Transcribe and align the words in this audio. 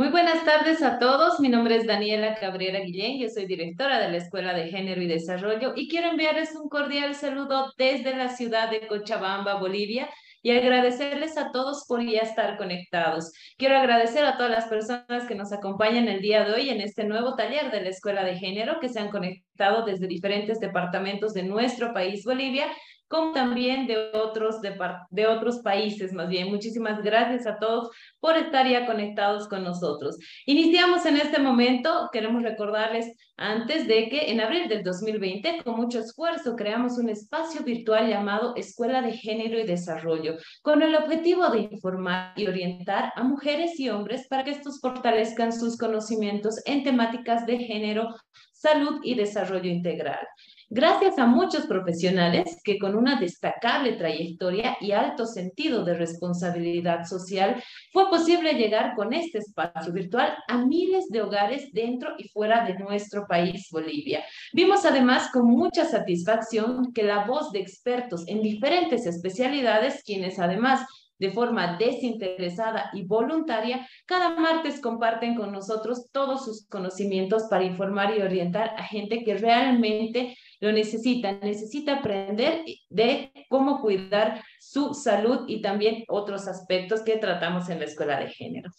Muy 0.00 0.08
buenas 0.08 0.46
tardes 0.46 0.82
a 0.82 0.98
todos. 0.98 1.40
Mi 1.40 1.50
nombre 1.50 1.76
es 1.76 1.86
Daniela 1.86 2.34
Cabrera 2.36 2.80
Guillén. 2.80 3.20
Yo 3.20 3.28
soy 3.28 3.44
directora 3.44 4.00
de 4.00 4.08
la 4.08 4.16
Escuela 4.16 4.54
de 4.54 4.68
Género 4.68 5.02
y 5.02 5.06
Desarrollo 5.06 5.74
y 5.76 5.88
quiero 5.88 6.08
enviarles 6.08 6.56
un 6.56 6.70
cordial 6.70 7.14
saludo 7.14 7.70
desde 7.76 8.16
la 8.16 8.30
ciudad 8.30 8.70
de 8.70 8.86
Cochabamba, 8.86 9.56
Bolivia 9.56 10.08
y 10.40 10.52
agradecerles 10.52 11.36
a 11.36 11.52
todos 11.52 11.84
por 11.86 12.02
ya 12.02 12.20
estar 12.20 12.56
conectados. 12.56 13.30
Quiero 13.58 13.76
agradecer 13.76 14.24
a 14.24 14.38
todas 14.38 14.50
las 14.50 14.68
personas 14.68 15.26
que 15.28 15.34
nos 15.34 15.52
acompañan 15.52 16.08
el 16.08 16.22
día 16.22 16.44
de 16.44 16.54
hoy 16.54 16.70
en 16.70 16.80
este 16.80 17.04
nuevo 17.04 17.36
taller 17.36 17.70
de 17.70 17.82
la 17.82 17.90
Escuela 17.90 18.24
de 18.24 18.38
Género 18.38 18.80
que 18.80 18.88
se 18.88 19.00
han 19.00 19.10
conectado 19.10 19.84
desde 19.84 20.06
diferentes 20.06 20.60
departamentos 20.60 21.34
de 21.34 21.42
nuestro 21.42 21.92
país, 21.92 22.24
Bolivia, 22.24 22.68
como 23.10 23.32
también 23.32 23.88
de 23.88 24.12
otros, 24.14 24.60
de, 24.62 24.78
de, 25.10 25.26
otros 25.26 25.58
países 25.58 26.12
más 26.12 26.28
bien. 26.28 26.48
Muchísimas 26.48 27.02
gracias 27.02 27.44
a 27.44 27.58
todos 27.58 27.90
por 28.20 28.36
estar 28.36 28.68
ya 28.68 28.86
conectados 28.86 29.48
con 29.48 29.64
nosotros. 29.64 30.16
Iniciamos 30.46 31.04
en 31.06 31.16
este 31.16 31.40
momento, 31.40 32.08
queremos 32.12 32.44
recordarles 32.44 33.12
antes 33.36 33.88
de 33.88 34.08
que 34.08 34.30
en 34.30 34.40
abril 34.40 34.68
del 34.68 34.84
2020, 34.84 35.64
con 35.64 35.74
mucho 35.74 35.98
esfuerzo, 35.98 36.54
creamos 36.54 36.98
un 36.98 37.08
espacio 37.08 37.62
virtual 37.64 38.08
llamado 38.08 38.54
Escuela 38.54 39.02
de 39.02 39.12
Género 39.12 39.58
y 39.58 39.66
Desarrollo, 39.66 40.36
con 40.62 40.80
el 40.80 40.94
objetivo 40.94 41.48
de 41.48 41.60
informar 41.72 42.32
y 42.36 42.46
orientar 42.46 43.12
a 43.16 43.24
mujeres 43.24 43.80
y 43.80 43.88
hombres 43.88 44.28
para 44.28 44.44
que 44.44 44.52
estos 44.52 44.78
fortalezcan 44.80 45.52
sus 45.52 45.76
conocimientos 45.76 46.62
en 46.64 46.84
temáticas 46.84 47.44
de 47.44 47.58
género, 47.58 48.14
salud 48.52 49.00
y 49.02 49.14
desarrollo 49.14 49.68
integral. 49.68 50.24
Gracias 50.72 51.18
a 51.18 51.26
muchos 51.26 51.66
profesionales 51.66 52.60
que 52.62 52.78
con 52.78 52.94
una 52.94 53.18
destacable 53.18 53.94
trayectoria 53.94 54.76
y 54.80 54.92
alto 54.92 55.26
sentido 55.26 55.84
de 55.84 55.94
responsabilidad 55.94 57.06
social 57.06 57.60
fue 57.92 58.08
posible 58.08 58.52
llegar 58.52 58.94
con 58.94 59.12
este 59.12 59.38
espacio 59.38 59.92
virtual 59.92 60.32
a 60.46 60.64
miles 60.64 61.08
de 61.08 61.22
hogares 61.22 61.72
dentro 61.72 62.10
y 62.18 62.28
fuera 62.28 62.64
de 62.64 62.78
nuestro 62.78 63.26
país, 63.26 63.66
Bolivia. 63.72 64.22
Vimos 64.52 64.84
además 64.84 65.32
con 65.32 65.46
mucha 65.46 65.86
satisfacción 65.86 66.92
que 66.92 67.02
la 67.02 67.24
voz 67.24 67.50
de 67.50 67.58
expertos 67.58 68.22
en 68.28 68.40
diferentes 68.40 69.06
especialidades, 69.06 70.04
quienes 70.04 70.38
además 70.38 70.86
de 71.18 71.32
forma 71.32 71.76
desinteresada 71.76 72.90
y 72.94 73.04
voluntaria, 73.04 73.86
cada 74.06 74.30
martes 74.36 74.80
comparten 74.80 75.34
con 75.34 75.52
nosotros 75.52 76.06
todos 76.12 76.44
sus 76.44 76.66
conocimientos 76.68 77.44
para 77.50 77.64
informar 77.64 78.16
y 78.16 78.22
orientar 78.22 78.72
a 78.78 78.84
gente 78.84 79.22
que 79.22 79.34
realmente 79.34 80.34
lo 80.60 80.72
necesita, 80.72 81.32
necesita 81.32 81.96
aprender 81.96 82.64
de 82.88 83.32
cómo 83.48 83.80
cuidar 83.80 84.44
su 84.58 84.94
salud 84.94 85.44
y 85.48 85.62
también 85.62 86.04
otros 86.08 86.46
aspectos 86.46 87.02
que 87.02 87.16
tratamos 87.16 87.68
en 87.70 87.80
la 87.80 87.86
escuela 87.86 88.20
de 88.20 88.28
género. 88.28 88.70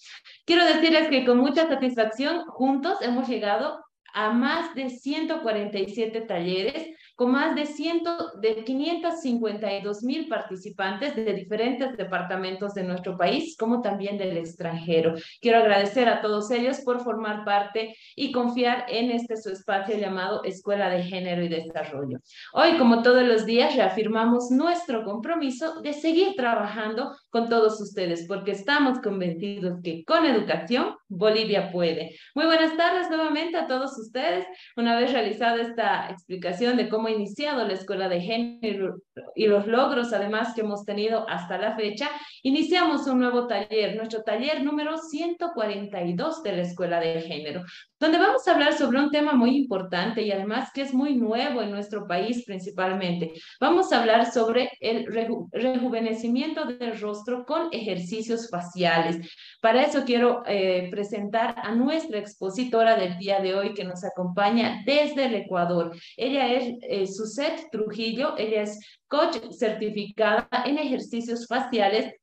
Quiero 0.46 0.66
decirles 0.66 1.10
que 1.10 1.26
con 1.26 1.38
mucha 1.38 1.68
satisfacción 1.68 2.46
juntos 2.46 3.02
hemos 3.02 3.28
llegado 3.28 3.84
a 4.14 4.32
más 4.32 4.76
de 4.76 4.90
147 4.90 6.22
talleres 6.22 6.90
con 7.22 7.34
más 7.34 7.54
de, 7.54 7.68
100, 7.68 8.02
de 8.42 8.64
552 8.64 10.02
mil 10.02 10.28
participantes 10.28 11.16
de 11.16 11.34
diferentes 11.34 11.96
departamentos 11.96 12.74
de 12.74 12.82
nuestro 12.82 13.16
país, 13.16 13.56
como 13.60 13.80
también 13.80 14.18
del 14.18 14.38
extranjero. 14.38 15.14
Quiero 15.40 15.60
agradecer 15.60 16.10
a 16.10 16.20
todos 16.20 16.50
ellos 16.50 16.80
por 16.80 17.00
formar 17.04 17.46
parte 17.46 17.96
y 18.16 18.32
confiar 18.32 18.86
en 18.90 19.12
este 19.12 19.38
su 19.38 19.52
espacio 19.52 20.00
llamado 20.00 20.44
Escuela 20.44 20.90
de 20.90 21.04
Género 21.04 21.44
y 21.44 21.50
Desarrollo. 21.50 22.18
Hoy, 22.54 22.80
como 22.80 23.04
todos 23.04 23.22
los 23.22 23.46
días, 23.46 23.76
reafirmamos 23.76 24.50
nuestro 24.50 25.04
compromiso 25.04 25.80
de 25.82 25.94
seguir 25.94 26.34
trabajando 26.36 27.16
con 27.30 27.50
todos 27.50 27.80
ustedes, 27.80 28.26
porque 28.28 28.50
estamos 28.50 29.00
convencidos 29.00 29.80
que 29.84 30.04
con 30.06 30.26
educación 30.26 30.96
Bolivia 31.08 31.72
puede. 31.72 32.16
Muy 32.34 32.46
buenas 32.46 32.76
tardes 32.78 33.10
nuevamente 33.10 33.58
a 33.58 33.68
todos 33.68 33.96
ustedes. 34.00 34.48
Una 34.76 34.98
vez 34.98 35.12
realizada 35.12 35.62
esta 35.62 36.10
explicación 36.10 36.78
de 36.78 36.90
cómo 36.90 37.11
iniciado 37.12 37.66
la 37.68 37.74
Escuela 37.74 38.10
de 38.10 38.22
Género 38.22 38.98
y 39.36 39.48
los 39.48 39.68
logros 39.68 40.14
además 40.14 40.54
que 40.54 40.62
hemos 40.62 40.86
tenido 40.86 41.28
hasta 41.30 41.58
la 41.58 41.76
fecha, 41.76 42.10
iniciamos 42.44 43.08
un 43.08 43.20
nuevo 43.20 43.48
taller, 43.48 43.96
nuestro 43.96 44.24
taller 44.24 44.64
número 44.64 44.98
142 44.98 46.44
de 46.44 46.52
la 46.54 46.62
Escuela 46.62 47.00
de 47.00 47.22
Género, 47.22 47.64
donde 48.00 48.18
vamos 48.18 48.48
a 48.48 48.54
hablar 48.54 48.74
sobre 48.74 49.00
un 49.00 49.12
tema 49.12 49.34
muy 49.34 49.56
importante 49.56 50.22
y 50.22 50.32
además 50.32 50.70
que 50.74 50.82
es 50.82 50.94
muy 50.94 51.16
nuevo 51.16 51.62
en 51.62 51.72
nuestro 51.72 52.08
país 52.08 52.44
principalmente. 52.46 53.34
Vamos 53.60 53.92
a 53.92 54.00
hablar 54.00 54.32
sobre 54.32 54.72
el 54.80 55.06
rejuvenecimiento 55.52 56.66
del 56.66 57.00
rostro 57.00 57.46
con 57.46 57.70
ejercicios 57.72 58.50
faciales. 58.50 59.18
Para 59.62 59.84
eso 59.84 60.04
quiero 60.06 60.44
eh, 60.46 60.88
presentar 60.90 61.56
a 61.64 61.74
nuestra 61.74 62.20
expositora 62.20 62.96
del 62.96 63.18
día 63.18 63.40
de 63.40 63.56
hoy 63.56 63.74
que 63.74 63.84
nos 63.84 64.04
acompaña 64.04 64.82
desde 64.86 65.26
el 65.26 65.36
Ecuador. 65.36 65.96
Ella 66.18 66.52
es 66.52 66.76
eh, 66.82 67.01
Suset 67.08 67.70
Trujillo, 67.72 68.38
ella 68.38 68.64
es 68.64 68.80
coach 69.08 69.38
certificada 69.52 70.50
en 70.66 70.78
ejercicios 70.78 71.48
faciales 71.48 72.14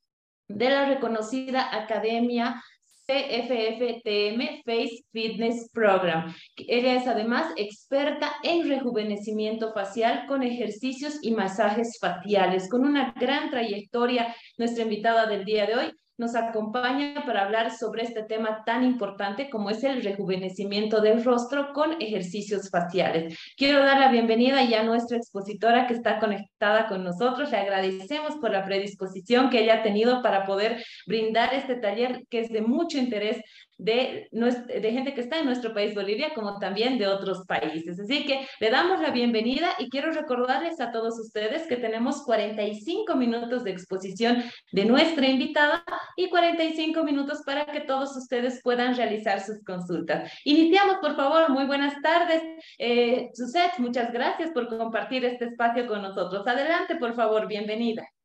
de 0.48 0.70
la 0.70 0.88
reconocida 0.88 1.74
Academia 1.74 2.62
CFFTM 3.06 4.62
Face 4.66 5.04
Fitness 5.12 5.70
Program. 5.72 6.34
Ella 6.56 6.94
es 6.94 7.06
además 7.06 7.52
experta 7.56 8.32
en 8.42 8.68
rejuvenecimiento 8.68 9.72
facial 9.72 10.26
con 10.26 10.42
ejercicios 10.42 11.18
y 11.22 11.30
masajes 11.30 11.98
faciales, 11.98 12.68
con 12.68 12.84
una 12.84 13.14
gran 13.18 13.48
trayectoria, 13.50 14.34
nuestra 14.58 14.82
invitada 14.82 15.26
del 15.26 15.46
día 15.46 15.66
de 15.66 15.74
hoy 15.74 15.92
nos 16.18 16.34
acompaña 16.34 17.22
para 17.24 17.44
hablar 17.44 17.70
sobre 17.70 18.02
este 18.02 18.24
tema 18.24 18.64
tan 18.66 18.82
importante 18.82 19.48
como 19.48 19.70
es 19.70 19.84
el 19.84 20.02
rejuvenecimiento 20.02 21.00
del 21.00 21.24
rostro 21.24 21.72
con 21.72 22.02
ejercicios 22.02 22.70
faciales. 22.70 23.38
Quiero 23.56 23.78
dar 23.84 24.00
la 24.00 24.10
bienvenida 24.10 24.64
ya 24.64 24.80
a 24.80 24.84
nuestra 24.84 25.16
expositora 25.16 25.86
que 25.86 25.94
está 25.94 26.18
conectada 26.18 26.88
con 26.88 27.04
nosotros. 27.04 27.52
Le 27.52 27.58
agradecemos 27.58 28.34
por 28.40 28.50
la 28.50 28.64
predisposición 28.64 29.48
que 29.48 29.62
ella 29.62 29.76
ha 29.76 29.82
tenido 29.82 30.20
para 30.20 30.44
poder 30.44 30.82
brindar 31.06 31.54
este 31.54 31.76
taller 31.76 32.26
que 32.28 32.40
es 32.40 32.48
de 32.48 32.62
mucho 32.62 32.98
interés 32.98 33.40
de, 33.78 34.28
de 34.30 34.92
gente 34.92 35.14
que 35.14 35.20
está 35.20 35.38
en 35.38 35.46
nuestro 35.46 35.72
país 35.72 35.94
Bolivia, 35.94 36.34
como 36.34 36.58
también 36.58 36.98
de 36.98 37.06
otros 37.06 37.46
países. 37.46 37.98
Así 37.98 38.26
que 38.26 38.46
le 38.60 38.70
damos 38.70 39.00
la 39.00 39.10
bienvenida 39.10 39.70
y 39.78 39.88
quiero 39.88 40.10
recordarles 40.12 40.80
a 40.80 40.90
todos 40.90 41.18
ustedes 41.18 41.66
que 41.66 41.76
tenemos 41.76 42.22
45 42.24 43.14
minutos 43.14 43.64
de 43.64 43.70
exposición 43.70 44.42
de 44.72 44.84
nuestra 44.84 45.26
invitada 45.26 45.84
y 46.16 46.28
45 46.28 47.04
minutos 47.04 47.42
para 47.46 47.66
que 47.66 47.80
todos 47.80 48.16
ustedes 48.16 48.60
puedan 48.62 48.96
realizar 48.96 49.40
sus 49.40 49.62
consultas. 49.64 50.32
Iniciamos, 50.44 50.96
por 50.96 51.16
favor. 51.16 51.48
Muy 51.50 51.64
buenas 51.64 51.94
tardes. 52.02 52.42
Eh, 52.78 53.30
Suset, 53.32 53.78
muchas 53.78 54.12
gracias 54.12 54.50
por 54.50 54.68
compartir 54.68 55.24
este 55.24 55.46
espacio 55.46 55.86
con 55.86 56.02
nosotros. 56.02 56.46
Adelante, 56.46 56.96
por 56.96 57.14
favor. 57.14 57.46
Bienvenida. 57.46 58.17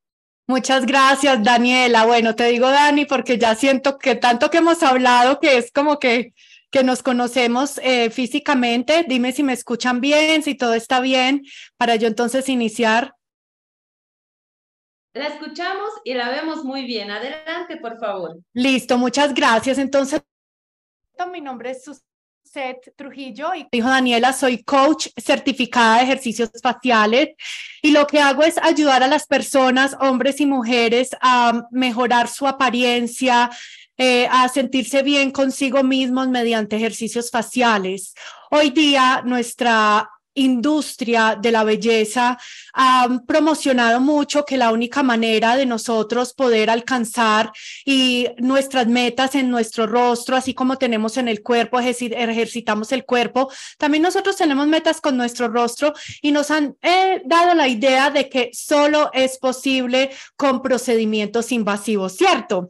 Muchas 0.46 0.86
gracias, 0.86 1.42
Daniela. 1.42 2.06
Bueno, 2.06 2.36
te 2.36 2.46
digo 2.46 2.70
Dani 2.70 3.06
porque 3.06 3.38
ya 3.38 3.56
siento 3.56 3.98
que 3.98 4.16
tanto 4.16 4.50
que 4.50 4.58
hemos 4.58 4.84
hablado 4.84 5.40
que 5.40 5.58
es 5.58 5.72
como 5.72 6.00
que, 6.00 6.34
que 6.70 6.84
nos 6.84 7.02
conocemos 7.02 7.80
eh, 7.82 8.10
físicamente. 8.10 9.06
Dime 9.08 9.32
si 9.32 9.42
me 9.42 9.54
escuchan 9.54 10.02
bien, 10.02 10.44
si 10.44 10.56
todo 10.56 10.74
está 10.74 11.00
bien, 11.00 11.44
para 11.78 11.96
yo 11.96 12.08
entonces 12.08 12.50
iniciar. 12.50 13.16
La 15.14 15.28
escuchamos 15.28 15.90
y 16.04 16.14
la 16.14 16.30
vemos 16.30 16.66
muy 16.66 16.86
bien. 16.86 17.10
Adelante, 17.10 17.78
por 17.78 17.98
favor. 18.00 18.38
Listo, 18.54 18.98
muchas 18.98 19.34
gracias. 19.34 19.78
Entonces, 19.78 20.22
mi 21.32 21.40
nombre 21.40 21.72
es 21.72 21.84
Susana 21.84 22.13
Seth 22.54 22.96
Trujillo 22.96 23.56
y 23.56 23.66
dijo 23.72 23.90
Daniela, 23.90 24.32
soy 24.32 24.64
coach 24.64 25.08
certificada 25.18 25.98
de 25.98 26.04
ejercicios 26.04 26.52
faciales 26.62 27.30
y 27.82 27.90
lo 27.90 28.06
que 28.06 28.20
hago 28.20 28.44
es 28.44 28.60
ayudar 28.60 29.02
a 29.02 29.08
las 29.08 29.26
personas, 29.26 29.98
hombres 30.00 30.40
y 30.40 30.46
mujeres, 30.46 31.10
a 31.20 31.64
mejorar 31.72 32.28
su 32.28 32.46
apariencia, 32.48 33.50
eh, 33.98 34.28
a 34.30 34.48
sentirse 34.50 35.02
bien 35.02 35.32
consigo 35.32 35.82
mismos 35.84 36.30
mediante 36.30 36.76
ejercicios 36.76 37.32
faciales. 37.32 38.14
Hoy 38.52 38.70
día 38.70 39.24
nuestra 39.26 40.08
industria 40.36 41.38
de 41.40 41.52
la 41.52 41.64
belleza 41.64 42.38
ha 42.74 43.20
promocionado 43.28 44.00
mucho 44.00 44.46
que 44.46 44.58
la 44.58 44.72
única 44.72 45.04
manera 45.04 45.56
de 45.56 45.66
nosotros 45.66 46.34
poder 46.34 46.70
alcanzar 46.70 47.52
y 47.86 48.28
nuestras 48.38 48.88
metas 48.88 49.36
en 49.36 49.50
nuestro 49.50 49.88
rostro, 49.88 50.36
así 50.36 50.54
como 50.54 50.78
tenemos 50.78 51.18
en 51.18 51.28
el 51.28 51.44
cuerpo, 51.44 51.80
ejercitamos 51.80 52.92
el 52.92 53.06
cuerpo, 53.06 53.52
también 53.78 54.04
nosotros 54.04 54.36
tenemos 54.36 54.68
metas 54.68 55.02
con 55.02 55.18
nuestro 55.18 55.48
rostro 55.48 55.94
y 56.22 56.32
nos 56.32 56.52
han 56.52 56.76
eh, 56.82 57.22
dado 57.26 57.54
la 57.54 57.68
idea 57.68 58.10
de 58.10 58.30
que 58.30 58.50
solo 58.54 59.12
es 59.14 59.38
posible 59.38 60.10
con 60.36 60.62
procedimientos 60.62 61.52
invasivos, 61.52 62.16
¿cierto? 62.16 62.70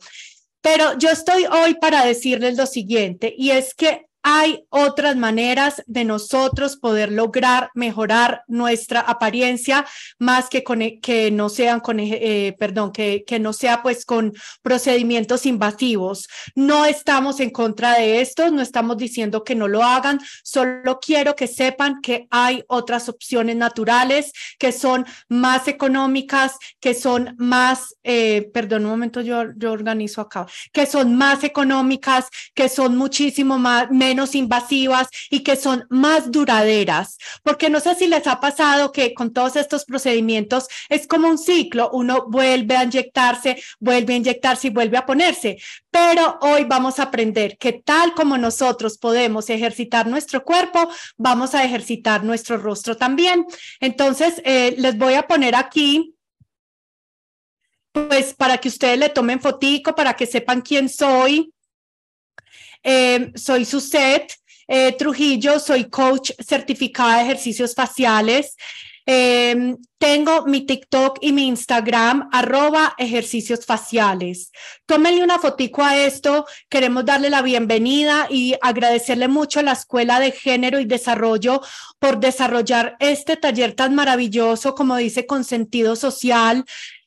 Pero 0.62 0.98
yo 0.98 1.10
estoy 1.10 1.46
hoy 1.46 1.76
para 1.76 2.06
decirles 2.06 2.58
lo 2.58 2.66
siguiente, 2.66 3.34
y 3.38 3.52
es 3.52 3.74
que 3.74 4.08
hay 4.24 4.66
otras 4.70 5.18
maneras 5.18 5.84
de 5.86 6.06
nosotros 6.06 6.78
poder 6.78 7.12
lograr 7.12 7.70
mejorar 7.76 8.44
nuestra 8.48 9.02
apariencia 9.02 9.86
más 10.18 10.50
que 10.50 10.64
con 10.64 10.82
e, 10.82 11.00
que 11.00 11.30
no 11.30 11.50
sean 11.50 11.82
con 11.82 12.00
eh, 12.00 12.56
perdón 12.58 12.94
que, 12.94 13.26
que 13.28 13.40
no 13.40 13.52
sea 13.52 13.84
pues 13.84 14.06
con 14.06 14.34
procedimientos 14.62 15.46
invasivos. 15.46 16.28
No 16.56 16.86
estamos 16.86 17.42
en 17.42 17.50
contra 17.50 17.96
de 18.00 18.22
esto 18.22 18.50
no 18.50 18.62
estamos 18.62 18.98
diciendo 18.98 19.44
que 19.44 19.56
no 19.56 19.68
lo 19.68 19.84
hagan 19.84 20.20
solo 20.44 21.00
quiero 21.02 21.36
que 21.36 21.48
sepan 21.48 22.02
que 22.02 22.28
hay 22.32 22.64
otras 22.68 23.10
opciones 23.10 23.58
naturales 23.58 24.32
que 24.58 24.72
son 24.72 25.06
más 25.28 25.68
económicas 25.68 26.58
que 26.80 26.94
son 26.94 27.36
más 27.38 27.96
eh, 28.04 28.50
perdón 28.54 28.86
un 28.86 28.92
momento 28.92 29.20
yo 29.22 29.44
yo 29.58 29.72
organizo 29.74 30.22
acá 30.22 30.46
que 30.72 30.86
son 30.86 31.16
más 31.16 31.44
económicas 31.44 32.30
que 32.54 32.70
son 32.70 32.96
muchísimo 32.98 33.58
más 33.58 33.90
invasivas 34.36 35.08
y 35.30 35.42
que 35.42 35.56
son 35.56 35.86
más 35.90 36.32
duraderas, 36.32 37.18
porque 37.44 37.70
no 37.70 37.80
sé 37.80 37.96
si 37.96 38.08
les 38.08 38.28
ha 38.28 38.40
pasado 38.40 38.92
que 38.92 39.14
con 39.14 39.34
todos 39.34 39.56
estos 39.56 39.86
procedimientos 39.86 40.68
es 40.90 41.08
como 41.08 41.28
un 41.28 41.38
ciclo, 41.38 41.90
uno 41.94 42.26
vuelve 42.28 42.78
a 42.78 42.84
inyectarse, 42.84 43.62
vuelve 43.80 44.14
a 44.14 44.18
inyectarse 44.18 44.68
y 44.68 44.72
vuelve 44.72 44.98
a 44.98 45.06
ponerse, 45.06 45.58
pero 45.92 46.38
hoy 46.42 46.66
vamos 46.66 47.00
a 47.00 47.04
aprender 47.04 47.58
que 47.58 47.74
tal 47.74 48.14
como 48.14 48.38
nosotros 48.38 48.98
podemos 48.98 49.50
ejercitar 49.50 50.08
nuestro 50.08 50.44
cuerpo, 50.44 50.90
vamos 51.18 51.56
a 51.56 51.64
ejercitar 51.64 52.24
nuestro 52.24 52.58
rostro 52.58 52.98
también. 52.98 53.46
Entonces, 53.80 54.42
eh, 54.46 54.76
les 54.78 54.98
voy 54.98 55.14
a 55.14 55.28
poner 55.28 55.56
aquí 55.56 56.16
pues 57.94 58.34
para 58.34 58.58
que 58.58 58.70
ustedes 58.70 58.98
le 58.98 59.10
tomen 59.10 59.40
fotico, 59.40 59.94
para 59.96 60.16
que 60.16 60.26
sepan 60.26 60.62
quién 60.62 60.90
soy. 60.90 61.53
Eh, 62.84 63.32
soy 63.36 63.66
Suset 63.66 64.34
eh, 64.68 64.94
Trujillo, 64.98 65.60
soy 65.60 65.86
coach 65.86 66.32
certificada 66.40 67.18
de 67.18 67.24
ejercicios 67.24 67.76
faciales. 67.76 68.56
Em, 69.06 69.78
tengo 69.98 70.46
mi 70.46 70.62
TikTok 70.66 71.18
y 71.20 71.34
mi 71.34 71.48
Instagram, 71.48 72.30
arroba 72.32 72.96
ejercicios 72.98 73.66
faciales. 73.66 74.52
Tómenle 74.86 75.24
una 75.24 75.40
fotico 75.40 75.84
a 75.84 75.98
esto. 75.98 76.46
Queremos 76.70 77.04
darle 77.04 77.30
la 77.30 77.42
bienvenida 77.42 78.28
y 78.30 78.56
agradecerle 78.62 79.28
mucho 79.28 79.60
a 79.60 79.64
la 79.64 79.74
Escuela 79.74 80.22
de 80.22 80.32
Género 80.32 80.80
y 80.80 80.86
Desarrollo 80.86 81.62
por 82.00 82.20
desarrollar 82.20 82.96
este 83.00 83.36
taller 83.36 83.74
tan 83.74 83.94
maravilloso, 83.94 84.74
como 84.74 84.96
dice, 84.96 85.26
con 85.26 85.44
sentido 85.44 85.98
social 85.98 86.64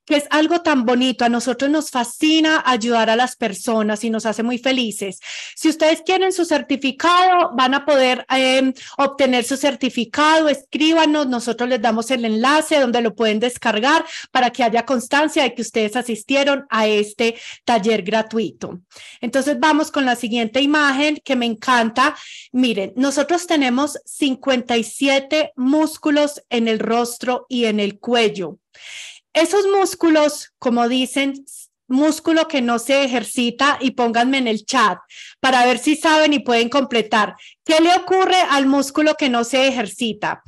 que 0.06 0.16
es 0.16 0.24
algo 0.30 0.62
tan 0.62 0.86
bonito. 0.86 1.24
A 1.24 1.28
nosotros 1.28 1.70
nos 1.70 1.90
fascina 1.90 2.62
ayudar 2.64 3.10
a 3.10 3.16
las 3.16 3.36
personas 3.36 4.04
y 4.04 4.10
nos 4.10 4.24
hace 4.24 4.42
muy 4.42 4.58
felices. 4.58 5.20
Si 5.54 5.68
ustedes 5.68 6.02
quieren 6.02 6.32
su 6.32 6.44
certificado, 6.44 7.50
van 7.54 7.74
a 7.74 7.84
poder 7.84 8.24
em, 8.30 8.72
obtener 8.96 9.44
su 9.44 9.56
certificado. 9.56 10.48
Escríbanos, 10.48 11.26
nosotros 11.26 11.68
les 11.68 11.82
damos 11.82 12.10
el 12.10 12.24
enlace 12.24 12.80
donde 12.80 13.02
lo 13.02 13.14
pueden 13.14 13.40
descargar 13.40 14.04
para 14.30 14.50
que 14.50 14.62
haya 14.62 14.86
constancia 14.86 15.42
de 15.42 15.54
que 15.54 15.62
ustedes 15.62 15.96
asistieron 15.96 16.66
a 16.70 16.86
este 16.86 17.36
taller 17.64 18.02
gratuito. 18.02 18.80
Entonces 19.20 19.58
vamos 19.58 19.90
con 19.90 20.04
la 20.04 20.16
siguiente 20.16 20.60
imagen 20.60 21.20
que 21.24 21.36
me 21.36 21.46
encanta. 21.46 22.16
Miren, 22.52 22.92
nosotros 22.96 23.46
tenemos 23.46 23.98
57 24.04 25.52
músculos 25.56 26.42
en 26.48 26.68
el 26.68 26.78
rostro 26.78 27.46
y 27.48 27.64
en 27.64 27.80
el 27.80 27.98
cuello. 27.98 28.58
Esos 29.36 29.66
músculos, 29.66 30.54
como 30.58 30.88
dicen, 30.88 31.34
músculo 31.88 32.48
que 32.48 32.62
no 32.62 32.78
se 32.78 33.04
ejercita 33.04 33.76
y 33.82 33.90
pónganme 33.90 34.38
en 34.38 34.48
el 34.48 34.64
chat 34.64 34.98
para 35.40 35.66
ver 35.66 35.78
si 35.78 35.94
saben 35.94 36.32
y 36.32 36.38
pueden 36.38 36.70
completar. 36.70 37.36
¿Qué 37.62 37.78
le 37.82 37.94
ocurre 37.94 38.40
al 38.48 38.64
músculo 38.64 39.14
que 39.14 39.28
no 39.28 39.44
se 39.44 39.68
ejercita? 39.68 40.42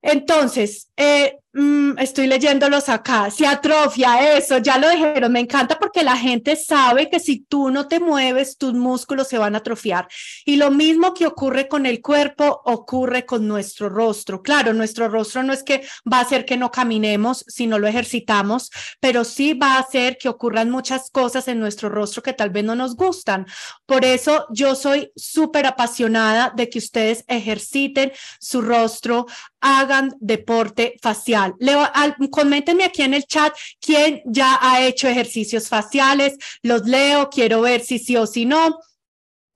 Entonces, 0.00 0.85
eh, 0.98 1.38
mm, 1.52 1.98
estoy 1.98 2.26
leyéndolos 2.26 2.88
acá, 2.88 3.30
se 3.30 3.46
atrofia 3.46 4.36
eso, 4.36 4.58
ya 4.58 4.78
lo 4.78 4.88
dijeron, 4.88 5.30
me 5.30 5.40
encanta 5.40 5.78
porque 5.78 6.02
la 6.02 6.16
gente 6.16 6.56
sabe 6.56 7.10
que 7.10 7.20
si 7.20 7.40
tú 7.40 7.70
no 7.70 7.86
te 7.86 8.00
mueves, 8.00 8.56
tus 8.56 8.72
músculos 8.72 9.28
se 9.28 9.36
van 9.36 9.54
a 9.54 9.58
atrofiar. 9.58 10.08
Y 10.46 10.56
lo 10.56 10.70
mismo 10.70 11.12
que 11.12 11.26
ocurre 11.26 11.68
con 11.68 11.84
el 11.84 12.00
cuerpo, 12.00 12.62
ocurre 12.64 13.26
con 13.26 13.46
nuestro 13.46 13.90
rostro. 13.90 14.42
Claro, 14.42 14.72
nuestro 14.72 15.08
rostro 15.08 15.42
no 15.42 15.52
es 15.52 15.62
que 15.62 15.86
va 16.10 16.18
a 16.18 16.22
hacer 16.22 16.46
que 16.46 16.56
no 16.56 16.70
caminemos 16.70 17.44
si 17.46 17.66
no 17.66 17.78
lo 17.78 17.86
ejercitamos, 17.86 18.70
pero 19.00 19.24
sí 19.24 19.52
va 19.52 19.74
a 19.74 19.80
hacer 19.80 20.16
que 20.16 20.30
ocurran 20.30 20.70
muchas 20.70 21.10
cosas 21.10 21.46
en 21.48 21.60
nuestro 21.60 21.90
rostro 21.90 22.22
que 22.22 22.32
tal 22.32 22.50
vez 22.50 22.64
no 22.64 22.74
nos 22.74 22.96
gustan. 22.96 23.46
Por 23.84 24.04
eso 24.04 24.46
yo 24.50 24.74
soy 24.74 25.12
súper 25.14 25.66
apasionada 25.66 26.52
de 26.56 26.70
que 26.70 26.78
ustedes 26.78 27.24
ejerciten 27.28 28.12
su 28.40 28.62
rostro, 28.62 29.26
hagan 29.60 30.14
deporte 30.20 30.85
facial. 31.02 31.54
Leo, 31.58 31.82
coméntenme 32.30 32.84
aquí 32.84 33.02
en 33.02 33.14
el 33.14 33.24
chat 33.24 33.54
quién 33.80 34.22
ya 34.24 34.58
ha 34.60 34.82
hecho 34.82 35.08
ejercicios 35.08 35.68
faciales, 35.68 36.36
los 36.62 36.86
leo, 36.86 37.28
quiero 37.30 37.60
ver 37.60 37.80
si 37.80 37.98
sí 37.98 38.16
o 38.16 38.26
si 38.26 38.44
no. 38.44 38.78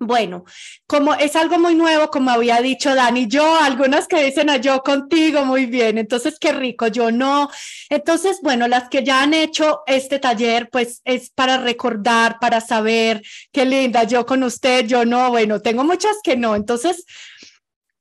Bueno, 0.03 0.47
como 0.87 1.13
es 1.13 1.37
algo 1.37 1.59
muy 1.59 1.75
nuevo, 1.75 2.09
como 2.09 2.31
había 2.31 2.63
dicho 2.63 2.95
Dani, 2.95 3.27
yo, 3.27 3.57
algunas 3.61 4.09
que 4.09 4.25
dicen 4.25 4.49
a 4.49 4.57
yo 4.57 4.83
contigo, 4.83 5.45
muy 5.45 5.67
bien, 5.67 5.99
entonces 5.99 6.39
qué 6.41 6.53
rico, 6.53 6.87
yo 6.87 7.11
no. 7.11 7.51
Entonces, 7.91 8.39
bueno, 8.43 8.67
las 8.67 8.89
que 8.89 9.05
ya 9.05 9.23
han 9.23 9.35
hecho 9.35 9.83
este 9.87 10.19
taller, 10.19 10.71
pues 10.71 11.03
es 11.05 11.29
para 11.29 11.59
recordar, 11.59 12.39
para 12.41 12.63
saber, 12.63 13.21
qué 13.53 13.67
linda, 13.67 14.05
yo 14.05 14.25
con 14.25 14.43
usted, 14.43 14.87
yo 14.87 15.05
no, 15.05 15.29
bueno, 15.29 15.61
tengo 15.61 15.85
muchas 15.85 16.17
que 16.25 16.35
no, 16.35 16.57
entonces 16.57 17.05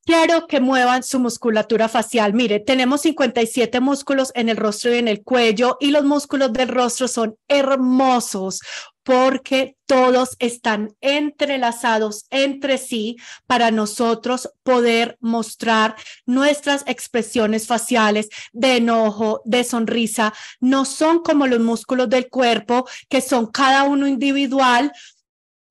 Quiero 0.05 0.47
que 0.47 0.59
muevan 0.59 1.03
su 1.03 1.19
musculatura 1.19 1.87
facial. 1.87 2.33
Mire, 2.33 2.59
tenemos 2.59 3.01
57 3.01 3.79
músculos 3.79 4.31
en 4.33 4.49
el 4.49 4.57
rostro 4.57 4.93
y 4.93 4.97
en 4.97 5.07
el 5.07 5.23
cuello 5.23 5.77
y 5.79 5.91
los 5.91 6.03
músculos 6.03 6.51
del 6.51 6.69
rostro 6.69 7.07
son 7.07 7.37
hermosos 7.47 8.61
porque 9.03 9.75
todos 9.87 10.35
están 10.37 10.95
entrelazados 11.01 12.27
entre 12.29 12.77
sí 12.77 13.17
para 13.47 13.71
nosotros 13.71 14.49
poder 14.61 15.17
mostrar 15.19 15.95
nuestras 16.27 16.83
expresiones 16.85 17.65
faciales 17.65 18.29
de 18.53 18.77
enojo, 18.77 19.41
de 19.45 19.63
sonrisa. 19.63 20.31
No 20.59 20.85
son 20.85 21.23
como 21.23 21.47
los 21.47 21.59
músculos 21.59 22.07
del 22.07 22.29
cuerpo, 22.29 22.87
que 23.09 23.21
son 23.21 23.47
cada 23.47 23.83
uno 23.83 24.07
individual, 24.07 24.91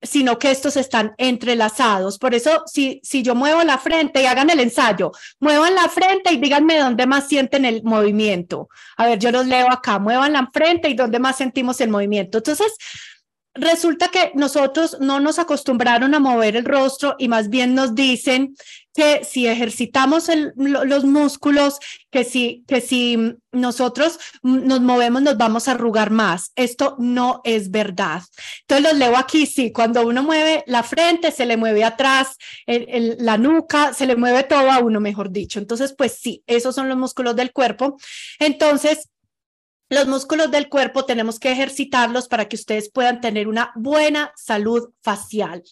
sino 0.01 0.39
que 0.39 0.51
estos 0.51 0.77
están 0.77 1.13
entrelazados. 1.17 2.17
Por 2.17 2.33
eso, 2.33 2.63
si, 2.65 3.01
si 3.03 3.21
yo 3.21 3.35
muevo 3.35 3.63
la 3.63 3.77
frente 3.77 4.21
y 4.21 4.25
hagan 4.25 4.49
el 4.49 4.59
ensayo, 4.59 5.11
muevan 5.39 5.75
la 5.75 5.89
frente 5.89 6.31
y 6.31 6.37
díganme 6.37 6.79
dónde 6.79 7.05
más 7.05 7.27
sienten 7.27 7.65
el 7.65 7.83
movimiento. 7.83 8.69
A 8.97 9.07
ver, 9.07 9.19
yo 9.19 9.31
los 9.31 9.45
leo 9.45 9.69
acá, 9.71 9.99
muevan 9.99 10.33
la 10.33 10.49
frente 10.53 10.89
y 10.89 10.93
dónde 10.93 11.19
más 11.19 11.37
sentimos 11.37 11.81
el 11.81 11.89
movimiento. 11.89 12.37
Entonces, 12.37 12.73
resulta 13.53 14.09
que 14.09 14.31
nosotros 14.35 14.97
no 14.99 15.19
nos 15.19 15.39
acostumbraron 15.39 16.13
a 16.15 16.19
mover 16.19 16.55
el 16.55 16.65
rostro 16.65 17.15
y 17.17 17.27
más 17.27 17.49
bien 17.49 17.75
nos 17.75 17.95
dicen 17.95 18.55
que 18.99 19.23
si 19.23 19.47
ejercitamos 19.47 20.27
los 20.55 21.05
músculos, 21.05 21.79
que 22.11 22.25
si, 22.25 22.65
que 22.67 22.81
si 22.81 23.17
nosotros 23.53 24.19
nos 24.43 24.81
movemos 24.81 25.21
nos 25.21 25.37
vamos 25.37 25.69
a 25.69 25.71
arrugar 25.71 26.11
más. 26.11 26.51
Esto 26.57 26.97
no 26.99 27.39
es 27.45 27.71
verdad. 27.71 28.23
Entonces 28.67 28.91
los 28.91 28.99
leo 28.99 29.15
aquí, 29.15 29.45
sí, 29.45 29.71
cuando 29.71 30.05
uno 30.05 30.21
mueve 30.21 30.65
la 30.67 30.83
frente, 30.83 31.31
se 31.31 31.45
le 31.45 31.55
mueve 31.55 31.85
atrás, 31.85 32.35
la 32.67 33.37
nuca, 33.37 33.93
se 33.93 34.05
le 34.05 34.17
mueve 34.17 34.43
todo 34.43 34.69
a 34.69 34.79
uno, 34.79 34.99
mejor 34.99 35.31
dicho. 35.31 35.59
Entonces, 35.59 35.95
pues 35.97 36.17
sí, 36.19 36.43
esos 36.45 36.75
son 36.75 36.89
los 36.89 36.97
músculos 36.97 37.37
del 37.37 37.53
cuerpo. 37.53 37.95
Entonces, 38.37 39.07
los 39.89 40.07
músculos 40.07 40.51
del 40.51 40.67
cuerpo 40.67 41.05
tenemos 41.05 41.39
que 41.39 41.51
ejercitarlos 41.51 42.27
para 42.27 42.49
que 42.49 42.57
ustedes 42.57 42.91
puedan 42.91 43.21
tener 43.21 43.47
una 43.47 43.71
buena 43.75 44.33
salud 44.35 44.89
facial. 45.01 45.63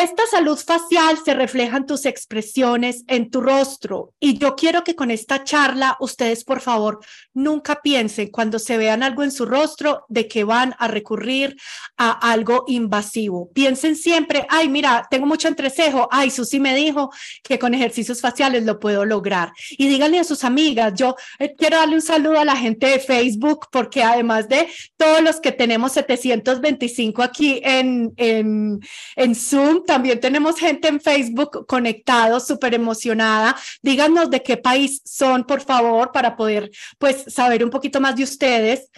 Esta 0.00 0.22
salud 0.30 0.56
facial 0.56 1.18
se 1.24 1.34
refleja 1.34 1.76
en 1.76 1.84
tus 1.84 2.06
expresiones, 2.06 3.02
en 3.08 3.30
tu 3.30 3.40
rostro. 3.40 4.14
Y 4.20 4.38
yo 4.38 4.54
quiero 4.54 4.84
que 4.84 4.94
con 4.94 5.10
esta 5.10 5.42
charla 5.42 5.96
ustedes, 5.98 6.44
por 6.44 6.60
favor, 6.60 7.00
nunca 7.34 7.80
piensen 7.82 8.28
cuando 8.28 8.60
se 8.60 8.78
vean 8.78 9.02
algo 9.02 9.24
en 9.24 9.32
su 9.32 9.44
rostro 9.44 10.04
de 10.08 10.28
que 10.28 10.44
van 10.44 10.76
a 10.78 10.86
recurrir 10.86 11.56
a 11.96 12.12
algo 12.30 12.62
invasivo. 12.68 13.50
Piensen 13.52 13.96
siempre, 13.96 14.46
ay, 14.48 14.68
mira, 14.68 15.04
tengo 15.10 15.26
mucho 15.26 15.48
entrecejo. 15.48 16.06
Ay, 16.12 16.30
Susi 16.30 16.60
me 16.60 16.76
dijo 16.76 17.10
que 17.42 17.58
con 17.58 17.74
ejercicios 17.74 18.20
faciales 18.20 18.62
lo 18.62 18.78
puedo 18.78 19.04
lograr. 19.04 19.50
Y 19.70 19.88
díganle 19.88 20.20
a 20.20 20.24
sus 20.24 20.44
amigas, 20.44 20.92
yo 20.94 21.16
eh, 21.40 21.56
quiero 21.58 21.76
darle 21.76 21.96
un 21.96 22.02
saludo 22.02 22.38
a 22.38 22.44
la 22.44 22.54
gente 22.54 22.86
de 22.86 23.00
Facebook 23.00 23.66
porque 23.72 24.04
además 24.04 24.48
de 24.48 24.68
todos 24.96 25.22
los 25.22 25.40
que 25.40 25.50
tenemos 25.50 25.90
725 25.90 27.20
aquí 27.20 27.60
en, 27.64 28.12
en, 28.16 28.78
en 29.16 29.34
Zoom, 29.34 29.87
también 29.88 30.20
tenemos 30.20 30.58
gente 30.58 30.86
en 30.86 31.00
Facebook 31.00 31.66
conectados, 31.66 32.46
súper 32.46 32.74
emocionada. 32.74 33.56
Díganos 33.82 34.28
de 34.28 34.42
qué 34.42 34.58
país 34.58 35.00
son, 35.02 35.44
por 35.44 35.62
favor, 35.62 36.12
para 36.12 36.36
poder 36.36 36.70
pues 36.98 37.24
saber 37.28 37.64
un 37.64 37.70
poquito 37.70 37.98
más 37.98 38.14
de 38.14 38.24
ustedes. 38.24 38.90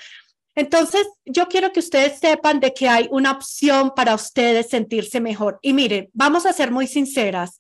Entonces, 0.57 1.07
yo 1.25 1.47
quiero 1.47 1.73
que 1.73 1.79
ustedes 1.79 2.19
sepan 2.19 2.59
de 2.59 2.75
que 2.75 2.89
hay 2.89 3.07
una 3.13 3.31
opción 3.31 3.93
para 3.95 4.17
ustedes 4.17 4.69
sentirse 4.69 5.21
mejor. 5.21 5.61
Y 5.63 5.75
miren, 5.75 6.11
vamos 6.13 6.45
a 6.45 6.53
ser 6.53 6.73
muy 6.73 6.89
sinceras. 6.89 7.57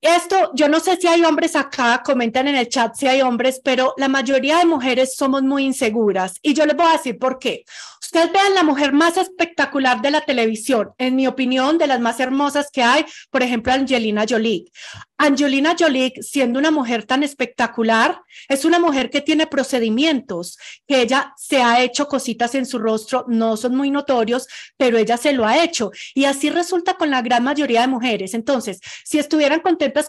Esto, 0.00 0.52
yo 0.54 0.68
no 0.68 0.78
sé 0.78 0.96
si 0.96 1.08
hay 1.08 1.24
hombres 1.24 1.56
acá, 1.56 2.02
comentan 2.04 2.46
en 2.46 2.54
el 2.54 2.68
chat 2.68 2.94
si 2.94 3.08
hay 3.08 3.20
hombres, 3.20 3.60
pero 3.64 3.94
la 3.96 4.06
mayoría 4.06 4.58
de 4.58 4.64
mujeres 4.64 5.16
somos 5.16 5.42
muy 5.42 5.64
inseguras. 5.64 6.34
Y 6.40 6.54
yo 6.54 6.66
les 6.66 6.76
voy 6.76 6.86
a 6.86 6.92
decir 6.92 7.18
por 7.18 7.40
qué. 7.40 7.64
Ustedes 8.00 8.32
vean 8.32 8.54
la 8.54 8.62
mujer 8.62 8.92
más 8.92 9.16
espectacular 9.16 10.00
de 10.00 10.10
la 10.10 10.20
televisión, 10.22 10.92
en 10.98 11.16
mi 11.16 11.26
opinión, 11.26 11.78
de 11.78 11.88
las 11.88 12.00
más 12.00 12.20
hermosas 12.20 12.70
que 12.72 12.82
hay, 12.82 13.04
por 13.30 13.42
ejemplo, 13.42 13.72
Angelina 13.72 14.24
Jolie. 14.26 14.70
Angelina 15.18 15.74
Jolie, 15.78 16.14
siendo 16.20 16.60
una 16.60 16.70
mujer 16.70 17.04
tan 17.04 17.24
espectacular, 17.24 18.22
es 18.48 18.64
una 18.64 18.78
mujer 18.78 19.10
que 19.10 19.20
tiene 19.20 19.48
procedimientos, 19.48 20.58
que 20.86 21.02
ella 21.02 21.34
se 21.36 21.60
ha 21.60 21.82
hecho 21.82 22.06
cositas 22.06 22.54
en 22.54 22.66
su 22.66 22.78
rostro, 22.78 23.24
no 23.28 23.56
son 23.56 23.74
muy 23.74 23.90
notorios, 23.90 24.46
pero 24.76 24.96
ella 24.96 25.16
se 25.16 25.32
lo 25.32 25.44
ha 25.44 25.62
hecho. 25.62 25.90
Y 26.14 26.24
así 26.24 26.50
resulta 26.50 26.94
con 26.94 27.10
la 27.10 27.20
gran 27.20 27.42
mayoría 27.42 27.80
de 27.80 27.88
mujeres. 27.88 28.32
Entonces, 28.32 28.80
si 29.04 29.18
estuvieran 29.18 29.60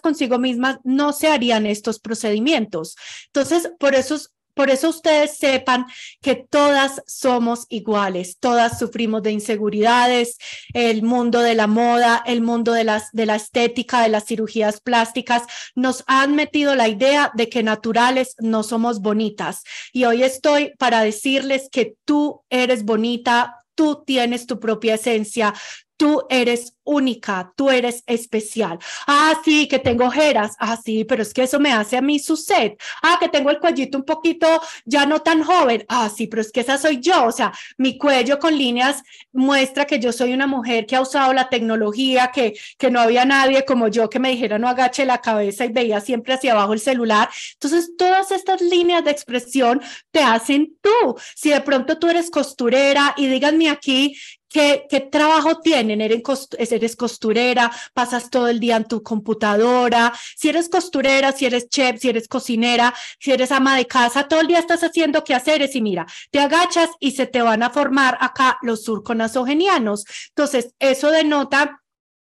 consigo 0.01 0.39
mismas, 0.39 0.79
no 0.83 1.13
se 1.13 1.27
harían 1.27 1.65
estos 1.65 1.99
procedimientos. 1.99 2.95
Entonces, 3.27 3.71
por 3.79 3.95
eso 3.95 4.17
por 4.59 4.69
eso 4.69 4.89
ustedes 4.89 5.37
sepan 5.37 5.85
que 6.21 6.35
todas 6.35 7.01
somos 7.07 7.65
iguales, 7.69 8.39
todas 8.41 8.77
sufrimos 8.77 9.23
de 9.23 9.31
inseguridades, 9.31 10.37
el 10.73 11.01
mundo 11.01 11.39
de 11.39 11.55
la 11.55 11.67
moda, 11.67 12.21
el 12.25 12.41
mundo 12.41 12.73
de, 12.73 12.83
las, 12.83 13.09
de 13.13 13.25
la 13.25 13.37
estética, 13.37 14.01
de 14.01 14.09
las 14.09 14.25
cirugías 14.25 14.81
plásticas, 14.81 15.43
nos 15.75 16.03
han 16.07 16.35
metido 16.35 16.75
la 16.75 16.89
idea 16.89 17.31
de 17.35 17.47
que 17.47 17.63
naturales 17.63 18.35
no 18.39 18.63
somos 18.63 18.99
bonitas. 18.99 19.63
Y 19.93 20.03
hoy 20.03 20.23
estoy 20.23 20.73
para 20.77 21.03
decirles 21.03 21.69
que 21.71 21.95
tú 22.03 22.41
eres 22.49 22.83
bonita, 22.83 23.63
tú 23.75 24.03
tienes 24.05 24.45
tu 24.45 24.59
propia 24.59 24.95
esencia, 24.95 25.53
tú 25.99 26.25
eres 26.29 26.77
única, 26.85 27.53
tú 27.57 27.69
eres 27.69 28.03
especial. 28.07 28.79
Ah, 29.05 29.39
sí, 29.43 29.67
que 29.67 29.79
tengo 29.79 30.05
ojeras. 30.05 30.55
Ah, 30.57 30.77
sí, 30.83 31.03
pero 31.03 31.21
es 31.21 31.33
que 31.33 31.43
eso 31.43 31.59
me 31.59 31.73
hace 31.73 31.97
a 31.97 32.01
mí 32.01 32.19
su 32.19 32.37
sed. 32.37 32.77
Ah, 33.03 33.17
que 33.19 33.27
tengo 33.27 33.51
el 33.51 33.59
cuellito 33.59 33.97
un 33.97 34.05
poquito 34.05 34.47
ya 34.85 35.05
no 35.05 35.21
tan 35.21 35.43
joven. 35.43 35.85
Ah, 35.89 36.09
sí, 36.09 36.27
pero 36.27 36.41
es 36.41 36.53
que 36.53 36.61
esa 36.61 36.77
soy 36.77 37.01
yo. 37.01 37.25
O 37.25 37.31
sea, 37.33 37.51
mi 37.77 37.97
cuello 37.97 38.39
con 38.39 38.57
líneas 38.57 39.03
muestra 39.33 39.85
que 39.85 39.99
yo 39.99 40.13
soy 40.13 40.33
una 40.33 40.47
mujer 40.47 40.85
que 40.85 40.95
ha 40.95 41.01
usado 41.01 41.33
la 41.33 41.49
tecnología, 41.49 42.31
que, 42.33 42.53
que 42.77 42.89
no 42.89 43.01
había 43.01 43.25
nadie 43.25 43.65
como 43.65 43.89
yo 43.89 44.09
que 44.09 44.19
me 44.19 44.29
dijera 44.29 44.57
no 44.57 44.69
agache 44.69 45.05
la 45.05 45.19
cabeza 45.19 45.65
y 45.65 45.73
veía 45.73 45.99
siempre 45.99 46.33
hacia 46.33 46.53
abajo 46.53 46.71
el 46.71 46.79
celular. 46.79 47.29
Entonces, 47.53 47.91
todas 47.97 48.31
estas 48.31 48.61
líneas 48.61 49.03
de 49.03 49.11
expresión 49.11 49.81
te 50.11 50.21
hacen 50.21 50.77
tú. 50.81 51.17
Si 51.35 51.49
de 51.49 51.59
pronto 51.59 51.99
tú 51.99 52.07
eres 52.07 52.31
costurera 52.31 53.13
y 53.17 53.27
díganme 53.27 53.69
aquí 53.69 54.15
¿Qué, 54.49 54.87
¿Qué, 54.89 54.99
trabajo 55.01 55.59
tienen? 55.61 56.01
¿Eres 56.01 56.95
costurera? 56.95 57.71
¿Pasas 57.93 58.29
todo 58.31 58.47
el 58.47 58.59
día 58.59 58.77
en 58.77 58.85
tu 58.85 59.03
computadora? 59.03 60.11
Si 60.35 60.49
eres 60.49 60.69
costurera, 60.69 61.31
si 61.31 61.45
eres 61.45 61.69
chef, 61.69 62.01
si 62.01 62.09
eres 62.09 62.27
cocinera, 62.27 62.93
si 63.19 63.31
eres 63.31 63.51
ama 63.51 63.77
de 63.77 63.85
casa, 63.85 64.27
todo 64.27 64.41
el 64.41 64.47
día 64.47 64.59
estás 64.59 64.83
haciendo 64.83 65.23
quehaceres 65.23 65.75
y 65.75 65.81
mira, 65.81 66.07
te 66.31 66.39
agachas 66.39 66.89
y 66.99 67.11
se 67.11 67.27
te 67.27 67.41
van 67.43 67.61
a 67.61 67.69
formar 67.69 68.17
acá 68.19 68.57
los 68.63 68.83
surconasogenianos. 68.83 70.05
Entonces, 70.29 70.73
eso 70.79 71.11
denota 71.11 71.78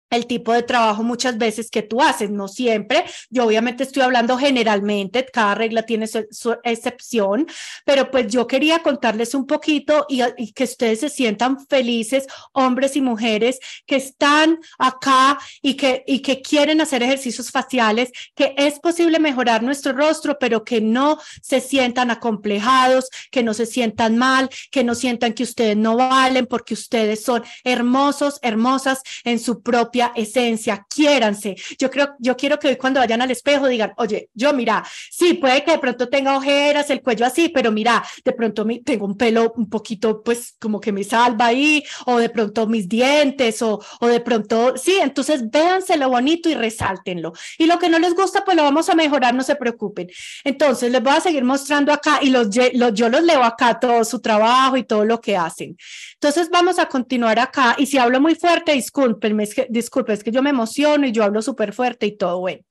el 0.10 0.26
tipo 0.26 0.54
de 0.54 0.64
trabajo 0.64 1.04
muchas 1.04 1.38
veces 1.38 1.70
que 1.70 1.82
tú 1.82 2.02
haces, 2.02 2.30
no 2.30 2.48
siempre. 2.48 3.04
Yo 3.30 3.46
obviamente 3.46 3.84
estoy 3.84 4.04
hablando 4.04 4.38
generalmente, 4.38 5.26
cada 5.26 5.56
regla 5.56 5.84
tiene 5.84 6.08
su, 6.08 6.56
excepción, 6.64 7.48
pero 7.86 8.10
pues 8.10 8.28
yo 8.28 8.48
quería 8.48 8.82
contarles 8.82 9.34
un 9.34 9.46
poquito 9.46 10.06
y, 10.08 10.54
que 10.54 10.64
ustedes 10.64 11.02
se 11.02 11.10
sientan 11.10 11.66
felices, 11.68 12.26
hombres 12.54 12.96
y 12.96 13.02
mujeres 13.02 13.60
que 13.86 13.98
están 13.98 14.60
acá 14.78 15.38
y 15.62 15.76
que, 15.76 16.04
y 16.08 16.20
que 16.20 16.42
quieren 16.42 16.82
hacer 16.82 17.04
ejercicios 17.04 17.52
faciales, 17.52 18.12
que 18.36 18.54
es 18.58 18.80
posible 18.80 19.20
mejorar 19.20 19.62
nuestro 19.62 19.94
rostro, 19.94 20.38
pero 20.40 20.64
que 20.64 20.82
no 20.82 21.20
se 21.42 21.60
sientan 21.60 22.12
acomplejados, 22.12 23.10
que 23.32 23.44
no 23.44 23.54
se 23.54 23.66
sientan 23.66 24.18
mal, 24.18 24.50
que 24.72 24.84
no 24.84 24.96
sientan 24.96 25.34
que 25.34 25.44
ustedes 25.44 25.76
no 25.76 25.98
valen 25.98 26.46
porque 26.46 26.74
ustedes 26.74 27.24
son 27.24 27.44
hermosos, 27.64 28.40
hermosas 28.42 29.02
en 29.24 29.40
su 29.40 29.62
propia 29.62 29.97
esencia, 30.16 30.86
quiéranse. 30.90 31.56
Yo 31.78 31.90
creo, 31.90 32.16
yo 32.20 32.36
quiero 32.38 32.58
que 32.60 32.70
hoy 32.70 32.76
cuando 32.76 33.00
vayan 33.00 33.22
al 33.22 33.32
espejo 33.32 33.68
digan, 33.68 33.94
oye, 33.98 34.30
yo 34.34 34.54
mira, 34.54 34.84
sí, 35.12 35.36
puede 35.36 35.64
que 35.64 35.72
de 35.72 35.80
pronto 35.80 36.10
tenga 36.10 36.38
ojeras, 36.38 36.90
el 36.90 37.02
cuello 37.02 37.26
así, 37.26 37.50
pero 37.50 37.72
mira, 37.72 38.04
de 38.24 38.34
pronto 38.34 38.66
me, 38.66 38.80
tengo 38.80 39.06
un 39.06 39.18
pelo 39.18 39.54
un 39.56 39.70
poquito, 39.70 40.24
pues 40.24 40.56
como 40.60 40.80
que 40.80 40.92
me 40.92 41.04
salva 41.04 41.48
ahí, 41.48 41.84
o 42.06 42.18
de 42.18 42.30
pronto 42.30 42.68
mis 42.68 42.88
dientes, 42.88 43.62
o, 43.62 43.80
o 44.00 44.08
de 44.08 44.20
pronto, 44.22 44.76
sí, 44.78 44.98
entonces 45.02 45.50
véanse 45.50 45.98
lo 45.98 46.10
bonito 46.10 46.50
y 46.50 46.56
resáltenlo. 46.56 47.34
Y 47.58 47.66
lo 47.66 47.80
que 47.80 47.90
no 47.90 48.00
les 48.00 48.14
gusta, 48.14 48.44
pues 48.44 48.56
lo 48.56 48.64
vamos 48.64 48.90
a 48.90 48.96
mejorar, 48.96 49.34
no 49.34 49.44
se 49.44 49.56
preocupen. 49.56 50.08
Entonces, 50.44 50.92
les 50.92 51.02
voy 51.02 51.14
a 51.14 51.22
seguir 51.22 51.44
mostrando 51.44 51.92
acá 51.92 52.20
y 52.22 52.30
los, 52.30 52.50
los, 52.74 52.94
yo 52.94 53.10
los 53.10 53.24
leo 53.24 53.44
acá 53.44 53.80
todo 53.80 54.04
su 54.04 54.20
trabajo 54.20 54.78
y 54.78 54.84
todo 54.84 55.06
lo 55.06 55.20
que 55.22 55.38
hacen. 55.38 55.78
Entonces, 56.14 56.50
vamos 56.50 56.80
a 56.80 56.88
continuar 56.88 57.40
acá 57.40 57.76
y 57.78 57.86
si 57.86 57.98
hablo 57.98 58.20
muy 58.20 58.36
fuerte, 58.36 58.74
discúlpenme, 58.74 59.44
es 59.44 59.54
que, 59.54 59.68
disculpe, 59.88 60.12
es 60.12 60.24
que 60.24 60.32
yo 60.32 60.44
me 60.44 60.50
emociono 60.50 61.08
y 61.08 61.14
yo 61.14 61.24
hablo 61.24 61.42
súper 61.42 61.72
fuerte 61.72 62.06
y 62.06 62.18
todo, 62.18 62.40
bueno. 62.40 62.62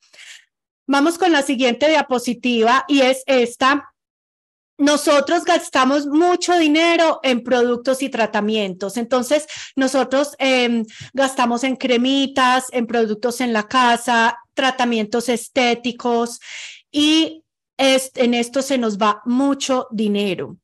Vamos 0.86 1.16
con 1.16 1.32
la 1.32 1.42
siguiente 1.42 1.88
diapositiva 1.88 2.84
y 2.86 3.00
es 3.00 3.22
esta. 3.26 3.90
Nosotros 4.78 5.44
gastamos 5.44 6.06
mucho 6.06 6.58
dinero 6.58 7.18
en 7.22 7.42
productos 7.42 8.02
y 8.02 8.10
tratamientos. 8.10 8.98
Entonces, 8.98 9.46
nosotros 9.74 10.36
eh, 10.38 10.82
gastamos 11.14 11.64
en 11.64 11.76
cremitas, 11.76 12.66
en 12.70 12.86
productos 12.86 13.40
en 13.40 13.54
la 13.54 13.66
casa, 13.66 14.38
tratamientos 14.52 15.30
estéticos 15.30 16.38
y 16.92 17.42
es, 17.78 18.12
en 18.14 18.34
esto 18.34 18.60
se 18.60 18.76
nos 18.76 18.98
va 18.98 19.22
mucho 19.24 19.88
dinero. 19.90 20.58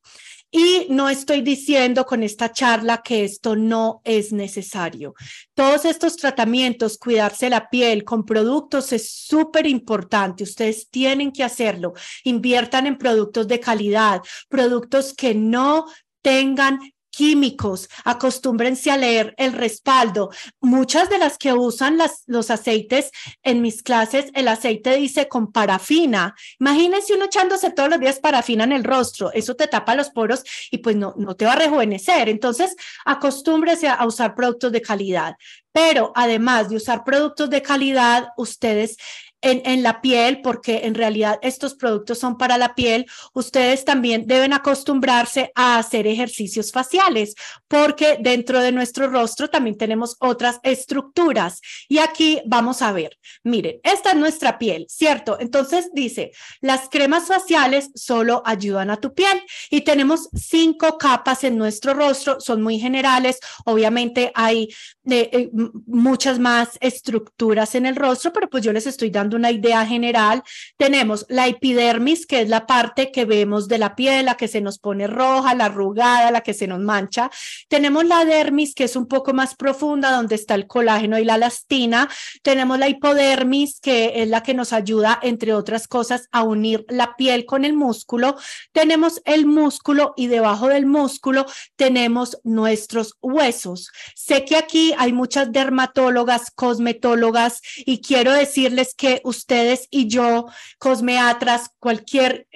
Y 0.55 0.85
no 0.91 1.09
estoy 1.09 1.41
diciendo 1.41 2.05
con 2.05 2.21
esta 2.21 2.51
charla 2.51 3.01
que 3.01 3.23
esto 3.23 3.55
no 3.55 4.01
es 4.03 4.31
necesario. 4.31 5.15
Todos 5.55 5.83
estos 5.83 6.15
tratamientos, 6.15 6.99
cuidarse 6.99 7.49
la 7.49 7.71
piel 7.71 8.03
con 8.03 8.23
productos 8.23 8.93
es 8.93 9.09
súper 9.11 9.65
importante. 9.65 10.43
Ustedes 10.43 10.91
tienen 10.91 11.31
que 11.31 11.43
hacerlo. 11.43 11.93
Inviertan 12.23 12.85
en 12.85 12.99
productos 12.99 13.47
de 13.47 13.59
calidad, 13.59 14.21
productos 14.47 15.15
que 15.15 15.33
no 15.33 15.87
tengan 16.21 16.77
químicos, 17.13 17.89
acostúmbrense 18.03 18.89
a 18.89 18.97
leer 18.97 19.35
el 19.37 19.53
respaldo. 19.53 20.31
Muchas 20.59 21.09
de 21.09 21.19
las 21.19 21.37
que 21.37 21.53
usan 21.53 21.99
los 22.25 22.49
aceites 22.49 23.11
en 23.43 23.61
mis 23.61 23.83
clases, 23.83 24.31
el 24.33 24.47
aceite 24.47 24.95
dice 24.95 25.27
con 25.27 25.51
parafina. 25.51 26.35
Imagínense 26.59 27.13
uno 27.13 27.25
echándose 27.25 27.69
todos 27.69 27.89
los 27.89 27.99
días 27.99 28.19
parafina 28.19 28.63
en 28.63 28.71
el 28.71 28.83
rostro, 28.83 29.31
eso 29.31 29.55
te 29.55 29.67
tapa 29.67 29.95
los 29.95 30.09
poros 30.09 30.43
y 30.71 30.79
pues 30.79 30.95
no, 30.95 31.13
no 31.15 31.35
te 31.35 31.45
va 31.45 31.53
a 31.53 31.57
rejuvenecer. 31.57 32.29
Entonces, 32.29 32.75
acostúmbrese 33.05 33.87
a 33.87 34.05
usar 34.07 34.33
productos 34.33 34.71
de 34.71 34.81
calidad. 34.81 35.35
Pero 35.71 36.11
además 36.15 36.69
de 36.69 36.77
usar 36.77 37.03
productos 37.03 37.49
de 37.49 37.61
calidad, 37.61 38.29
ustedes 38.37 38.97
en, 39.43 39.61
en, 39.65 39.83
la 39.83 40.01
piel, 40.01 40.41
porque 40.41 40.81
en 40.85 40.95
realidad 40.95 41.37
estos 41.41 41.75
productos 41.75 42.17
son 42.17 42.37
para 42.37 42.57
la 42.57 42.73
piel, 42.73 43.05
ustedes 43.33 43.85
también 43.85 44.25
deben 44.25 44.53
acostumbrarse 44.53 45.51
a 45.55 45.77
hacer 45.77 46.07
ejercicios 46.07 46.71
faciales, 46.71 47.35
porque 47.67 48.17
dentro 48.19 48.61
de 48.61 48.71
nuestro 48.71 49.07
rostro 49.07 49.49
también 49.49 49.77
tenemos 49.77 50.15
otras 50.19 50.59
estructuras. 50.63 51.61
Y 51.87 51.99
aquí 51.99 52.41
vamos 52.45 52.81
a 52.81 52.91
ver, 52.91 53.17
miren, 53.43 53.79
esta 53.83 54.11
es 54.11 54.15
nuestra 54.15 54.57
piel, 54.57 54.85
¿cierto? 54.89 55.37
Entonces 55.39 55.89
dice, 55.93 56.31
las 56.61 56.89
cremas 56.89 57.27
faciales 57.27 57.91
solo 57.95 58.41
ayudan 58.45 58.89
a 58.89 58.97
tu 58.97 59.13
piel 59.13 59.41
y 59.69 59.81
tenemos 59.81 60.29
cinco 60.33 60.97
capas 60.97 61.43
en 61.43 61.57
nuestro 61.57 61.93
rostro, 61.93 62.39
son 62.39 62.61
muy 62.61 62.79
generales, 62.79 63.39
obviamente 63.65 64.31
hay 64.35 64.69
eh, 65.09 65.29
eh, 65.33 65.49
muchas 65.85 66.39
más 66.39 66.77
estructuras 66.79 67.75
en 67.75 67.85
el 67.85 67.95
rostro, 67.95 68.31
pero 68.31 68.49
pues 68.49 68.63
yo 68.63 68.71
les 68.71 68.87
estoy 68.87 69.09
dando 69.09 69.32
una 69.33 69.51
idea 69.51 69.85
general, 69.85 70.43
tenemos 70.77 71.25
la 71.29 71.47
epidermis, 71.47 72.25
que 72.25 72.41
es 72.41 72.49
la 72.49 72.65
parte 72.65 73.11
que 73.11 73.25
vemos 73.25 73.67
de 73.67 73.77
la 73.77 73.95
piel, 73.95 74.25
la 74.25 74.35
que 74.35 74.47
se 74.47 74.61
nos 74.61 74.79
pone 74.79 75.07
roja, 75.07 75.55
la 75.55 75.65
arrugada, 75.65 76.31
la 76.31 76.41
que 76.41 76.53
se 76.53 76.67
nos 76.67 76.79
mancha. 76.79 77.29
Tenemos 77.67 78.05
la 78.05 78.25
dermis, 78.25 78.75
que 78.75 78.85
es 78.85 78.95
un 78.95 79.07
poco 79.07 79.33
más 79.33 79.55
profunda, 79.55 80.11
donde 80.11 80.35
está 80.35 80.55
el 80.55 80.67
colágeno 80.67 81.17
y 81.19 81.25
la 81.25 81.35
elastina. 81.35 82.09
Tenemos 82.41 82.79
la 82.79 82.89
hipodermis, 82.89 83.79
que 83.79 84.21
es 84.21 84.29
la 84.29 84.43
que 84.43 84.53
nos 84.53 84.73
ayuda, 84.73 85.19
entre 85.21 85.53
otras 85.53 85.87
cosas, 85.87 86.27
a 86.31 86.43
unir 86.43 86.85
la 86.89 87.15
piel 87.15 87.45
con 87.45 87.65
el 87.65 87.73
músculo. 87.73 88.35
Tenemos 88.71 89.21
el 89.25 89.45
músculo 89.45 90.13
y 90.15 90.27
debajo 90.27 90.67
del 90.67 90.85
músculo 90.85 91.45
tenemos 91.75 92.39
nuestros 92.43 93.15
huesos. 93.21 93.91
Sé 94.15 94.45
que 94.45 94.55
aquí 94.55 94.93
hay 94.97 95.13
muchas 95.13 95.51
dermatólogas, 95.51 96.51
cosmetólogas 96.51 97.61
y 97.77 98.01
quiero 98.01 98.31
decirles 98.31 98.93
que 98.95 99.21
ustedes 99.23 99.87
y 99.89 100.07
yo, 100.07 100.47
cosmeatras, 100.77 101.71
cualquier, 101.79 102.47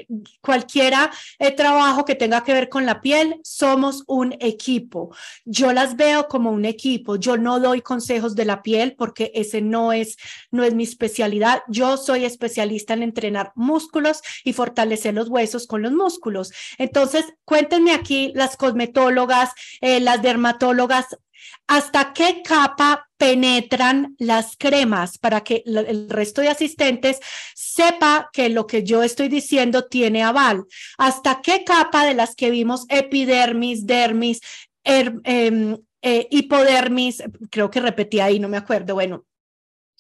cualquiera 0.42 1.12
eh, 1.40 1.52
trabajo 1.52 2.06
que 2.06 2.16
tenga 2.16 2.44
que 2.44 2.54
ver 2.54 2.70
con 2.70 2.86
la 2.86 3.02
piel, 3.02 3.40
somos 3.44 4.04
un 4.08 4.36
equipo. 4.40 5.16
Yo 5.46 5.74
las 5.74 5.96
veo 5.96 6.28
como 6.28 6.52
un 6.52 6.66
equipo. 6.66 7.16
Yo 7.16 7.38
no 7.38 7.60
doy 7.60 7.82
consejos 7.82 8.36
de 8.36 8.46
la 8.46 8.62
piel 8.62 8.96
porque 8.98 9.32
ese 9.34 9.62
no 9.62 9.94
es, 9.94 10.18
no 10.52 10.64
es 10.64 10.74
mi 10.74 10.84
especialidad. 10.84 11.64
Yo 11.68 11.98
soy 11.98 12.26
especialista 12.26 12.94
en 12.94 13.04
entrenar 13.04 13.52
músculos 13.56 14.22
y 14.44 14.54
fortalecer 14.54 15.14
los 15.14 15.30
huesos 15.30 15.68
con 15.68 15.82
los 15.82 15.92
músculos. 15.92 16.52
Entonces, 16.78 17.26
cuéntenme 17.46 17.94
aquí 17.94 18.32
las 18.36 18.58
cosmetólogas, 18.58 19.52
eh, 19.82 20.00
las 20.00 20.22
dermatólogas, 20.22 21.18
¿hasta 21.68 22.14
qué 22.14 22.42
capa 22.44 23.08
penetran 23.18 24.16
las 24.20 24.56
cremas 24.58 25.18
para 25.18 25.42
que 25.42 25.64
el 25.66 26.10
resto 26.10 26.42
de 26.42 26.50
asistentes 26.50 27.20
sepa 27.56 28.30
que 28.32 28.50
lo 28.50 28.68
que 28.68 28.84
yo 28.84 29.04
estoy 29.04 29.28
diciendo 29.28 29.86
tiene 29.86 30.24
aval? 30.24 30.66
¿Hasta 30.98 31.42
qué 31.42 31.64
capa 31.64 32.06
de 32.06 32.14
las 32.14 32.36
que 32.36 32.52
vimos 32.52 32.86
epidermis, 32.90 33.86
dermis, 33.86 34.42
er, 34.84 35.14
em, 35.24 35.78
eh, 36.02 36.28
hipodermis, 36.32 37.24
creo 37.50 37.70
que 37.70 37.82
repetí 37.82 38.20
ahí, 38.20 38.40
no 38.40 38.50
me 38.50 38.58
acuerdo, 38.58 38.94
bueno, 38.94 39.26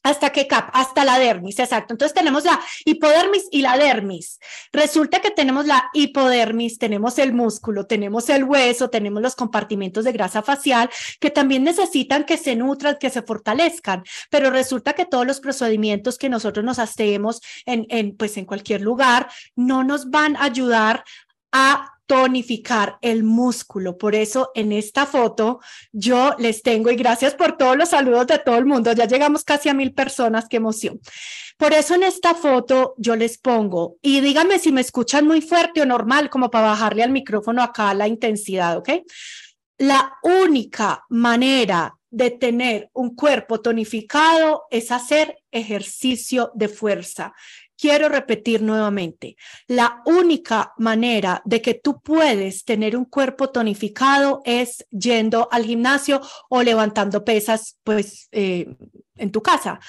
¿Hasta 0.07 0.31
qué 0.31 0.47
capa? 0.47 0.71
Hasta 0.73 1.03
la 1.03 1.19
dermis, 1.19 1.59
exacto. 1.59 1.93
Entonces 1.93 2.13
tenemos 2.13 2.45
la 2.45 2.59
hipodermis 2.85 3.47
y 3.51 3.61
la 3.61 3.77
dermis. 3.77 4.39
Resulta 4.71 5.19
que 5.19 5.31
tenemos 5.31 5.65
la 5.65 5.89
hipodermis, 5.93 6.77
tenemos 6.77 7.19
el 7.19 7.33
músculo, 7.33 7.85
tenemos 7.85 8.29
el 8.29 8.45
hueso, 8.45 8.89
tenemos 8.89 9.21
los 9.21 9.35
compartimentos 9.35 10.05
de 10.05 10.13
grasa 10.13 10.41
facial 10.41 10.89
que 11.19 11.29
también 11.29 11.63
necesitan 11.63 12.23
que 12.23 12.37
se 12.37 12.55
nutran, 12.55 12.97
que 12.99 13.09
se 13.09 13.21
fortalezcan. 13.21 14.03
Pero 14.29 14.49
resulta 14.49 14.93
que 14.93 15.05
todos 15.05 15.27
los 15.27 15.39
procedimientos 15.39 16.17
que 16.17 16.29
nosotros 16.29 16.63
nos 16.63 16.79
hacemos 16.79 17.41
en, 17.65 17.85
en, 17.89 18.15
pues 18.15 18.37
en 18.37 18.45
cualquier 18.45 18.81
lugar 18.81 19.29
no 19.55 19.83
nos 19.83 20.09
van 20.09 20.35
a 20.37 20.45
ayudar 20.45 21.03
a 21.51 21.96
tonificar 22.07 22.97
el 23.01 23.23
músculo. 23.23 23.97
Por 23.97 24.15
eso 24.15 24.51
en 24.55 24.71
esta 24.71 25.05
foto 25.05 25.59
yo 25.91 26.33
les 26.39 26.63
tengo, 26.63 26.89
y 26.89 26.95
gracias 26.95 27.35
por 27.35 27.57
todos 27.57 27.77
los 27.77 27.89
saludos 27.89 28.25
de 28.27 28.39
todo 28.39 28.57
el 28.57 28.65
mundo, 28.65 28.93
ya 28.93 29.05
llegamos 29.05 29.43
casi 29.43 29.69
a 29.69 29.73
mil 29.73 29.93
personas, 29.93 30.47
qué 30.49 30.57
emoción. 30.57 30.99
Por 31.57 31.73
eso 31.73 31.95
en 31.95 32.03
esta 32.03 32.33
foto 32.33 32.95
yo 32.97 33.15
les 33.15 33.37
pongo, 33.37 33.97
y 34.01 34.21
díganme 34.21 34.57
si 34.57 34.71
me 34.71 34.81
escuchan 34.81 35.27
muy 35.27 35.41
fuerte 35.41 35.81
o 35.81 35.85
normal, 35.85 36.29
como 36.29 36.49
para 36.49 36.67
bajarle 36.67 37.03
al 37.03 37.11
micrófono 37.11 37.61
acá 37.61 37.93
la 37.93 38.07
intensidad, 38.07 38.77
¿ok? 38.77 38.89
La 39.77 40.13
única 40.23 41.03
manera 41.09 41.93
de 42.09 42.31
tener 42.31 42.89
un 42.93 43.15
cuerpo 43.15 43.59
tonificado 43.59 44.63
es 44.71 44.91
hacer 44.91 45.37
ejercicio 45.51 46.51
de 46.55 46.69
fuerza. 46.69 47.33
Quiero 47.79 48.09
repetir 48.09 48.63
nuevamente, 48.63 49.37
la 49.67 50.01
única 50.05 50.73
manera 50.77 51.43
de 51.45 51.61
que 51.61 51.75
tú 51.75 52.01
puedes 52.01 52.65
tener 52.65 52.97
un 52.97 53.05
cuerpo 53.05 53.49
tonificado 53.51 54.41
es 54.45 54.83
yendo 54.89 55.47
al 55.51 55.63
gimnasio 55.63 56.19
o 56.49 56.63
levantando 56.63 57.23
pesas, 57.23 57.77
pues, 57.83 58.29
eh, 58.31 58.75
en 59.15 59.31
tu 59.31 59.43
casa. 59.43 59.79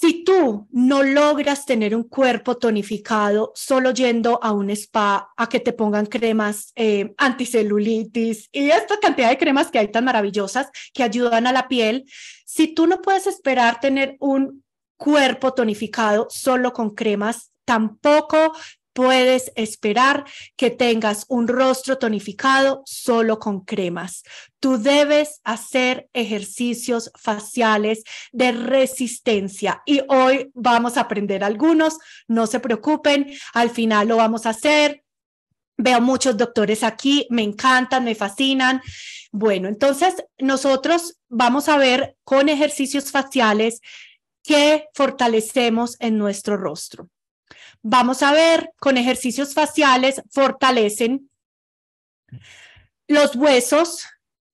Si 0.00 0.24
tú 0.24 0.68
no 0.70 1.02
logras 1.02 1.66
tener 1.66 1.94
un 1.94 2.04
cuerpo 2.04 2.56
tonificado 2.56 3.52
solo 3.54 3.92
yendo 3.92 4.38
a 4.42 4.52
un 4.52 4.70
spa 4.70 5.30
a 5.36 5.48
que 5.48 5.58
te 5.58 5.72
pongan 5.72 6.06
cremas 6.06 6.72
eh, 6.76 7.14
anticelulitis 7.16 8.48
y 8.52 8.70
esta 8.70 8.98
cantidad 9.00 9.28
de 9.28 9.38
cremas 9.38 9.70
que 9.72 9.78
hay 9.80 9.90
tan 9.90 10.04
maravillosas 10.04 10.68
que 10.94 11.02
ayudan 11.02 11.46
a 11.48 11.52
la 11.52 11.66
piel, 11.66 12.04
si 12.44 12.68
tú 12.74 12.86
no 12.86 13.02
puedes 13.02 13.26
esperar 13.26 13.80
tener 13.80 14.16
un 14.20 14.64
cuerpo 14.98 15.54
tonificado 15.54 16.26
solo 16.28 16.74
con 16.74 16.90
cremas, 16.90 17.52
tampoco 17.64 18.52
puedes 18.98 19.52
esperar 19.54 20.24
que 20.56 20.70
tengas 20.70 21.24
un 21.28 21.46
rostro 21.46 21.98
tonificado 21.98 22.82
solo 22.84 23.38
con 23.38 23.60
cremas. 23.60 24.24
Tú 24.58 24.76
debes 24.76 25.40
hacer 25.44 26.08
ejercicios 26.12 27.12
faciales 27.14 28.02
de 28.32 28.50
resistencia 28.50 29.82
y 29.86 30.00
hoy 30.08 30.50
vamos 30.52 30.96
a 30.96 31.02
aprender 31.02 31.44
algunos, 31.44 31.98
no 32.26 32.48
se 32.48 32.58
preocupen, 32.58 33.32
al 33.54 33.70
final 33.70 34.08
lo 34.08 34.16
vamos 34.16 34.46
a 34.46 34.50
hacer. 34.50 35.04
Veo 35.76 36.00
muchos 36.00 36.36
doctores 36.36 36.82
aquí, 36.82 37.28
me 37.30 37.44
encantan, 37.44 38.02
me 38.02 38.16
fascinan. 38.16 38.82
Bueno, 39.30 39.68
entonces 39.68 40.24
nosotros 40.38 41.20
vamos 41.28 41.68
a 41.68 41.76
ver 41.76 42.16
con 42.24 42.48
ejercicios 42.48 43.12
faciales 43.12 43.80
que 44.48 44.88
fortalecemos 44.94 45.96
en 46.00 46.16
nuestro 46.16 46.56
rostro. 46.56 47.10
Vamos 47.82 48.22
a 48.22 48.32
ver, 48.32 48.70
con 48.80 48.96
ejercicios 48.96 49.52
faciales 49.52 50.22
fortalecen 50.30 51.30
los 53.08 53.36
huesos, 53.36 54.06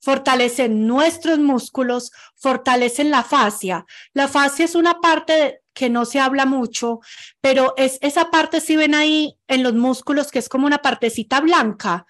fortalecen 0.03 0.89
nuestros 0.89 1.39
músculos, 1.39 2.11
fortalecen 2.35 3.13
la 3.13 3.23
fascia. 3.23 3.87
La 4.15 4.27
fascia 4.27 4.65
es 4.65 4.75
una 4.75 5.01
parte 5.01 5.61
que 5.73 5.89
no 5.91 6.07
se 6.07 6.19
habla 6.19 6.45
mucho, 6.45 6.99
pero 7.41 7.75
es 7.77 7.99
esa 8.01 8.33
parte, 8.33 8.61
si 8.61 8.75
ven 8.75 8.97
ahí 8.97 9.39
en 9.47 9.63
los 9.63 9.75
músculos, 9.75 10.33
que 10.33 10.41
es 10.41 10.49
como 10.49 10.67
una 10.67 10.83
partecita 10.83 11.41
blanca, 11.41 12.05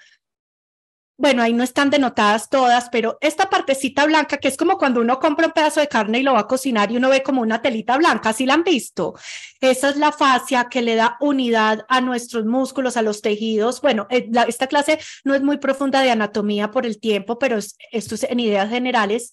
bueno, 1.17 1.43
ahí 1.43 1.53
no 1.53 1.63
están 1.63 1.91
denotadas 1.91 2.51
todas, 2.51 2.89
pero 2.91 3.19
esta 3.21 3.49
partecita 3.49 4.05
blanca, 4.05 4.39
que 4.39 4.49
es 4.49 4.57
como 4.57 4.79
cuando 4.79 5.01
uno 5.01 5.21
compra 5.21 5.47
un 5.47 5.53
pedazo 5.53 5.79
de 5.79 5.87
carne 5.87 6.19
y 6.19 6.23
lo 6.25 6.33
va 6.33 6.41
a 6.41 6.47
cocinar 6.49 6.91
y 6.91 6.97
uno 6.97 7.09
ve 7.09 7.23
como 7.23 7.41
una 7.41 7.63
telita 7.63 7.97
blanca, 7.97 8.33
¿sí 8.33 8.47
la 8.47 8.55
han 8.55 8.65
visto? 8.65 9.15
Esa 9.61 9.91
es 9.91 9.97
la 9.97 10.11
fascia 10.11 10.69
que 10.69 10.83
le 10.83 10.97
da 10.97 11.17
unidad 11.21 11.85
a 11.89 12.01
nuestros 12.01 12.45
músculos, 12.47 12.97
a 12.97 13.03
los 13.03 13.23
tejidos. 13.23 13.81
Bueno, 13.81 14.09
eh, 14.11 14.29
esta 14.49 14.67
clase 14.67 14.99
no 15.23 15.35
es 15.35 15.43
muy 15.43 15.59
profunda 15.59 16.01
de 16.03 16.11
anatomía 16.11 16.73
por 16.73 16.85
el 16.85 16.99
tiempo, 16.99 17.39
pero 17.39 17.59
esto 17.59 18.15
es 18.17 18.25
en 18.25 18.41
ideas 18.41 18.69
generales. 18.69 19.31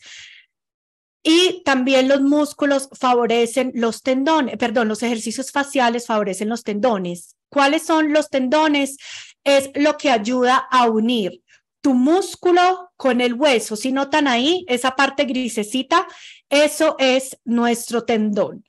Y 1.24 1.64
también 1.66 2.08
los 2.08 2.22
músculos 2.22 2.90
favorecen 2.94 3.72
los 3.76 4.04
tendones, 4.04 4.58
perdón, 4.58 4.88
los 4.88 5.02
ejercicios 5.04 5.52
faciales 5.52 6.06
favorecen 6.06 6.50
los 6.50 6.64
tendones. 6.64 7.36
¿Cuáles 7.50 7.84
son 7.84 8.14
los 8.14 8.30
tendones? 8.30 8.98
Es 9.44 9.72
lo 9.76 9.98
que 9.98 10.12
ayuda 10.12 10.68
a 10.70 10.88
unir 10.90 11.41
tu 11.82 11.94
músculo 11.94 12.92
con 12.96 13.22
el 13.22 13.34
hueso. 13.34 13.76
Si 13.76 13.92
notan 13.92 14.28
ahí, 14.28 14.64
esa 14.68 14.96
parte 14.96 15.26
grisecita, 15.26 16.08
eso 16.50 16.96
es 17.00 17.38
nuestro 17.44 18.04
tendón. 18.04 18.64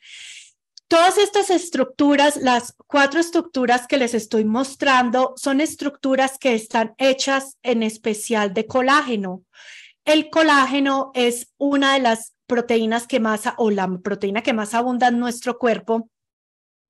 Todas 0.88 1.16
estas 1.16 1.48
estructuras, 1.48 2.36
las 2.36 2.74
cuatro 2.86 3.18
estructuras 3.18 3.86
que 3.86 3.96
les 3.96 4.12
estoy 4.12 4.44
mostrando, 4.44 5.32
son 5.36 5.60
estructuras 5.60 6.38
que 6.38 6.54
están 6.54 6.94
hechas 6.98 7.56
en 7.62 7.82
especial 7.82 8.52
de 8.52 8.66
colágeno. 8.66 9.42
El 10.04 10.28
colágeno 10.28 11.10
es 11.14 11.52
una 11.56 11.94
de 11.94 12.00
las 12.00 12.34
proteínas 12.46 13.06
que 13.06 13.20
más, 13.20 13.44
o 13.56 13.70
la 13.70 13.88
proteína 14.02 14.42
que 14.42 14.52
más 14.52 14.74
abunda 14.74 15.08
en 15.08 15.18
nuestro 15.18 15.58
cuerpo 15.58 16.10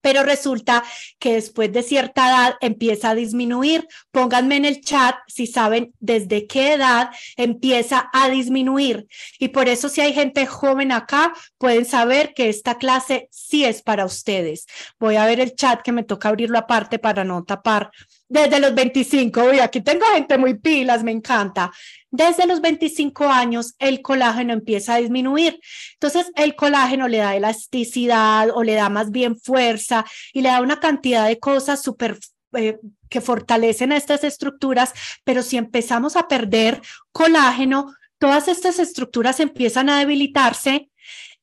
pero 0.02 0.22
resulta 0.22 0.84
que 1.18 1.34
después 1.34 1.72
de 1.72 1.82
cierta 1.82 2.28
edad 2.28 2.56
empieza 2.60 3.10
a 3.10 3.14
disminuir. 3.14 3.88
Pónganme 4.10 4.56
en 4.56 4.66
el 4.66 4.82
chat 4.82 5.16
si 5.26 5.46
saben 5.46 5.94
desde 6.00 6.46
qué 6.46 6.74
edad 6.74 7.10
empieza 7.36 8.10
a 8.12 8.28
disminuir. 8.28 9.06
Y 9.38 9.48
por 9.48 9.68
eso 9.68 9.88
si 9.88 10.02
hay 10.02 10.12
gente 10.12 10.46
joven 10.46 10.92
acá, 10.92 11.32
pueden 11.56 11.86
saber 11.86 12.34
que 12.34 12.50
esta 12.50 12.76
clase 12.76 13.28
sí 13.30 13.64
es 13.64 13.80
para 13.80 14.04
ustedes. 14.04 14.66
Voy 14.98 15.16
a 15.16 15.24
ver 15.24 15.40
el 15.40 15.54
chat 15.54 15.80
que 15.82 15.92
me 15.92 16.02
toca 16.02 16.28
abrirlo 16.28 16.58
aparte 16.58 16.98
para 16.98 17.24
no 17.24 17.44
tapar. 17.44 17.90
Desde 18.28 18.60
los 18.60 18.74
25, 18.74 19.44
uy, 19.44 19.58
aquí 19.58 19.82
tengo 19.82 20.06
gente 20.14 20.38
muy 20.38 20.54
pilas, 20.54 21.02
me 21.04 21.10
encanta. 21.10 21.70
Desde 22.10 22.46
los 22.46 22.60
25 22.60 23.24
años 23.24 23.74
el 23.78 24.00
colágeno 24.00 24.52
empieza 24.52 24.94
a 24.94 24.98
disminuir. 24.98 25.60
Entonces 25.94 26.30
el 26.36 26.54
colágeno 26.56 27.08
le 27.08 27.18
da 27.18 27.36
elasticidad 27.36 28.48
o 28.54 28.62
le 28.62 28.74
da 28.74 28.88
más 28.88 29.10
bien 29.10 29.38
fuerza 29.38 30.04
y 30.32 30.40
le 30.40 30.48
da 30.48 30.62
una 30.62 30.80
cantidad 30.80 31.26
de 31.26 31.38
cosas 31.38 31.82
súper 31.82 32.18
eh, 32.54 32.78
que 33.08 33.20
fortalecen 33.20 33.92
estas 33.92 34.24
estructuras, 34.24 34.92
pero 35.24 35.42
si 35.42 35.56
empezamos 35.56 36.16
a 36.16 36.28
perder 36.28 36.80
colágeno, 37.12 37.94
todas 38.18 38.48
estas 38.48 38.78
estructuras 38.78 39.40
empiezan 39.40 39.90
a 39.90 39.98
debilitarse 39.98 40.90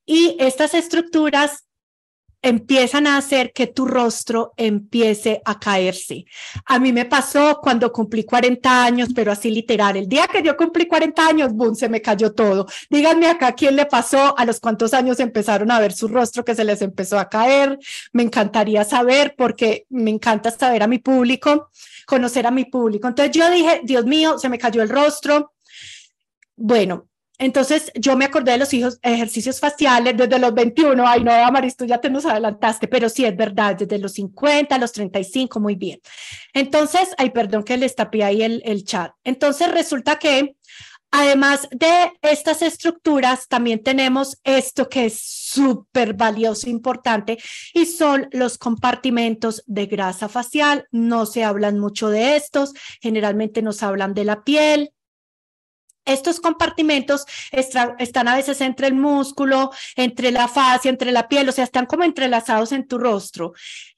y 0.05 0.35
estas 0.39 0.73
estructuras 0.73 1.68
empiezan 2.41 3.05
a 3.07 3.17
hacer 3.17 3.51
que 3.51 3.67
tu 3.67 3.85
rostro 3.85 4.53
empiece 4.55 5.41
a 5.43 5.59
caerse. 5.59 6.25
A 6.65 6.79
mí 6.79 6.93
me 6.93 7.05
pasó 7.05 7.59
cuando 7.61 7.91
cumplí 7.91 8.23
40 8.23 8.83
años, 8.83 9.09
pero 9.13 9.31
así 9.31 9.51
literal. 9.51 9.97
El 9.97 10.07
día 10.07 10.27
que 10.27 10.41
yo 10.41 10.55
cumplí 10.55 10.87
40 10.87 11.27
años, 11.27 11.53
boom, 11.53 11.75
se 11.75 11.89
me 11.89 12.01
cayó 12.01 12.31
todo. 12.33 12.67
Díganme 12.89 13.27
acá 13.27 13.53
quién 13.53 13.75
le 13.75 13.85
pasó, 13.85 14.37
a 14.37 14.45
los 14.45 14.59
cuántos 14.59 14.93
años 14.93 15.19
empezaron 15.19 15.69
a 15.71 15.79
ver 15.79 15.91
su 15.91 16.07
rostro 16.07 16.45
que 16.45 16.55
se 16.55 16.63
les 16.63 16.81
empezó 16.81 17.19
a 17.19 17.29
caer. 17.29 17.77
Me 18.13 18.23
encantaría 18.23 18.83
saber 18.85 19.35
porque 19.37 19.85
me 19.89 20.11
encanta 20.11 20.51
saber 20.51 20.83
a 20.83 20.87
mi 20.87 20.99
público, 20.99 21.69
conocer 22.05 22.47
a 22.47 22.51
mi 22.51 22.65
público. 22.65 23.07
Entonces 23.07 23.35
yo 23.35 23.49
dije, 23.49 23.81
Dios 23.83 24.05
mío, 24.05 24.39
se 24.39 24.49
me 24.49 24.57
cayó 24.57 24.81
el 24.81 24.89
rostro. 24.89 25.53
Bueno, 26.55 27.08
entonces 27.39 27.91
yo 27.95 28.17
me 28.17 28.25
acordé 28.25 28.51
de 28.51 28.57
los 28.57 28.73
hijos, 28.73 28.99
ejercicios 29.01 29.59
faciales 29.59 30.15
desde 30.17 30.37
los 30.37 30.53
21. 30.53 31.07
Ay, 31.07 31.23
no, 31.23 31.31
Amaris, 31.31 31.77
tú 31.77 31.85
ya 31.85 31.99
te 31.99 32.09
nos 32.09 32.25
adelantaste, 32.25 32.87
pero 32.87 33.07
sí 33.07 33.23
es 33.23 33.35
verdad, 33.35 33.77
desde 33.77 33.97
los 33.97 34.13
50, 34.13 34.77
los 34.77 34.91
35, 34.91 35.59
muy 35.59 35.75
bien. 35.75 35.99
Entonces, 36.53 37.15
ay, 37.17 37.29
perdón 37.29 37.63
que 37.63 37.77
les 37.77 37.95
tapé 37.95 38.25
ahí 38.25 38.43
el, 38.43 38.61
el 38.65 38.83
chat. 38.83 39.13
Entonces 39.23 39.71
resulta 39.71 40.19
que 40.19 40.57
Además 41.11 41.67
de 41.71 42.11
estas 42.21 42.61
estructuras, 42.61 43.47
también 43.47 43.81
tenemos 43.81 44.39
esto 44.43 44.89
que 44.89 45.05
es 45.05 45.19
súper 45.19 46.13
valioso, 46.13 46.69
importante, 46.69 47.39
y 47.73 47.87
son 47.87 48.27
los 48.31 48.59
compartimentos 48.59 49.63
de 49.65 49.87
grasa 49.87 50.29
facial. 50.29 50.87
No 50.91 51.25
se 51.25 51.43
hablan 51.43 51.79
mucho 51.79 52.09
de 52.09 52.35
estos, 52.35 52.73
generalmente 53.01 53.63
nos 53.63 53.81
hablan 53.81 54.13
de 54.13 54.23
la 54.23 54.43
piel, 54.43 54.91
estos 56.05 56.39
compartimentos 56.39 57.25
están 57.51 58.27
a 58.27 58.35
veces 58.35 58.61
entre 58.61 58.87
el 58.87 58.95
músculo, 58.95 59.71
entre 59.95 60.31
la 60.31 60.47
fascia, 60.47 60.89
entre 60.89 61.11
la 61.11 61.27
piel, 61.27 61.49
o 61.49 61.51
sea, 61.51 61.63
están 61.63 61.85
como 61.85 62.03
entrelazados 62.03 62.71
en 62.71 62.87
tu 62.87 62.97
rostro. 62.97 63.53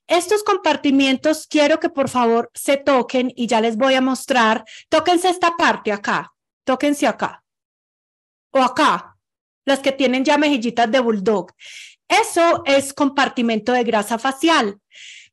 Estos 0.08 0.44
compartimentos 0.44 1.48
quiero 1.48 1.80
que 1.80 1.90
por 1.90 2.10
favor 2.10 2.52
se 2.54 2.78
toquen 2.78 3.32
y 3.36 3.48
ya 3.48 3.62
les 3.62 3.78
voy 3.78 3.94
a 3.94 4.02
mostrar. 4.02 4.66
Tóquense 4.90 5.30
esta 5.30 5.56
parte 5.56 5.92
acá, 5.92 6.34
tóquense 6.66 7.08
acá 7.08 7.44
o 8.52 8.60
acá, 8.60 9.16
las 9.66 9.80
que 9.80 9.94
tienen 9.94 10.26
ya 10.26 10.38
mejillitas 10.38 10.92
de 10.92 11.00
bulldog. 11.00 11.54
Eso 12.08 12.64
es 12.66 12.94
compartimento 12.94 13.72
de 13.72 13.86
grasa 13.86 14.20
facial. 14.20 14.78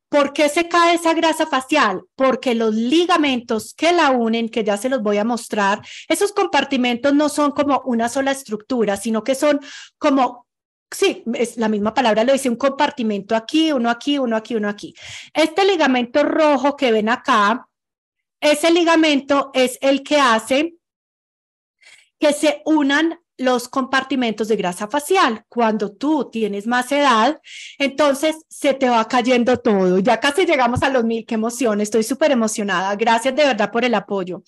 ¿Por 0.08 0.32
qué 0.32 0.48
se 0.48 0.68
cae 0.68 0.94
esa 0.94 1.12
grasa 1.12 1.46
facial? 1.46 2.02
Porque 2.14 2.54
los 2.54 2.74
ligamentos 2.74 3.74
que 3.74 3.92
la 3.92 4.10
unen, 4.10 4.48
que 4.48 4.64
ya 4.64 4.76
se 4.76 4.88
los 4.88 5.02
voy 5.02 5.18
a 5.18 5.24
mostrar, 5.24 5.82
esos 6.08 6.32
compartimentos 6.32 7.14
no 7.14 7.28
son 7.28 7.50
como 7.52 7.82
una 7.84 8.08
sola 8.08 8.30
estructura, 8.30 8.96
sino 8.96 9.22
que 9.22 9.34
son 9.34 9.60
como, 9.98 10.46
sí, 10.90 11.22
es 11.34 11.58
la 11.58 11.68
misma 11.68 11.92
palabra, 11.92 12.24
lo 12.24 12.32
dice 12.32 12.48
un 12.48 12.56
compartimento 12.56 13.36
aquí, 13.36 13.70
uno 13.70 13.90
aquí, 13.90 14.18
uno 14.18 14.36
aquí, 14.36 14.54
uno 14.54 14.68
aquí. 14.68 14.94
Este 15.34 15.66
ligamento 15.66 16.22
rojo 16.22 16.74
que 16.74 16.90
ven 16.90 17.10
acá, 17.10 17.68
ese 18.40 18.70
ligamento 18.70 19.50
es 19.52 19.78
el 19.82 20.02
que 20.02 20.16
hace 20.18 20.74
que 22.18 22.32
se 22.32 22.62
unan 22.64 23.20
los 23.38 23.68
compartimentos 23.68 24.48
de 24.48 24.56
grasa 24.56 24.88
facial. 24.88 25.44
Cuando 25.48 25.92
tú 25.92 26.28
tienes 26.30 26.66
más 26.66 26.92
edad, 26.92 27.40
entonces 27.78 28.36
se 28.48 28.74
te 28.74 28.90
va 28.90 29.06
cayendo 29.06 29.56
todo. 29.58 30.00
Ya 30.00 30.20
casi 30.20 30.44
llegamos 30.44 30.82
a 30.82 30.90
los 30.90 31.04
mil, 31.04 31.24
qué 31.24 31.36
emoción, 31.36 31.80
estoy 31.80 32.02
súper 32.02 32.32
emocionada. 32.32 32.94
Gracias 32.96 33.34
de 33.34 33.44
verdad 33.44 33.70
por 33.70 33.84
el 33.84 33.94
apoyo. 33.94 34.42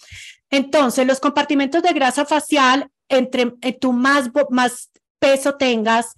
Entonces, 0.50 1.06
los 1.06 1.20
compartimentos 1.20 1.82
de 1.82 1.92
grasa 1.92 2.26
facial, 2.26 2.90
entre 3.08 3.52
tú 3.80 3.92
más, 3.92 4.30
más 4.50 4.90
peso 5.20 5.54
tengas, 5.54 6.14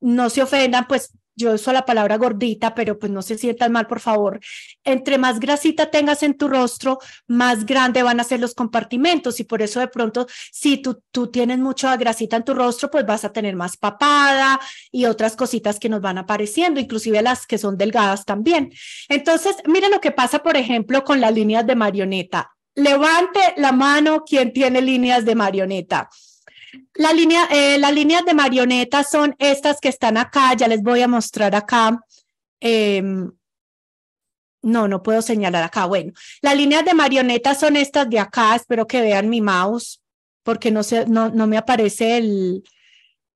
no 0.00 0.30
se 0.30 0.42
ofendan, 0.42 0.86
pues 0.86 1.12
yo 1.38 1.52
uso 1.52 1.72
la 1.72 1.86
palabra 1.86 2.18
gordita, 2.18 2.74
pero 2.74 2.98
pues 2.98 3.10
no 3.12 3.22
se 3.22 3.38
sientan 3.38 3.72
mal, 3.72 3.86
por 3.86 4.00
favor. 4.00 4.40
Entre 4.84 5.18
más 5.18 5.38
grasita 5.38 5.90
tengas 5.90 6.22
en 6.22 6.36
tu 6.36 6.48
rostro, 6.48 6.98
más 7.28 7.64
grande 7.64 8.02
van 8.02 8.18
a 8.18 8.24
ser 8.24 8.40
los 8.40 8.54
compartimentos 8.54 9.38
y 9.38 9.44
por 9.44 9.62
eso 9.62 9.78
de 9.78 9.88
pronto, 9.88 10.26
si 10.50 10.78
tú, 10.78 11.00
tú 11.12 11.28
tienes 11.28 11.58
mucha 11.58 11.96
grasita 11.96 12.36
en 12.36 12.44
tu 12.44 12.54
rostro, 12.54 12.90
pues 12.90 13.06
vas 13.06 13.24
a 13.24 13.32
tener 13.32 13.54
más 13.54 13.76
papada 13.76 14.60
y 14.90 15.06
otras 15.06 15.36
cositas 15.36 15.78
que 15.78 15.88
nos 15.88 16.00
van 16.00 16.18
apareciendo, 16.18 16.80
inclusive 16.80 17.22
las 17.22 17.46
que 17.46 17.56
son 17.56 17.78
delgadas 17.78 18.24
también. 18.24 18.72
Entonces, 19.08 19.56
miren 19.66 19.92
lo 19.92 20.00
que 20.00 20.10
pasa, 20.10 20.40
por 20.40 20.56
ejemplo, 20.56 21.04
con 21.04 21.20
las 21.20 21.32
líneas 21.32 21.66
de 21.66 21.76
marioneta. 21.76 22.50
Levante 22.74 23.40
la 23.56 23.72
mano 23.72 24.24
quien 24.24 24.52
tiene 24.52 24.82
líneas 24.82 25.24
de 25.24 25.34
marioneta. 25.34 26.08
La 26.94 27.12
línea, 27.12 27.48
eh, 27.50 27.78
las 27.78 27.92
líneas 27.92 28.24
de 28.24 28.34
marioneta 28.34 29.02
son 29.04 29.34
estas 29.38 29.80
que 29.80 29.88
están 29.88 30.16
acá, 30.16 30.54
ya 30.54 30.68
les 30.68 30.82
voy 30.82 31.00
a 31.02 31.08
mostrar 31.08 31.54
acá. 31.54 31.98
Em, 32.60 33.30
no, 34.62 34.88
no 34.88 35.02
puedo 35.02 35.22
señalar 35.22 35.62
acá. 35.62 35.86
Bueno, 35.86 36.12
las 36.42 36.56
líneas 36.56 36.84
de 36.84 36.94
marioneta 36.94 37.54
son 37.54 37.76
estas 37.76 38.08
de 38.10 38.18
acá. 38.18 38.56
Espero 38.56 38.86
que 38.86 39.00
vean 39.00 39.28
mi 39.28 39.40
mouse 39.40 40.02
porque 40.42 40.70
no, 40.70 40.82
se, 40.82 41.06
no, 41.06 41.28
no 41.28 41.46
me 41.46 41.56
aparece 41.56 42.18
el, 42.18 42.64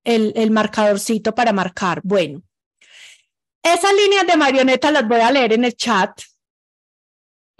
el, 0.04 0.32
el 0.36 0.50
marcadorcito 0.50 1.34
para 1.34 1.52
marcar. 1.52 2.00
Bueno, 2.02 2.42
esas 3.62 3.94
líneas 3.94 4.26
de 4.26 4.36
marioneta 4.36 4.90
las 4.90 5.06
voy 5.06 5.20
a 5.20 5.30
leer 5.30 5.52
en 5.52 5.64
el 5.64 5.74
chat 5.74 6.10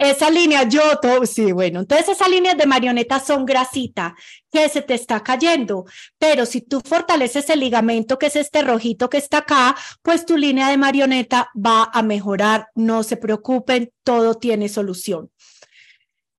esa 0.03 0.29
línea, 0.29 0.63
yo 0.63 0.99
todo, 1.01 1.25
sí, 1.25 1.51
bueno, 1.51 1.81
entonces 1.81 2.09
esas 2.09 2.29
líneas 2.29 2.57
de 2.57 2.65
marioneta 2.65 3.19
son 3.19 3.45
grasita 3.45 4.15
que 4.51 4.69
se 4.69 4.81
te 4.81 4.93
está 4.93 5.21
cayendo, 5.21 5.85
pero 6.17 6.45
si 6.45 6.61
tú 6.61 6.81
fortaleces 6.83 7.49
el 7.49 7.59
ligamento, 7.59 8.17
que 8.17 8.27
es 8.27 8.35
este 8.35 8.61
rojito 8.61 9.09
que 9.09 9.17
está 9.17 9.39
acá, 9.39 9.75
pues 10.01 10.25
tu 10.25 10.37
línea 10.37 10.69
de 10.69 10.77
marioneta 10.77 11.51
va 11.53 11.89
a 11.93 12.01
mejorar, 12.01 12.69
no 12.75 13.03
se 13.03 13.17
preocupen, 13.17 13.91
todo 14.03 14.35
tiene 14.35 14.69
solución. 14.69 15.31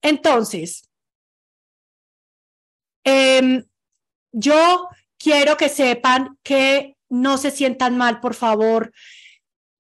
Entonces, 0.03 0.89
em, 3.05 3.65
yo 4.33 4.89
quiero 5.19 5.57
que 5.57 5.69
sepan 5.69 6.39
que 6.43 6.97
no 7.09 7.39
se 7.39 7.51
sientan 7.51 7.97
mal, 7.97 8.21
por 8.21 8.35
favor. 8.35 8.93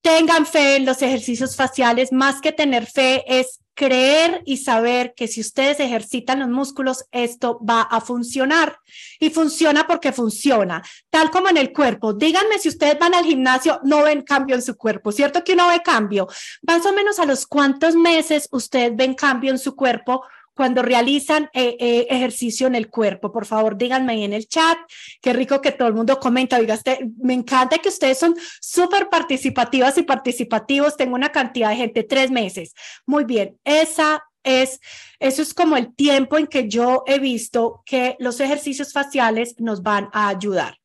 Tengan 0.00 0.46
fe 0.46 0.76
en 0.76 0.86
los 0.86 1.02
ejercicios 1.02 1.56
faciales, 1.56 2.12
más 2.12 2.40
que 2.40 2.52
tener 2.52 2.86
fe 2.86 3.24
es 3.26 3.60
creer 3.74 4.42
y 4.46 4.58
saber 4.58 5.14
que 5.14 5.28
si 5.28 5.40
ustedes 5.40 5.80
ejercitan 5.80 6.40
los 6.40 6.48
músculos, 6.48 7.04
esto 7.10 7.60
va 7.68 7.82
a 7.82 8.00
funcionar. 8.00 8.78
Y 9.18 9.30
funciona 9.30 9.86
porque 9.86 10.12
funciona, 10.12 10.82
tal 11.10 11.30
como 11.30 11.48
en 11.48 11.56
el 11.56 11.72
cuerpo. 11.72 12.12
Díganme 12.12 12.58
si 12.58 12.68
ustedes 12.68 12.98
van 12.98 13.14
al 13.14 13.24
gimnasio, 13.24 13.80
no 13.84 14.02
ven 14.02 14.22
cambio 14.22 14.54
en 14.54 14.62
su 14.62 14.76
cuerpo, 14.76 15.12
¿cierto 15.12 15.42
que 15.44 15.54
uno 15.54 15.68
ve 15.68 15.80
cambio? 15.84 16.28
Más 16.62 16.86
o 16.86 16.92
menos 16.92 17.18
a 17.18 17.26
los 17.26 17.46
cuántos 17.46 17.96
meses 17.96 18.48
ustedes 18.52 18.94
ven 18.94 19.14
cambio 19.14 19.50
en 19.50 19.58
su 19.58 19.74
cuerpo 19.74 20.22
cuando 20.54 20.82
realizan 20.82 21.50
eh, 21.52 21.76
eh, 21.78 22.06
ejercicio 22.10 22.66
en 22.66 22.74
el 22.74 22.88
cuerpo. 22.88 23.32
Por 23.32 23.46
favor, 23.46 23.76
díganme 23.76 24.12
ahí 24.12 24.24
en 24.24 24.32
el 24.32 24.46
chat. 24.46 24.78
Qué 25.20 25.32
rico 25.32 25.60
que 25.60 25.72
todo 25.72 25.88
el 25.88 25.94
mundo 25.94 26.18
comenta. 26.18 26.58
Oiga, 26.58 26.78
me 27.18 27.34
encanta 27.34 27.78
que 27.78 27.88
ustedes 27.88 28.18
son 28.18 28.34
súper 28.60 29.08
participativas 29.08 29.98
y 29.98 30.02
participativos. 30.02 30.96
Tengo 30.96 31.14
una 31.14 31.32
cantidad 31.32 31.70
de 31.70 31.76
gente, 31.76 32.04
tres 32.04 32.30
meses. 32.30 32.74
Muy 33.06 33.24
bien, 33.24 33.58
esa 33.64 34.22
es, 34.44 34.80
eso 35.18 35.42
es 35.42 35.54
como 35.54 35.76
el 35.76 35.94
tiempo 35.94 36.38
en 36.38 36.46
que 36.46 36.68
yo 36.68 37.02
he 37.06 37.18
visto 37.18 37.82
que 37.84 38.16
los 38.20 38.40
ejercicios 38.40 38.92
faciales 38.92 39.56
nos 39.58 39.82
van 39.82 40.08
a 40.12 40.28
ayudar. 40.28 40.78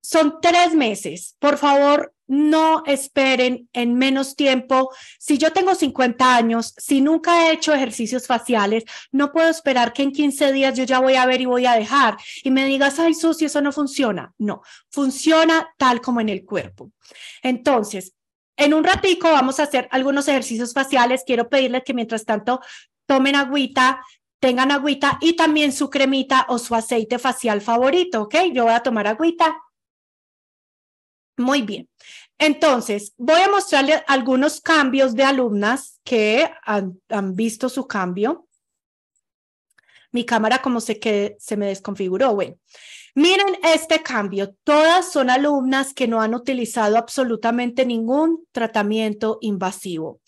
Son 0.00 0.38
tres 0.40 0.74
meses. 0.74 1.36
Por 1.38 1.58
favor, 1.58 2.14
no 2.28 2.82
esperen 2.86 3.68
en 3.72 3.94
menos 3.94 4.36
tiempo. 4.36 4.90
Si 5.18 5.38
yo 5.38 5.52
tengo 5.52 5.74
50 5.74 6.36
años, 6.36 6.74
si 6.76 7.00
nunca 7.00 7.48
he 7.48 7.54
hecho 7.54 7.74
ejercicios 7.74 8.26
faciales, 8.26 8.84
no 9.10 9.32
puedo 9.32 9.48
esperar 9.48 9.92
que 9.92 10.02
en 10.02 10.12
15 10.12 10.52
días 10.52 10.76
yo 10.76 10.84
ya 10.84 11.00
voy 11.00 11.14
a 11.14 11.26
ver 11.26 11.40
y 11.40 11.46
voy 11.46 11.66
a 11.66 11.72
dejar 11.72 12.16
y 12.44 12.50
me 12.50 12.66
digas, 12.66 12.98
ay, 12.98 13.14
Susi, 13.14 13.46
eso 13.46 13.60
no 13.60 13.72
funciona. 13.72 14.34
No, 14.38 14.62
funciona 14.90 15.68
tal 15.78 16.00
como 16.00 16.20
en 16.20 16.28
el 16.28 16.44
cuerpo. 16.44 16.92
Entonces, 17.42 18.14
en 18.56 18.74
un 18.74 18.84
ratico 18.84 19.30
vamos 19.30 19.58
a 19.58 19.64
hacer 19.64 19.88
algunos 19.90 20.28
ejercicios 20.28 20.74
faciales. 20.74 21.22
Quiero 21.26 21.48
pedirles 21.48 21.82
que 21.84 21.94
mientras 21.94 22.24
tanto 22.24 22.60
tomen 23.06 23.36
agüita, 23.36 24.02
tengan 24.40 24.70
agüita 24.70 25.18
y 25.20 25.34
también 25.34 25.72
su 25.72 25.88
cremita 25.90 26.46
o 26.48 26.58
su 26.58 26.74
aceite 26.74 27.18
facial 27.18 27.60
favorito, 27.60 28.22
¿ok? 28.22 28.34
Yo 28.52 28.64
voy 28.64 28.74
a 28.74 28.80
tomar 28.80 29.06
agüita. 29.06 29.56
Muy 31.38 31.62
bien. 31.62 31.88
Entonces, 32.36 33.14
voy 33.16 33.40
a 33.40 33.48
mostrarle 33.48 34.02
algunos 34.06 34.60
cambios 34.60 35.14
de 35.14 35.24
alumnas 35.24 36.00
que 36.04 36.50
han, 36.64 37.00
visto 37.34 37.68
su 37.68 37.86
cambio. 37.86 38.46
Mi 40.10 40.24
cámara 40.24 40.60
como 40.60 40.80
se 40.80 40.98
que 40.98 41.36
se 41.38 41.56
me 41.56 41.66
desconfiguró. 41.66 42.34
Bueno, 42.34 42.56
miren 43.14 43.56
este 43.62 44.02
cambio. 44.02 44.54
Todas 44.64 45.12
son 45.12 45.30
alumnas 45.30 45.94
que 45.94 46.08
no 46.08 46.20
han 46.20 46.34
utilizado 46.34 46.98
absolutamente 46.98 47.86
ningún 47.86 48.44
tratamiento 48.52 49.38
invasivo. 49.40 50.20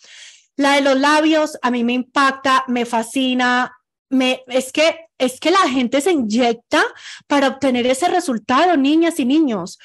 La 0.57 0.75
de 0.75 0.83
los 0.83 0.99
labios 0.99 1.59
a 1.63 1.71
mí 1.71 1.83
me 1.83 1.95
impacta, 1.95 2.65
me 2.69 2.87
fascina, 2.87 3.73
me, 4.11 4.43
es 4.49 4.73
que 4.73 5.07
es 5.17 5.39
que 5.39 5.51
la 5.51 5.69
gente 5.69 6.01
se 6.01 6.13
inyecta 6.13 6.83
para 7.27 7.49
obtener 7.49 7.87
ese 7.87 8.09
resultado, 8.09 8.77
niñas 8.77 9.21
y 9.21 9.27
niños. 9.27 9.79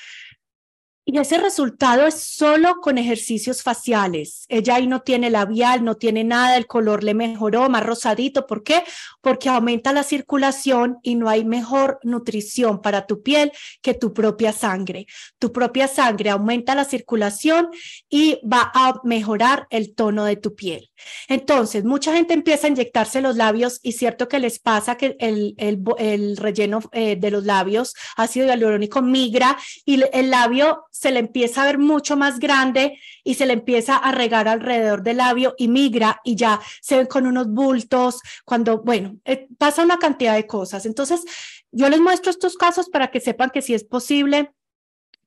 Y 1.07 1.19
ese 1.19 1.37
resultado 1.37 2.07
es 2.07 2.15
solo 2.15 2.81
con 2.81 2.97
ejercicios 2.97 3.61
faciales. 3.61 4.45
Ella 4.49 4.75
ahí 4.75 4.87
no 4.87 5.01
tiene 5.01 5.29
labial, 5.29 5.83
no 5.83 5.95
tiene 5.97 6.23
nada, 6.23 6.57
el 6.57 6.65
color 6.65 7.03
le 7.03 7.13
mejoró, 7.13 7.69
más 7.69 7.85
rosadito. 7.85 8.47
¿Por 8.47 8.63
qué? 8.63 8.83
Porque 9.21 9.47
aumenta 9.49 9.93
la 9.93 10.01
circulación 10.01 10.97
y 11.03 11.13
no 11.13 11.29
hay 11.29 11.45
mejor 11.45 11.99
nutrición 12.01 12.81
para 12.81 13.05
tu 13.05 13.21
piel 13.21 13.51
que 13.83 13.93
tu 13.93 14.15
propia 14.15 14.51
sangre. 14.51 15.05
Tu 15.37 15.51
propia 15.51 15.87
sangre 15.87 16.31
aumenta 16.31 16.73
la 16.73 16.85
circulación 16.85 17.69
y 18.09 18.39
va 18.43 18.71
a 18.73 18.99
mejorar 19.03 19.67
el 19.69 19.93
tono 19.93 20.25
de 20.25 20.37
tu 20.37 20.55
piel. 20.55 20.89
Entonces, 21.27 21.83
mucha 21.83 22.13
gente 22.13 22.33
empieza 22.33 22.65
a 22.65 22.71
inyectarse 22.71 23.21
los 23.21 23.35
labios 23.35 23.79
y 23.83 23.91
cierto 23.91 24.27
que 24.27 24.39
les 24.39 24.57
pasa 24.57 24.97
que 24.97 25.15
el, 25.19 25.53
el, 25.57 26.37
relleno 26.37 26.79
eh, 26.93 27.15
de 27.15 27.29
los 27.29 27.45
labios, 27.45 27.93
ácido 28.17 28.47
hialurónico, 28.47 29.03
migra 29.03 29.55
y 29.85 30.01
el 30.11 30.31
labio 30.31 30.85
se 30.97 31.11
le 31.11 31.19
empieza 31.19 31.61
a 31.61 31.65
ver 31.65 31.77
mucho 31.77 32.15
más 32.15 32.39
grande 32.39 32.97
y 33.23 33.33
se 33.33 33.45
le 33.45 33.51
empieza 33.51 33.97
a 33.97 34.13
regar 34.13 34.47
alrededor 34.47 35.03
del 35.03 35.17
labio 35.17 35.53
y 35.57 35.67
migra 35.67 36.21
y 36.23 36.37
ya 36.37 36.61
se 36.81 36.95
ven 36.95 37.07
con 37.07 37.27
unos 37.27 37.49
bultos, 37.49 38.21
cuando, 38.45 38.81
bueno, 38.81 39.17
eh, 39.25 39.47
pasa 39.57 39.83
una 39.83 39.97
cantidad 39.97 40.35
de 40.35 40.47
cosas. 40.47 40.85
Entonces, 40.85 41.25
yo 41.71 41.89
les 41.89 41.99
muestro 41.99 42.31
estos 42.31 42.55
casos 42.55 42.87
para 42.87 43.11
que 43.11 43.19
sepan 43.19 43.49
que 43.49 43.61
sí 43.61 43.73
es 43.73 43.83
posible. 43.83 44.53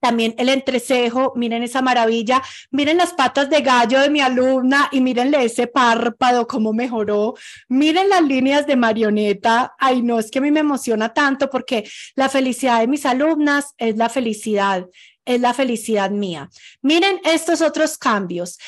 También 0.00 0.34
el 0.38 0.48
entrecejo, 0.48 1.32
miren 1.36 1.62
esa 1.62 1.82
maravilla, 1.82 2.40
miren 2.70 2.96
las 2.96 3.12
patas 3.12 3.50
de 3.50 3.60
gallo 3.60 4.00
de 4.00 4.08
mi 4.08 4.20
alumna 4.20 4.88
y 4.92 5.00
mírenle 5.00 5.44
ese 5.44 5.66
párpado, 5.66 6.46
cómo 6.46 6.72
mejoró, 6.72 7.34
miren 7.68 8.08
las 8.08 8.22
líneas 8.22 8.64
de 8.66 8.76
marioneta, 8.76 9.74
ay 9.76 10.02
no, 10.02 10.20
es 10.20 10.30
que 10.30 10.38
a 10.38 10.42
mí 10.42 10.52
me 10.52 10.60
emociona 10.60 11.12
tanto 11.12 11.50
porque 11.50 11.84
la 12.14 12.28
felicidad 12.28 12.78
de 12.78 12.86
mis 12.86 13.04
alumnas 13.04 13.74
es 13.76 13.96
la 13.96 14.08
felicidad 14.08 14.86
es 15.28 15.40
la 15.40 15.54
felicidad 15.54 16.10
mía. 16.10 16.50
Miren 16.82 17.20
estos 17.24 17.60
otros 17.60 17.98
cambios. 17.98 18.58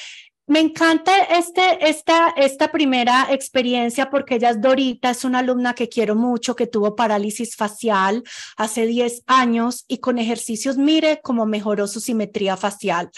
Me 0.46 0.58
encanta 0.58 1.16
este, 1.22 1.88
esta, 1.88 2.30
esta 2.36 2.72
primera 2.72 3.28
experiencia 3.30 4.10
porque 4.10 4.34
ella 4.34 4.50
es 4.50 4.60
Dorita, 4.60 5.10
es 5.10 5.24
una 5.24 5.38
alumna 5.38 5.74
que 5.74 5.88
quiero 5.88 6.16
mucho, 6.16 6.56
que 6.56 6.66
tuvo 6.66 6.96
parálisis 6.96 7.54
facial 7.54 8.24
hace 8.56 8.84
10 8.84 9.22
años 9.28 9.84
y 9.86 9.98
con 9.98 10.18
ejercicios, 10.18 10.76
mire 10.76 11.20
cómo 11.22 11.46
mejoró 11.46 11.86
su 11.86 12.00
simetría 12.00 12.56
facial. 12.56 13.10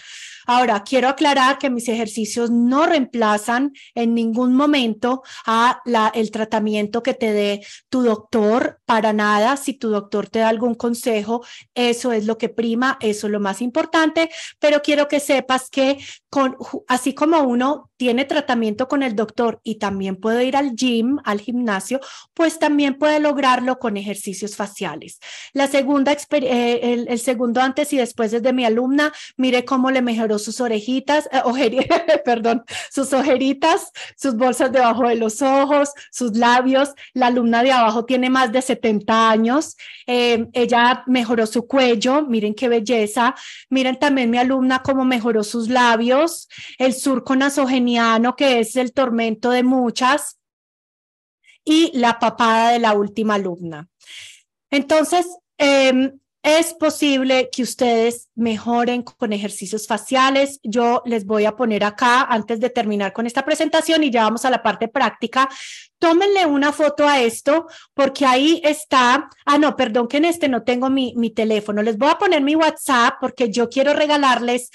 Ahora, 0.46 0.82
quiero 0.82 1.08
aclarar 1.08 1.58
que 1.58 1.70
mis 1.70 1.88
ejercicios 1.88 2.50
no 2.50 2.86
reemplazan 2.86 3.72
en 3.94 4.14
ningún 4.14 4.54
momento 4.54 5.22
a 5.46 5.80
la, 5.84 6.10
el 6.14 6.30
tratamiento 6.30 7.02
que 7.02 7.14
te 7.14 7.32
dé 7.32 7.66
tu 7.88 8.02
doctor, 8.02 8.80
para 8.84 9.12
nada. 9.12 9.56
Si 9.56 9.74
tu 9.74 9.88
doctor 9.88 10.28
te 10.28 10.40
da 10.40 10.48
algún 10.48 10.74
consejo, 10.74 11.44
eso 11.74 12.12
es 12.12 12.26
lo 12.26 12.36
que 12.36 12.48
prima, 12.48 12.98
eso 13.00 13.26
es 13.26 13.32
lo 13.32 13.40
más 13.40 13.62
importante, 13.62 14.30
pero 14.58 14.82
quiero 14.82 15.08
que 15.08 15.20
sepas 15.20 15.70
que 15.70 15.98
con, 16.28 16.56
así 16.88 17.14
como 17.14 17.40
uno 17.40 17.91
tiene 18.02 18.24
tratamiento 18.24 18.88
con 18.88 19.04
el 19.04 19.14
doctor 19.14 19.60
y 19.62 19.76
también 19.76 20.16
puede 20.16 20.44
ir 20.44 20.56
al 20.56 20.74
gym, 20.74 21.20
al 21.22 21.40
gimnasio, 21.40 22.00
pues 22.34 22.58
también 22.58 22.98
puede 22.98 23.20
lograrlo 23.20 23.78
con 23.78 23.96
ejercicios 23.96 24.56
faciales. 24.56 25.20
La 25.52 25.68
segunda, 25.68 26.10
eh, 26.10 26.80
el, 26.82 27.06
el, 27.06 27.20
segundo 27.20 27.60
antes 27.60 27.92
y 27.92 27.98
después 27.98 28.32
desde 28.32 28.52
mi 28.52 28.64
alumna, 28.64 29.12
mire 29.36 29.64
cómo 29.64 29.92
le 29.92 30.02
mejoró 30.02 30.40
sus 30.40 30.60
orejitas, 30.60 31.28
eh, 31.30 32.20
perdón, 32.24 32.64
sus 32.90 33.12
ojeritas, 33.12 33.92
sus 34.16 34.34
bolsas 34.34 34.72
debajo 34.72 35.06
de 35.06 35.14
los 35.14 35.40
ojos, 35.40 35.90
sus 36.10 36.36
labios. 36.36 36.94
La 37.12 37.28
alumna 37.28 37.62
de 37.62 37.70
abajo 37.70 38.04
tiene 38.04 38.30
más 38.30 38.50
de 38.50 38.62
70 38.62 39.30
años. 39.30 39.76
Eh, 40.08 40.48
ella 40.54 41.04
mejoró 41.06 41.46
su 41.46 41.68
cuello, 41.68 42.22
miren 42.26 42.54
qué 42.54 42.68
belleza. 42.68 43.36
Miren 43.70 43.96
también 44.00 44.28
mi 44.28 44.38
alumna 44.38 44.82
cómo 44.82 45.04
mejoró 45.04 45.44
sus 45.44 45.68
labios, 45.68 46.48
el 46.78 46.94
surco 46.94 47.36
que 48.36 48.60
es 48.60 48.76
el 48.76 48.92
tormento 48.92 49.50
de 49.50 49.62
muchas, 49.62 50.38
y 51.64 51.90
la 51.94 52.18
papada 52.18 52.70
de 52.70 52.78
la 52.78 52.92
última 52.92 53.34
alumna. 53.34 53.88
Entonces, 54.70 55.26
em, 55.58 56.18
es 56.42 56.74
posible 56.74 57.50
que 57.52 57.62
ustedes 57.62 58.28
mejoren 58.34 59.02
con 59.02 59.32
ejercicios 59.32 59.86
faciales. 59.86 60.58
Yo 60.64 61.00
les 61.04 61.24
voy 61.24 61.44
a 61.44 61.54
poner 61.54 61.84
acá 61.84 62.22
antes 62.22 62.58
de 62.58 62.68
terminar 62.68 63.12
con 63.12 63.26
esta 63.26 63.44
presentación 63.44 64.02
y 64.02 64.10
ya 64.10 64.24
vamos 64.24 64.44
a 64.44 64.50
la 64.50 64.60
parte 64.60 64.88
práctica. 64.88 65.48
Tómenle 66.00 66.44
una 66.46 66.72
foto 66.72 67.06
a 67.06 67.20
esto 67.20 67.68
porque 67.94 68.26
ahí 68.26 68.60
está. 68.64 69.30
Ah, 69.46 69.56
no, 69.56 69.76
perdón 69.76 70.08
que 70.08 70.16
en 70.16 70.24
este 70.24 70.48
no 70.48 70.64
tengo 70.64 70.90
mi, 70.90 71.14
mi 71.16 71.30
teléfono. 71.30 71.80
Les 71.80 71.96
voy 71.96 72.10
a 72.10 72.18
poner 72.18 72.42
mi 72.42 72.56
WhatsApp 72.56 73.18
porque 73.20 73.48
yo 73.48 73.68
quiero 73.68 73.94
regalarles 73.94 74.70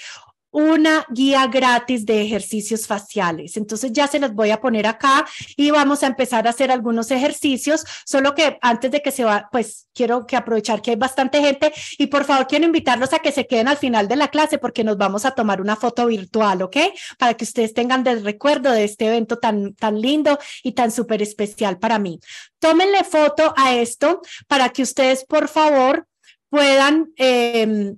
una 0.50 1.04
guía 1.10 1.46
gratis 1.46 2.06
de 2.06 2.22
ejercicios 2.22 2.86
faciales. 2.86 3.56
Entonces 3.56 3.92
ya 3.92 4.06
se 4.06 4.18
los 4.18 4.32
voy 4.34 4.50
a 4.50 4.60
poner 4.60 4.86
acá 4.86 5.26
y 5.56 5.70
vamos 5.70 6.02
a 6.02 6.06
empezar 6.06 6.46
a 6.46 6.50
hacer 6.50 6.70
algunos 6.70 7.10
ejercicios, 7.10 7.84
solo 8.06 8.34
que 8.34 8.58
antes 8.62 8.90
de 8.90 9.02
que 9.02 9.10
se 9.10 9.24
va, 9.24 9.48
pues 9.52 9.88
quiero 9.92 10.26
que 10.26 10.36
aprovechar 10.36 10.80
que 10.80 10.92
hay 10.92 10.96
bastante 10.96 11.40
gente 11.40 11.72
y 11.98 12.06
por 12.06 12.24
favor 12.24 12.46
quiero 12.46 12.64
invitarlos 12.64 13.12
a 13.12 13.18
que 13.18 13.32
se 13.32 13.46
queden 13.46 13.68
al 13.68 13.76
final 13.76 14.08
de 14.08 14.16
la 14.16 14.28
clase 14.28 14.58
porque 14.58 14.84
nos 14.84 14.96
vamos 14.96 15.24
a 15.24 15.32
tomar 15.32 15.60
una 15.60 15.76
foto 15.76 16.06
virtual, 16.06 16.62
¿ok? 16.62 16.76
Para 17.18 17.34
que 17.34 17.44
ustedes 17.44 17.74
tengan 17.74 18.04
del 18.04 18.24
recuerdo 18.24 18.72
de 18.72 18.84
este 18.84 19.06
evento 19.06 19.38
tan, 19.38 19.74
tan 19.74 20.00
lindo 20.00 20.38
y 20.62 20.72
tan 20.72 20.90
súper 20.90 21.22
especial 21.22 21.78
para 21.78 21.98
mí. 21.98 22.20
Tómenle 22.58 23.04
foto 23.04 23.52
a 23.56 23.74
esto 23.74 24.20
para 24.46 24.70
que 24.70 24.82
ustedes, 24.82 25.24
por 25.24 25.48
favor, 25.48 26.06
puedan... 26.48 27.12
Eh, 27.16 27.94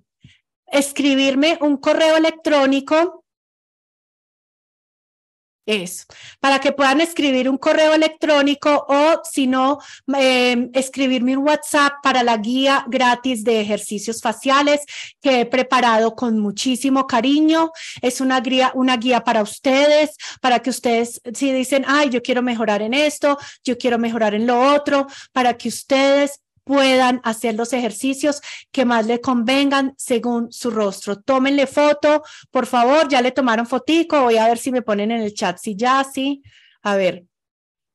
escribirme 0.70 1.58
un 1.60 1.76
correo 1.76 2.16
electrónico. 2.16 3.24
Eso, 5.66 6.06
para 6.40 6.58
que 6.58 6.72
puedan 6.72 7.00
escribir 7.00 7.48
un 7.48 7.56
correo 7.56 7.94
electrónico 7.94 8.86
o 8.88 9.20
si 9.22 9.46
no, 9.46 9.78
eh, 10.18 10.68
escribirme 10.72 11.36
un 11.36 11.46
WhatsApp 11.46 11.92
para 12.02 12.24
la 12.24 12.38
guía 12.38 12.84
gratis 12.88 13.44
de 13.44 13.60
ejercicios 13.60 14.20
faciales 14.20 14.80
que 15.20 15.42
he 15.42 15.46
preparado 15.46 16.16
con 16.16 16.40
muchísimo 16.40 17.06
cariño. 17.06 17.70
Es 18.02 18.20
una 18.20 18.40
guía, 18.40 18.72
una 18.74 18.96
guía 18.96 19.22
para 19.22 19.42
ustedes, 19.42 20.16
para 20.40 20.60
que 20.60 20.70
ustedes, 20.70 21.20
si 21.34 21.52
dicen, 21.52 21.84
ay, 21.86 22.08
yo 22.10 22.20
quiero 22.20 22.42
mejorar 22.42 22.82
en 22.82 22.94
esto, 22.94 23.38
yo 23.62 23.78
quiero 23.78 23.96
mejorar 23.98 24.34
en 24.34 24.48
lo 24.48 24.74
otro, 24.74 25.06
para 25.32 25.56
que 25.56 25.68
ustedes 25.68 26.40
puedan 26.70 27.20
hacer 27.24 27.56
los 27.56 27.72
ejercicios 27.72 28.40
que 28.70 28.84
más 28.84 29.04
le 29.04 29.20
convengan 29.20 29.92
según 29.96 30.52
su 30.52 30.70
rostro. 30.70 31.20
Tómenle 31.20 31.66
foto, 31.66 32.22
por 32.52 32.64
favor, 32.66 33.08
ya 33.08 33.20
le 33.20 33.32
tomaron 33.32 33.66
fotico, 33.66 34.22
voy 34.22 34.36
a 34.36 34.46
ver 34.46 34.56
si 34.56 34.70
me 34.70 34.80
ponen 34.80 35.10
en 35.10 35.20
el 35.20 35.34
chat, 35.34 35.58
si 35.58 35.74
ya, 35.74 36.04
sí, 36.04 36.44
a 36.82 36.94
ver. 36.94 37.24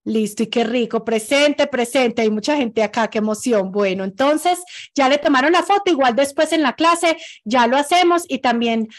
Listo, 0.03 0.43
y 0.43 0.47
qué 0.47 0.65
rico, 0.65 1.05
presente, 1.05 1.67
presente, 1.67 2.23
hay 2.23 2.29
mucha 2.29 2.57
gente 2.57 2.83
acá, 2.83 3.07
qué 3.07 3.19
emoción. 3.19 3.71
Bueno, 3.71 4.03
entonces 4.03 4.59
ya 4.93 5.07
le 5.07 5.19
tomaron 5.19 5.53
la 5.53 5.63
foto, 5.63 5.89
igual 5.89 6.13
después 6.13 6.51
en 6.51 6.61
la 6.61 6.73
clase 6.73 7.15
ya 7.45 7.67
lo 7.67 7.77
hacemos 7.77 8.25
y 8.27 8.39
también 8.39 8.89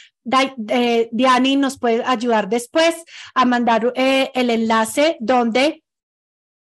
eh, 0.71 1.11
Diani 1.13 1.57
nos 1.57 1.79
puede 1.79 2.03
ayudar 2.03 2.49
después 2.49 2.95
a 3.35 3.45
mandar 3.45 3.93
eh, 3.95 4.31
el 4.35 4.49
enlace 4.49 5.19
donde 5.21 5.85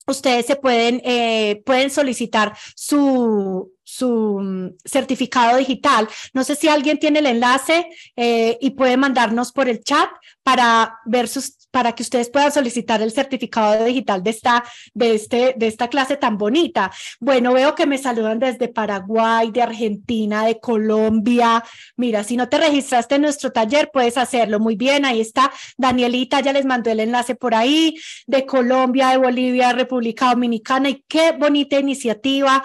ustedes 0.06 0.46
se 0.46 0.56
pueden, 0.56 1.00
eh, 1.04 1.62
pueden 1.64 1.90
solicitar 1.90 2.56
su, 2.74 3.72
su 3.82 4.40
mm, 4.40 4.76
certificado 4.84 5.58
digital. 5.58 6.08
No 6.32 6.44
sé 6.44 6.54
si 6.54 6.68
alguien 6.68 6.98
tiene 6.98 7.20
el 7.20 7.26
enlace 7.26 7.88
eh, 8.16 8.58
y 8.60 8.70
puede 8.70 8.96
mandarnos 8.96 9.52
por 9.52 9.68
el 9.68 9.82
chat 9.82 10.08
para 10.42 10.98
ver 11.06 11.28
sus, 11.28 11.65
para 11.70 11.92
que 11.92 12.02
ustedes 12.02 12.30
puedan 12.30 12.52
solicitar 12.52 13.02
el 13.02 13.12
certificado 13.12 13.84
digital 13.84 14.22
de 14.22 14.30
esta, 14.30 14.64
de 14.94 15.14
este, 15.14 15.54
de 15.56 15.66
esta 15.66 15.88
clase 15.88 16.16
tan 16.16 16.38
bonita. 16.38 16.90
Bueno, 17.20 17.52
veo 17.52 17.74
que 17.74 17.86
me 17.86 17.98
saludan 17.98 18.38
desde 18.38 18.68
Paraguay, 18.68 19.50
de 19.50 19.62
Argentina, 19.62 20.44
de 20.46 20.58
Colombia. 20.58 21.62
Mira, 21.96 22.24
si 22.24 22.36
no 22.36 22.48
te 22.48 22.58
registraste 22.58 23.16
en 23.16 23.22
nuestro 23.22 23.52
taller, 23.52 23.90
puedes 23.92 24.16
hacerlo. 24.16 24.58
Muy 24.60 24.76
bien, 24.76 25.04
ahí 25.04 25.20
está 25.20 25.52
Danielita, 25.76 26.40
ya 26.40 26.52
les 26.52 26.64
mandó 26.64 26.90
el 26.90 27.00
enlace 27.00 27.34
por 27.34 27.54
ahí, 27.54 27.94
de 28.26 28.46
Colombia, 28.46 29.10
de 29.10 29.18
Bolivia, 29.18 29.72
República 29.72 30.30
Dominicana, 30.30 30.88
y 30.90 31.04
qué 31.08 31.32
bonita 31.32 31.78
iniciativa. 31.78 32.62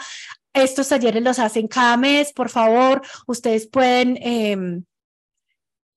Estos 0.54 0.90
talleres 0.90 1.24
los 1.24 1.40
hacen 1.40 1.68
cada 1.68 1.98
mes, 1.98 2.34
por 2.34 2.50
favor, 2.50 3.02
ustedes 3.28 3.68
pueden... 3.68 4.18
Eh, 4.22 4.82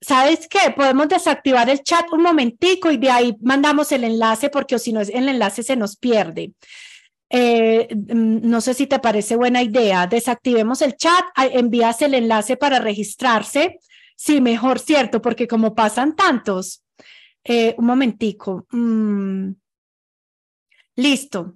¿sabes 0.05 0.47
qué? 0.49 0.71
Podemos 0.77 1.09
desactivar 1.09 1.71
el 1.71 1.83
chat 1.83 2.07
un 2.13 2.23
momentico 2.23 2.91
y 2.91 2.99
de 2.99 3.11
ahí 3.11 3.37
mandamos 3.41 3.91
el 3.93 4.05
enlace 4.05 4.51
porque 4.51 4.79
si 4.79 4.93
no 4.93 5.01
el 5.01 5.29
enlace 5.29 5.63
se 5.63 5.77
nos 5.77 5.97
pierde. 5.97 6.53
Eh, 7.31 7.89
mm, 7.95 8.49
no 8.49 8.61
sé 8.61 8.75
si 8.75 8.87
te 8.87 8.99
parece 8.99 9.37
buena 9.37 9.63
idea. 9.63 10.07
Desactivemos 10.07 10.83
el 10.83 10.97
chat, 10.97 11.25
envías 11.37 12.03
el 12.03 12.15
enlace 12.15 12.57
para 12.57 12.79
registrarse. 12.79 13.79
Sí, 14.17 14.41
mejor, 14.41 14.79
cierto, 14.79 15.21
porque 15.21 15.49
como 15.49 15.75
pasan 15.75 16.15
tantos. 16.15 16.85
Eh, 17.43 17.75
un 17.79 17.87
momentico. 17.87 18.67
Mm. 18.71 19.53
Listo. 20.97 21.55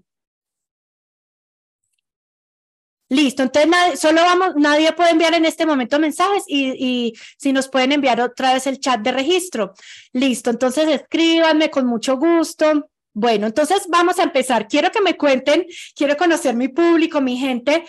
Listo, 3.10 3.42
entonces 3.42 3.70
nadie, 3.70 3.96
solo 3.96 4.20
vamos, 4.20 4.54
nadie 4.56 4.92
puede 4.92 5.10
enviar 5.10 5.32
en 5.32 5.46
este 5.46 5.64
momento 5.64 5.98
mensajes 5.98 6.44
y, 6.46 7.14
si 7.38 7.52
nos 7.52 7.68
pueden 7.68 7.92
enviar 7.92 8.20
otra 8.20 8.52
vez 8.52 8.66
el 8.66 8.80
chat 8.80 9.00
de 9.00 9.12
registro. 9.12 9.72
Listo, 10.12 10.50
entonces 10.50 10.88
escríbanme 10.88 11.70
con 11.70 11.86
mucho 11.86 12.18
gusto. 12.18 12.90
Bueno, 13.14 13.46
entonces 13.46 13.86
vamos 13.88 14.18
a 14.18 14.24
empezar. 14.24 14.68
Quiero 14.68 14.90
que 14.90 15.00
me 15.00 15.16
cuenten, 15.16 15.66
quiero 15.96 16.16
conocer 16.16 16.54
mi 16.54 16.68
público, 16.68 17.20
mi 17.20 17.38
gente. 17.38 17.84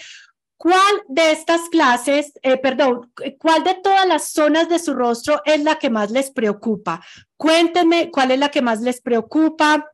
¿Cuál 0.55 1.03
de 1.08 1.32
estas 1.32 1.69
clases, 1.69 2.34
eh, 2.41 2.58
perdón, 2.58 3.13
cuál 3.38 3.63
de 3.63 3.75
todas 3.75 4.05
las 4.08 4.32
zonas 4.32 4.67
de 4.67 4.79
su 4.79 4.93
rostro 4.93 5.41
es 5.45 5.63
la 5.63 5.77
que 5.77 5.89
más 5.89 6.12
les 6.12 6.32
preocupa? 6.32 7.01
Cuéntenme 7.38 8.10
cuál 8.10 8.32
es 8.32 8.39
la 8.39 8.51
que 8.51 8.62
más 8.62 8.82
les 8.82 9.01
preocupa. 9.01 9.89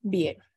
Bien. 0.00 0.49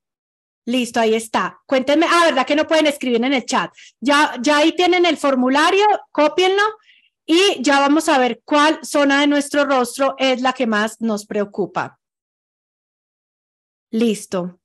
Listo, 0.65 0.99
ahí 0.99 1.13
está. 1.15 1.61
Cuéntenme, 1.65 2.05
ah, 2.09 2.25
¿verdad 2.25 2.45
que 2.45 2.55
no 2.55 2.67
pueden 2.67 2.87
escribir 2.87 3.23
en 3.23 3.33
el 3.33 3.45
chat? 3.45 3.71
Ya, 3.99 4.35
ya 4.41 4.57
ahí 4.57 4.73
tienen 4.73 5.05
el 5.05 5.17
formulario, 5.17 5.85
cópienlo 6.11 6.63
y 7.25 7.61
ya 7.61 7.79
vamos 7.79 8.09
a 8.09 8.17
ver 8.17 8.41
cuál 8.43 8.79
zona 8.83 9.21
de 9.21 9.27
nuestro 9.27 9.65
rostro 9.65 10.15
es 10.17 10.41
la 10.41 10.53
que 10.53 10.67
más 10.67 11.01
nos 11.01 11.25
preocupa. 11.25 11.99
Listo. 13.91 14.59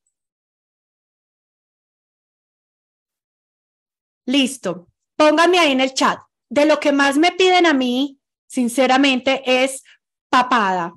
Listo. 4.26 4.88
Pónganme 5.16 5.58
ahí 5.58 5.72
en 5.72 5.80
el 5.80 5.94
chat. 5.94 6.18
De 6.48 6.64
lo 6.64 6.80
que 6.80 6.92
más 6.92 7.16
me 7.16 7.32
piden 7.32 7.66
a 7.66 7.74
mí, 7.74 8.18
sinceramente, 8.46 9.42
es 9.44 9.82
papada. 10.30 10.94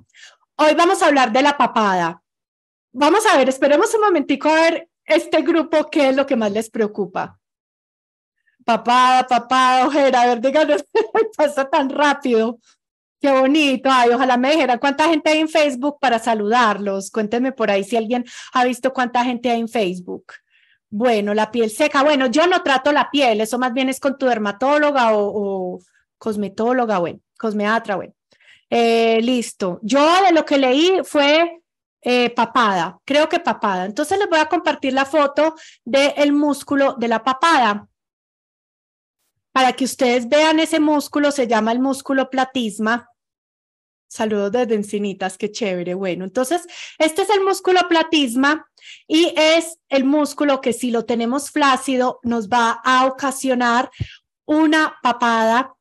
Hoy 0.56 0.74
vamos 0.74 1.02
a 1.02 1.06
hablar 1.06 1.32
de 1.32 1.42
la 1.42 1.56
papada. 1.56 2.22
Vamos 2.92 3.24
a 3.26 3.36
ver, 3.36 3.48
esperemos 3.48 3.94
un 3.94 4.00
momentico 4.02 4.48
a 4.48 4.54
ver 4.54 4.88
este 5.16 5.42
grupo, 5.42 5.88
¿qué 5.90 6.10
es 6.10 6.16
lo 6.16 6.26
que 6.26 6.36
más 6.36 6.52
les 6.52 6.70
preocupa? 6.70 7.38
Papá, 8.64 9.26
papá, 9.28 9.86
ojera, 9.86 10.22
a 10.22 10.26
ver, 10.26 10.40
díganos, 10.40 10.84
pasa 11.36 11.68
tan 11.68 11.90
rápido. 11.90 12.58
Qué 13.20 13.30
bonito. 13.30 13.88
Ay, 13.90 14.10
ojalá 14.10 14.36
me 14.36 14.50
dijera 14.50 14.78
cuánta 14.78 15.08
gente 15.08 15.30
hay 15.30 15.38
en 15.38 15.48
Facebook 15.48 15.98
para 16.00 16.18
saludarlos. 16.18 17.10
Cuéntenme 17.10 17.52
por 17.52 17.70
ahí 17.70 17.84
si 17.84 17.96
alguien 17.96 18.24
ha 18.52 18.64
visto 18.64 18.92
cuánta 18.92 19.24
gente 19.24 19.48
hay 19.48 19.60
en 19.60 19.68
Facebook. 19.68 20.32
Bueno, 20.90 21.32
la 21.32 21.50
piel 21.50 21.70
seca. 21.70 22.02
Bueno, 22.02 22.26
yo 22.26 22.48
no 22.48 22.62
trato 22.62 22.90
la 22.90 23.10
piel, 23.10 23.40
eso 23.40 23.58
más 23.58 23.72
bien 23.72 23.88
es 23.88 24.00
con 24.00 24.18
tu 24.18 24.26
dermatóloga 24.26 25.10
o, 25.14 25.80
cosmetóloga, 26.18 26.98
bueno, 26.98 27.20
cosmeatra, 27.38 27.96
bueno. 27.96 28.12
Eh, 28.68 29.20
listo. 29.22 29.78
Yo 29.82 30.00
de 30.24 30.32
lo 30.32 30.44
que 30.44 30.58
leí 30.58 31.00
fue 31.04 31.61
eh, 32.02 32.30
papada, 32.30 32.98
creo 33.04 33.28
que 33.28 33.38
papada. 33.38 33.84
Entonces 33.84 34.18
les 34.18 34.28
voy 34.28 34.40
a 34.40 34.48
compartir 34.48 34.92
la 34.92 35.04
foto 35.04 35.54
del 35.84 36.32
músculo 36.32 36.96
de 36.98 37.08
la 37.08 37.22
papada. 37.22 37.88
Para 39.52 39.72
que 39.74 39.84
ustedes 39.84 40.28
vean 40.28 40.58
ese 40.58 40.80
músculo, 40.80 41.30
se 41.30 41.46
llama 41.46 41.72
el 41.72 41.78
músculo 41.78 42.28
platisma. 42.28 43.08
Saludos 44.08 44.50
desde 44.52 44.74
Encinitas, 44.74 45.38
qué 45.38 45.50
chévere. 45.50 45.94
Bueno, 45.94 46.24
entonces, 46.24 46.66
este 46.98 47.22
es 47.22 47.30
el 47.30 47.44
músculo 47.44 47.80
platisma 47.88 48.66
y 49.06 49.32
es 49.36 49.78
el 49.88 50.04
músculo 50.04 50.60
que 50.60 50.72
si 50.72 50.90
lo 50.90 51.04
tenemos 51.04 51.50
flácido 51.50 52.18
nos 52.22 52.48
va 52.48 52.80
a 52.84 53.06
ocasionar 53.06 53.90
una 54.44 54.96
papada 55.02 55.74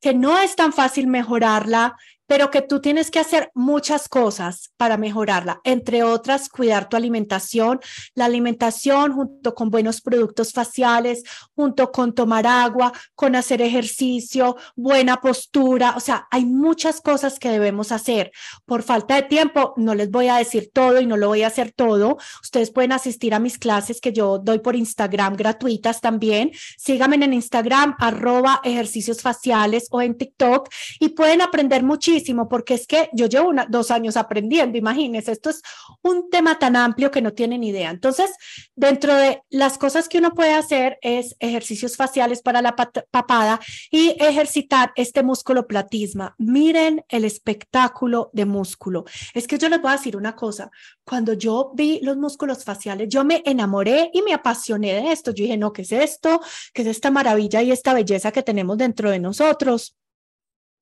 que 0.00 0.12
no 0.12 0.38
es 0.38 0.54
tan 0.54 0.74
fácil 0.74 1.06
mejorarla, 1.06 1.96
pero 2.26 2.50
que 2.50 2.62
tú 2.62 2.80
tienes 2.80 3.10
que 3.10 3.18
hacer 3.18 3.50
muchas 3.54 4.08
cosas 4.08 4.72
para 4.76 4.96
mejorarla, 4.96 5.60
entre 5.64 6.02
otras, 6.02 6.48
cuidar 6.48 6.88
tu 6.88 6.96
alimentación, 6.96 7.80
la 8.14 8.24
alimentación 8.24 9.12
junto 9.12 9.54
con 9.54 9.70
buenos 9.70 10.00
productos 10.00 10.52
faciales, 10.52 11.22
junto 11.54 11.92
con 11.92 12.14
tomar 12.14 12.46
agua, 12.46 12.92
con 13.14 13.36
hacer 13.36 13.60
ejercicio, 13.62 14.56
buena 14.74 15.20
postura, 15.20 15.94
o 15.96 16.00
sea, 16.00 16.26
hay 16.30 16.44
muchas 16.46 17.00
cosas 17.00 17.38
que 17.38 17.50
debemos 17.50 17.92
hacer. 17.92 18.32
Por 18.64 18.82
falta 18.82 19.16
de 19.16 19.22
tiempo, 19.22 19.74
no 19.76 19.94
les 19.94 20.10
voy 20.10 20.28
a 20.28 20.36
decir 20.36 20.70
todo 20.72 21.00
y 21.00 21.06
no 21.06 21.16
lo 21.16 21.28
voy 21.28 21.42
a 21.42 21.48
hacer 21.48 21.72
todo. 21.72 22.16
Ustedes 22.42 22.70
pueden 22.70 22.92
asistir 22.92 23.34
a 23.34 23.38
mis 23.38 23.58
clases 23.58 24.00
que 24.00 24.12
yo 24.12 24.38
doy 24.38 24.60
por 24.60 24.76
Instagram 24.76 25.36
gratuitas 25.36 26.00
también. 26.00 26.52
Síganme 26.78 27.16
en 27.16 27.32
Instagram, 27.32 27.96
arroba 27.98 28.60
ejercicios 28.64 29.22
faciales 29.22 29.88
o 29.90 30.02
en 30.02 30.16
TikTok 30.16 30.68
y 31.00 31.10
pueden 31.10 31.42
aprender 31.42 31.82
muchísimo 31.82 32.14
porque 32.48 32.74
es 32.74 32.86
que 32.86 33.08
yo 33.12 33.26
llevo 33.26 33.52
dos 33.68 33.90
años 33.90 34.16
aprendiendo, 34.16 34.78
imagínense, 34.78 35.32
esto 35.32 35.50
es 35.50 35.62
un 36.02 36.30
tema 36.30 36.58
tan 36.58 36.76
amplio 36.76 37.10
que 37.10 37.22
no 37.22 37.32
tienen 37.32 37.64
idea. 37.64 37.90
Entonces, 37.90 38.30
dentro 38.74 39.14
de 39.14 39.42
las 39.50 39.78
cosas 39.78 40.08
que 40.08 40.18
uno 40.18 40.32
puede 40.32 40.54
hacer 40.54 40.98
es 41.02 41.36
ejercicios 41.38 41.96
faciales 41.96 42.42
para 42.42 42.62
la 42.62 42.74
papada 42.74 43.60
y 43.90 44.16
ejercitar 44.18 44.92
este 44.96 45.22
músculo 45.22 45.66
platisma. 45.66 46.34
Miren 46.38 47.04
el 47.08 47.24
espectáculo 47.24 48.30
de 48.32 48.44
músculo. 48.44 49.04
Es 49.34 49.46
que 49.46 49.58
yo 49.58 49.68
les 49.68 49.80
voy 49.80 49.90
a 49.90 49.96
decir 49.96 50.16
una 50.16 50.34
cosa, 50.34 50.70
cuando 51.04 51.34
yo 51.34 51.72
vi 51.74 52.00
los 52.02 52.16
músculos 52.16 52.64
faciales, 52.64 53.08
yo 53.08 53.24
me 53.24 53.42
enamoré 53.44 54.10
y 54.12 54.22
me 54.22 54.34
apasioné 54.34 54.94
de 54.94 55.12
esto. 55.12 55.32
Yo 55.32 55.44
dije, 55.44 55.56
no, 55.56 55.72
¿qué 55.72 55.82
es 55.82 55.92
esto? 55.92 56.40
¿Qué 56.72 56.82
es 56.82 56.88
esta 56.88 57.10
maravilla 57.10 57.62
y 57.62 57.72
esta 57.72 57.94
belleza 57.94 58.32
que 58.32 58.42
tenemos 58.42 58.78
dentro 58.78 59.10
de 59.10 59.18
nosotros? 59.18 59.96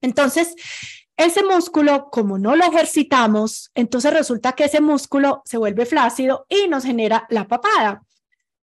Entonces, 0.00 0.54
ese 1.16 1.44
músculo, 1.44 2.08
como 2.10 2.38
no 2.38 2.56
lo 2.56 2.64
ejercitamos, 2.64 3.70
entonces 3.74 4.12
resulta 4.12 4.52
que 4.52 4.64
ese 4.64 4.80
músculo 4.80 5.42
se 5.44 5.58
vuelve 5.58 5.86
flácido 5.86 6.46
y 6.48 6.68
nos 6.68 6.84
genera 6.84 7.26
la 7.28 7.46
papada. 7.46 8.02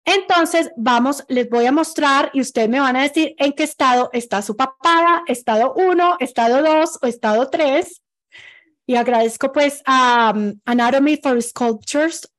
Entonces, 0.06 0.72
vamos, 0.78 1.24
les 1.28 1.50
voy 1.50 1.66
a 1.66 1.72
mostrar 1.72 2.30
y 2.32 2.42
ustedes 2.42 2.70
me 2.70 2.80
van 2.80 2.96
a 2.96 3.02
decir 3.02 3.34
en 3.40 3.54
qué 3.54 3.64
estado 3.64 4.12
está 4.14 4.44
su 4.44 4.56
papada, 4.56 5.24
estado 5.28 5.74
1, 5.76 6.18
estado 6.20 6.62
2 6.62 7.00
o 7.02 7.08
estado 7.08 7.50
3. 7.50 8.02
Y 8.86 8.96
agradezco 8.96 9.52
pues 9.52 9.82
a 9.86 10.32
um, 10.36 10.60
Anatomy 10.64 11.18
for 11.18 11.42
Sculptures 11.42 12.32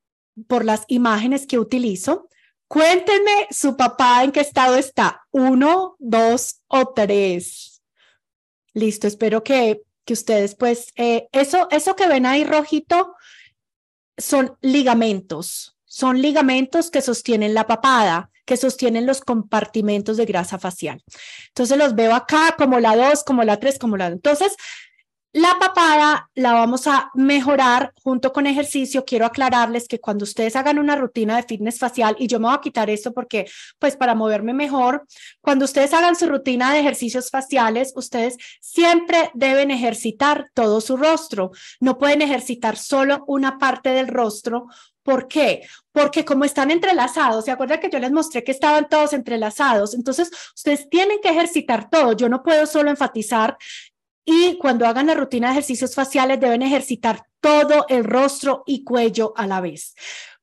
por 0.47 0.65
las 0.65 0.85
imágenes 0.87 1.45
que 1.45 1.59
utilizo. 1.59 2.29
Cuéntenme 2.69 3.49
su 3.51 3.77
papada 3.77 4.23
en 4.23 4.31
qué 4.31 4.41
estado 4.41 4.77
está, 4.77 5.27
1, 5.33 5.97
2 5.99 6.63
o 6.69 6.93
3. 6.95 7.83
Listo, 8.75 9.09
espero 9.09 9.43
que 9.43 9.83
que 10.07 10.15
ustedes 10.15 10.55
pues, 10.55 10.93
eh, 10.97 11.29
eso, 11.33 11.69
eso 11.71 11.95
que 11.97 12.07
ven 12.07 12.25
ahí 12.25 12.45
rojito 12.45 13.15
son 14.17 14.57
ligamentos, 14.63 15.77
son 15.85 16.23
ligamentos 16.23 16.91
que 16.91 17.03
sostienen 17.03 17.53
la 17.53 17.67
papada, 17.67 18.31
que 18.47 18.57
sostienen 18.57 19.05
los 19.05 19.21
compartimentos 19.21 20.17
de 20.17 20.25
grasa 20.25 20.59
facial. 20.59 21.03
Entonces 21.49 21.77
los 21.77 21.95
veo 21.97 22.15
acá 22.15 22.55
como 22.57 22.79
la 22.79 22.97
2, 22.97 23.25
como 23.25 23.43
la 23.43 23.59
3, 23.59 23.79
como 23.79 23.97
la 23.97 24.09
2. 24.09 24.15
Entonces, 24.15 24.57
la 25.33 25.59
papada 25.61 26.31
la 26.35 26.55
vamos 26.55 26.87
a 26.87 27.11
mejorar 27.15 27.93
junto 28.03 28.33
con 28.33 28.47
ejercicio. 28.47 29.05
Quiero 29.05 29.27
aclararles 29.27 29.87
que 29.87 30.01
cuando 30.01 30.25
ustedes 30.25 30.57
hagan 30.57 30.79
una 30.79 30.97
rutina 30.97 31.37
de 31.37 31.43
fitness 31.43 31.79
facial, 31.79 32.17
y 32.19 32.27
yo 32.27 32.41
me 32.41 32.47
voy 32.47 32.57
a 32.57 32.61
quitar 32.61 32.89
esto 32.89 33.13
porque, 33.13 33.47
pues, 33.79 33.97
para 33.97 34.15
moverme 34.15 34.55
mejor, 34.55 35.07
cuando 35.41 35.67
ustedes 35.67 35.93
hagan 35.93 36.17
su 36.17 36.27
rutina 36.27 36.73
de 36.73 36.81
ejercicios 36.81 37.31
faciales, 37.31 37.93
ustedes 37.97 38.37
siempre 38.61 39.31
deben 39.35 39.71
ejercitar 39.71 40.51
todo 40.55 40.81
su 40.81 40.97
rostro. 40.97 41.51
No 41.81 41.99
pueden 41.99 42.23
ejercitar 42.23 42.77
solo 42.77 43.25
una 43.27 43.59
parte 43.59 43.91
del 43.91 44.09
rostro 44.09 44.69
¿Por 45.07 45.29
qué? 45.29 45.63
Porque 45.93 46.25
como 46.25 46.45
están 46.45 46.73
entrelazados, 46.73 47.45
¿se 47.45 47.53
acuerdan 47.53 47.79
que 47.79 47.89
yo 47.89 48.01
les 48.01 48.11
mostré 48.11 48.43
que 48.43 48.51
estaban 48.51 48.89
todos 48.89 49.13
entrelazados? 49.13 49.95
Entonces, 49.95 50.33
ustedes 50.53 50.91
tienen 50.91 51.21
que 51.23 51.29
ejercitar 51.29 51.89
todo. 51.89 52.13
Yo 52.15 52.29
no 52.29 52.43
puedo 52.43 52.67
solo 52.67 52.91
enfatizar 52.91 53.57
y 54.27 54.59
cuando 54.59 54.87
hagan 54.87 55.07
la 55.07 55.15
rutina 55.15 55.47
de 55.47 55.53
ejercicios 55.53 55.95
faciales 55.95 56.41
deben 56.41 56.61
ejercitar 56.61 57.25
todo 57.41 57.87
el 57.89 58.05
rostro 58.05 58.65
y 58.67 58.83
cuello 58.83 59.33
a 59.37 59.47
la 59.47 59.61
vez. 59.61 59.95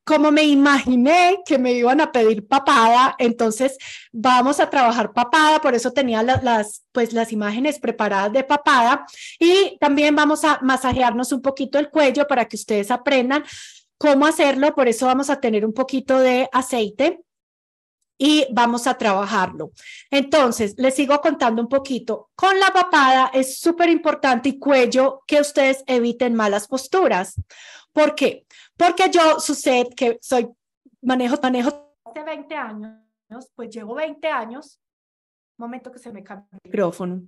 Como 0.06 0.32
me 0.32 0.44
imaginé 0.44 1.40
que 1.46 1.58
me 1.58 1.74
iban 1.74 2.02
a 2.02 2.12
pedir 2.12 2.48
papada, 2.48 3.16
entonces 3.20 3.78
vamos 4.12 4.60
a 4.60 4.70
trabajar 4.70 5.14
papada, 5.14 5.62
por 5.62 5.76
eso 5.76 5.92
tenía 5.92 6.24
las, 6.24 6.84
pues, 6.92 7.14
las 7.14 7.32
imágenes 7.32 7.80
preparadas 7.80 8.32
de 8.34 8.44
papada. 8.44 9.06
Y 9.40 9.78
también 9.80 10.16
vamos 10.16 10.44
a 10.44 10.60
masajearnos 10.62 11.32
un 11.32 11.42
poquito 11.42 11.78
el 11.78 11.90
cuello 11.90 12.26
para 12.28 12.46
que 12.46 12.56
ustedes 12.56 12.90
aprendan 12.90 13.44
cómo 13.98 14.26
hacerlo, 14.26 14.74
por 14.76 14.88
eso 14.88 15.06
vamos 15.06 15.30
a 15.30 15.40
tener 15.40 15.66
un 15.66 15.74
poquito 15.74 16.20
de 16.20 16.50
aceite 16.52 17.22
y 18.26 18.48
vamos 18.52 18.88
a 18.88 18.98
trabajarlo. 18.98 19.72
Entonces, 20.10 20.76
les 20.78 20.96
sigo 20.96 21.20
contando 21.20 21.62
un 21.62 21.68
poquito. 21.68 22.30
Con 22.36 22.58
la 22.58 22.68
papada 22.68 23.30
es 23.34 23.60
súper 23.60 23.90
importante 23.90 24.48
y 24.48 24.60
cuello 24.60 25.24
que 25.28 25.42
ustedes 25.42 25.84
eviten 25.88 26.34
malas 26.34 26.70
posturas. 26.70 27.36
¿Por 27.92 28.16
qué? 28.16 28.46
Porque 28.78 29.10
yo 29.10 29.42
sucede 29.42 29.90
que 29.90 30.20
soy, 30.22 30.48
manejo, 31.02 31.36
manejo 31.44 31.94
hace 32.06 32.24
20 32.24 32.56
años, 32.56 32.96
pues 33.56 33.70
llevo 33.70 33.96
20 33.96 34.26
años. 34.30 34.80
momento 35.58 35.92
que 35.92 36.00
se 36.00 36.14
me 36.14 36.24
cambia 36.24 36.48
el 36.54 36.60
micrófono. 36.64 37.24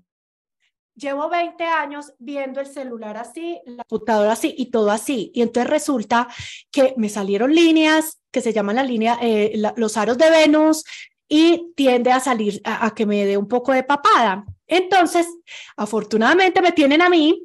Llevo 0.96 1.30
20 1.30 1.64
años 1.64 2.14
viendo 2.20 2.60
el 2.60 2.68
celular 2.68 3.18
así, 3.18 3.60
la 3.66 3.84
computadora 3.84 4.32
así 4.32 4.56
y 4.58 4.68
todo 4.68 4.92
así. 4.92 5.32
Y 5.34 5.42
entonces 5.42 5.70
resulta 5.70 6.28
que 6.72 6.94
me 6.98 7.10
salieron 7.10 7.54
líneas 7.54 8.20
que 8.32 8.42
se 8.42 8.54
llaman 8.54 8.78
la 8.78 8.84
línea, 8.84 9.18
eh, 9.22 9.54
los 9.78 9.98
aros 9.98 10.18
de 10.18 10.30
Venus 10.30 10.84
y 11.28 11.74
tiende 11.76 12.12
a 12.12 12.20
salir 12.20 12.62
a, 12.64 12.94
que 12.94 13.06
me 13.06 13.26
dé 13.26 13.38
un 13.38 13.48
poco 13.48 13.72
de 13.72 13.84
papada. 13.84 14.46
Entonces, 14.68 15.28
afortunadamente 15.78 16.62
me 16.62 16.72
tienen 16.72 17.02
a 17.02 17.10
mí. 17.10 17.42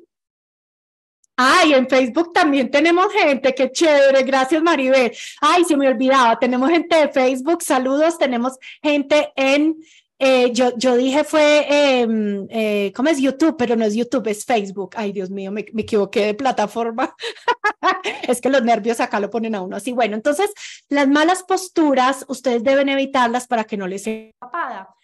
Ay, 1.37 1.73
en 1.73 1.89
Facebook 1.89 2.35
también 2.35 2.71
tenemos 2.71 3.11
gente, 3.13 3.55
qué 3.55 3.73
chévere, 3.73 4.25
gracias 4.25 4.63
Maribel. 4.63 5.11
Ay, 5.41 5.65
se 5.65 5.77
me 5.77 5.89
olvidaba, 5.89 6.39
tenemos 6.39 6.69
gente 6.69 6.97
de 6.97 7.09
Facebook, 7.09 7.63
saludos, 7.63 8.19
tenemos 8.19 8.59
gente 8.83 9.33
en 9.37 9.77
eh, 10.23 10.53
yo, 10.53 10.77
yo 10.77 10.97
dije 10.97 11.25
fue, 11.25 11.65
em, 12.03 12.47
eh, 12.51 12.93
¿cómo 12.95 13.09
es 13.09 13.19
YouTube? 13.19 13.57
Pero 13.57 13.75
no 13.75 13.87
es 13.87 13.95
YouTube, 13.95 14.27
es 14.27 14.45
Facebook. 14.45 14.91
Ay, 14.95 15.13
Dios 15.13 15.31
mío, 15.31 15.51
me, 15.51 15.65
me 15.73 15.81
equivoqué 15.81 16.27
de 16.27 16.35
plataforma. 16.35 17.15
es 18.29 18.43
que 18.43 18.51
los 18.51 18.63
nervios 18.63 19.01
acá 19.01 19.19
lo 19.19 19.31
ponen 19.31 19.55
a 19.55 19.63
uno 19.63 19.77
así. 19.77 19.93
Bueno, 19.93 20.17
entonces, 20.17 20.53
las 20.91 21.09
malas 21.09 21.43
posturas, 21.43 22.27
ustedes 22.29 22.63
deben 22.63 22.91
evitarlas 22.91 23.47
para 23.47 23.65
que 23.65 23.79
no 23.79 23.87
les 23.87 24.03
sea 24.03 24.31
papada. 24.39 24.95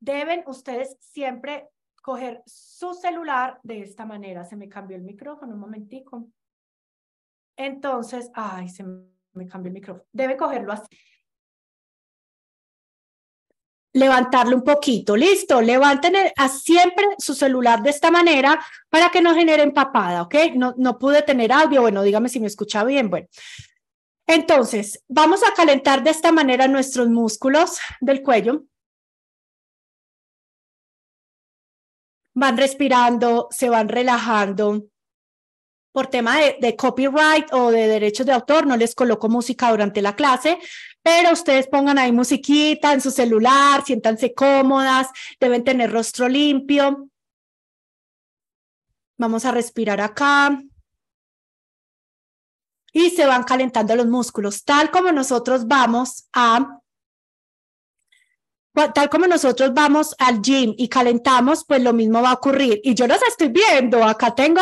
Deben 0.00 0.42
ustedes 0.48 0.96
siempre 0.98 1.68
coger 2.02 2.42
su 2.44 2.92
celular 2.92 3.60
de 3.62 3.82
esta 3.82 4.04
manera. 4.04 4.44
Se 4.44 4.56
me 4.56 4.68
cambió 4.68 4.96
el 4.96 5.04
micrófono 5.04 5.54
un 5.54 5.60
momentico. 5.60 6.26
Entonces, 7.56 8.32
ay, 8.34 8.68
se 8.68 8.82
me 8.82 9.46
cambió 9.46 9.68
el 9.68 9.74
micrófono. 9.74 10.04
Debe 10.12 10.36
cogerlo 10.36 10.72
así 10.72 10.88
levantarlo 13.94 14.56
un 14.56 14.64
poquito. 14.64 15.16
Listo, 15.16 15.62
levanten 15.62 16.14
a 16.36 16.48
siempre 16.48 17.06
su 17.18 17.34
celular 17.34 17.82
de 17.82 17.90
esta 17.90 18.10
manera 18.10 18.60
para 18.90 19.08
que 19.10 19.22
no 19.22 19.34
genere 19.34 19.62
empapada, 19.62 20.22
¿ok? 20.22 20.34
No, 20.54 20.74
no 20.76 20.98
pude 20.98 21.22
tener 21.22 21.52
audio, 21.52 21.80
bueno, 21.80 22.02
dígame 22.02 22.28
si 22.28 22.40
me 22.40 22.48
escucha 22.48 22.84
bien, 22.84 23.08
bueno. 23.08 23.28
Entonces, 24.26 25.02
vamos 25.08 25.42
a 25.44 25.54
calentar 25.54 26.02
de 26.02 26.10
esta 26.10 26.32
manera 26.32 26.66
nuestros 26.66 27.08
músculos 27.08 27.78
del 28.00 28.22
cuello. 28.22 28.64
Van 32.34 32.56
respirando, 32.56 33.48
se 33.50 33.68
van 33.68 33.88
relajando 33.88 34.86
por 35.94 36.08
tema 36.08 36.38
de, 36.60 36.74
copyright 36.74 37.52
o 37.52 37.70
de 37.70 37.86
derechos 37.86 38.26
de 38.26 38.32
autor, 38.32 38.66
no 38.66 38.76
les 38.76 38.96
coloco 38.96 39.28
música 39.28 39.70
durante 39.70 40.02
la 40.02 40.16
clase, 40.16 40.58
pero 41.00 41.32
ustedes 41.32 41.68
pongan 41.68 41.98
ahí 41.98 42.10
musiquita 42.10 42.92
en 42.92 43.00
su 43.00 43.12
celular, 43.12 43.84
siéntanse 43.84 44.34
cómodas, 44.34 45.06
deben 45.38 45.62
tener 45.62 45.92
rostro 45.92 46.28
limpio. 46.28 47.08
Vamos 49.16 49.44
a 49.44 49.52
respirar 49.52 50.00
acá. 50.00 50.60
Y 52.92 53.10
se 53.10 53.24
van 53.24 53.44
calentando 53.44 53.94
los 53.94 54.08
músculos, 54.08 54.64
tal 54.64 54.90
como 54.90 55.12
nosotros 55.12 55.68
vamos 55.68 56.28
a 56.32 56.80
tal 58.92 59.08
como 59.08 59.28
nosotros 59.28 59.72
vamos 59.72 60.16
al 60.18 60.42
gym 60.42 60.74
y 60.76 60.88
calentamos, 60.88 61.64
pues 61.64 61.80
lo 61.80 61.92
mismo 61.92 62.20
va 62.20 62.30
a 62.30 62.34
ocurrir. 62.34 62.80
Y 62.82 62.96
yo 62.96 63.06
los 63.06 63.22
estoy 63.22 63.50
viendo, 63.50 64.02
acá 64.02 64.34
tengo 64.34 64.60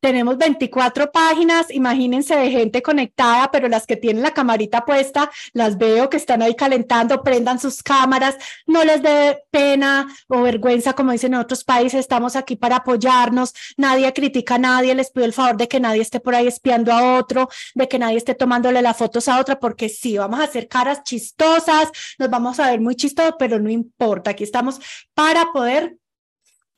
tenemos 0.00 0.38
24 0.38 1.12
páginas, 1.12 1.70
imagínense 1.70 2.34
de 2.34 2.50
gente 2.50 2.82
conectada, 2.82 3.50
pero 3.50 3.68
las 3.68 3.86
que 3.86 3.96
tienen 3.96 4.22
la 4.22 4.32
camarita 4.32 4.84
puesta, 4.84 5.30
las 5.52 5.78
veo 5.78 6.08
que 6.10 6.16
están 6.16 6.42
ahí 6.42 6.54
calentando, 6.54 7.22
prendan 7.22 7.58
sus 7.58 7.82
cámaras, 7.82 8.36
no 8.66 8.84
les 8.84 9.02
dé 9.02 9.44
pena 9.50 10.08
o 10.28 10.42
vergüenza, 10.42 10.94
como 10.94 11.12
dicen 11.12 11.34
en 11.34 11.40
otros 11.40 11.64
países, 11.64 12.00
estamos 12.00 12.36
aquí 12.36 12.56
para 12.56 12.76
apoyarnos, 12.76 13.52
nadie 13.76 14.12
critica 14.12 14.54
a 14.56 14.58
nadie, 14.58 14.94
les 14.94 15.10
pido 15.10 15.26
el 15.26 15.32
favor 15.32 15.56
de 15.56 15.68
que 15.68 15.80
nadie 15.80 16.02
esté 16.02 16.20
por 16.20 16.34
ahí 16.34 16.46
espiando 16.46 16.92
a 16.92 17.18
otro, 17.18 17.48
de 17.74 17.88
que 17.88 17.98
nadie 17.98 18.16
esté 18.16 18.34
tomándole 18.34 18.82
las 18.82 18.96
fotos 18.96 19.28
a 19.28 19.38
otra, 19.38 19.58
porque 19.60 19.88
sí, 19.88 20.16
vamos 20.18 20.40
a 20.40 20.44
hacer 20.44 20.68
caras 20.68 21.02
chistosas, 21.04 21.90
nos 22.18 22.30
vamos 22.30 22.58
a 22.58 22.70
ver 22.70 22.80
muy 22.80 22.96
chistosos, 22.96 23.34
pero 23.38 23.58
no 23.60 23.70
importa, 23.70 24.30
aquí 24.30 24.44
estamos 24.44 24.80
para 25.14 25.52
poder 25.52 25.96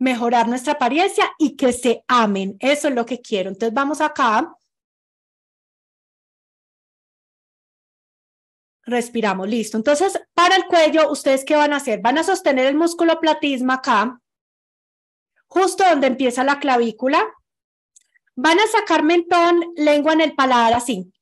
mejorar 0.03 0.49
nuestra 0.49 0.73
apariencia 0.73 1.33
y 1.39 1.57
que 1.57 1.73
se 1.73 2.05
amen. 2.09 2.57
Eso 2.59 2.89
es 2.89 2.95
lo 2.95 3.07
que 3.07 3.21
quiero. 3.21 3.51
Entonces 3.51 3.73
vamos 3.73 4.01
acá. 4.01 4.53
Respiramos, 8.85 9.49
listo. 9.49 9.77
Entonces, 9.77 10.21
para 10.35 10.57
el 10.57 10.67
cuello, 10.67 11.09
¿ustedes 11.09 11.45
qué 11.45 11.55
van 11.55 11.73
a 11.73 11.77
hacer? 11.77 12.01
Van 12.01 12.19
a 12.19 12.25
sostener 12.25 12.67
el 12.67 12.75
músculo 12.75 13.21
platisma 13.21 13.75
acá, 13.75 14.21
justo 15.47 15.85
donde 15.89 16.09
empieza 16.09 16.43
la 16.43 16.59
clavícula. 16.59 17.25
Van 18.35 18.59
a 18.59 18.67
sacar 18.67 19.05
mentón, 19.05 19.73
lengua 19.77 20.15
en 20.15 20.23
el 20.23 20.35
paladar 20.35 20.73
así. 20.73 21.13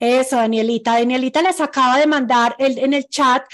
Eso, 0.00 0.36
Danielita. 0.36 0.94
Danielita 0.94 1.40
les 1.40 1.60
acaba 1.60 1.98
de 1.98 2.08
mandar 2.08 2.56
el, 2.58 2.78
en 2.78 2.94
el 2.94 3.04
chat 3.04 3.46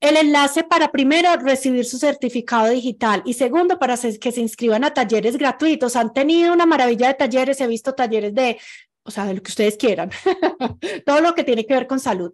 el 0.00 0.16
enlace 0.16 0.64
para 0.64 0.92
primero 0.92 1.34
recibir 1.36 1.84
su 1.84 1.98
certificado 1.98 2.68
digital 2.68 3.22
y 3.24 3.34
segundo 3.34 3.78
para 3.78 3.96
que 3.96 4.32
se 4.32 4.40
inscriban 4.40 4.84
a 4.84 4.92
talleres 4.92 5.36
gratuitos. 5.36 5.96
Han 5.96 6.12
tenido 6.12 6.52
una 6.52 6.66
maravilla 6.66 7.08
de 7.08 7.14
talleres, 7.14 7.60
he 7.60 7.66
visto 7.66 7.94
talleres 7.94 8.34
de, 8.34 8.58
o 9.02 9.10
sea, 9.10 9.24
de 9.24 9.34
lo 9.34 9.42
que 9.42 9.50
ustedes 9.50 9.76
quieran, 9.76 10.10
todo 11.06 11.20
lo 11.20 11.34
que 11.34 11.44
tiene 11.44 11.66
que 11.66 11.74
ver 11.74 11.86
con 11.86 12.00
salud. 12.00 12.32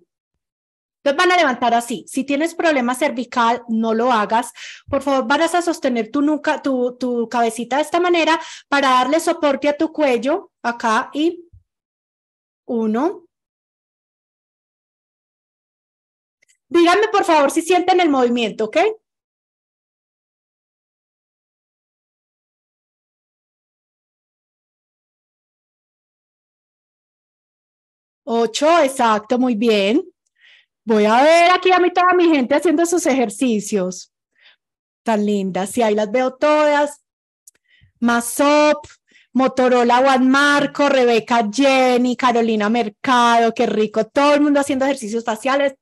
Entonces 1.04 1.18
van 1.18 1.32
a 1.32 1.36
levantar 1.36 1.74
así. 1.74 2.04
Si 2.06 2.22
tienes 2.22 2.54
problema 2.54 2.94
cervical, 2.94 3.62
no 3.68 3.92
lo 3.92 4.12
hagas. 4.12 4.52
Por 4.88 5.02
favor, 5.02 5.26
vas 5.26 5.54
a 5.54 5.62
sostener 5.62 6.12
tu, 6.12 6.22
nuca, 6.22 6.62
tu, 6.62 6.96
tu 6.96 7.28
cabecita 7.28 7.76
de 7.76 7.82
esta 7.82 7.98
manera 7.98 8.40
para 8.68 8.90
darle 8.90 9.18
soporte 9.18 9.68
a 9.68 9.76
tu 9.76 9.92
cuello 9.92 10.52
acá 10.62 11.10
y 11.12 11.44
uno, 12.66 13.26
Díganme, 16.74 17.08
por 17.08 17.24
favor, 17.24 17.50
si 17.50 17.60
sienten 17.60 18.00
el 18.00 18.08
movimiento, 18.08 18.64
¿ok? 18.64 18.78
Ocho, 28.24 28.78
exacto, 28.82 29.38
muy 29.38 29.54
bien. 29.54 30.02
Voy 30.84 31.04
a 31.04 31.22
ver 31.22 31.50
aquí 31.50 31.72
a 31.72 31.78
mí 31.78 31.92
toda 31.92 32.14
mi 32.14 32.28
gente 32.28 32.54
haciendo 32.54 32.86
sus 32.86 33.04
ejercicios. 33.06 34.12
Tan 35.02 35.26
lindas, 35.26 35.70
sí, 35.70 35.82
ahí 35.82 35.94
las 35.94 36.10
veo 36.10 36.34
todas. 36.34 37.02
Masop, 38.00 38.86
Motorola 39.34 39.98
Juan 39.98 40.30
Marco, 40.30 40.88
Rebeca 40.88 41.48
Jenny, 41.52 42.16
Carolina 42.16 42.70
Mercado, 42.70 43.52
qué 43.54 43.66
rico, 43.66 44.06
todo 44.06 44.34
el 44.34 44.40
mundo 44.40 44.60
haciendo 44.60 44.86
ejercicios 44.86 45.24
faciales. 45.24 45.74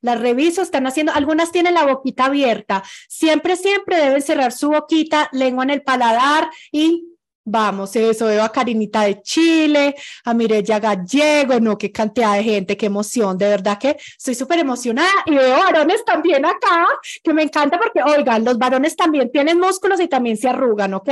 Las 0.00 0.20
reviso, 0.20 0.62
están 0.62 0.86
haciendo, 0.86 1.12
algunas 1.12 1.52
tienen 1.52 1.74
la 1.74 1.86
boquita 1.86 2.26
abierta. 2.26 2.82
Siempre, 3.08 3.56
siempre 3.56 3.96
deben 3.96 4.22
cerrar 4.22 4.52
su 4.52 4.70
boquita, 4.70 5.28
lengua 5.32 5.64
en 5.64 5.70
el 5.70 5.82
paladar 5.82 6.50
y 6.72 7.10
Vamos, 7.42 7.96
eso 7.96 8.26
veo 8.26 8.44
a 8.44 8.52
Karinita 8.52 9.02
de 9.02 9.22
Chile, 9.22 9.96
a 10.24 10.34
Mireya 10.34 10.78
Gallego, 10.78 11.58
no, 11.58 11.78
qué 11.78 11.90
cantidad 11.90 12.36
de 12.36 12.44
gente, 12.44 12.76
qué 12.76 12.86
emoción, 12.86 13.38
de 13.38 13.48
verdad 13.48 13.78
que 13.78 13.96
estoy 13.98 14.34
súper 14.34 14.58
emocionada 14.58 15.10
y 15.24 15.34
veo 15.34 15.56
varones 15.56 16.04
también 16.04 16.44
acá, 16.44 16.86
que 17.24 17.32
me 17.32 17.42
encanta 17.42 17.78
porque, 17.78 18.02
oigan, 18.02 18.44
los 18.44 18.58
varones 18.58 18.94
también 18.94 19.32
tienen 19.32 19.58
músculos 19.58 20.00
y 20.00 20.06
también 20.06 20.36
se 20.36 20.48
arrugan, 20.48 20.92
¿ok? 20.92 21.08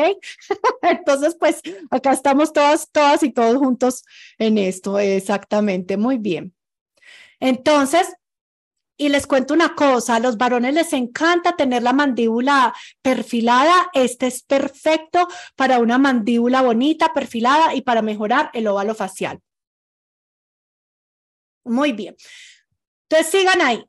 Entonces, 0.83 1.35
pues 1.41 1.63
acá 1.91 2.13
estamos 2.13 2.53
todas, 2.53 2.91
todas 2.93 3.23
y 3.23 3.33
todos 3.33 3.57
juntos 3.57 4.05
en 4.39 4.59
esto, 4.59 4.99
exactamente, 4.99 5.97
muy 5.97 6.19
bien. 6.19 6.55
Entonces, 7.41 8.15
y 9.01 9.09
les 9.09 9.29
cuento 9.29 9.55
una 9.55 9.77
cosa, 9.77 10.17
a 10.17 10.21
los 10.21 10.37
varones 10.37 10.75
les 10.75 10.93
encanta 10.93 11.55
tener 11.55 11.85
la 11.85 11.93
mandíbula 11.93 12.75
perfilada. 13.01 13.89
Este 13.95 14.27
es 14.27 14.43
perfecto 14.43 15.29
para 15.55 15.79
una 15.79 15.99
mandíbula 15.99 16.63
bonita, 16.63 17.15
perfilada 17.15 17.75
y 17.77 17.83
para 17.83 18.03
mejorar 18.03 18.51
el 18.53 18.67
óvalo 18.67 18.97
facial. 18.97 19.41
Muy 21.65 21.93
bien. 21.93 22.17
Entonces 23.09 23.31
sigan 23.31 23.63
ahí. 23.63 23.85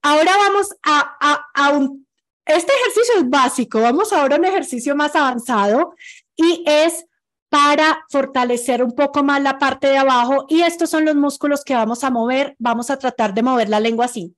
Ahora 0.00 0.32
vamos 0.38 0.74
a, 0.82 1.16
a, 1.20 1.46
a 1.52 1.70
un... 1.70 2.06
Este 2.46 2.72
ejercicio 2.72 3.16
es 3.18 3.28
básico. 3.28 3.80
Vamos 3.82 4.12
ahora 4.12 4.36
a 4.36 4.38
un 4.38 4.44
ejercicio 4.46 4.96
más 4.96 5.14
avanzado 5.14 5.94
y 6.34 6.64
es 6.66 7.04
para 7.50 8.04
fortalecer 8.08 8.82
un 8.82 8.92
poco 8.92 9.22
más 9.22 9.42
la 9.42 9.58
parte 9.58 9.88
de 9.88 9.98
abajo 9.98 10.46
y 10.48 10.62
estos 10.62 10.88
son 10.88 11.04
los 11.04 11.14
músculos 11.14 11.62
que 11.62 11.74
vamos 11.74 12.04
a 12.04 12.10
mover. 12.10 12.56
Vamos 12.58 12.88
a 12.88 12.98
tratar 12.98 13.34
de 13.34 13.42
mover 13.42 13.68
la 13.68 13.80
lengua 13.80 14.06
así. 14.06 14.34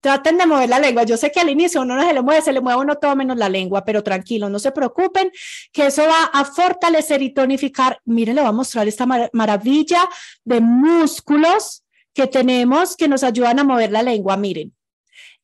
Traten 0.00 0.38
de 0.38 0.46
mover 0.46 0.68
la 0.68 0.78
lengua. 0.78 1.02
Yo 1.02 1.16
sé 1.16 1.30
que 1.32 1.40
al 1.40 1.50
inicio 1.50 1.82
uno 1.82 1.96
no 1.96 2.06
se 2.06 2.12
le 2.12 2.22
mueve, 2.22 2.42
se 2.42 2.52
le 2.52 2.60
mueve 2.60 2.80
uno 2.80 2.96
todo 2.96 3.16
menos 3.16 3.36
la 3.36 3.48
lengua, 3.48 3.84
pero 3.84 4.02
tranquilo, 4.02 4.48
no 4.48 4.58
se 4.58 4.70
preocupen, 4.70 5.30
que 5.72 5.86
eso 5.86 6.02
va 6.02 6.30
a 6.32 6.44
fortalecer 6.44 7.22
y 7.22 7.34
tonificar. 7.34 8.00
Miren, 8.04 8.36
le 8.36 8.42
voy 8.42 8.50
a 8.50 8.52
mostrar 8.52 8.86
esta 8.86 9.06
maravilla 9.32 10.08
de 10.44 10.60
músculos 10.60 11.84
que 12.14 12.26
tenemos 12.26 12.96
que 12.96 13.08
nos 13.08 13.24
ayudan 13.24 13.58
a 13.58 13.64
mover 13.64 13.90
la 13.92 14.02
lengua. 14.02 14.36
Miren, 14.36 14.74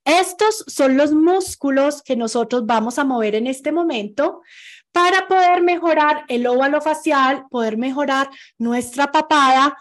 Estos 0.04 0.64
son 0.66 0.96
los 0.96 1.12
músculos 1.12 2.02
que 2.02 2.14
nosotros 2.14 2.66
vamos 2.66 2.98
a 2.98 3.04
mover 3.04 3.34
en 3.34 3.46
este 3.46 3.72
momento 3.72 4.42
para 4.92 5.26
poder 5.26 5.62
mejorar 5.62 6.24
el 6.28 6.46
óvalo 6.46 6.80
facial, 6.80 7.46
poder 7.50 7.76
mejorar 7.76 8.30
nuestra 8.58 9.10
papada. 9.10 9.76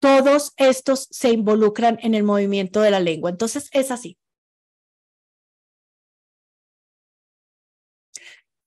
Todos 0.00 0.52
estos 0.56 1.08
se 1.10 1.30
involucran 1.30 1.98
en 2.02 2.14
el 2.14 2.22
movimiento 2.24 2.80
de 2.80 2.90
la 2.90 3.00
lengua. 3.00 3.30
Entonces 3.30 3.68
es 3.72 3.90
así. 3.90 4.16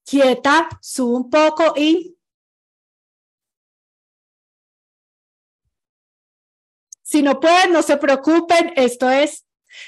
Quieta, 0.04 0.68
sube 0.80 1.16
un 1.16 1.30
poco 1.30 1.74
y 1.76 2.16
Si 7.12 7.20
no 7.20 7.38
pueden, 7.40 7.74
no 7.74 7.82
se 7.82 7.98
preocupen. 7.98 8.72
Esto 8.74 9.10
es, 9.10 9.44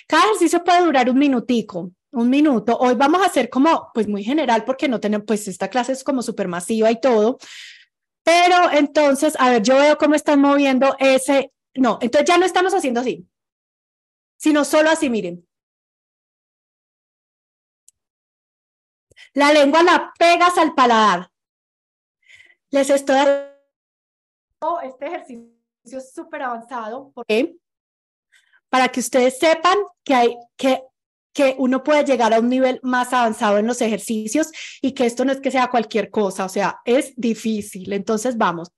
cada 0.06 0.24
ejercicio 0.24 0.62
puede 0.62 0.84
durar 0.84 1.08
un 1.08 1.18
minutico, 1.18 1.90
un 2.10 2.28
minuto. 2.28 2.76
Hoy 2.76 2.96
vamos 2.96 3.22
a 3.22 3.26
hacer 3.28 3.48
como, 3.48 3.90
pues 3.94 4.06
muy 4.06 4.22
general, 4.22 4.62
porque 4.66 4.88
no 4.88 5.00
tenemos, 5.00 5.24
pues 5.26 5.48
esta 5.48 5.68
clase 5.68 5.92
es 5.92 6.04
como 6.04 6.20
súper 6.20 6.48
masiva 6.48 6.90
y 6.90 7.00
todo. 7.00 7.38
Pero 8.24 8.70
entonces, 8.72 9.36
a 9.38 9.50
ver, 9.50 9.62
yo 9.62 9.76
veo 9.76 9.98
cómo 9.98 10.14
están 10.14 10.40
moviendo 10.40 10.96
ese, 10.98 11.52
no, 11.74 11.98
entonces 12.00 12.26
ya 12.26 12.38
no 12.38 12.46
estamos 12.46 12.72
haciendo 12.74 13.00
así, 13.00 13.28
sino 14.36 14.64
solo 14.64 14.90
así, 14.90 15.10
miren. 15.10 15.46
La 19.34 19.52
lengua 19.52 19.82
la 19.82 20.12
pegas 20.18 20.56
al 20.58 20.74
paladar. 20.74 21.30
Les 22.70 22.88
estoy 22.88 23.16
este 24.82 25.06
ejercicio 25.06 26.00
súper 26.00 26.42
avanzado. 26.42 27.10
¿Por 27.12 27.26
qué? 27.26 27.56
Para 28.68 28.88
que 28.88 29.00
ustedes 29.00 29.38
sepan 29.38 29.76
que 30.02 30.14
hay 30.14 30.38
que 30.56 30.82
que 31.34 31.56
uno 31.58 31.82
puede 31.82 32.04
llegar 32.04 32.32
a 32.32 32.40
un 32.40 32.48
nivel 32.48 32.80
más 32.82 33.12
avanzado 33.12 33.58
en 33.58 33.66
los 33.66 33.82
ejercicios 33.82 34.50
y 34.80 34.92
que 34.92 35.04
esto 35.04 35.24
no 35.24 35.32
es 35.32 35.40
que 35.40 35.50
sea 35.50 35.68
cualquier 35.68 36.10
cosa, 36.10 36.44
o 36.46 36.48
sea, 36.48 36.80
es 36.84 37.12
difícil. 37.16 37.92
Entonces, 37.92 38.38
vamos. 38.38 38.70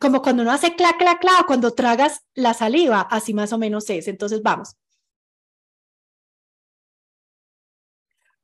Como 0.00 0.20
cuando 0.20 0.42
uno 0.42 0.52
hace 0.52 0.74
clac, 0.74 0.98
clac, 0.98 1.20
clac, 1.20 1.46
cuando 1.46 1.72
tragas 1.72 2.22
la 2.34 2.52
saliva, 2.54 3.02
así 3.02 3.32
más 3.32 3.52
o 3.52 3.58
menos 3.58 3.88
es. 3.88 4.08
Entonces, 4.08 4.42
vamos. 4.42 4.76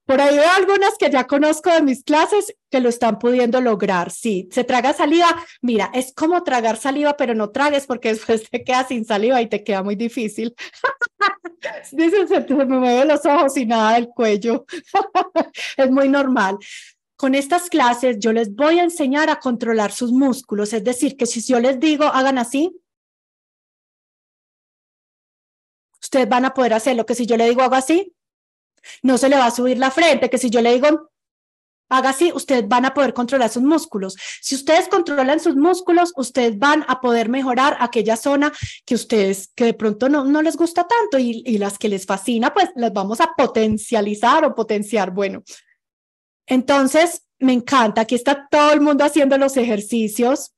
Por 0.05 0.21
ahí 0.21 0.37
veo 0.37 0.51
algunas 0.57 0.99
que 0.99 1.11
ya 1.11 1.27
conozco 1.27 1.73
de 1.73 1.83
mis 1.83 2.03
clases 2.05 2.55
que 2.71 2.81
lo 2.81 2.89
están 2.89 3.19
pudiendo 3.19 3.61
lograr. 3.61 4.11
Sí, 4.11 4.49
se 4.53 4.65
traga 4.65 4.93
saliva. 4.93 5.29
Mira, 5.61 5.91
es 5.95 6.13
como 6.15 6.43
tragar 6.43 6.77
saliva, 6.77 7.17
pero 7.17 7.35
no 7.35 7.51
tragues 7.51 7.87
porque 7.87 8.09
después 8.15 8.49
te 8.49 8.63
quedas 8.65 8.89
sin 8.89 9.05
saliva 9.05 9.41
y 9.43 9.49
te 9.49 9.65
queda 9.65 9.83
muy 9.83 9.97
difícil. 9.97 10.55
Dicen, 11.93 12.29
se 12.29 12.41
me 12.55 12.65
mueven 12.65 13.09
los 13.09 13.25
ojos 13.27 13.57
y 13.57 13.67
nada 13.67 13.95
del 13.95 14.09
cuello. 14.09 14.65
es 15.77 15.91
muy 15.91 16.09
normal. 16.09 16.59
Con 17.17 17.35
estas 17.35 17.69
clases 17.69 18.17
yo 18.19 18.33
les 18.33 18.55
voy 18.55 18.79
a 18.79 18.85
enseñar 18.85 19.31
a 19.31 19.39
controlar 19.39 19.93
sus 19.93 20.13
músculos. 20.13 20.73
Es 20.73 20.85
decir, 20.85 21.17
que 21.17 21.27
si 21.27 21.41
yo 21.41 21.61
les 21.61 21.79
digo, 21.79 22.05
hagan 22.05 22.39
así, 22.39 22.77
ustedes 26.01 26.29
van 26.29 26.45
a 26.45 26.55
poder 26.55 26.75
hacerlo. 26.75 27.07
Que 27.07 27.15
si 27.15 27.27
yo 27.27 27.37
le 27.37 27.49
digo, 27.49 27.63
hago 27.63 27.77
así, 27.77 28.15
no 29.03 29.19
se 29.19 29.29
le 29.29 29.37
va 29.37 29.47
a 29.47 29.51
subir 29.51 29.79
la 29.79 29.91
frente, 29.91 30.31
que 30.31 30.39
si 30.39 30.51
yo 30.51 30.61
le 30.61 30.73
digo, 30.75 31.12
haga 31.93 32.11
así, 32.11 32.33
ustedes 32.33 32.67
van 32.67 32.85
a 32.85 32.95
poder 32.95 33.13
controlar 33.13 33.51
sus 33.51 33.63
músculos. 33.63 34.17
Si 34.41 34.55
ustedes 34.55 34.89
controlan 34.89 35.41
sus 35.41 35.57
músculos, 35.57 36.13
ustedes 36.17 36.59
van 36.59 36.85
a 36.89 37.01
poder 37.01 37.29
mejorar 37.29 37.77
aquella 37.81 38.17
zona 38.17 38.53
que 38.85 38.95
ustedes, 38.95 39.53
que 39.55 39.67
de 39.67 39.75
pronto 39.75 40.09
no, 40.09 40.25
no 40.25 40.43
les 40.43 40.57
gusta 40.57 40.87
tanto 40.87 41.19
y, 41.19 41.43
y 41.45 41.59
las 41.59 41.79
que 41.79 41.89
les 41.89 42.07
fascina, 42.07 42.53
pues 42.53 42.71
las 42.77 42.93
vamos 42.93 43.21
a 43.21 43.33
potencializar 43.37 44.45
o 44.45 44.55
potenciar. 44.55 45.11
Bueno, 45.11 45.43
entonces 46.47 47.23
me 47.39 47.53
encanta, 47.53 48.03
aquí 48.03 48.15
está 48.15 48.49
todo 48.51 48.73
el 48.73 48.81
mundo 48.81 49.05
haciendo 49.05 49.37
los 49.37 49.57
ejercicios. 49.57 50.53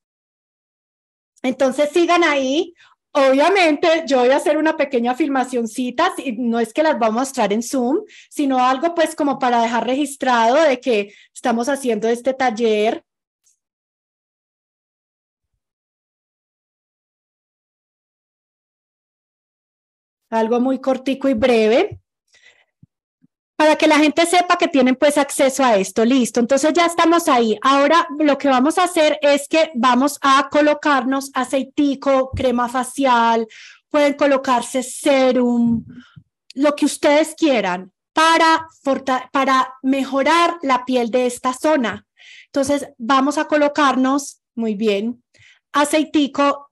Entonces 1.43 1.91
sigan 1.93 2.24
ahí. 2.24 2.74
Obviamente, 3.16 3.86
yo 4.06 4.18
voy 4.18 4.30
a 4.30 4.36
hacer 4.36 4.56
una 4.58 4.76
pequeña 4.76 5.14
filmacióncita, 5.14 6.12
y 6.18 6.32
no 6.32 6.58
es 6.58 6.72
que 6.72 6.82
las 6.82 6.98
voy 6.98 7.08
a 7.08 7.10
mostrar 7.12 7.52
en 7.52 7.62
Zoom, 7.62 8.00
sino 8.28 8.58
algo 8.58 8.92
pues 8.94 9.14
como 9.14 9.38
para 9.38 9.62
dejar 9.62 9.86
registrado 9.86 10.56
de 10.56 10.80
que 10.80 11.14
estamos 11.32 11.68
haciendo 11.68 12.08
este 12.08 12.34
taller. 12.34 13.04
Algo 20.30 20.58
muy 20.60 20.80
cortico 20.80 21.28
y 21.28 21.34
breve 21.34 22.00
para 23.57 23.76
que 23.76 23.86
la 23.86 23.98
gente 23.98 24.26
sepa 24.26 24.57
que 24.57 24.68
tienen 24.68 24.96
pues 24.96 25.16
acceso 25.16 25.64
a 25.64 25.76
esto. 25.76 26.05
Listo, 26.05 26.40
entonces 26.40 26.72
ya 26.72 26.86
estamos 26.86 27.28
ahí. 27.28 27.59
Ahora 27.62 28.07
lo 28.18 28.36
que 28.38 28.48
vamos 28.48 28.78
a 28.78 28.84
hacer 28.84 29.18
es 29.22 29.48
que 29.48 29.70
vamos 29.74 30.18
a 30.22 30.48
colocarnos 30.50 31.30
aceitico, 31.34 32.30
crema 32.30 32.68
facial, 32.68 33.46
pueden 33.88 34.14
colocarse 34.14 34.82
serum, 34.82 35.84
lo 36.55 36.74
que 36.74 36.86
ustedes 36.86 37.34
quieran 37.36 37.92
para, 38.12 38.66
para 39.32 39.74
mejorar 39.82 40.57
la 40.62 40.84
piel 40.84 41.11
de 41.11 41.26
esta 41.26 41.52
zona. 41.52 42.07
Entonces 42.46 42.88
vamos 42.98 43.38
a 43.38 43.46
colocarnos, 43.46 44.40
muy 44.55 44.74
bien, 44.74 45.22
aceitico 45.72 46.70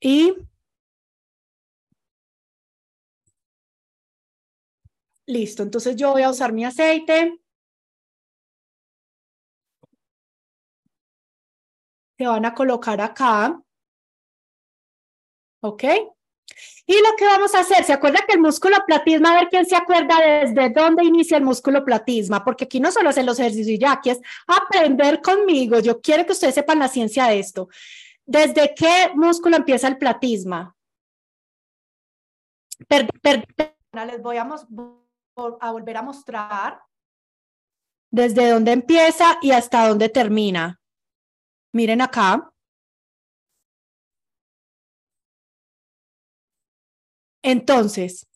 y 0.00 0.34
Listo, 5.26 5.62
entonces 5.62 5.96
yo 5.96 6.12
voy 6.12 6.22
a 6.22 6.30
usar 6.30 6.52
mi 6.52 6.64
aceite. 6.64 7.40
Se 12.18 12.26
van 12.26 12.44
a 12.44 12.54
colocar 12.54 13.00
acá. 13.00 13.60
¿Ok? 15.60 15.84
Y 16.86 16.94
lo 17.00 17.16
que 17.16 17.24
vamos 17.24 17.54
a 17.54 17.60
hacer, 17.60 17.82
¿se 17.84 17.94
acuerda 17.94 18.20
que 18.26 18.34
el 18.34 18.40
músculo 18.40 18.76
platisma, 18.86 19.32
a 19.32 19.40
ver 19.40 19.48
quién 19.48 19.64
se 19.64 19.74
acuerda 19.74 20.14
desde 20.20 20.68
dónde 20.68 21.02
inicia 21.04 21.38
el 21.38 21.44
músculo 21.44 21.82
platisma? 21.84 22.44
Porque 22.44 22.64
aquí 22.64 22.78
no 22.78 22.92
solo 22.92 23.08
hacen 23.08 23.24
los 23.24 23.38
ejercicios 23.40 23.78
ya, 23.80 23.92
aquí 23.92 24.10
es 24.10 24.20
aprender 24.46 25.22
conmigo. 25.22 25.80
Yo 25.80 26.02
quiero 26.02 26.26
que 26.26 26.32
ustedes 26.32 26.54
sepan 26.54 26.78
la 26.78 26.88
ciencia 26.88 27.26
de 27.26 27.38
esto. 27.38 27.68
¿Desde 28.26 28.74
qué 28.74 29.10
músculo 29.14 29.56
empieza 29.56 29.88
el 29.88 29.96
platisma? 29.96 30.76
Perdón, 32.86 33.46
les 34.06 34.20
voy 34.20 34.36
a 34.36 34.44
mostrar 34.44 35.03
a 35.36 35.72
volver 35.72 35.96
a 35.96 36.02
mostrar 36.02 36.80
desde 38.10 38.50
dónde 38.50 38.72
empieza 38.72 39.38
y 39.42 39.50
hasta 39.50 39.88
dónde 39.88 40.08
termina. 40.08 40.80
Miren 41.72 42.00
acá. 42.00 42.52
Entonces, 47.42 48.26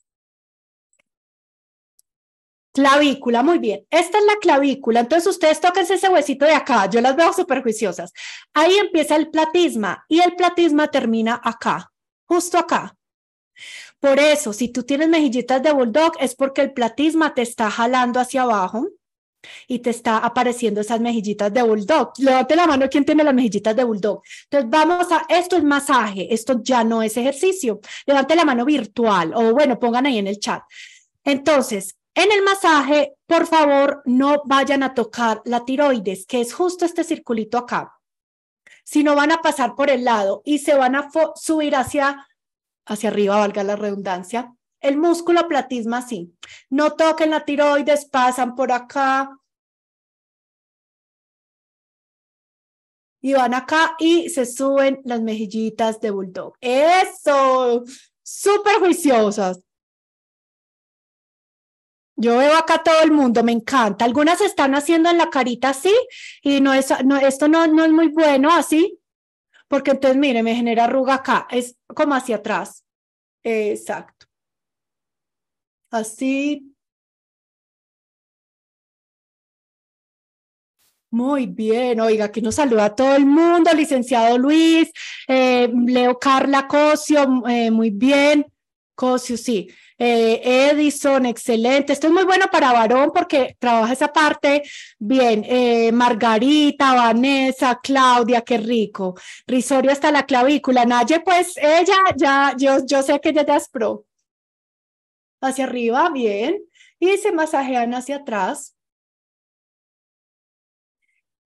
clavícula, 2.74 3.42
muy 3.42 3.58
bien. 3.58 3.86
Esta 3.90 4.18
es 4.18 4.24
la 4.24 4.36
clavícula. 4.36 5.00
Entonces, 5.00 5.28
ustedes 5.28 5.60
toquen 5.60 5.84
ese 5.84 6.08
huesito 6.08 6.44
de 6.44 6.52
acá. 6.54 6.90
Yo 6.90 7.00
las 7.00 7.14
veo 7.14 7.32
súper 7.32 7.62
juiciosas. 7.62 8.12
Ahí 8.52 8.76
empieza 8.76 9.16
el 9.16 9.30
platisma 9.30 10.04
y 10.08 10.20
el 10.20 10.34
platisma 10.34 10.88
termina 10.88 11.40
acá, 11.42 11.90
justo 12.26 12.58
acá. 12.58 12.98
Por 14.00 14.18
eso, 14.20 14.52
si 14.52 14.68
tú 14.68 14.84
tienes 14.84 15.08
mejillitas 15.08 15.62
de 15.62 15.72
bulldog, 15.72 16.12
es 16.20 16.34
porque 16.36 16.62
el 16.62 16.72
platisma 16.72 17.34
te 17.34 17.42
está 17.42 17.70
jalando 17.70 18.20
hacia 18.20 18.42
abajo 18.42 18.86
y 19.66 19.80
te 19.80 19.90
está 19.90 20.18
apareciendo 20.18 20.80
esas 20.80 21.00
mejillitas 21.00 21.52
de 21.52 21.62
bulldog. 21.62 22.12
Levante 22.18 22.54
la 22.54 22.66
mano 22.66 22.88
quien 22.88 23.04
tiene 23.04 23.24
las 23.24 23.34
mejillitas 23.34 23.74
de 23.74 23.84
bulldog. 23.84 24.22
Entonces 24.44 24.70
vamos 24.70 25.10
a, 25.10 25.26
esto 25.28 25.56
es 25.56 25.64
masaje, 25.64 26.32
esto 26.32 26.60
ya 26.62 26.84
no 26.84 27.02
es 27.02 27.16
ejercicio. 27.16 27.80
Levante 28.06 28.36
la 28.36 28.44
mano 28.44 28.64
virtual 28.64 29.32
o 29.34 29.52
bueno, 29.52 29.78
pongan 29.78 30.06
ahí 30.06 30.18
en 30.18 30.28
el 30.28 30.38
chat. 30.38 30.62
Entonces, 31.24 31.96
en 32.14 32.32
el 32.32 32.42
masaje, 32.42 33.14
por 33.26 33.46
favor, 33.46 34.02
no 34.04 34.42
vayan 34.44 34.82
a 34.82 34.94
tocar 34.94 35.40
la 35.44 35.64
tiroides, 35.64 36.26
que 36.26 36.40
es 36.40 36.52
justo 36.52 36.84
este 36.84 37.04
circulito 37.04 37.58
acá, 37.58 38.00
sino 38.82 39.14
van 39.14 39.32
a 39.32 39.40
pasar 39.40 39.74
por 39.74 39.90
el 39.90 40.04
lado 40.04 40.42
y 40.44 40.58
se 40.58 40.74
van 40.74 40.96
a 40.96 41.10
subir 41.36 41.76
hacia 41.76 42.27
hacia 42.88 43.10
arriba, 43.10 43.36
valga 43.36 43.62
la 43.62 43.76
redundancia. 43.76 44.54
El 44.80 44.96
músculo 44.96 45.46
platisma 45.48 46.02
sí. 46.02 46.34
No 46.70 46.92
toquen 46.92 47.30
la 47.30 47.44
tiroides, 47.44 48.06
pasan 48.06 48.54
por 48.54 48.72
acá. 48.72 49.38
Y 53.20 53.32
van 53.34 53.54
acá 53.54 53.96
y 53.98 54.28
se 54.30 54.46
suben 54.46 55.00
las 55.04 55.20
mejillitas 55.20 56.00
de 56.00 56.10
bulldog. 56.10 56.54
Eso, 56.60 57.84
súper 58.22 58.78
juiciosas. 58.78 59.60
Yo 62.14 62.38
veo 62.38 62.56
acá 62.56 62.82
todo 62.82 63.00
el 63.02 63.12
mundo, 63.12 63.44
me 63.44 63.52
encanta. 63.52 64.04
Algunas 64.04 64.40
están 64.40 64.74
haciendo 64.74 65.10
en 65.10 65.18
la 65.18 65.30
carita 65.30 65.70
así 65.70 65.94
y 66.42 66.60
no 66.60 66.72
es, 66.74 66.92
no, 67.04 67.16
esto 67.16 67.48
no, 67.48 67.66
no 67.66 67.84
es 67.84 67.92
muy 67.92 68.08
bueno 68.08 68.50
así 68.52 68.98
porque 69.68 69.92
entonces, 69.92 70.18
mire, 70.18 70.42
me 70.42 70.54
genera 70.54 70.84
arruga 70.84 71.14
acá, 71.14 71.46
es 71.50 71.76
como 71.94 72.14
hacia 72.14 72.36
atrás. 72.36 72.84
Exacto. 73.44 74.26
Así. 75.90 76.74
Muy 81.10 81.46
bien, 81.46 82.00
oiga, 82.00 82.30
que 82.30 82.42
nos 82.42 82.56
saluda 82.56 82.86
a 82.86 82.94
todo 82.94 83.16
el 83.16 83.24
mundo, 83.24 83.72
licenciado 83.72 84.36
Luis, 84.36 84.90
eh, 85.26 85.70
Leo 85.86 86.18
Carla 86.18 86.68
Cosio, 86.68 87.46
eh, 87.48 87.70
muy 87.70 87.88
bien, 87.88 88.44
Cosio, 88.94 89.38
sí, 89.38 89.70
eh, 89.98 90.70
Edison, 90.70 91.26
excelente, 91.26 91.92
esto 91.92 92.06
es 92.06 92.12
muy 92.12 92.24
bueno 92.24 92.46
para 92.50 92.72
varón 92.72 93.10
porque 93.14 93.56
trabaja 93.58 93.92
esa 93.92 94.12
parte 94.12 94.62
bien, 94.98 95.44
Margarita, 95.94 96.94
Vanessa, 96.94 97.80
Claudia, 97.82 98.42
qué 98.42 98.58
rico, 98.58 99.14
Risorio 99.46 99.90
hasta 99.90 100.10
la 100.12 100.24
clavícula, 100.24 100.84
Naye, 100.84 101.20
pues 101.20 101.56
ella 101.56 101.96
ya, 102.16 102.54
yo, 102.56 102.84
yo 102.86 103.02
sé 103.02 103.20
que 103.20 103.30
ella 103.30 103.44
ya 103.44 103.56
es 103.56 103.68
pro, 103.68 104.04
hacia 105.40 105.64
arriba, 105.64 106.10
bien, 106.10 106.62
y 106.98 107.16
se 107.16 107.32
masajean 107.32 107.94
hacia 107.94 108.16
atrás, 108.16 108.78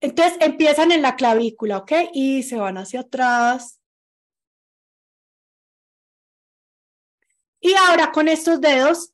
entonces 0.03 0.37
empiezan 0.41 0.91
en 0.91 1.01
la 1.01 1.15
clavícula, 1.15 1.77
¿ok? 1.77 1.93
Y 2.11 2.43
se 2.43 2.57
van 2.57 2.77
hacia 2.77 2.99
atrás. 2.99 3.79
Y 7.63 7.73
ahora 7.75 8.11
con 8.11 8.27
estos 8.27 8.59
dedos 8.59 9.13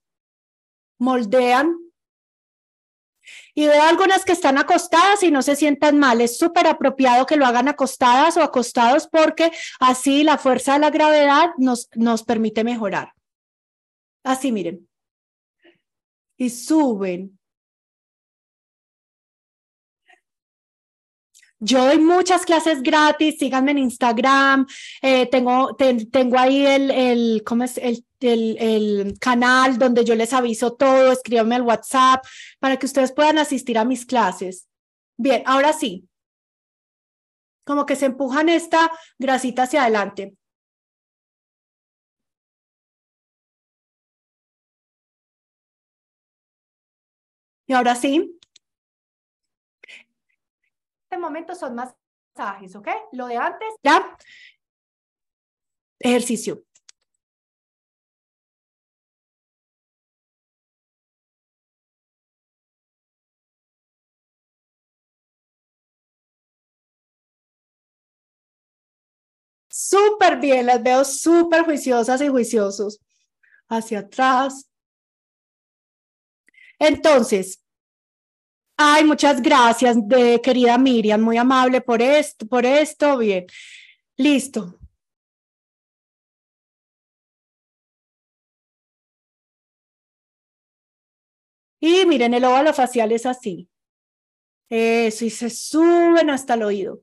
moldean. 0.98 1.78
Y 3.54 3.68
veo 3.68 3.84
algunas 3.84 4.26
que 4.26 4.32
están 4.32 4.58
acostadas 4.58 5.22
y 5.22 5.30
no 5.30 5.44
se 5.44 5.56
sientan 5.56 6.00
mal. 6.00 6.20
Es 6.20 6.40
súper 6.40 6.66
apropiado 6.66 7.28
que 7.28 7.38
lo 7.38 7.46
hagan 7.46 7.68
acostadas 7.68 8.38
o 8.38 8.42
acostados 8.42 9.08
porque 9.08 9.52
así 9.80 10.24
la 10.24 10.40
fuerza 10.40 10.74
de 10.74 10.80
la 10.80 10.90
gravedad 10.90 11.52
nos, 11.58 11.90
nos 11.94 12.24
permite 12.24 12.64
mejorar. 12.64 13.14
Así, 14.24 14.52
miren. 14.52 14.90
Y 16.36 16.50
suben. 16.50 17.38
Yo 21.60 21.86
doy 21.86 22.00
muchas 22.00 22.46
clases 22.46 22.82
gratis, 22.82 23.38
síganme 23.38 23.72
en 23.72 23.80
Instagram, 23.80 24.66
eh, 25.02 25.26
tengo, 25.26 25.76
tengo 25.76 26.40
ahí 26.40 26.66
el, 26.66 26.90
el, 26.90 27.44
¿cómo 27.46 27.66
es? 27.66 27.78
El, 27.78 28.06
el, 28.20 28.58
el, 28.60 29.20
canal 29.20 29.78
donde 29.78 30.04
yo 30.06 30.16
les 30.16 30.34
aviso 30.34 30.74
todo, 30.74 31.12
escríbanme 31.12 31.56
al 31.56 31.62
WhatsApp 31.64 32.26
para 32.60 32.78
que 32.78 32.86
ustedes 32.86 33.12
puedan 33.12 33.38
asistir 33.38 33.78
a 33.78 33.86
mis 33.86 34.06
clases. 34.06 34.68
Bien, 35.18 35.44
ahora 35.46 35.74
sí. 35.74 36.08
Como 37.66 37.86
que 37.86 37.96
se 37.96 38.06
empujan 38.08 38.50
esta 38.50 38.92
grasita 39.18 39.64
hacia 39.64 39.84
adelante. 39.84 40.36
Y 47.68 47.74
ahora 47.74 47.94
sí, 47.96 48.40
este 51.12 51.18
momento 51.20 51.54
son 51.56 51.76
masajes, 51.76 52.76
¿ok? 52.76 52.88
Lo 53.14 53.26
de 53.28 53.38
antes, 53.38 53.68
ya. 53.82 54.16
Ejercicio. 56.00 56.64
Súper 69.90 70.38
bien, 70.40 70.68
las 70.68 70.84
veo 70.84 71.04
súper 71.04 71.64
juiciosas 71.64 72.22
y 72.22 72.28
juiciosos. 72.28 73.00
Hacia 73.70 74.00
atrás. 74.00 74.70
Entonces, 76.80 77.60
Ay, 78.82 79.04
muchas 79.04 79.42
gracias, 79.42 79.98
de, 80.08 80.40
querida 80.42 80.78
Miriam, 80.78 81.20
muy 81.22 81.36
amable 81.36 81.82
por 81.82 82.02
esto, 82.02 82.48
por 82.48 82.66
esto, 82.66 83.18
bien. 83.18 83.46
Listo. 84.18 84.80
Y 91.82 92.06
miren, 92.06 92.34
el 92.34 92.46
óvalo 92.46 92.74
facial 92.74 93.12
es 93.12 93.26
así. 93.26 93.70
Eso, 94.70 95.26
y 95.26 95.30
se 95.30 95.50
suben 95.50 96.30
hasta 96.30 96.54
el 96.54 96.64
oído. 96.64 97.02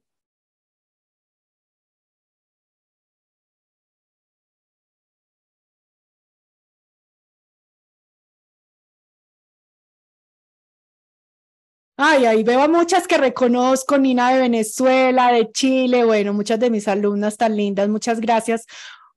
Ay, 11.99 12.26
ahí 12.26 12.44
veo 12.44 12.68
muchas 12.68 13.09
que 13.09 13.16
reconozco, 13.16 13.97
Nina 13.97 14.30
de 14.30 14.40
Venezuela, 14.40 15.32
de 15.32 15.51
Chile, 15.51 16.05
bueno, 16.05 16.34
muchas 16.34 16.61
de 16.61 16.68
mis 16.68 16.88
alumnas 16.88 17.38
tan 17.38 17.57
lindas, 17.57 17.88
muchas 17.88 18.20
gracias 18.20 18.66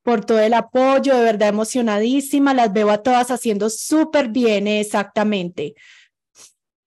por 0.01 0.23
todo 0.23 0.39
el 0.39 0.53
apoyo, 0.53 1.15
de 1.17 1.23
verdad 1.23 1.49
emocionadísima, 1.49 2.53
las 2.53 2.71
veo 2.71 2.89
a 2.89 3.03
todas 3.03 3.32
haciendo 3.32 3.69
súper 3.69 4.30
bien, 4.30 4.65
exactamente. 4.67 5.75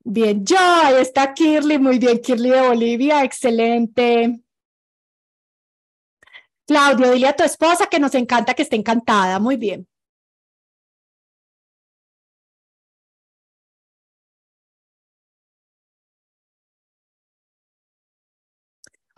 Bien, 0.03 0.45
ya, 0.45 0.89
ahí 0.89 0.95
está 1.03 1.35
Kirly, 1.35 1.79
muy 1.79 1.99
bien, 1.99 2.19
Kirly 2.21 2.51
de 2.51 2.63
Bolivia, 2.63 3.23
excelente. 3.23 4.41
Claudio, 6.67 7.13
dile 7.13 7.29
a 7.29 7.37
tu 7.37 7.45
esposa 7.45 7.87
que 7.87 8.01
nos 8.01 8.15
encanta 8.15 8.55
que 8.55 8.63
esté 8.63 8.77
encantada, 8.77 9.39
muy 9.39 9.57
bien. 9.57 9.87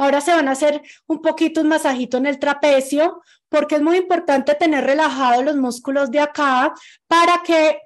Ahora 0.05 0.21
se 0.21 0.35
van 0.35 0.49
a 0.49 0.53
hacer 0.53 0.83
un 1.07 1.23
poquito 1.23 1.63
un 1.63 1.69
masajito 1.69 2.19
en 2.19 2.27
el 2.27 2.39
trapecio 2.39 3.23
porque 3.49 3.77
es 3.77 3.83
muy 3.83 3.97
importante 3.97 4.55
tener 4.55 4.85
relajados 4.85 5.45
los 5.45 5.57
músculos 5.57 6.11
de 6.11 6.21
acá 6.21 6.75
para 7.07 7.43
que 7.43 7.79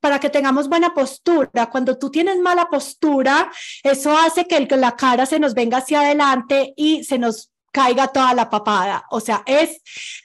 para 0.00 0.18
que 0.18 0.30
tengamos 0.30 0.68
buena 0.68 0.94
postura. 0.94 1.70
Cuando 1.70 1.96
tú 1.96 2.10
tienes 2.10 2.38
mala 2.38 2.68
postura, 2.68 3.50
eso 3.82 4.16
hace 4.16 4.44
que 4.46 4.66
la 4.76 4.96
cara 4.96 5.26
se 5.26 5.38
nos 5.38 5.54
venga 5.54 5.78
hacia 5.78 6.00
adelante 6.00 6.72
y 6.76 7.04
se 7.04 7.18
nos 7.18 7.50
caiga 7.72 8.08
toda 8.08 8.34
la 8.34 8.50
papada. 8.50 9.04
O 9.10 9.20
sea, 9.20 9.42
es 9.46 9.80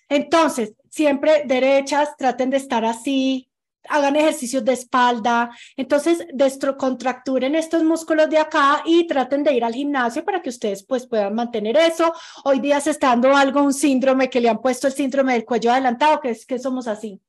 entonces 0.09 0.73
siempre 0.89 1.43
derechas, 1.45 2.15
traten 2.17 2.49
de 2.49 2.57
estar 2.57 2.85
así, 2.85 3.49
hagan 3.89 4.15
ejercicios 4.15 4.63
de 4.63 4.73
espalda, 4.73 5.49
entonces 5.75 6.25
destrocontracturen 6.33 7.55
estos 7.55 7.83
músculos 7.83 8.29
de 8.29 8.37
acá 8.37 8.81
y 8.85 9.07
traten 9.07 9.43
de 9.43 9.53
ir 9.53 9.63
al 9.63 9.73
gimnasio 9.73 10.23
para 10.23 10.41
que 10.41 10.49
ustedes 10.49 10.83
pues 10.83 11.07
puedan 11.07 11.35
mantener 11.35 11.77
eso. 11.77 12.13
Hoy 12.43 12.59
día 12.59 12.79
se 12.79 12.91
está 12.91 13.07
dando 13.09 13.35
algo, 13.35 13.61
un 13.61 13.73
síndrome 13.73 14.29
que 14.29 14.41
le 14.41 14.49
han 14.49 14.61
puesto 14.61 14.87
el 14.87 14.93
síndrome 14.93 15.33
del 15.33 15.45
cuello 15.45 15.71
adelantado, 15.71 16.19
que 16.19 16.29
es 16.31 16.45
que 16.45 16.59
somos 16.59 16.87
así. 16.87 17.21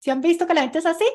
¿Sí 0.00 0.10
han 0.10 0.20
visto 0.20 0.46
que 0.46 0.54
la 0.54 0.62
gente 0.62 0.78
es 0.78 0.86
así? 0.86 1.06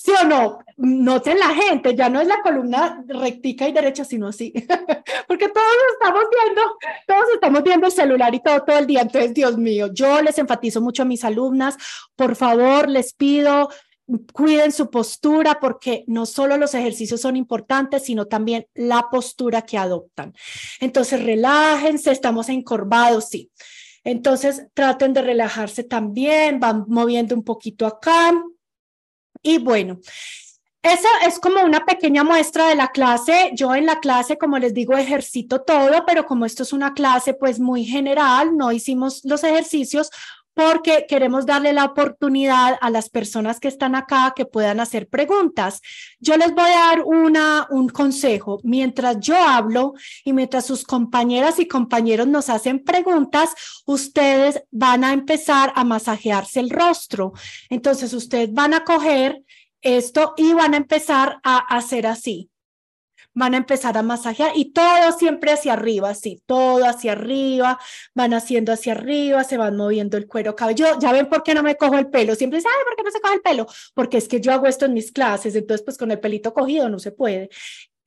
¿Sí 0.00 0.12
o 0.12 0.24
no? 0.24 0.60
Noten 0.76 1.40
la 1.40 1.48
gente, 1.48 1.96
ya 1.96 2.08
no 2.08 2.20
es 2.20 2.28
la 2.28 2.40
columna 2.40 3.02
rectica 3.08 3.68
y 3.68 3.72
derecha, 3.72 4.04
sino 4.04 4.28
así. 4.28 4.52
Porque 5.26 5.48
todos 5.48 5.66
estamos 5.92 6.22
viendo, 6.30 6.62
todos 7.04 7.24
estamos 7.34 7.62
viendo 7.64 7.86
el 7.86 7.92
celular 7.92 8.32
y 8.32 8.40
todo, 8.40 8.62
todo 8.62 8.78
el 8.78 8.86
día. 8.86 9.00
Entonces, 9.00 9.34
Dios 9.34 9.58
mío, 9.58 9.88
yo 9.92 10.22
les 10.22 10.38
enfatizo 10.38 10.80
mucho 10.80 11.02
a 11.02 11.04
mis 11.04 11.24
alumnas. 11.24 11.76
Por 12.14 12.36
favor, 12.36 12.88
les 12.88 13.12
pido, 13.12 13.70
cuiden 14.32 14.72
su 14.72 14.90
postura 14.90 15.60
porque 15.60 16.04
no 16.06 16.26
solo 16.26 16.56
los 16.56 16.74
ejercicios 16.74 17.20
son 17.20 17.36
importantes, 17.36 18.04
sino 18.04 18.26
también 18.26 18.66
la 18.74 19.08
postura 19.10 19.62
que 19.62 19.78
adoptan. 19.78 20.34
Entonces, 20.80 21.22
relájense, 21.22 22.10
estamos 22.10 22.48
encorvados, 22.48 23.28
sí. 23.28 23.50
Entonces, 24.04 24.66
traten 24.74 25.12
de 25.12 25.22
relajarse 25.22 25.84
también, 25.84 26.60
van 26.60 26.84
moviendo 26.88 27.34
un 27.34 27.44
poquito 27.44 27.86
acá. 27.86 28.32
Y 29.42 29.58
bueno, 29.58 30.00
esa 30.82 31.08
es 31.26 31.38
como 31.38 31.62
una 31.62 31.84
pequeña 31.84 32.24
muestra 32.24 32.68
de 32.68 32.76
la 32.76 32.88
clase. 32.88 33.50
Yo 33.54 33.74
en 33.74 33.84
la 33.84 34.00
clase, 34.00 34.38
como 34.38 34.58
les 34.58 34.72
digo, 34.72 34.96
ejercito 34.96 35.60
todo, 35.60 36.06
pero 36.06 36.24
como 36.24 36.46
esto 36.46 36.62
es 36.62 36.72
una 36.72 36.94
clase 36.94 37.34
pues 37.34 37.60
muy 37.60 37.84
general, 37.84 38.56
no 38.56 38.72
hicimos 38.72 39.22
los 39.24 39.44
ejercicios 39.44 40.10
porque 40.58 41.06
queremos 41.08 41.46
darle 41.46 41.72
la 41.72 41.84
oportunidad 41.84 42.76
a 42.80 42.90
las 42.90 43.10
personas 43.10 43.60
que 43.60 43.68
están 43.68 43.94
acá 43.94 44.32
que 44.34 44.44
puedan 44.44 44.80
hacer 44.80 45.06
preguntas. 45.06 45.80
Yo 46.18 46.36
les 46.36 46.52
voy 46.52 46.68
a 46.68 46.96
dar 46.96 47.04
una, 47.04 47.68
un 47.70 47.88
consejo. 47.88 48.58
Mientras 48.64 49.20
yo 49.20 49.36
hablo 49.36 49.94
y 50.24 50.32
mientras 50.32 50.66
sus 50.66 50.82
compañeras 50.82 51.60
y 51.60 51.68
compañeros 51.68 52.26
nos 52.26 52.50
hacen 52.50 52.82
preguntas, 52.82 53.54
ustedes 53.86 54.60
van 54.72 55.04
a 55.04 55.12
empezar 55.12 55.72
a 55.76 55.84
masajearse 55.84 56.58
el 56.58 56.70
rostro. 56.70 57.34
Entonces, 57.70 58.12
ustedes 58.12 58.52
van 58.52 58.74
a 58.74 58.82
coger 58.82 59.40
esto 59.80 60.34
y 60.36 60.54
van 60.54 60.74
a 60.74 60.78
empezar 60.78 61.38
a 61.44 61.58
hacer 61.58 62.04
así 62.04 62.50
van 63.38 63.54
a 63.54 63.58
empezar 63.58 63.96
a 63.96 64.02
masajear 64.02 64.50
y 64.56 64.72
todo 64.72 65.12
siempre 65.16 65.52
hacia 65.52 65.74
arriba, 65.74 66.12
sí, 66.14 66.42
todo 66.44 66.84
hacia 66.84 67.12
arriba, 67.12 67.78
van 68.12 68.34
haciendo 68.34 68.72
hacia 68.72 68.92
arriba, 68.92 69.44
se 69.44 69.56
van 69.56 69.76
moviendo 69.76 70.16
el 70.16 70.26
cuero 70.26 70.56
cabelludo. 70.56 70.98
Ya 70.98 71.12
ven 71.12 71.28
por 71.28 71.44
qué 71.44 71.54
no 71.54 71.62
me 71.62 71.76
cojo 71.76 71.96
el 71.98 72.08
pelo. 72.08 72.34
Siempre 72.34 72.58
dicen, 72.58 72.72
ay, 72.76 72.84
¿por 72.84 72.96
qué 72.96 73.02
no 73.04 73.10
se 73.12 73.20
coge 73.20 73.34
el 73.34 73.40
pelo? 73.40 73.66
Porque 73.94 74.18
es 74.18 74.26
que 74.26 74.40
yo 74.40 74.52
hago 74.52 74.66
esto 74.66 74.86
en 74.86 74.94
mis 74.94 75.12
clases, 75.12 75.54
entonces 75.54 75.84
pues 75.84 75.96
con 75.96 76.10
el 76.10 76.18
pelito 76.18 76.52
cogido 76.52 76.88
no 76.88 76.98
se 76.98 77.12
puede 77.12 77.48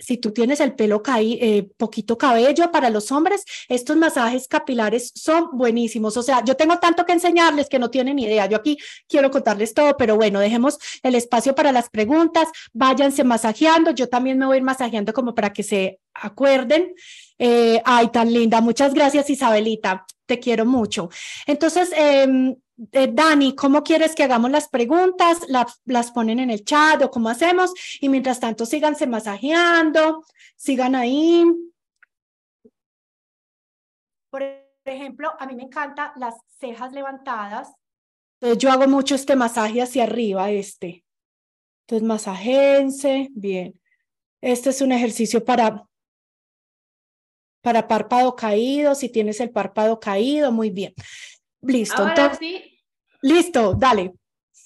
si 0.01 0.17
tú 0.17 0.31
tienes 0.31 0.59
el 0.59 0.73
pelo 0.73 1.01
caí, 1.01 1.37
eh, 1.41 1.69
poquito 1.77 2.17
cabello 2.17 2.71
para 2.71 2.89
los 2.89 3.11
hombres, 3.11 3.45
estos 3.69 3.95
masajes 3.95 4.47
capilares 4.47 5.11
son 5.15 5.49
buenísimos. 5.53 6.17
O 6.17 6.23
sea, 6.23 6.43
yo 6.43 6.55
tengo 6.55 6.79
tanto 6.79 7.05
que 7.05 7.13
enseñarles 7.13 7.69
que 7.69 7.79
no 7.79 7.89
tienen 7.89 8.19
idea. 8.19 8.47
Yo 8.47 8.57
aquí 8.57 8.77
quiero 9.07 9.31
contarles 9.31 9.73
todo, 9.73 9.95
pero 9.97 10.15
bueno, 10.15 10.39
dejemos 10.39 10.79
el 11.03 11.15
espacio 11.15 11.55
para 11.55 11.71
las 11.71 11.89
preguntas, 11.89 12.49
váyanse 12.73 13.23
masajeando. 13.23 13.91
Yo 13.91 14.09
también 14.09 14.37
me 14.37 14.45
voy 14.45 14.55
a 14.55 14.57
ir 14.57 14.63
masajeando 14.63 15.13
como 15.13 15.33
para 15.35 15.53
que 15.53 15.63
se 15.63 15.99
acuerden. 16.13 16.93
Eh, 17.37 17.81
ay, 17.85 18.09
tan 18.09 18.31
linda. 18.31 18.61
Muchas 18.61 18.93
gracias, 18.93 19.29
Isabelita. 19.29 20.05
Te 20.25 20.39
quiero 20.39 20.65
mucho. 20.65 21.09
Entonces, 21.45 21.91
eh, 21.95 22.55
eh, 22.91 23.09
Dani, 23.11 23.55
¿cómo 23.55 23.84
quieres 23.84 24.15
que 24.15 24.23
hagamos 24.23 24.49
las 24.49 24.67
preguntas? 24.67 25.39
¿Las 25.86 26.11
ponen 26.11 26.39
en 26.39 26.49
el 26.49 26.65
chat 26.65 27.01
o 27.03 27.11
cómo 27.11 27.29
hacemos? 27.29 27.73
Y 27.99 28.09
mientras 28.09 28.39
tanto, 28.39 28.65
síganse 28.65 29.05
masajeando, 29.05 30.25
sigan 30.55 30.95
ahí. 30.95 31.45
Por 34.32 34.43
ejemplo, 34.86 35.32
a 35.38 35.45
mí 35.45 35.55
me 35.55 35.63
encantan 35.63 36.11
las 36.15 36.36
cejas 36.59 36.91
levantadas. 36.93 37.71
Entonces, 38.39 38.57
yo 38.63 38.71
hago 38.71 38.88
mucho 38.88 39.13
este 39.13 39.36
masaje 39.36 39.82
hacia 39.82 40.03
arriba, 40.03 40.49
este. 40.49 41.05
Entonces, 41.86 42.07
masajense, 42.07 43.29
bien. 43.32 43.79
Este 44.41 44.71
es 44.71 44.82
un 44.82 44.91
ejercicio 44.91 45.45
para, 45.45 45.86
para 47.61 47.88
párpado 47.88 48.36
caído, 48.36 48.95
si 48.95 49.09
tienes 49.09 49.39
el 49.39 49.51
párpado 49.51 49.99
caído, 49.99 50.51
muy 50.51 50.71
bien. 50.71 50.95
Listo. 51.62 52.01
Ahora 52.01 52.34
sí, 52.34 52.80
Listo, 53.22 53.76
dale. 53.76 54.14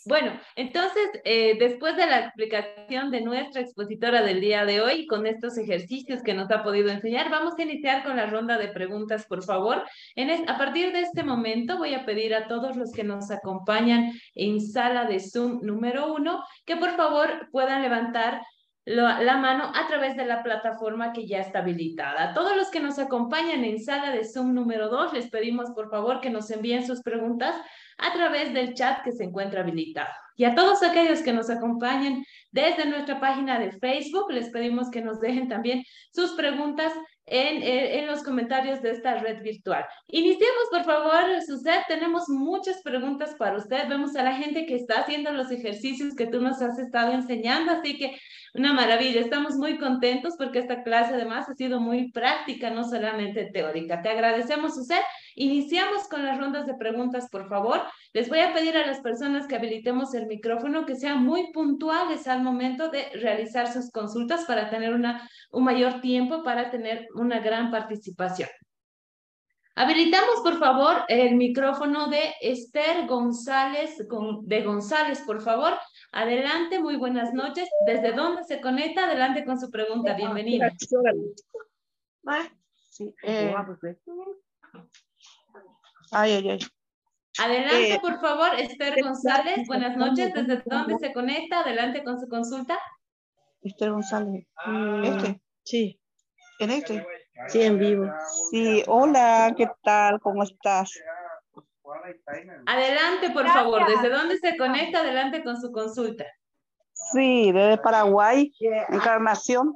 Bueno, 0.08 0.40
entonces, 0.56 1.10
eh, 1.24 1.58
después 1.58 1.98
de 1.98 2.06
la 2.06 2.20
explicación 2.20 3.10
de 3.10 3.22
nuestra 3.22 3.62
expositora 3.62 4.22
del 4.22 4.40
día 4.40 4.64
de 4.64 4.80
hoy, 4.80 5.08
con 5.08 5.26
estos 5.26 5.58
ejercicios 5.58 6.22
que 6.22 6.36
nos 6.36 6.52
ha 6.52 6.64
podido 6.64 6.90
enseñar, 6.90 7.32
vamos 7.32 7.56
a 7.58 7.64
iniciar 7.64 8.04
con 8.04 8.16
la 8.16 8.28
ronda 8.28 8.60
de 8.60 8.68
preguntas, 8.68 9.26
por 9.26 9.44
favor. 9.44 9.84
En 10.16 10.48
a 10.48 10.58
partir 10.60 10.94
de 10.94 11.02
este 11.02 11.24
momento, 11.24 11.80
voy 11.80 11.96
a 11.96 12.06
pedir 12.06 12.36
a 12.36 12.48
todos 12.48 12.78
los 12.78 12.92
que 12.92 13.04
nos 13.04 13.32
acompañan 13.32 14.12
en 14.36 14.62
sala 14.62 15.06
de 15.06 15.20
Zoom 15.20 15.62
número 15.64 16.14
uno, 16.14 16.44
que 16.68 16.78
por 16.78 16.96
favor 16.96 17.50
puedan 17.52 17.82
levantar 17.82 18.42
la 18.86 19.38
mano 19.38 19.72
a 19.74 19.88
través 19.88 20.16
de 20.16 20.26
la 20.26 20.44
plataforma 20.44 21.12
que 21.12 21.26
ya 21.26 21.40
está 21.40 21.60
habilitada. 21.60 22.34
Todos 22.34 22.56
los 22.56 22.70
que 22.70 22.80
nos 22.80 23.00
acompañan 23.00 23.64
en 23.64 23.84
sala 23.84 24.12
de 24.12 24.24
Zoom 24.24 24.54
número 24.54 24.90
dos, 24.90 25.12
les 25.12 25.30
pedimos 25.30 25.72
por 25.72 25.90
favor 25.90 26.22
que 26.22 26.30
nos 26.30 26.52
envíen 26.52 26.86
sus 26.86 27.02
preguntas 27.02 27.56
a 27.98 28.14
través 28.14 28.54
del 28.54 28.74
chat 28.76 29.04
que 29.04 29.12
se 29.12 29.24
encuentra 29.24 29.62
habilitado. 29.62 30.10
Y 30.38 30.44
a 30.44 30.54
todos 30.54 30.84
aquellos 30.84 31.22
que 31.22 31.34
nos 31.34 31.50
acompañen 31.50 32.26
desde 32.52 32.86
nuestra 32.86 33.20
página 33.20 33.58
de 33.58 33.72
Facebook, 33.72 34.32
les 34.32 34.50
pedimos 34.50 34.90
que 34.90 35.02
nos 35.02 35.20
dejen 35.20 35.48
también 35.48 35.84
sus 36.12 36.32
preguntas 36.32 36.92
en, 37.26 37.64
en, 37.64 38.06
los 38.06 38.22
comentarios 38.22 38.82
de 38.82 38.92
esta 38.92 39.16
red 39.16 39.42
virtual. 39.42 39.86
Iniciemos, 40.08 40.66
por 40.70 40.84
favor, 40.84 41.42
Suset. 41.42 41.86
Tenemos 41.88 42.30
muchas 42.30 42.82
preguntas 42.84 43.34
para 43.40 43.58
usted. 43.58 43.88
Vemos 43.90 44.16
a 44.16 44.24
la 44.24 44.36
gente 44.36 44.66
que 44.66 44.76
está 44.76 45.00
haciendo 45.00 45.32
los 45.32 45.50
ejercicios 45.52 46.14
que 46.16 46.28
tú 46.28 46.42
nos 46.42 46.62
has 46.62 46.78
estado 46.78 47.14
enseñando, 47.14 47.72
así 47.72 47.98
que 47.98 48.16
una 48.56 48.74
maravilla. 48.74 49.20
Estamos 49.20 49.56
muy 49.56 49.78
contentos 49.78 50.36
porque 50.38 50.60
esta 50.60 50.84
clase 50.84 51.14
además 51.14 51.50
ha 51.50 51.56
sido 51.56 51.80
muy 51.80 52.12
práctica, 52.12 52.70
no 52.70 52.84
solamente 52.84 53.52
teórica. 53.52 54.02
Te 54.02 54.10
agradecemos, 54.10 54.76
Suset. 54.76 55.04
Iniciamos 55.36 56.08
con 56.08 56.24
las 56.24 56.38
rondas 56.38 56.66
de 56.66 56.76
preguntas, 56.76 57.28
por 57.30 57.50
favor. 57.50 57.82
Les 58.14 58.30
voy 58.30 58.40
a 58.40 58.54
pedir 58.54 58.78
a 58.78 58.88
las 58.88 59.02
personas 59.02 59.48
que 59.48 59.56
habilitemos 59.56 60.14
el 60.14 60.28
micrófono 60.28 60.86
que 60.86 60.96
sean 60.96 61.24
muy 61.24 61.52
puntuales 61.52 62.28
al 62.28 62.42
momento 62.42 62.90
de 62.90 63.10
realizar 63.16 63.72
sus 63.72 63.92
consultas 63.92 64.46
para 64.46 64.70
tener 64.70 64.94
una, 64.94 65.30
un 65.52 65.66
mayor 65.66 66.00
tiempo, 66.00 66.44
para 66.44 66.72
tener 66.72 67.08
una 67.16 67.40
gran 67.40 67.72
participación. 67.72 68.50
Habilitamos, 69.78 70.40
por 70.42 70.58
favor, 70.58 71.04
el 71.10 71.36
micrófono 71.36 72.08
de 72.08 72.34
Esther 72.40 73.06
González, 73.08 73.98
de 74.44 74.64
González, 74.64 75.22
por 75.26 75.42
favor. 75.42 75.74
Adelante, 76.16 76.80
muy 76.80 76.96
buenas 76.96 77.34
noches. 77.34 77.68
¿Desde 77.86 78.14
dónde 78.14 78.46
se 78.46 78.62
conecta? 78.62 79.04
Adelante 79.04 79.44
con 79.44 79.60
su 79.60 79.70
pregunta. 79.70 80.14
Bienvenida. 80.14 80.72
Sí, 82.90 83.14
eh, 83.24 83.54
Ay, 86.12 86.32
ay, 86.32 86.50
ay. 86.52 86.60
Adelante, 87.38 87.94
eh, 87.96 88.00
por 88.00 88.22
favor, 88.22 88.48
Esther 88.58 89.04
González. 89.04 89.68
Buenas 89.68 89.98
noches. 89.98 90.34
¿Desde 90.34 90.64
dónde 90.66 90.98
se 91.00 91.12
conecta? 91.12 91.60
Adelante 91.60 92.02
con 92.06 92.18
su 92.18 92.30
consulta. 92.30 92.80
Esther 93.62 93.92
González. 93.92 94.48
Mm, 94.66 95.04
¿Este? 95.04 95.42
Sí. 95.64 96.00
¿En 96.60 96.70
este? 96.72 97.06
Sí, 97.50 97.62
en 97.62 97.78
vivo. 97.78 98.10
Sí, 98.52 98.84
hola, 98.88 99.54
¿qué 99.58 99.68
tal? 99.84 100.22
¿Cómo 100.22 100.44
estás? 100.44 100.98
Adelante, 102.66 103.30
por 103.32 103.48
favor. 103.48 103.86
¿Desde 103.88 104.10
dónde 104.10 104.38
se 104.38 104.58
conecta? 104.58 105.00
Adelante 105.00 105.44
con 105.44 105.60
su 105.60 105.72
consulta. 105.72 106.26
Sí, 106.94 107.52
desde 107.52 107.78
Paraguay, 107.78 108.52
Encarnación. 108.90 109.74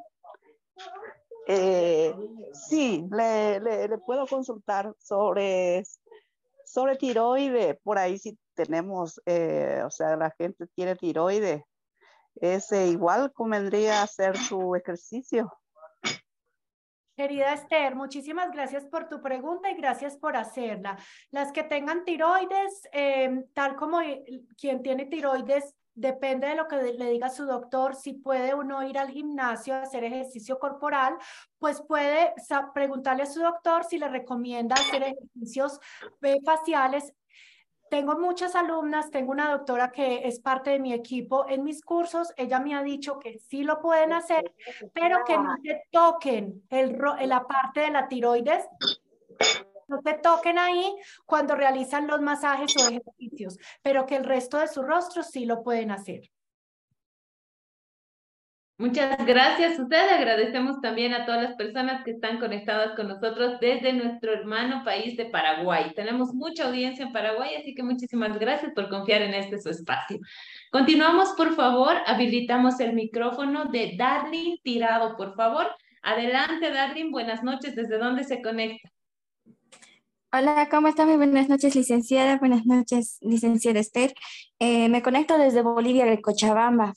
Eh, 1.47 2.13
sí, 2.53 3.05
le, 3.11 3.59
le, 3.59 3.97
puedo 3.97 4.27
consultar 4.27 4.93
sobre 4.99 5.83
sobre 6.63 6.95
tiroides, 6.97 7.77
por 7.81 7.97
ahí 7.97 8.19
sí 8.19 8.37
tenemos, 8.53 9.19
eh, 9.25 9.81
o 9.83 9.89
sea, 9.89 10.15
la 10.15 10.29
gente 10.37 10.67
tiene 10.75 10.95
tiroides, 10.95 11.63
ese 12.35 12.87
igual 12.87 13.33
convendría 13.33 14.03
hacer 14.03 14.37
su 14.37 14.75
ejercicio. 14.75 15.51
Querida 17.19 17.51
Esther, 17.51 17.95
muchísimas 17.95 18.49
gracias 18.49 18.85
por 18.85 19.09
tu 19.09 19.21
pregunta 19.21 19.69
y 19.69 19.75
gracias 19.75 20.15
por 20.15 20.37
hacerla. 20.37 20.97
Las 21.31 21.51
que 21.51 21.63
tengan 21.63 22.05
tiroides, 22.05 22.87
eh, 22.93 23.43
tal 23.53 23.75
como 23.75 23.99
quien 24.57 24.81
tiene 24.81 25.05
tiroides 25.05 25.75
depende 25.93 26.47
de 26.47 26.55
lo 26.55 26.69
que 26.69 26.77
le 26.77 27.09
diga 27.09 27.29
su 27.29 27.45
doctor, 27.45 27.93
si 27.93 28.13
puede 28.13 28.53
uno 28.53 28.83
ir 28.83 28.97
al 28.97 29.09
gimnasio 29.09 29.75
a 29.75 29.81
hacer 29.81 30.05
ejercicio 30.05 30.59
corporal, 30.59 31.17
pues 31.57 31.81
puede 31.81 32.33
preguntarle 32.73 33.23
a 33.23 33.25
su 33.25 33.41
doctor 33.41 33.83
si 33.83 33.97
le 33.97 34.07
recomienda 34.07 34.75
hacer 34.75 35.03
ejercicios 35.03 35.77
eh, 36.21 36.37
faciales. 36.45 37.13
Tengo 37.89 38.17
muchas 38.17 38.55
alumnas, 38.55 39.09
tengo 39.09 39.31
una 39.31 39.51
doctora 39.51 39.91
que 39.91 40.27
es 40.27 40.39
parte 40.39 40.71
de 40.71 40.79
mi 40.79 40.93
equipo 40.93 41.47
en 41.49 41.63
mis 41.63 41.81
cursos, 41.83 42.33
ella 42.37 42.59
me 42.59 42.75
ha 42.75 42.83
dicho 42.83 43.19
que 43.19 43.39
sí 43.39 43.63
lo 43.63 43.81
pueden 43.81 44.13
hacer, 44.13 44.53
pero 44.93 45.23
que 45.25 45.37
no 45.37 45.55
se 45.63 45.83
toquen 45.91 46.63
el, 46.69 46.97
la 47.25 47.45
parte 47.47 47.81
de 47.81 47.91
la 47.91 48.07
tiroides 48.07 48.67
no 49.89 50.01
te 50.01 50.13
toquen 50.13 50.59
ahí 50.59 50.95
cuando 51.25 51.55
realizan 51.55 52.07
los 52.07 52.21
masajes 52.21 52.75
o 52.77 52.87
ejercicios, 52.87 53.57
pero 53.81 54.05
que 54.05 54.15
el 54.15 54.23
resto 54.23 54.59
de 54.59 54.67
su 54.67 54.83
rostro 54.83 55.23
sí 55.23 55.45
lo 55.45 55.63
pueden 55.63 55.91
hacer. 55.91 56.29
Muchas 58.79 59.25
gracias. 59.25 59.77
Usted 59.77 60.09
agradecemos 60.09 60.79
también 60.79 61.13
a 61.13 61.25
todas 61.25 61.43
las 61.43 61.55
personas 61.55 62.01
que 62.05 62.11
están 62.11 62.39
conectadas 62.39 62.95
con 62.95 63.09
nosotros 63.09 63.59
desde 63.59 63.91
nuestro 63.91 64.31
hermano 64.31 64.85
país 64.85 65.17
de 65.17 65.25
Paraguay. 65.25 65.91
Tenemos 65.97 66.33
mucha 66.33 66.65
audiencia 66.65 67.05
en 67.05 67.11
Paraguay, 67.11 67.55
así 67.55 67.75
que 67.75 67.83
muchísimas 67.83 68.39
gracias 68.39 68.71
por 68.73 68.87
confiar 68.87 69.21
en 69.21 69.33
este 69.33 69.59
su 69.59 69.69
espacio. 69.69 70.19
Continuamos, 70.71 71.33
por 71.35 71.57
favor. 71.57 71.93
Habilitamos 72.05 72.79
el 72.79 72.93
micrófono 72.93 73.65
de 73.65 73.95
Darling 73.97 74.59
Tirado, 74.63 75.17
por 75.17 75.35
favor. 75.35 75.67
Adelante, 76.01 76.71
Darling. 76.71 77.11
Buenas 77.11 77.43
noches. 77.43 77.75
¿Desde 77.75 77.97
dónde 77.97 78.23
se 78.23 78.41
conecta? 78.41 78.89
Hola, 80.31 80.69
¿cómo 80.71 80.87
está? 80.87 81.05
Muy 81.05 81.17
buenas 81.17 81.49
noches, 81.49 81.75
licenciada. 81.75 82.37
Buenas 82.37 82.65
noches, 82.65 83.17
licenciada 83.19 83.81
Esther. 83.81 84.13
Eh, 84.57 84.87
me 84.87 85.01
conecto 85.01 85.37
desde 85.37 85.63
Bolivia, 85.63 86.05
de 86.05 86.21
Cochabamba. 86.21 86.93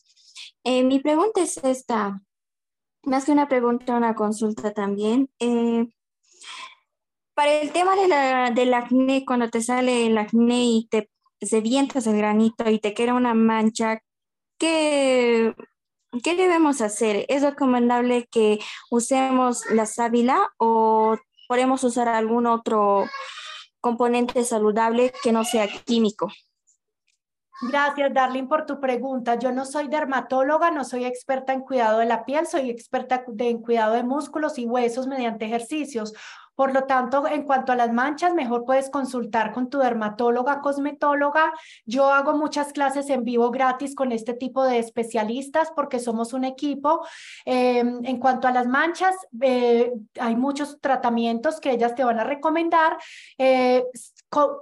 Eh, 0.65 0.85
mi 0.85 1.01
pregunta 1.01 1.41
es 1.43 1.57
esta, 1.59 2.21
más 3.05 3.25
que 3.25 3.33
una 3.33 3.49
pregunta, 3.49 3.97
una 3.97 4.15
consulta 4.15 4.73
también. 4.73 5.31
Eh, 5.39 5.87
para 7.35 7.61
el 7.61 7.73
tema 7.73 7.97
de 7.97 8.09
la, 8.09 8.51
del 8.51 8.75
acné, 8.75 9.25
cuando 9.25 9.51
te 9.51 9.63
sale 9.63 10.07
el 10.07 10.19
acné 10.19 10.65
y 10.65 10.89
te 10.89 11.09
vientas 11.61 12.07
el 12.07 12.17
granito 12.17 12.69
y 12.71 12.79
te 12.79 12.95
queda 12.95 13.15
una 13.15 13.35
mancha, 13.35 14.03
¿qué, 14.59 15.55
¿qué 16.23 16.37
debemos 16.37 16.81
hacer? 16.81 17.27
¿Es 17.29 17.43
recomendable 17.43 18.29
que 18.31 18.61
usemos 18.91 19.65
la 19.71 19.87
sábila 19.87 20.53
o 20.59 21.17
podemos 21.49 21.83
usar 21.85 22.09
algún 22.09 22.47
otro 22.47 23.07
componente 23.83 24.45
saludable 24.45 25.13
que 25.23 25.33
no 25.33 25.45
sea 25.45 25.69
químico. 25.69 26.33
Gracias, 27.69 28.13
Darlene, 28.13 28.49
por 28.49 28.67
tu 28.67 28.81
pregunta. 28.81 29.37
Yo 29.37 29.53
no 29.53 29.65
soy 29.65 29.87
dermatóloga, 29.87 30.73
no 30.73 30.85
soy 30.85 31.05
experta 31.05 31.53
en 31.53 31.61
cuidado 31.61 32.01
de 32.01 32.07
la 32.07 32.25
piel, 32.25 32.47
soy 32.47 32.71
experta 32.71 33.25
en 33.39 33.63
cuidado 33.63 33.95
de 33.95 34.03
músculos 34.03 34.59
y 34.59 34.67
huesos 34.67 35.07
mediante 35.07 35.45
ejercicios. 35.45 36.13
Por 36.55 36.75
lo 36.75 36.85
tanto, 36.85 37.27
en 37.27 37.45
cuanto 37.45 37.73
a 37.73 37.77
las 37.77 37.93
manchas, 37.93 38.35
mejor 38.35 38.65
puedes 38.67 38.91
consultar 38.91 39.53
con 39.53 39.71
tu 39.71 39.79
dermatóloga, 39.79 40.61
cosmetóloga. 40.61 41.53
Yo 41.87 42.11
hago 42.11 42.35
muchas 42.37 42.73
clases 42.73 43.09
en 43.09 43.25
vivo 43.25 43.51
gratis 43.51 43.95
con 43.95 44.13
este 44.13 44.35
tipo 44.35 44.63
de 44.65 44.79
especialistas 44.79 45.73
porque 45.75 45.99
somos 45.99 46.35
un 46.35 46.45
equipo. 46.45 47.07
Em, 47.47 48.05
en 48.05 48.19
cuanto 48.19 48.49
a 48.49 48.53
las 48.53 48.67
manchas, 48.67 49.17
eh, 49.41 49.93
hay 50.21 50.37
muchos 50.37 50.79
tratamientos 50.81 51.59
que 51.59 51.71
ellas 51.71 51.95
te 51.95 52.05
van 52.05 52.21
a 52.21 52.25
recomendar. 52.25 52.99
Eh, 53.39 53.85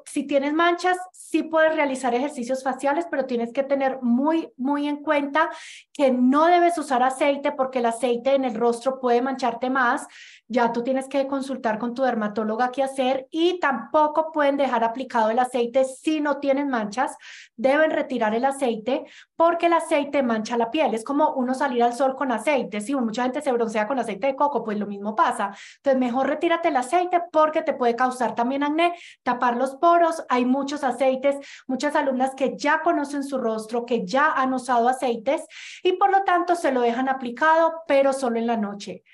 si 0.04 0.26
tienes 0.26 0.52
manchas, 0.54 0.96
sí 1.30 1.44
puedes 1.44 1.76
realizar 1.76 2.12
ejercicios 2.12 2.64
faciales, 2.64 3.06
pero 3.08 3.24
tienes 3.24 3.52
que 3.52 3.62
tener 3.62 4.00
muy, 4.02 4.52
muy 4.56 4.88
en 4.88 4.96
cuenta 4.96 5.48
que 5.92 6.10
no 6.10 6.46
debes 6.46 6.76
usar 6.76 7.04
aceite 7.04 7.52
porque 7.52 7.78
el 7.78 7.86
aceite 7.86 8.34
en 8.34 8.44
el 8.44 8.56
rostro 8.56 8.98
puede 8.98 9.22
mancharte 9.22 9.70
más 9.70 10.08
ya 10.50 10.72
tú 10.72 10.82
tienes 10.82 11.08
que 11.08 11.28
consultar 11.28 11.78
con 11.78 11.94
tu 11.94 12.02
dermatóloga 12.02 12.72
qué 12.72 12.82
hacer 12.82 13.28
y 13.30 13.60
tampoco 13.60 14.32
pueden 14.32 14.56
dejar 14.56 14.82
aplicado 14.82 15.30
el 15.30 15.38
aceite 15.38 15.84
si 15.84 16.20
no 16.20 16.38
tienen 16.38 16.68
manchas, 16.68 17.16
deben 17.54 17.92
retirar 17.92 18.34
el 18.34 18.44
aceite 18.44 19.04
porque 19.36 19.66
el 19.66 19.74
aceite 19.74 20.24
mancha 20.24 20.56
la 20.56 20.72
piel, 20.72 20.92
es 20.92 21.04
como 21.04 21.34
uno 21.34 21.54
salir 21.54 21.84
al 21.84 21.94
sol 21.94 22.16
con 22.16 22.32
aceite, 22.32 22.80
si 22.80 22.96
mucha 22.96 23.22
gente 23.22 23.40
se 23.42 23.52
broncea 23.52 23.86
con 23.86 24.00
aceite 24.00 24.26
de 24.26 24.34
coco, 24.34 24.64
pues 24.64 24.76
lo 24.76 24.88
mismo 24.88 25.14
pasa, 25.14 25.54
entonces 25.76 26.00
mejor 26.00 26.26
retírate 26.26 26.68
el 26.68 26.76
aceite 26.76 27.22
porque 27.30 27.62
te 27.62 27.72
puede 27.72 27.94
causar 27.94 28.34
también 28.34 28.64
acné, 28.64 28.92
tapar 29.22 29.56
los 29.56 29.76
poros, 29.76 30.24
hay 30.28 30.44
muchos 30.44 30.82
aceites, 30.82 31.36
muchas 31.68 31.94
alumnas 31.94 32.34
que 32.34 32.56
ya 32.56 32.82
conocen 32.82 33.22
su 33.22 33.38
rostro, 33.38 33.86
que 33.86 34.04
ya 34.04 34.32
han 34.32 34.52
usado 34.52 34.88
aceites 34.88 35.44
y 35.84 35.92
por 35.92 36.10
lo 36.10 36.24
tanto 36.24 36.56
se 36.56 36.72
lo 36.72 36.80
dejan 36.80 37.08
aplicado, 37.08 37.82
pero 37.86 38.12
solo 38.12 38.36
en 38.36 38.48
la 38.48 38.56
noche 38.56 39.04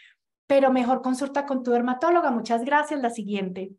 pero 0.47 0.71
mejor 0.71 1.03
consulta 1.03 1.47
con 1.47 1.63
tu 1.63 1.71
dermatóloga. 1.71 2.31
Muchas 2.31 2.65
gracias. 2.65 3.01
La 3.01 3.11
siguiente. 3.11 3.73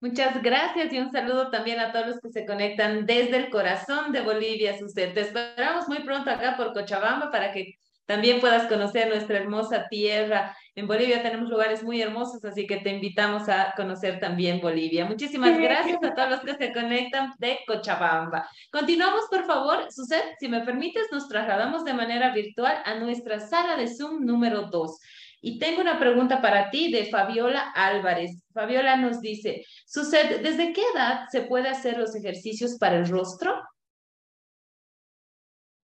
Muchas 0.00 0.42
gracias 0.42 0.92
y 0.92 0.98
un 0.98 1.10
saludo 1.10 1.50
también 1.50 1.80
a 1.80 1.90
todos 1.90 2.06
los 2.06 2.20
que 2.20 2.30
se 2.30 2.44
conectan 2.44 3.06
desde 3.06 3.38
el 3.38 3.50
corazón 3.50 4.12
de 4.12 4.20
Bolivia, 4.20 4.78
Suset. 4.78 5.14
Te 5.14 5.22
esperamos 5.22 5.88
muy 5.88 6.00
pronto 6.00 6.30
acá 6.30 6.56
por 6.56 6.74
Cochabamba 6.74 7.30
para 7.30 7.50
que 7.50 7.78
también 8.06 8.40
puedas 8.40 8.68
conocer 8.68 9.08
nuestra 9.08 9.38
hermosa 9.38 9.88
tierra. 9.88 10.56
En 10.76 10.86
Bolivia 10.86 11.22
tenemos 11.22 11.48
lugares 11.48 11.82
muy 11.82 12.00
hermosos, 12.00 12.44
así 12.44 12.66
que 12.66 12.76
te 12.76 12.90
invitamos 12.90 13.48
a 13.48 13.72
conocer 13.76 14.20
también 14.20 14.60
Bolivia. 14.60 15.06
Muchísimas 15.06 15.58
gracias 15.58 15.98
a 16.04 16.14
todos 16.14 16.30
los 16.30 16.40
que 16.40 16.54
se 16.54 16.72
conectan 16.72 17.32
de 17.38 17.58
Cochabamba. 17.66 18.48
Continuamos, 18.70 19.24
por 19.28 19.44
favor. 19.44 19.90
Suset, 19.90 20.36
si 20.38 20.48
me 20.48 20.60
permites, 20.60 21.08
nos 21.10 21.26
trasladamos 21.26 21.84
de 21.84 21.94
manera 21.94 22.32
virtual 22.32 22.80
a 22.84 22.94
nuestra 22.94 23.40
sala 23.40 23.76
de 23.76 23.88
Zoom 23.88 24.24
número 24.24 24.68
2. 24.70 25.00
Y 25.46 25.60
tengo 25.60 25.80
una 25.80 25.96
pregunta 25.96 26.42
para 26.42 26.70
ti 26.70 26.90
de 26.90 27.06
Fabiola 27.06 27.70
Álvarez. 27.72 28.42
Fabiola 28.52 28.96
nos 28.96 29.20
dice, 29.20 29.64
Suset, 29.86 30.42
¿desde 30.42 30.72
qué 30.72 30.82
edad 30.92 31.28
se 31.30 31.42
puede 31.42 31.68
hacer 31.68 31.98
los 31.98 32.16
ejercicios 32.16 32.76
para 32.78 32.96
el 32.96 33.08
rostro? 33.08 33.54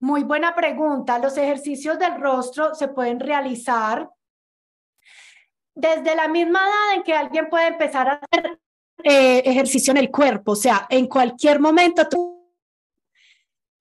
Muy 0.01 0.23
buena 0.23 0.53
pregunta. 0.53 1.17
Los 1.17 1.37
ejercicios 1.37 1.97
del 1.97 2.19
rostro 2.19 2.75
se 2.75 2.89
pueden 2.89 3.21
realizar 3.21 4.09
desde 5.73 6.13
la 6.13 6.27
misma 6.27 6.59
edad 6.59 6.97
en 6.97 7.03
que 7.03 7.13
alguien 7.13 7.47
puede 7.49 7.67
empezar 7.67 8.09
a 8.09 8.19
hacer 8.21 8.59
eh, 9.01 9.43
ejercicio 9.45 9.91
en 9.91 9.97
el 9.97 10.11
cuerpo. 10.11 10.51
O 10.51 10.57
sea, 10.57 10.87
en 10.89 11.07
cualquier 11.07 11.61
momento 11.61 12.05
tú 12.09 12.32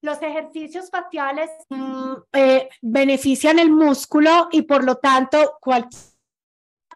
los 0.03 0.21
ejercicios 0.21 0.91
faciales 0.91 1.51
mm, 1.71 2.13
eh, 2.33 2.69
benefician 2.83 3.59
el 3.59 3.71
músculo 3.71 4.49
y 4.51 4.63
por 4.63 4.85
lo 4.85 4.97
tanto 4.97 5.57
cualquier 5.61 6.13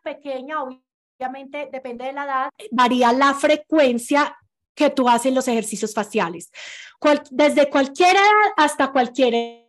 pequeña, 0.07 0.62
obviamente 0.62 1.68
depende 1.72 2.04
de 2.04 2.12
la 2.12 2.24
edad, 2.24 2.50
varía 2.70 3.12
la 3.12 3.34
frecuencia 3.34 4.36
que 4.74 4.90
tú 4.90 5.09
haces 5.09 5.32
los 5.32 5.48
ejercicios 5.48 5.92
faciales. 5.94 6.50
desde 7.30 7.68
cualquier 7.68 8.14
edad 8.14 8.52
hasta 8.57 8.92
cualquier. 8.92 9.66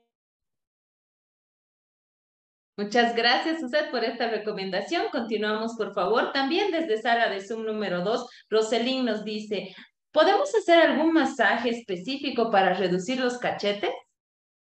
Muchas 2.80 3.16
gracias, 3.16 3.64
usted 3.64 3.90
por 3.90 4.04
esta 4.04 4.30
recomendación. 4.30 5.06
Continuamos, 5.12 5.74
por 5.76 5.96
favor. 5.96 6.32
También 6.32 6.72
desde 6.72 7.02
sala 7.02 7.28
de 7.30 7.42
Zoom 7.42 7.66
número 7.66 8.04
2, 8.04 8.30
Roselín 8.50 9.06
nos 9.06 9.24
dice, 9.24 9.74
¿Podemos 10.18 10.50
hacer 10.56 10.80
algún 10.80 11.14
masaje 11.14 11.70
específico 11.70 12.50
para 12.50 12.74
reducir 12.74 13.20
los 13.20 13.38
cachetes? 13.38 13.92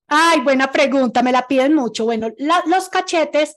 Ay, 0.07 0.39
buena 0.39 0.71
pregunta, 0.71 1.21
me 1.21 1.31
la 1.31 1.47
piden 1.47 1.75
mucho. 1.75 2.05
Bueno, 2.05 2.29
los 2.65 2.89
cachetes 2.89 3.53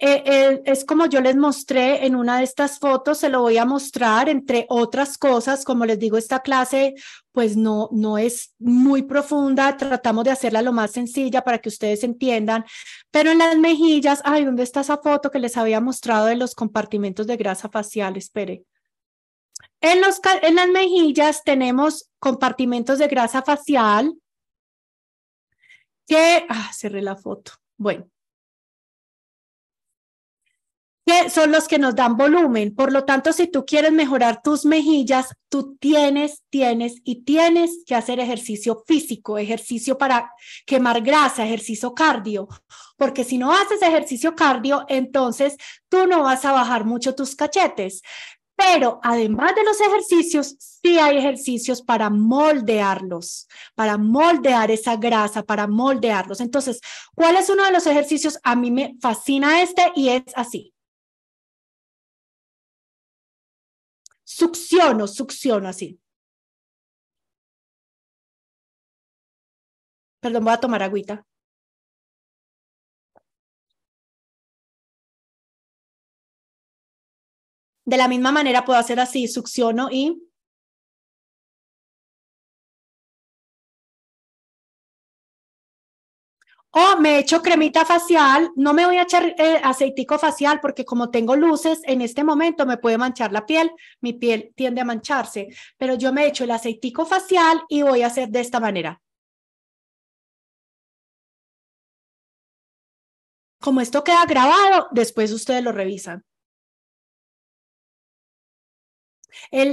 eh, 0.00 0.24
eh, 0.26 0.62
es 0.64 0.84
como 0.84 1.06
yo 1.06 1.20
les 1.20 1.36
mostré 1.36 2.04
en 2.06 2.16
una 2.16 2.38
de 2.38 2.42
estas 2.42 2.80
fotos, 2.80 3.18
se 3.18 3.28
lo 3.28 3.42
voy 3.42 3.56
a 3.56 3.64
mostrar, 3.64 4.28
entre 4.28 4.66
otras 4.68 5.16
cosas, 5.16 5.64
como 5.64 5.86
les 5.86 6.00
digo, 6.00 6.18
esta 6.18 6.40
clase 6.40 6.96
pues 7.30 7.56
no, 7.56 7.88
no 7.92 8.18
es 8.18 8.56
muy 8.58 9.02
profunda, 9.02 9.76
tratamos 9.76 10.24
de 10.24 10.32
hacerla 10.32 10.60
lo 10.60 10.72
más 10.72 10.90
sencilla 10.90 11.44
para 11.44 11.58
que 11.58 11.68
ustedes 11.68 12.02
entiendan, 12.02 12.64
pero 13.12 13.30
en 13.30 13.38
las 13.38 13.56
mejillas, 13.56 14.22
ay, 14.24 14.44
¿dónde 14.44 14.64
está 14.64 14.80
esa 14.80 14.96
foto 14.96 15.30
que 15.30 15.38
les 15.38 15.56
había 15.56 15.80
mostrado 15.80 16.26
de 16.26 16.34
los 16.34 16.56
compartimentos 16.56 17.28
de 17.28 17.36
grasa 17.36 17.68
facial? 17.68 18.16
Espere. 18.16 18.64
En, 19.80 20.00
las 20.00 20.68
mejillas 20.68 21.44
tenemos 21.44 22.10
compartimentos 22.18 22.98
de 22.98 23.08
grasa 23.08 23.42
facial 23.42 24.14
que, 26.06 26.46
ah, 26.48 26.70
cerré 26.72 27.02
la 27.02 27.16
foto. 27.16 27.52
Bueno, 27.76 28.10
que 31.08 31.30
son 31.30 31.52
los 31.52 31.68
que 31.68 31.78
nos 31.78 31.94
dan 31.94 32.18
volumen. 32.18 32.74
Por 32.74 32.92
lo 32.92 33.04
tanto, 33.04 33.32
si 33.32 33.46
tú 33.46 33.64
quieres 33.64 33.92
mejorar 33.92 34.42
tus 34.42 34.66
mejillas, 34.66 35.34
tú 35.48 35.74
tienes, 35.80 36.42
tienes 36.50 37.00
y 37.02 37.24
tienes 37.24 37.82
que 37.86 37.94
hacer 37.94 38.20
ejercicio 38.20 38.84
físico, 38.86 39.38
ejercicio 39.38 39.96
para 39.96 40.30
quemar 40.66 41.00
grasa, 41.00 41.46
ejercicio 41.46 41.94
cardio. 41.94 42.46
Porque 42.98 43.24
si 43.24 43.38
no 43.38 43.52
haces 43.52 43.80
ejercicio 43.80 44.34
cardio, 44.34 44.84
entonces 44.88 45.56
tú 45.88 46.06
no 46.06 46.24
vas 46.24 46.44
a 46.44 46.52
bajar 46.52 46.84
mucho 46.84 47.14
tus 47.14 47.34
cachetes. 47.34 48.02
Pero 48.58 48.98
además 49.04 49.54
de 49.54 49.62
los 49.62 49.80
ejercicios, 49.80 50.56
sí 50.58 50.98
hay 50.98 51.16
ejercicios 51.18 51.80
para 51.80 52.10
moldearlos, 52.10 53.46
para 53.76 53.96
moldear 53.96 54.72
esa 54.72 54.96
grasa, 54.96 55.44
para 55.44 55.68
moldearlos. 55.68 56.40
Entonces, 56.40 56.80
¿cuál 57.14 57.36
es 57.36 57.48
uno 57.50 57.64
de 57.64 57.70
los 57.70 57.86
ejercicios? 57.86 58.40
A 58.42 58.56
mí 58.56 58.72
me 58.72 58.96
fascina 59.00 59.62
este 59.62 59.92
y 59.94 60.08
es 60.08 60.24
así. 60.34 60.74
Succiono, 64.24 65.06
succiono 65.06 65.68
así. 65.68 66.00
Perdón, 70.20 70.44
voy 70.44 70.54
a 70.54 70.60
tomar 70.60 70.82
agüita. 70.82 71.24
De 77.88 77.96
la 77.96 78.06
misma 78.06 78.32
manera 78.32 78.66
puedo 78.66 78.78
hacer 78.78 79.00
así, 79.00 79.26
succiono 79.28 79.88
y... 79.90 80.22
O 86.70 87.00
me 87.00 87.18
echo 87.18 87.40
cremita 87.40 87.86
facial, 87.86 88.50
no 88.56 88.74
me 88.74 88.84
voy 88.84 88.98
a 88.98 89.04
echar 89.04 89.34
eh, 89.38 89.58
aceitico 89.64 90.18
facial 90.18 90.60
porque 90.60 90.84
como 90.84 91.10
tengo 91.10 91.34
luces, 91.34 91.80
en 91.84 92.02
este 92.02 92.24
momento 92.24 92.66
me 92.66 92.76
puede 92.76 92.98
manchar 92.98 93.32
la 93.32 93.46
piel, 93.46 93.70
mi 94.02 94.12
piel 94.12 94.52
tiende 94.54 94.82
a 94.82 94.84
mancharse, 94.84 95.48
pero 95.78 95.94
yo 95.94 96.12
me 96.12 96.26
echo 96.26 96.44
el 96.44 96.50
aceitico 96.50 97.06
facial 97.06 97.62
y 97.70 97.80
voy 97.82 98.02
a 98.02 98.08
hacer 98.08 98.28
de 98.28 98.40
esta 98.40 98.60
manera. 98.60 99.00
Como 103.60 103.80
esto 103.80 104.04
queda 104.04 104.26
grabado, 104.26 104.88
después 104.92 105.32
ustedes 105.32 105.62
lo 105.64 105.72
revisan 105.72 106.27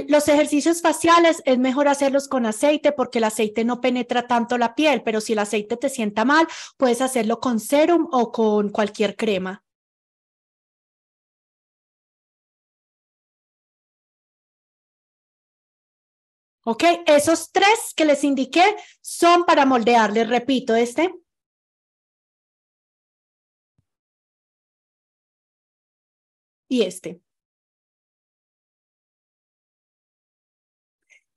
los 0.08 0.28
ejercicios 0.28 0.80
faciales 0.82 1.42
es 1.44 1.58
mejor 1.58 1.88
hacerlos 1.88 2.28
con 2.28 2.46
aceite 2.46 2.92
porque 2.92 3.18
el 3.18 3.24
aceite 3.24 3.64
no 3.64 3.80
penetra 3.80 4.26
tanto 4.26 4.58
la 4.58 4.74
piel, 4.74 5.02
pero 5.02 5.20
si 5.20 5.32
el 5.34 5.40
aceite 5.40 5.76
te 5.76 5.88
sienta 5.88 6.24
mal, 6.24 6.46
puedes 6.76 7.00
hacerlo 7.00 7.40
con 7.40 7.60
serum 7.60 8.08
o 8.12 8.32
con 8.32 8.70
cualquier 8.70 9.16
crema. 9.16 9.62
¿Ok? 16.64 16.82
Esos 17.06 17.52
tres 17.52 17.92
que 17.96 18.04
les 18.04 18.24
indiqué 18.24 18.64
son 19.00 19.44
para 19.44 19.64
moldear. 19.66 20.12
Les 20.12 20.28
repito, 20.28 20.74
este. 20.74 21.14
Y 26.68 26.82
este. 26.82 27.20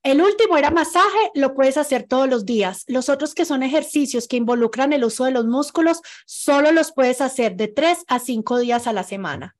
El 0.10 0.24
último 0.24 0.57
era 0.57 0.72
masaje, 0.72 1.30
lo 1.36 1.53
puedes 1.53 1.78
hacer 1.78 2.01
todos 2.01 2.28
los 2.28 2.43
días. 2.43 2.84
Los 2.88 3.10
otros 3.10 3.36
que 3.36 3.45
son 3.45 3.62
ejercicios 3.62 4.28
que 4.28 4.38
involucran 4.38 4.91
el 4.91 5.03
uso 5.03 5.26
de 5.26 5.30
los 5.30 5.45
músculos, 5.45 6.01
solo 6.26 6.72
los 6.72 6.91
puedes 6.91 7.22
hacer 7.22 7.55
de 7.55 7.68
tres 7.68 8.05
a 8.07 8.18
cinco 8.18 8.57
días 8.57 8.88
a 8.88 8.93
la 8.93 9.03
semana. 9.03 9.55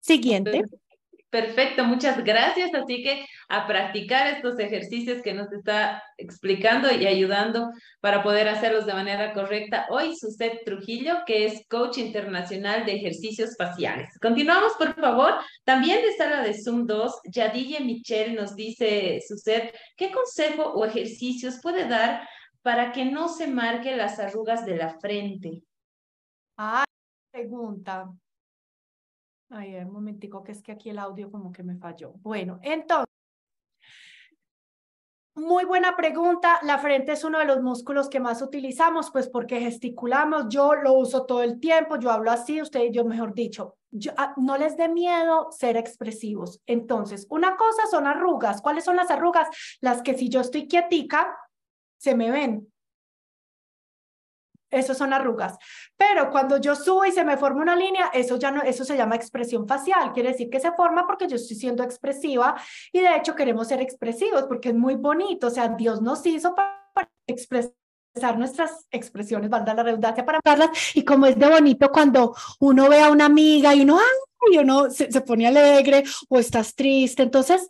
Siguiente. 0.00 0.66
Perfecto, 1.32 1.84
muchas 1.84 2.22
gracias. 2.22 2.74
Así 2.74 3.02
que 3.02 3.24
a 3.48 3.66
practicar 3.66 4.26
estos 4.26 4.58
ejercicios 4.58 5.22
que 5.22 5.32
nos 5.32 5.50
está 5.50 6.02
explicando 6.18 6.92
y 6.92 7.06
ayudando 7.06 7.70
para 8.02 8.22
poder 8.22 8.48
hacerlos 8.48 8.84
de 8.84 8.92
manera 8.92 9.32
correcta. 9.32 9.86
Hoy, 9.88 10.14
Suset 10.14 10.62
Trujillo, 10.62 11.20
que 11.24 11.46
es 11.46 11.66
coach 11.70 11.96
internacional 11.96 12.84
de 12.84 12.96
ejercicios 12.96 13.56
faciales. 13.56 14.10
Continuamos, 14.20 14.74
por 14.74 14.94
favor. 14.94 15.32
También 15.64 16.02
de 16.02 16.12
sala 16.18 16.42
de 16.42 16.52
Zoom 16.52 16.84
2, 16.84 17.20
Yadille 17.32 17.80
Michel 17.80 18.34
nos 18.34 18.54
dice, 18.54 19.18
Suset, 19.26 19.74
¿qué 19.96 20.12
consejo 20.12 20.64
o 20.64 20.84
ejercicios 20.84 21.60
puede 21.62 21.88
dar 21.88 22.28
para 22.60 22.92
que 22.92 23.06
no 23.06 23.30
se 23.30 23.46
marquen 23.46 23.96
las 23.96 24.18
arrugas 24.18 24.66
de 24.66 24.76
la 24.76 25.00
frente? 25.00 25.62
Ah, 26.58 26.84
pregunta. 27.30 28.12
Ay, 29.54 29.74
un 29.74 29.92
momentico, 29.92 30.42
que 30.42 30.52
es 30.52 30.62
que 30.62 30.72
aquí 30.72 30.88
el 30.88 30.98
audio 30.98 31.30
como 31.30 31.52
que 31.52 31.62
me 31.62 31.76
falló. 31.76 32.14
Bueno, 32.22 32.58
entonces, 32.62 33.06
muy 35.34 35.66
buena 35.66 35.94
pregunta. 35.94 36.58
La 36.62 36.78
frente 36.78 37.12
es 37.12 37.22
uno 37.22 37.38
de 37.38 37.44
los 37.44 37.60
músculos 37.60 38.08
que 38.08 38.18
más 38.18 38.40
utilizamos, 38.40 39.10
pues 39.10 39.28
porque 39.28 39.60
gesticulamos. 39.60 40.46
Yo 40.48 40.74
lo 40.74 40.94
uso 40.94 41.26
todo 41.26 41.42
el 41.42 41.60
tiempo, 41.60 41.98
yo 41.98 42.10
hablo 42.10 42.30
así, 42.30 42.62
usted 42.62 42.90
yo, 42.92 43.04
mejor 43.04 43.34
dicho. 43.34 43.76
Ah, 44.16 44.32
no 44.38 44.56
les 44.56 44.78
dé 44.78 44.88
miedo 44.88 45.48
ser 45.50 45.76
expresivos. 45.76 46.62
Entonces, 46.64 47.26
una 47.28 47.56
cosa 47.56 47.86
son 47.90 48.06
arrugas. 48.06 48.62
¿Cuáles 48.62 48.84
son 48.84 48.96
las 48.96 49.10
arrugas? 49.10 49.48
Las 49.82 50.00
que 50.00 50.14
si 50.16 50.30
yo 50.30 50.40
estoy 50.40 50.66
quietica, 50.66 51.36
se 51.98 52.14
me 52.14 52.30
ven. 52.30 52.71
Eso 54.72 54.94
son 54.94 55.12
arrugas. 55.12 55.56
Pero 55.96 56.30
cuando 56.30 56.56
yo 56.56 56.74
subo 56.74 57.04
y 57.04 57.12
se 57.12 57.24
me 57.24 57.36
forma 57.36 57.60
una 57.62 57.76
línea, 57.76 58.10
eso 58.12 58.36
ya 58.36 58.50
no, 58.50 58.62
eso 58.62 58.84
se 58.84 58.96
llama 58.96 59.16
expresión 59.16 59.68
facial. 59.68 60.12
Quiere 60.12 60.30
decir 60.30 60.48
que 60.48 60.60
se 60.60 60.72
forma 60.72 61.06
porque 61.06 61.28
yo 61.28 61.36
estoy 61.36 61.56
siendo 61.56 61.82
expresiva 61.82 62.56
y 62.90 63.00
de 63.00 63.16
hecho 63.16 63.34
queremos 63.34 63.68
ser 63.68 63.80
expresivos 63.82 64.44
porque 64.44 64.70
es 64.70 64.74
muy 64.74 64.96
bonito. 64.96 65.48
O 65.48 65.50
sea, 65.50 65.68
Dios 65.68 66.00
nos 66.00 66.24
hizo 66.26 66.54
para, 66.54 66.72
expresar 67.26 68.38
nuestras 68.38 68.86
expresiones, 68.90 69.50
valga 69.50 69.74
la 69.74 69.82
redundancia 69.82 70.24
para 70.24 70.40
hablarlas, 70.44 70.96
y 70.96 71.04
como 71.04 71.26
es 71.26 71.38
de 71.38 71.48
bonito 71.48 71.90
cuando 71.90 72.34
uno 72.60 72.88
ve 72.88 73.00
a 73.00 73.10
una 73.10 73.26
amiga 73.26 73.74
y 73.74 73.82
uno, 73.82 73.98
y 74.50 74.58
uno 74.58 74.90
se, 74.90 75.10
se 75.10 75.20
pone 75.20 75.46
alegre 75.46 76.02
o 76.28 76.38
estás 76.38 76.74
triste. 76.74 77.22
Entonces, 77.22 77.68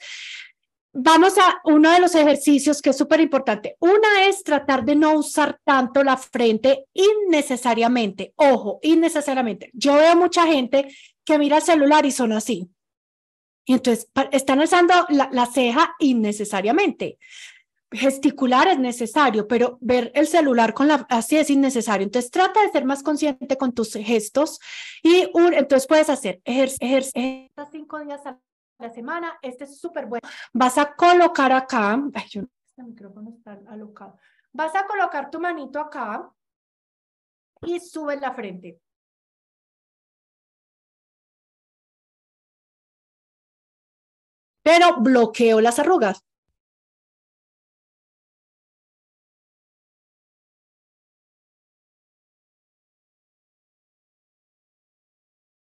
Vamos 0.95 1.39
a 1.39 1.61
uno 1.65 1.91
de 1.91 2.01
los 2.01 2.15
ejercicios 2.15 2.83
que 2.83 2.91
es 2.91 2.99
súper 2.99 3.21
importante. 3.21 3.77
Una 3.81 4.27
es 4.27 4.45
tratar 4.45 4.85
de 4.85 4.95
no 4.95 5.15
usar 5.15 5.59
tanto 5.65 6.05
la 6.05 6.19
frente 6.19 6.85
innecesariamente. 6.93 8.35
Ojo, 8.37 8.79
innecesariamente. 8.83 9.71
Yo 9.73 9.95
veo 9.95 10.15
mucha 10.17 10.47
gente 10.47 10.95
que 11.25 11.39
mira 11.39 11.57
el 11.57 11.63
celular 11.63 12.05
y 12.05 12.13
son 12.13 12.33
así. 12.33 12.69
Y 13.65 13.73
entonces 13.73 14.09
están 14.33 14.61
alzando 14.61 14.93
la, 15.09 15.31
la 15.33 15.47
ceja 15.47 15.95
innecesariamente. 15.99 17.19
Gesticular 17.91 18.69
es 18.69 18.79
necesario, 18.79 19.49
pero 19.49 19.79
ver 19.81 20.13
el 20.15 20.27
celular 20.27 20.75
con 20.75 20.89
la 20.89 21.07
así 21.09 21.39
es 21.39 21.49
innecesario. 21.49 22.05
Entonces 22.05 22.31
trata 22.31 22.63
de 22.63 22.71
ser 22.71 22.85
más 22.85 23.03
consciente 23.03 23.57
con 23.57 23.73
tus 23.73 23.95
gestos 23.95 24.59
y 25.03 25.27
un, 25.33 25.55
entonces 25.55 25.87
puedes 25.87 26.11
hacer 26.11 26.43
ejercicio 26.45 27.51
cinco 27.71 27.99
días 28.01 28.21
la 28.83 28.91
semana. 28.93 29.39
Este 29.43 29.65
es 29.65 29.79
súper 29.81 30.07
bueno. 30.07 30.29
Vas 30.53 30.77
a 30.79 30.95
colocar 30.95 31.53
acá, 31.53 31.99
ay, 32.15 32.29
yo, 32.29 32.43
este 32.67 32.83
micrófono 32.83 33.31
está 33.31 33.59
alocado. 33.69 34.19
Vas 34.53 34.75
a 34.75 34.87
colocar 34.87 35.31
tu 35.31 35.41
manito 35.41 35.81
acá 35.81 36.31
y 37.63 37.81
subes 37.81 38.21
la 38.21 38.33
frente. 38.33 38.81
Pero 44.63 44.97
bloqueo 45.01 45.61
las 45.61 45.79
arrugas. 45.79 46.25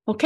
¿Ok? 0.05 0.23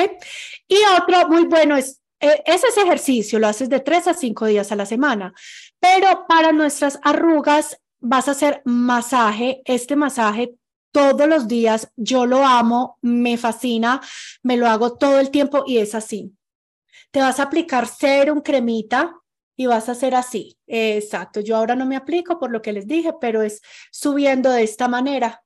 Y 0.68 0.78
otro 0.98 1.28
muy 1.28 1.46
bueno 1.48 1.76
es 1.76 2.01
ese 2.22 2.82
ejercicio 2.82 3.40
lo 3.40 3.48
haces 3.48 3.70
de 3.70 3.80
tres 3.80 4.08
a 4.08 4.14
cinco 4.14 4.46
días 4.46 4.72
a 4.72 4.76
la 4.76 4.86
semana, 4.86 5.34
pero 5.80 6.26
para 6.28 6.52
nuestras 6.52 7.00
arrugas 7.04 7.82
vas 8.00 8.28
a 8.28 8.32
hacer 8.32 8.62
masaje. 8.66 9.62
Este 9.66 9.96
masaje 9.96 10.56
todos 10.92 11.28
los 11.28 11.48
días, 11.48 11.92
yo 11.96 12.26
lo 12.26 12.46
amo, 12.46 12.98
me 13.02 13.38
fascina, 13.38 14.02
me 14.44 14.58
lo 14.58 14.68
hago 14.68 14.98
todo 14.98 15.20
el 15.20 15.32
tiempo 15.32 15.64
y 15.66 15.78
es 15.78 15.96
así. 15.96 16.34
Te 17.12 17.22
vas 17.22 17.40
a 17.40 17.44
aplicar 17.44 17.88
serum, 17.88 18.42
cremita 18.42 19.16
y 19.56 19.66
vas 19.66 19.90
a 19.90 19.94
hacer 19.94 20.16
así. 20.16 20.58
Exacto, 20.68 21.40
yo 21.40 21.56
ahora 21.56 21.76
no 21.76 21.86
me 21.86 21.96
aplico 21.96 22.40
por 22.40 22.52
lo 22.52 22.62
que 22.62 22.74
les 22.74 22.88
dije, 22.88 23.14
pero 23.20 23.42
es 23.42 23.62
subiendo 23.92 24.50
de 24.50 24.64
esta 24.64 24.88
manera. 24.88 25.44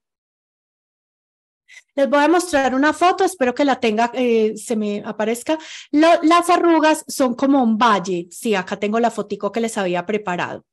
Les 1.95 2.09
voy 2.09 2.23
a 2.23 2.27
mostrar 2.27 2.75
una 2.75 2.93
foto, 2.93 3.23
espero 3.23 3.53
que 3.53 3.65
la 3.65 3.79
tenga, 3.79 4.11
eh, 4.13 4.53
se 4.57 4.75
me 4.75 5.01
aparezca. 5.05 5.57
las 5.91 6.49
arrugas 6.49 7.05
son 7.07 7.35
como 7.35 7.63
un 7.63 7.77
valle. 7.77 8.27
Sí, 8.31 8.53
acá 8.55 8.77
tengo 8.77 8.99
la 8.99 9.11
fotico 9.11 9.51
que 9.51 9.61
les 9.61 9.77
había 9.77 10.05
preparado. 10.05 10.65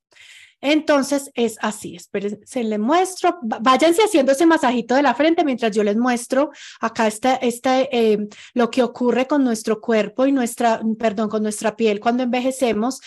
Entonces 0.64 1.28
es 1.34 1.58
así, 1.60 1.98
se 2.44 2.62
les 2.62 2.78
muestro, 2.78 3.36
váyanse 3.42 4.02
haciendo 4.04 4.30
ese 4.30 4.46
masajito 4.46 4.94
de 4.94 5.02
la 5.02 5.12
frente 5.12 5.44
mientras 5.44 5.74
yo 5.74 5.82
les 5.82 5.96
muestro 5.96 6.52
acá 6.80 7.08
está, 7.08 7.34
está 7.34 7.80
eh, 7.80 8.28
lo 8.54 8.70
que 8.70 8.84
ocurre 8.84 9.26
con 9.26 9.42
nuestro 9.42 9.80
cuerpo 9.80 10.24
y 10.24 10.30
nuestra, 10.30 10.80
perdón, 11.00 11.28
con 11.28 11.42
nuestra 11.42 11.74
piel 11.74 11.98
cuando 11.98 12.22
envejecemos. 12.22 13.00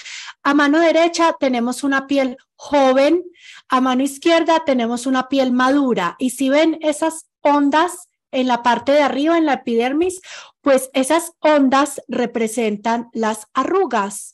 A 0.44 0.54
mano 0.54 0.82
derecha 0.82 1.34
tenemos 1.40 1.86
una 1.86 2.08
piel 2.08 2.36
joven, 2.58 3.24
a 3.70 3.80
mano 3.80 4.04
izquierda 4.04 4.64
tenemos 4.66 5.06
una 5.06 5.30
piel 5.30 5.54
madura 5.54 6.18
y 6.20 6.32
si 6.32 6.50
ven 6.50 6.78
esas 6.82 7.28
ondas 7.46 8.10
en 8.32 8.48
la 8.48 8.64
parte 8.64 8.92
de 8.92 9.02
arriba, 9.02 9.38
en 9.38 9.46
la 9.46 9.54
epidermis, 9.54 10.20
pues 10.62 10.90
esas 10.94 11.32
ondas 11.40 12.02
representan 12.08 13.10
las 13.14 13.48
arrugas. 13.54 14.34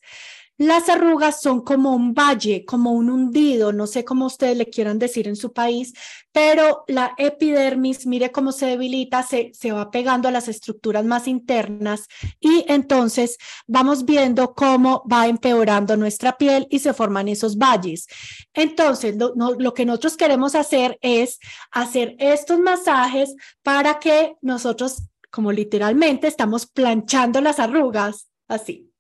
Las 0.62 0.90
arrugas 0.90 1.42
son 1.42 1.62
como 1.62 1.96
un 1.96 2.14
valle, 2.14 2.66
como 2.66 2.92
un 2.92 3.10
hundido, 3.10 3.74
no 3.74 3.88
sé 3.88 4.06
cómo 4.06 4.28
ustedes 4.28 4.56
le 4.56 4.68
quieran 4.68 5.00
decir 5.00 5.28
en 5.28 5.36
su 5.36 5.54
país, 5.54 5.92
pero 6.32 6.84
la 6.88 7.16
epidermis, 7.18 8.06
mire 8.06 8.32
cómo 8.32 8.52
se 8.52 8.68
debilita, 8.68 9.24
se, 9.24 9.50
se 9.56 9.72
va 9.72 9.90
pegando 9.90 10.28
a 10.28 10.32
las 10.32 10.48
estructuras 10.48 11.04
más 11.04 11.28
internas 11.28 12.06
y 12.40 12.64
entonces 12.68 13.40
vamos 13.66 14.06
viendo 14.06 14.54
cómo 14.54 15.04
va 15.12 15.26
empeorando 15.26 15.98
nuestra 15.98 16.38
piel 16.38 16.68
y 16.70 16.78
se 16.78 16.94
forman 16.94 17.28
esos 17.28 17.58
valles. 17.58 18.06
Entonces, 18.54 19.16
lo, 19.18 19.34
lo 19.36 19.74
que 19.74 19.88
nosotros 19.88 20.16
queremos 20.16 20.54
hacer 20.54 21.00
es 21.02 21.40
hacer 21.72 22.16
estos 22.20 22.60
masajes 22.60 23.34
para 23.64 23.98
que 23.98 24.36
nosotros, 24.44 25.08
como 25.32 25.52
literalmente, 25.52 26.28
estamos 26.28 26.68
planchando 26.68 27.42
las 27.42 27.60
arrugas, 27.60 28.30
así. 28.48 28.91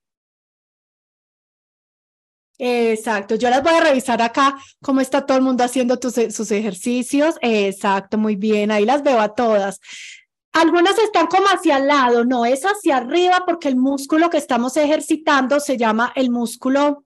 Exacto, 2.63 3.33
yo 3.33 3.49
las 3.49 3.63
voy 3.63 3.73
a 3.73 3.79
revisar 3.79 4.21
acá 4.21 4.55
cómo 4.83 5.01
está 5.01 5.25
todo 5.25 5.35
el 5.35 5.43
mundo 5.43 5.63
haciendo 5.63 5.97
sus 5.99 6.51
ejercicios. 6.51 7.33
Exacto, 7.41 8.19
muy 8.19 8.35
bien, 8.35 8.69
ahí 8.69 8.85
las 8.85 9.01
veo 9.01 9.19
a 9.19 9.33
todas. 9.33 9.79
Algunas 10.53 10.95
están 10.99 11.25
como 11.25 11.47
hacia 11.47 11.77
el 11.77 11.87
lado, 11.87 12.23
no 12.23 12.45
es 12.45 12.61
hacia 12.61 12.97
arriba 12.97 13.45
porque 13.47 13.67
el 13.67 13.77
músculo 13.77 14.29
que 14.29 14.37
estamos 14.37 14.77
ejercitando 14.77 15.59
se 15.59 15.75
llama 15.75 16.13
el 16.15 16.29
músculo 16.29 17.03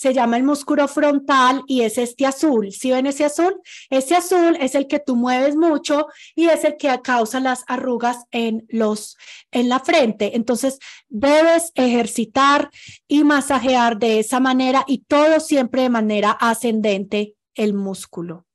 se 0.00 0.14
llama 0.14 0.38
el 0.38 0.44
músculo 0.44 0.88
frontal 0.88 1.62
y 1.66 1.82
es 1.82 1.98
este 1.98 2.24
azul. 2.24 2.72
¿Sí 2.72 2.90
ven 2.90 3.04
ese 3.04 3.26
azul? 3.26 3.60
Ese 3.90 4.16
azul 4.16 4.56
es 4.58 4.74
el 4.74 4.86
que 4.86 4.98
tú 4.98 5.14
mueves 5.14 5.56
mucho 5.56 6.06
y 6.34 6.46
es 6.46 6.64
el 6.64 6.78
que 6.78 6.88
causa 7.02 7.38
las 7.38 7.64
arrugas 7.66 8.24
en 8.30 8.64
los 8.70 9.18
en 9.50 9.68
la 9.68 9.78
frente. 9.78 10.36
Entonces, 10.36 10.78
debes 11.10 11.70
ejercitar 11.74 12.70
y 13.08 13.24
masajear 13.24 13.98
de 13.98 14.20
esa 14.20 14.40
manera 14.40 14.84
y 14.86 15.04
todo 15.04 15.38
siempre 15.38 15.82
de 15.82 15.90
manera 15.90 16.30
ascendente 16.30 17.34
el 17.54 17.74
músculo. 17.74 18.46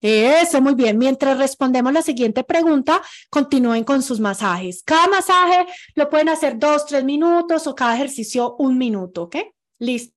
Eso, 0.00 0.62
muy 0.62 0.74
bien. 0.74 0.96
Mientras 0.96 1.36
respondemos 1.36 1.92
la 1.92 2.00
siguiente 2.00 2.44
pregunta, 2.44 3.02
continúen 3.28 3.84
con 3.84 4.02
sus 4.02 4.20
masajes. 4.20 4.82
Cada 4.84 5.06
masaje 5.06 5.66
lo 5.94 6.08
pueden 6.08 6.30
hacer 6.30 6.58
dos, 6.58 6.86
tres 6.86 7.04
minutos 7.04 7.66
o 7.66 7.74
cada 7.74 7.94
ejercicio 7.94 8.56
un 8.56 8.78
minuto, 8.78 9.24
¿ok? 9.24 9.36
Listo 9.78 10.13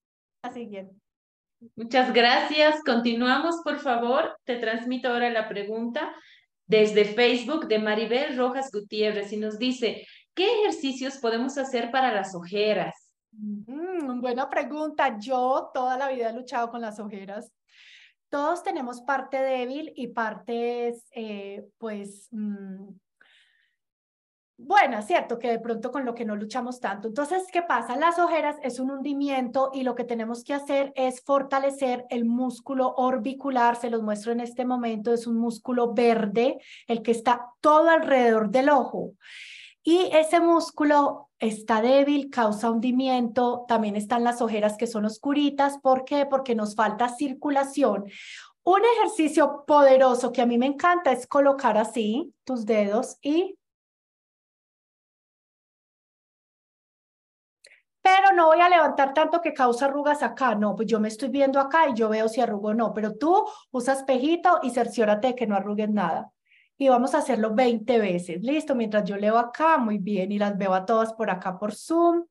siguiente. 0.52 0.96
Muchas 1.76 2.14
gracias. 2.14 2.84
Continuamos, 2.84 3.62
por 3.64 3.80
favor. 3.80 4.38
Te 4.44 4.58
transmito 4.58 5.10
ahora 5.10 5.30
la 5.30 5.50
pregunta 5.50 6.14
desde 6.66 7.06
Facebook 7.06 7.68
de 7.68 7.80
Maribel 7.80 8.38
Rojas 8.38 8.70
Gutiérrez 8.72 9.32
y 9.32 9.38
nos 9.38 9.58
dice, 9.58 10.06
¿qué 10.34 10.62
ejercicios 10.62 11.18
podemos 11.18 11.58
hacer 11.58 11.92
para 11.92 12.14
las 12.14 12.36
ojeras? 12.36 12.94
Mm, 13.32 14.22
buena 14.22 14.50
pregunta. 14.50 15.18
Yo 15.20 15.72
toda 15.74 15.98
la 15.98 16.10
vida 16.10 16.30
he 16.30 16.34
luchado 16.34 16.70
con 16.70 16.82
las 16.82 17.00
ojeras. 17.00 17.52
Todos 18.30 18.64
tenemos 18.64 19.02
parte 19.02 19.38
débil 19.38 19.94
y 19.96 20.08
partes, 20.08 21.08
eh, 21.12 21.66
pues, 21.78 22.28
mm, 22.32 22.90
bueno, 24.60 25.04
cierto 25.04 25.38
que 25.38 25.52
de 25.52 25.60
pronto 25.60 25.92
con 25.92 26.04
lo 26.04 26.16
que 26.16 26.26
no 26.26 26.36
luchamos 26.36 26.80
tanto. 26.80 27.08
Entonces, 27.08 27.44
¿qué 27.52 27.62
pasa? 27.62 27.96
Las 27.96 28.18
ojeras 28.18 28.56
es 28.64 28.80
un 28.80 28.90
hundimiento 28.90 29.70
y 29.72 29.84
lo 29.84 29.94
que 29.94 30.04
tenemos 30.04 30.44
que 30.44 30.56
hacer 30.56 30.92
es 30.96 31.22
fortalecer 31.22 32.06
el 32.10 32.26
músculo 32.26 32.96
orbicular. 32.96 33.76
Se 33.76 33.92
los 33.92 34.02
muestro 34.02 34.32
en 34.32 34.40
este 34.40 34.66
momento. 34.66 35.14
Es 35.14 35.28
un 35.28 35.38
músculo 35.38 35.94
verde, 35.94 36.58
el 36.88 37.04
que 37.04 37.12
está 37.12 37.52
todo 37.62 37.90
alrededor 37.90 38.50
del 38.50 38.70
ojo. 38.70 39.14
Y 39.84 40.10
ese 40.12 40.40
músculo 40.40 41.30
está 41.38 41.82
débil, 41.82 42.32
causa 42.32 42.72
hundimiento. 42.72 43.64
También 43.68 43.96
están 43.96 44.24
las 44.24 44.42
ojeras 44.42 44.76
que 44.76 44.88
son 44.88 45.06
oscuritas. 45.06 45.78
¿Por 45.78 46.04
qué? 46.04 46.26
Porque 46.26 46.56
nos 46.56 46.74
falta 46.74 47.10
circulación. 47.10 48.06
Un 48.64 48.82
ejercicio 48.98 49.66
poderoso 49.68 50.32
que 50.32 50.42
a 50.42 50.46
mí 50.48 50.58
me 50.58 50.66
encanta 50.66 51.12
es 51.12 51.28
colocar 51.28 51.78
así 51.78 52.34
tus 52.44 52.66
dedos 52.66 53.18
y 53.22 53.57
pero 58.08 58.32
no 58.34 58.48
voy 58.48 58.62
a 58.62 58.70
levantar 58.70 59.14
tanto 59.14 59.42
que 59.42 59.54
causa 59.54 59.86
arrugas 59.86 60.24
acá. 60.24 60.56
No, 60.56 60.76
pues 60.76 60.88
yo 60.88 60.98
me 61.00 61.10
estoy 61.10 61.28
viendo 61.28 61.60
acá 61.60 61.90
y 61.90 61.94
yo 61.94 62.08
veo 62.08 62.30
si 62.30 62.40
arrugo 62.40 62.70
o 62.70 62.74
no, 62.74 62.94
pero 62.94 63.16
tú 63.16 63.46
usa 63.72 63.94
espejito 63.94 64.60
y 64.64 64.70
cerciórate 64.70 65.28
de 65.28 65.36
que 65.36 65.46
no 65.46 65.58
arrugues 65.58 65.90
nada. 65.90 66.32
Y 66.78 66.88
vamos 66.88 67.14
a 67.14 67.18
hacerlo 67.18 67.54
20 67.54 68.00
veces. 68.00 68.42
Listo, 68.44 68.76
mientras 68.76 69.04
yo 69.04 69.18
leo 69.18 69.38
acá, 69.38 69.78
muy 69.78 69.98
bien, 69.98 70.32
y 70.32 70.40
las 70.40 70.58
veo 70.58 70.74
a 70.74 70.86
todas 70.86 71.12
por 71.14 71.30
acá 71.30 71.60
por 71.60 71.74
Zoom. 71.76 72.24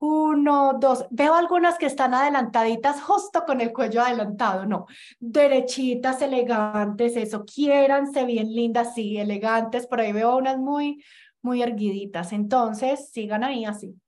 Uno, 0.00 0.72
dos. 0.80 1.06
Veo 1.10 1.34
algunas 1.34 1.78
que 1.78 1.86
están 1.86 2.12
adelantaditas 2.12 3.02
justo 3.02 3.44
con 3.46 3.60
el 3.60 3.72
cuello 3.72 4.02
adelantado, 4.02 4.66
no. 4.66 4.86
Derechitas, 5.20 6.22
elegantes, 6.22 7.16
eso. 7.16 7.44
Quiéranse 7.44 8.24
bien 8.24 8.52
lindas, 8.52 8.94
sí, 8.94 9.16
elegantes. 9.18 9.86
Por 9.86 10.00
ahí 10.00 10.10
veo 10.12 10.36
unas 10.36 10.58
muy, 10.58 11.04
muy 11.40 11.62
erguiditas. 11.62 12.32
Entonces, 12.32 13.10
sigan 13.12 13.44
ahí 13.44 13.64
así. 13.64 14.01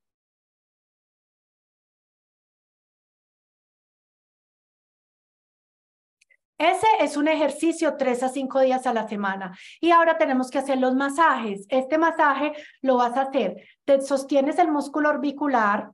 Ese 6.59 6.87
es 7.01 7.17
un 7.17 7.27
ejercicio 7.27 7.97
tres 7.97 8.23
a 8.23 8.29
cinco 8.29 8.61
días 8.61 8.87
a 8.87 8.95
la 8.95 9.09
semana. 9.09 9.57
Y 9.81 9.91
ahora 9.91 10.19
tenemos 10.19 10.51
que 10.51 10.59
hacer 10.59 10.79
los 10.79 10.95
masajes. 10.95 11.67
Este 11.69 11.99
masaje 11.99 12.53
lo 12.81 12.97
vas 12.97 13.17
a 13.17 13.23
hacer. 13.23 13.67
Te 13.85 14.01
sostienes 14.01 14.59
el 14.59 14.71
músculo 14.71 15.11
orbicular. 15.11 15.91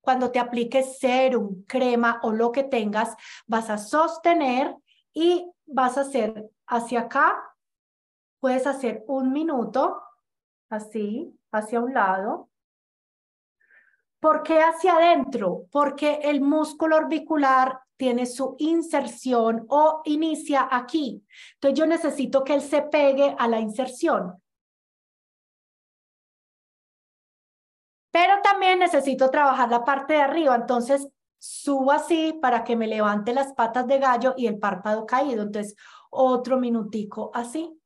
Cuando 0.00 0.30
te 0.30 0.38
apliques 0.38 0.98
serum, 0.98 1.64
crema 1.66 2.20
o 2.22 2.32
lo 2.32 2.50
que 2.52 2.64
tengas, 2.64 3.16
vas 3.46 3.70
a 3.70 3.78
sostener 3.78 4.74
y 5.12 5.50
vas 5.66 5.98
a 5.98 6.02
hacer 6.02 6.48
hacia 6.66 7.00
acá. 7.00 7.42
Puedes 8.40 8.66
hacer 8.66 9.04
un 9.06 9.32
minuto, 9.32 10.02
así, 10.68 11.32
hacia 11.52 11.80
un 11.80 11.94
lado. 11.94 12.50
¿Por 14.20 14.42
qué 14.42 14.60
hacia 14.60 14.96
adentro? 14.96 15.66
Porque 15.70 16.20
el 16.22 16.40
músculo 16.40 16.96
orbicular 16.96 17.80
tiene 17.96 18.26
su 18.26 18.56
inserción 18.58 19.66
o 19.68 20.02
inicia 20.04 20.68
aquí. 20.70 21.24
Entonces 21.54 21.78
yo 21.78 21.86
necesito 21.86 22.44
que 22.44 22.54
él 22.54 22.62
se 22.62 22.82
pegue 22.82 23.34
a 23.38 23.48
la 23.48 23.60
inserción. 23.60 24.40
Pero 28.10 28.40
también 28.42 28.78
necesito 28.78 29.30
trabajar 29.30 29.70
la 29.70 29.84
parte 29.84 30.14
de 30.14 30.22
arriba, 30.22 30.54
entonces 30.54 31.08
subo 31.38 31.92
así 31.92 32.32
para 32.40 32.64
que 32.64 32.74
me 32.74 32.86
levante 32.86 33.34
las 33.34 33.52
patas 33.52 33.86
de 33.86 33.98
gallo 33.98 34.34
y 34.36 34.46
el 34.46 34.58
párpado 34.58 35.04
caído. 35.04 35.42
Entonces, 35.42 35.76
otro 36.10 36.58
minutico 36.58 37.30
así. 37.34 37.78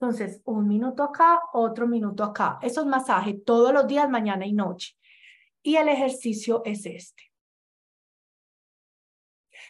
Entonces, 0.00 0.40
un 0.44 0.68
minuto 0.68 1.02
acá, 1.02 1.40
otro 1.52 1.88
minuto 1.88 2.22
acá. 2.22 2.58
Eso 2.62 2.82
es 2.82 2.86
masaje 2.86 3.34
todos 3.34 3.72
los 3.72 3.86
días, 3.88 4.08
mañana 4.08 4.46
y 4.46 4.52
noche 4.52 4.97
y 5.62 5.76
el 5.76 5.88
ejercicio 5.88 6.62
es 6.64 6.86
este. 6.86 7.27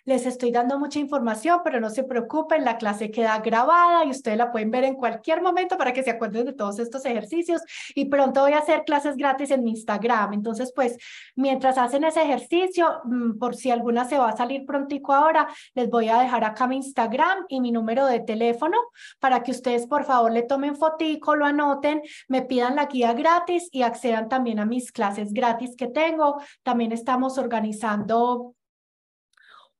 Les 0.09 0.25
estoy 0.25 0.51
dando 0.53 0.79
mucha 0.79 0.99
información, 0.99 1.61
pero 1.63 1.81
no 1.81 1.91
se 1.91 2.03
preocupen, 2.03 2.65
la 2.65 2.79
clase 2.79 3.11
queda 3.11 3.39
grabada 3.41 4.07
y 4.07 4.11
ustedes 4.11 4.39
la 4.39 4.51
pueden 4.51 4.71
ver 4.71 4.85
en 4.85 4.95
cualquier 4.95 5.43
momento 5.43 5.77
para 5.77 5.93
que 5.93 6.03
se 6.03 6.09
acuerden 6.09 6.47
de 6.47 6.55
todos 6.55 6.79
estos 6.79 7.05
ejercicios. 7.05 7.61
Y 7.95 8.07
pronto 8.07 8.41
voy 8.41 8.55
a 8.55 8.61
hacer 8.61 8.85
clases 8.87 9.19
gratis 9.19 9.51
en 9.51 9.65
mi 9.65 9.73
Instagram. 9.73 10.33
Entonces, 10.33 10.73
pues, 10.75 10.97
mientras 11.37 11.77
hacen 11.77 12.05
ese 12.05 12.23
ejercicio, 12.23 13.03
mm, 13.05 13.39
por 13.39 13.55
si 13.55 13.71
alguna 13.71 14.07
se 14.07 14.17
va 14.17 14.31
a 14.31 14.37
salir 14.39 14.65
prontico 14.65 15.13
ahora, 15.13 15.47
les 15.75 15.91
voy 15.91 16.09
a 16.09 16.21
dejar 16.21 16.43
acá 16.43 16.67
mi 16.67 16.77
Instagram 16.77 17.45
y 17.51 17.61
mi 17.61 17.71
número 17.71 18.07
de 18.07 18.21
teléfono 18.21 18.79
para 19.21 19.43
que 19.43 19.51
ustedes, 19.51 19.87
por 19.87 20.05
favor, 20.05 20.33
le 20.33 20.43
tomen 20.43 20.75
fotico, 20.77 21.37
lo 21.37 21.45
anoten, 21.45 22.01
me 22.29 22.41
pidan 22.41 22.77
la 22.77 22.87
guía 22.87 23.13
gratis 23.13 23.69
y 23.73 23.83
accedan 23.83 24.31
también 24.31 24.59
a 24.59 24.65
mis 24.65 24.91
clases 24.91 25.35
gratis 25.35 25.77
que 25.77 25.89
tengo. 25.89 26.41
También 26.63 26.93
estamos 26.93 27.37
organizando 27.37 28.55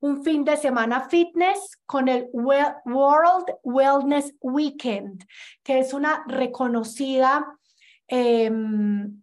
un 0.01 0.23
fin 0.23 0.45
de 0.45 0.57
semana 0.57 1.09
fitness 1.09 1.79
con 1.87 2.09
el 2.09 2.29
World 2.33 3.47
Wellness 3.65 4.35
Weekend, 4.41 5.25
que 5.63 5.81
es 5.81 5.93
una 5.93 6.25
reconocida 6.27 7.47
em, 8.07 9.23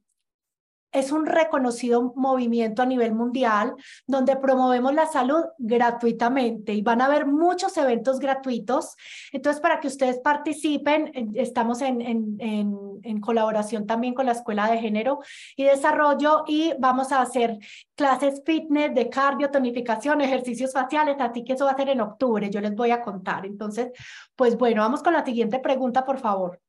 es 0.95 1.11
un 1.11 1.25
reconocido 1.25 2.13
movimiento 2.15 2.81
a 2.81 2.85
nivel 2.85 3.13
mundial 3.13 3.75
donde 4.07 4.37
promovemos 4.37 4.93
la 4.93 5.05
salud 5.05 5.43
gratuitamente 5.57 6.73
y 6.73 6.81
van 6.81 7.01
a 7.01 7.05
haber 7.05 7.25
muchos 7.25 7.75
eventos 7.77 8.19
gratuitos. 8.19 8.95
Entonces, 9.31 9.61
para 9.61 9.79
que 9.79 9.87
ustedes 9.87 10.19
participen, 10.19 11.11
estamos 11.35 11.81
en, 11.81 12.01
en, 12.01 12.37
en, 12.39 13.19
colaboración 13.19 13.85
también 13.85 14.13
con 14.13 14.25
la 14.25 14.33
Escuela 14.33 14.69
de 14.69 14.77
Género 14.77 15.19
y 15.55 15.65
Desarrollo 15.65 16.43
y 16.47 16.73
vamos 16.79 17.11
a 17.11 17.21
hacer 17.21 17.57
clases 17.95 18.41
fitness 18.45 18.93
de 18.93 19.09
cardio, 19.09 19.51
tonificación, 19.51 20.21
ejercicios 20.21 20.71
faciales, 20.71 21.17
así 21.19 21.43
que 21.43 21.53
eso 21.53 21.65
va 21.65 21.71
a 21.71 21.77
ser 21.77 21.89
en 21.89 22.01
octubre, 22.01 22.49
yo 22.49 22.61
les 22.61 22.75
voy 22.75 22.91
a 22.91 23.01
contar. 23.01 23.45
Entonces, 23.45 23.91
pues 24.35 24.57
bueno, 24.57 24.81
vamos 24.81 25.03
con 25.03 25.13
la 25.13 25.25
siguiente 25.25 25.59
pregunta, 25.59 26.05
por 26.05 26.19
favor. 26.19 26.61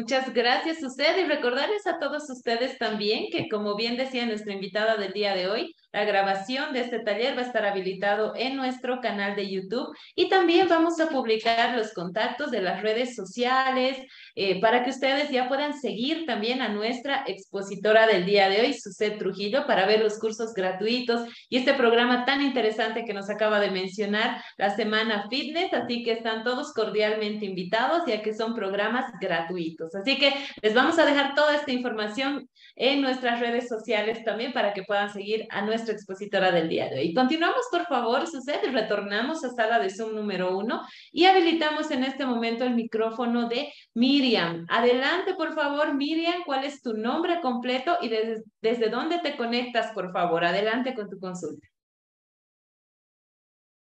Muchas 0.00 0.32
gracias 0.32 0.82
usted 0.82 1.18
y 1.18 1.28
recordarles 1.28 1.86
a 1.86 1.98
todos 1.98 2.30
ustedes 2.30 2.78
también 2.78 3.26
que, 3.30 3.50
como 3.50 3.76
bien 3.76 3.98
decía 3.98 4.24
nuestra 4.24 4.54
invitada 4.54 4.96
del 4.96 5.12
día 5.12 5.34
de 5.34 5.46
hoy, 5.46 5.76
la 5.92 6.04
grabación 6.04 6.72
de 6.72 6.80
este 6.80 7.00
taller 7.00 7.36
va 7.36 7.42
a 7.42 7.46
estar 7.46 7.66
habilitado 7.66 8.32
en 8.36 8.56
nuestro 8.56 9.00
canal 9.00 9.36
de 9.36 9.50
YouTube 9.50 9.94
y 10.14 10.28
también 10.28 10.68
vamos 10.68 11.00
a 11.00 11.08
publicar 11.08 11.76
los 11.76 11.92
contactos 11.92 12.50
de 12.50 12.62
las 12.62 12.80
redes 12.80 13.14
sociales 13.14 13.98
eh, 14.36 14.60
para 14.60 14.84
que 14.84 14.90
ustedes 14.90 15.30
ya 15.30 15.48
puedan 15.48 15.78
seguir 15.78 16.24
también 16.26 16.62
a 16.62 16.68
nuestra 16.68 17.24
expositora 17.26 18.06
del 18.06 18.24
día 18.24 18.48
de 18.48 18.60
hoy, 18.60 18.72
Suset 18.72 19.18
Trujillo, 19.18 19.66
para 19.66 19.84
ver 19.84 20.00
los 20.00 20.18
cursos 20.18 20.54
gratuitos 20.54 21.28
y 21.50 21.58
este 21.58 21.74
programa 21.74 22.24
tan 22.24 22.40
interesante 22.40 23.04
que 23.04 23.12
nos 23.12 23.28
acaba 23.28 23.60
de 23.60 23.70
mencionar, 23.70 24.42
la 24.56 24.74
Semana 24.74 25.26
Fitness. 25.28 25.74
Así 25.74 26.04
que 26.04 26.12
están 26.12 26.44
todos 26.44 26.72
cordialmente 26.72 27.44
invitados 27.44 28.04
ya 28.06 28.22
que 28.22 28.32
son 28.32 28.54
programas 28.54 29.12
gratuitos. 29.20 29.89
Así 29.94 30.18
que 30.18 30.32
les 30.62 30.74
vamos 30.74 30.98
a 30.98 31.04
dejar 31.04 31.34
toda 31.34 31.54
esta 31.54 31.72
información 31.72 32.48
en 32.76 33.00
nuestras 33.00 33.40
redes 33.40 33.68
sociales 33.68 34.24
también 34.24 34.52
para 34.52 34.72
que 34.72 34.84
puedan 34.84 35.12
seguir 35.12 35.46
a 35.50 35.62
nuestra 35.62 35.94
expositora 35.94 36.50
del 36.52 36.68
día 36.68 36.88
de 36.88 37.00
hoy. 37.00 37.14
Continuamos, 37.14 37.66
por 37.70 37.86
favor, 37.86 38.26
sucede, 38.26 38.70
retornamos 38.70 39.44
a 39.44 39.50
sala 39.50 39.78
de 39.78 39.90
Zoom 39.90 40.14
número 40.14 40.56
uno 40.56 40.82
y 41.12 41.26
habilitamos 41.26 41.90
en 41.90 42.04
este 42.04 42.24
momento 42.24 42.64
el 42.64 42.74
micrófono 42.74 43.48
de 43.48 43.72
Miriam. 43.94 44.66
Adelante, 44.68 45.34
por 45.34 45.54
favor, 45.54 45.94
Miriam, 45.94 46.42
¿cuál 46.46 46.64
es 46.64 46.82
tu 46.82 46.94
nombre 46.94 47.40
completo 47.40 47.98
y 48.00 48.08
desde, 48.08 48.42
desde 48.62 48.88
dónde 48.88 49.18
te 49.18 49.36
conectas, 49.36 49.92
por 49.92 50.12
favor? 50.12 50.44
Adelante 50.44 50.94
con 50.94 51.08
tu 51.08 51.18
consulta. 51.18 51.66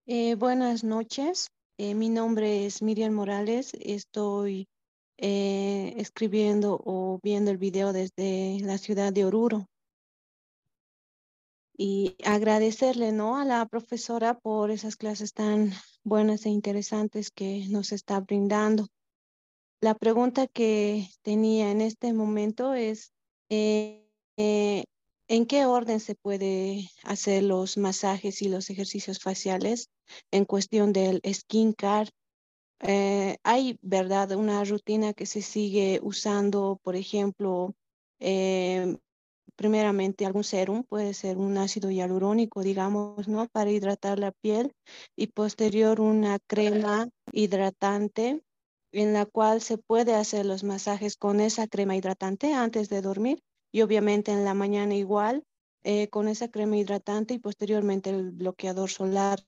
Eh, 0.07 0.37
buenas 0.37 0.85
noches, 0.85 1.51
eh, 1.77 1.95
mi 1.95 2.09
nombre 2.09 2.65
es 2.65 2.81
Miriam 2.81 3.13
Morales, 3.13 3.75
estoy 3.79 4.67
eh, 5.19 5.95
escribiendo 5.97 6.81
o 6.85 7.19
viendo 7.23 7.51
el 7.51 7.59
video 7.59 7.93
desde 7.93 8.59
la 8.61 8.79
ciudad 8.79 9.13
de 9.13 9.25
Oruro 9.25 9.69
y 11.77 12.17
agradecerle 12.25 13.13
¿no? 13.13 13.37
a 13.37 13.45
la 13.45 13.65
profesora 13.67 14.39
por 14.39 14.71
esas 14.73 14.97
clases 14.97 15.33
tan 15.33 15.73
buenas 16.03 16.45
e 16.45 16.51
interesantes 16.51 17.31
que 17.31 17.67
nos 17.69 17.93
está 17.93 18.21
brindando. 18.21 18.89
La 19.81 19.95
pregunta 19.95 20.49
que 20.49 21.09
tenía 21.23 21.71
en 21.71 21.81
este 21.81 22.13
momento 22.13 22.75
es, 22.75 23.13
eh, 23.49 24.09
eh, 24.37 24.85
¿en 25.29 25.47
qué 25.47 25.67
orden 25.67 26.01
se 26.01 26.17
puede 26.17 26.91
hacer 27.05 27.45
los 27.45 27.77
masajes 27.77 28.43
y 28.43 28.49
los 28.49 28.71
ejercicios 28.71 29.21
faciales 29.21 29.89
en 30.33 30.45
cuestión 30.45 30.93
del 30.93 31.23
skin 31.33 31.73
care? 31.73 32.11
Eh, 32.81 33.39
hay, 33.43 33.79
¿verdad?, 33.83 34.33
una 34.33 34.65
rutina 34.65 35.13
que 35.13 35.27
se 35.27 35.43
sigue 35.43 36.01
usando, 36.03 36.79
por 36.83 36.97
ejemplo, 36.97 37.75
eh, 38.21 38.97
primeramente 39.57 40.25
algún 40.27 40.45
serum, 40.45 40.85
puede 40.85 41.15
ser 41.15 41.37
un 41.39 41.59
ácido 41.59 41.91
hialurónico, 41.91 42.63
digamos, 42.63 43.27
¿no? 43.29 43.49
Para 43.49 43.71
hidratar 43.71 44.19
la 44.21 44.33
piel 44.33 44.73
y 45.17 45.29
posterior 45.29 46.01
una 46.01 46.39
crema 46.47 47.09
hidratante 47.33 48.43
en 48.93 49.13
la 49.13 49.27
cual 49.27 49.61
se 49.61 49.79
puede 49.79 50.15
hacer 50.15 50.47
los 50.47 50.65
masajes 50.65 51.17
con 51.17 51.41
esa 51.41 51.67
crema 51.67 51.97
hidratante 51.97 52.55
antes 52.55 52.89
de 52.89 53.03
dormir 53.03 53.41
y 53.73 53.83
obviamente 53.83 54.33
en 54.33 54.45
la 54.45 54.55
mañana 54.55 54.95
igual 54.95 55.45
eh, 55.85 56.09
con 56.09 56.29
esa 56.29 56.49
crema 56.49 56.77
hidratante 56.77 57.35
y 57.35 57.39
posteriormente 57.39 58.11
el 58.11 58.31
bloqueador 58.31 58.91
solar, 58.91 59.41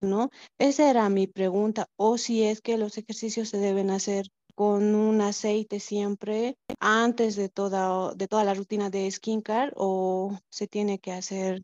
¿no? 0.00 0.30
Esa 0.58 0.90
era 0.90 1.08
mi 1.08 1.26
pregunta, 1.26 1.86
o 1.96 2.18
si 2.18 2.44
es 2.44 2.60
que 2.60 2.78
los 2.78 2.98
ejercicios 2.98 3.48
se 3.48 3.58
deben 3.58 3.90
hacer 3.90 4.28
con 4.54 4.94
un 4.94 5.20
aceite 5.20 5.80
siempre 5.80 6.56
antes 6.80 7.36
de 7.36 7.48
toda, 7.50 8.14
de 8.14 8.26
toda 8.26 8.42
la 8.42 8.54
rutina 8.54 8.88
de 8.88 9.10
skincare 9.10 9.72
o 9.76 10.38
se 10.48 10.66
tiene 10.66 10.98
que 10.98 11.12
hacer 11.12 11.62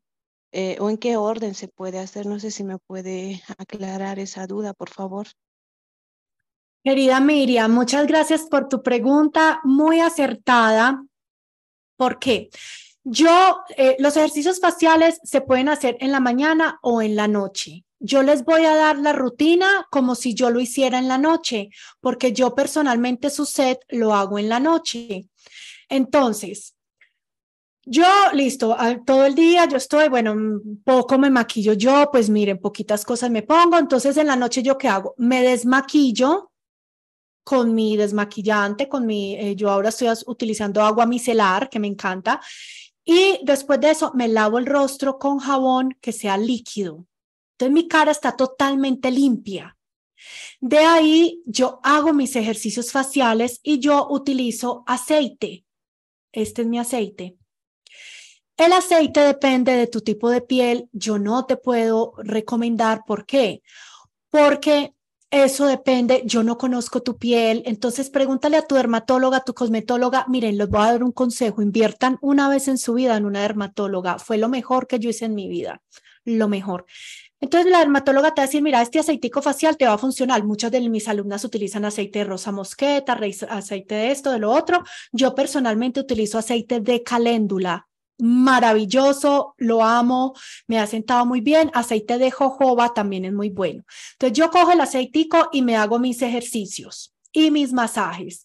eh, 0.52 0.76
o 0.78 0.90
en 0.90 0.98
qué 0.98 1.16
orden 1.16 1.54
se 1.54 1.68
puede 1.68 1.98
hacer. 1.98 2.26
No 2.26 2.38
sé 2.38 2.50
si 2.50 2.64
me 2.64 2.78
puede 2.78 3.42
aclarar 3.58 4.18
esa 4.18 4.46
duda, 4.46 4.74
por 4.74 4.90
favor. 4.90 5.26
Querida 6.84 7.20
Miriam, 7.20 7.72
muchas 7.72 8.06
gracias 8.06 8.42
por 8.42 8.68
tu 8.68 8.82
pregunta 8.82 9.60
muy 9.64 10.00
acertada. 10.00 11.02
¿Por 11.96 12.18
qué? 12.18 12.50
Yo, 13.04 13.62
eh, 13.76 13.96
los 14.00 14.16
ejercicios 14.16 14.60
faciales 14.60 15.18
se 15.24 15.40
pueden 15.40 15.68
hacer 15.68 15.96
en 16.00 16.12
la 16.12 16.20
mañana 16.20 16.78
o 16.82 17.00
en 17.00 17.16
la 17.16 17.26
noche 17.26 17.84
yo 18.02 18.22
les 18.22 18.44
voy 18.44 18.64
a 18.64 18.74
dar 18.74 18.98
la 18.98 19.12
rutina 19.12 19.86
como 19.90 20.14
si 20.14 20.34
yo 20.34 20.50
lo 20.50 20.60
hiciera 20.60 20.98
en 20.98 21.08
la 21.08 21.18
noche, 21.18 21.70
porque 22.00 22.32
yo 22.32 22.54
personalmente 22.54 23.30
su 23.30 23.46
set 23.46 23.80
lo 23.88 24.14
hago 24.14 24.38
en 24.38 24.48
la 24.48 24.60
noche. 24.60 25.28
Entonces, 25.88 26.74
yo, 27.84 28.06
listo, 28.32 28.76
todo 29.06 29.26
el 29.26 29.34
día 29.34 29.66
yo 29.66 29.76
estoy, 29.76 30.08
bueno, 30.08 30.34
poco 30.84 31.18
me 31.18 31.30
maquillo 31.30 31.72
yo, 31.72 32.08
pues 32.12 32.28
miren, 32.28 32.58
poquitas 32.58 33.04
cosas 33.04 33.30
me 33.30 33.42
pongo. 33.42 33.78
Entonces, 33.78 34.16
en 34.16 34.26
la 34.26 34.36
noche, 34.36 34.62
¿yo 34.62 34.78
qué 34.78 34.88
hago? 34.88 35.14
Me 35.18 35.42
desmaquillo 35.42 36.52
con 37.44 37.74
mi 37.74 37.96
desmaquillante, 37.96 38.88
con 38.88 39.06
mi, 39.06 39.34
eh, 39.34 39.56
yo 39.56 39.70
ahora 39.70 39.88
estoy 39.88 40.08
utilizando 40.26 40.80
agua 40.82 41.06
micelar, 41.06 41.68
que 41.68 41.80
me 41.80 41.88
encanta. 41.88 42.40
Y 43.04 43.40
después 43.42 43.80
de 43.80 43.90
eso, 43.90 44.12
me 44.14 44.28
lavo 44.28 44.58
el 44.58 44.66
rostro 44.66 45.18
con 45.18 45.38
jabón 45.38 45.96
que 46.00 46.12
sea 46.12 46.36
líquido. 46.36 47.06
Entonces 47.62 47.84
mi 47.84 47.86
cara 47.86 48.10
está 48.10 48.36
totalmente 48.36 49.08
limpia. 49.12 49.76
De 50.60 50.78
ahí 50.78 51.42
yo 51.46 51.78
hago 51.84 52.12
mis 52.12 52.34
ejercicios 52.34 52.90
faciales 52.90 53.60
y 53.62 53.78
yo 53.78 54.08
utilizo 54.10 54.82
aceite. 54.84 55.64
Este 56.32 56.62
es 56.62 56.68
mi 56.68 56.80
aceite. 56.80 57.36
El 58.56 58.72
aceite 58.72 59.20
depende 59.20 59.76
de 59.76 59.86
tu 59.86 60.00
tipo 60.00 60.28
de 60.28 60.40
piel. 60.40 60.88
Yo 60.90 61.20
no 61.20 61.46
te 61.46 61.56
puedo 61.56 62.14
recomendar 62.18 63.02
por 63.06 63.26
qué. 63.26 63.62
Porque 64.28 64.94
eso 65.30 65.66
depende, 65.66 66.24
yo 66.26 66.42
no 66.42 66.58
conozco 66.58 67.00
tu 67.00 67.16
piel, 67.16 67.62
entonces 67.64 68.10
pregúntale 68.10 68.56
a 68.56 68.66
tu 68.66 68.74
dermatóloga, 68.74 69.38
a 69.38 69.44
tu 69.44 69.54
cosmetóloga, 69.54 70.26
miren, 70.28 70.58
les 70.58 70.68
voy 70.68 70.82
a 70.82 70.92
dar 70.92 71.02
un 71.02 71.12
consejo, 71.12 71.62
inviertan 71.62 72.18
una 72.20 72.50
vez 72.50 72.68
en 72.68 72.76
su 72.76 72.92
vida 72.92 73.16
en 73.16 73.24
una 73.24 73.40
dermatóloga, 73.40 74.18
fue 74.18 74.36
lo 74.36 74.50
mejor 74.50 74.86
que 74.86 74.98
yo 74.98 75.08
hice 75.08 75.24
en 75.24 75.34
mi 75.34 75.48
vida, 75.48 75.80
lo 76.24 76.48
mejor. 76.48 76.84
Entonces 77.42 77.72
la 77.72 77.80
dermatóloga 77.80 78.32
te 78.32 78.40
va 78.40 78.44
a 78.44 78.46
decir, 78.46 78.62
mira, 78.62 78.80
este 78.80 79.00
aceitico 79.00 79.42
facial 79.42 79.76
te 79.76 79.84
va 79.84 79.94
a 79.94 79.98
funcionar. 79.98 80.44
Muchas 80.44 80.70
de 80.70 80.80
mis 80.88 81.08
alumnas 81.08 81.44
utilizan 81.44 81.84
aceite 81.84 82.20
de 82.20 82.24
rosa 82.24 82.52
mosqueta, 82.52 83.18
aceite 83.50 83.96
de 83.96 84.12
esto, 84.12 84.30
de 84.30 84.38
lo 84.38 84.52
otro. 84.52 84.84
Yo 85.10 85.34
personalmente 85.34 85.98
utilizo 85.98 86.38
aceite 86.38 86.78
de 86.78 87.02
caléndula. 87.02 87.88
Maravilloso, 88.20 89.54
lo 89.58 89.82
amo, 89.82 90.34
me 90.68 90.78
ha 90.78 90.86
sentado 90.86 91.26
muy 91.26 91.40
bien. 91.40 91.72
Aceite 91.74 92.16
de 92.16 92.30
jojoba 92.30 92.94
también 92.94 93.24
es 93.24 93.32
muy 93.32 93.50
bueno. 93.50 93.82
Entonces 94.12 94.38
yo 94.38 94.48
cojo 94.48 94.70
el 94.70 94.80
aceitico 94.80 95.48
y 95.50 95.62
me 95.62 95.74
hago 95.74 95.98
mis 95.98 96.22
ejercicios 96.22 97.12
y 97.32 97.50
mis 97.50 97.72
masajes. 97.72 98.44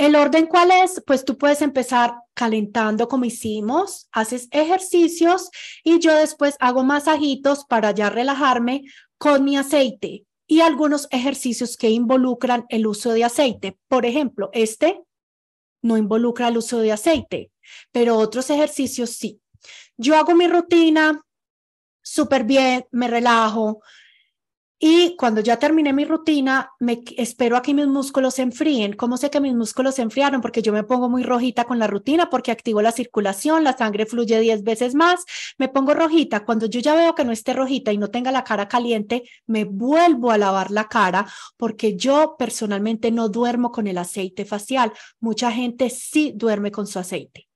¿El 0.00 0.16
orden 0.16 0.46
cuál 0.46 0.70
es? 0.70 1.02
Pues 1.06 1.26
tú 1.26 1.36
puedes 1.36 1.60
empezar 1.60 2.14
calentando 2.32 3.06
como 3.06 3.26
hicimos, 3.26 4.08
haces 4.12 4.48
ejercicios 4.50 5.50
y 5.84 5.98
yo 5.98 6.14
después 6.14 6.56
hago 6.58 6.84
masajitos 6.84 7.66
para 7.66 7.90
ya 7.90 8.08
relajarme 8.08 8.84
con 9.18 9.44
mi 9.44 9.58
aceite 9.58 10.24
y 10.46 10.62
algunos 10.62 11.06
ejercicios 11.10 11.76
que 11.76 11.90
involucran 11.90 12.64
el 12.70 12.86
uso 12.86 13.12
de 13.12 13.24
aceite. 13.24 13.76
Por 13.88 14.06
ejemplo, 14.06 14.48
este 14.54 15.02
no 15.82 15.98
involucra 15.98 16.48
el 16.48 16.56
uso 16.56 16.78
de 16.78 16.92
aceite, 16.92 17.52
pero 17.92 18.16
otros 18.16 18.48
ejercicios 18.48 19.10
sí. 19.10 19.42
Yo 19.98 20.16
hago 20.16 20.34
mi 20.34 20.48
rutina 20.48 21.20
súper 22.00 22.44
bien, 22.44 22.86
me 22.90 23.06
relajo, 23.06 23.82
y 24.82 25.14
cuando 25.16 25.42
ya 25.42 25.58
terminé 25.58 25.92
mi 25.92 26.06
rutina, 26.06 26.72
me 26.78 27.02
espero 27.18 27.58
a 27.58 27.60
que 27.60 27.74
mis 27.74 27.86
músculos 27.86 28.36
se 28.36 28.40
enfríen. 28.40 28.94
¿Cómo 28.94 29.18
sé 29.18 29.28
que 29.28 29.38
mis 29.38 29.54
músculos 29.54 29.96
se 29.96 30.00
enfriaron? 30.00 30.40
Porque 30.40 30.62
yo 30.62 30.72
me 30.72 30.84
pongo 30.84 31.10
muy 31.10 31.22
rojita 31.22 31.64
con 31.64 31.78
la 31.78 31.86
rutina 31.86 32.30
porque 32.30 32.50
activo 32.50 32.80
la 32.80 32.90
circulación, 32.90 33.62
la 33.62 33.76
sangre 33.76 34.06
fluye 34.06 34.40
10 34.40 34.64
veces 34.64 34.94
más, 34.94 35.26
me 35.58 35.68
pongo 35.68 35.92
rojita. 35.92 36.46
Cuando 36.46 36.64
yo 36.64 36.80
ya 36.80 36.94
veo 36.94 37.14
que 37.14 37.26
no 37.26 37.32
esté 37.32 37.52
rojita 37.52 37.92
y 37.92 37.98
no 37.98 38.08
tenga 38.08 38.32
la 38.32 38.42
cara 38.42 38.68
caliente, 38.68 39.24
me 39.46 39.64
vuelvo 39.64 40.30
a 40.30 40.38
lavar 40.38 40.70
la 40.70 40.88
cara 40.88 41.26
porque 41.58 41.94
yo 41.94 42.36
personalmente 42.38 43.10
no 43.10 43.28
duermo 43.28 43.72
con 43.72 43.86
el 43.86 43.98
aceite 43.98 44.46
facial. 44.46 44.94
Mucha 45.20 45.52
gente 45.52 45.90
sí 45.90 46.32
duerme 46.34 46.70
con 46.70 46.86
su 46.86 46.98
aceite. 46.98 47.50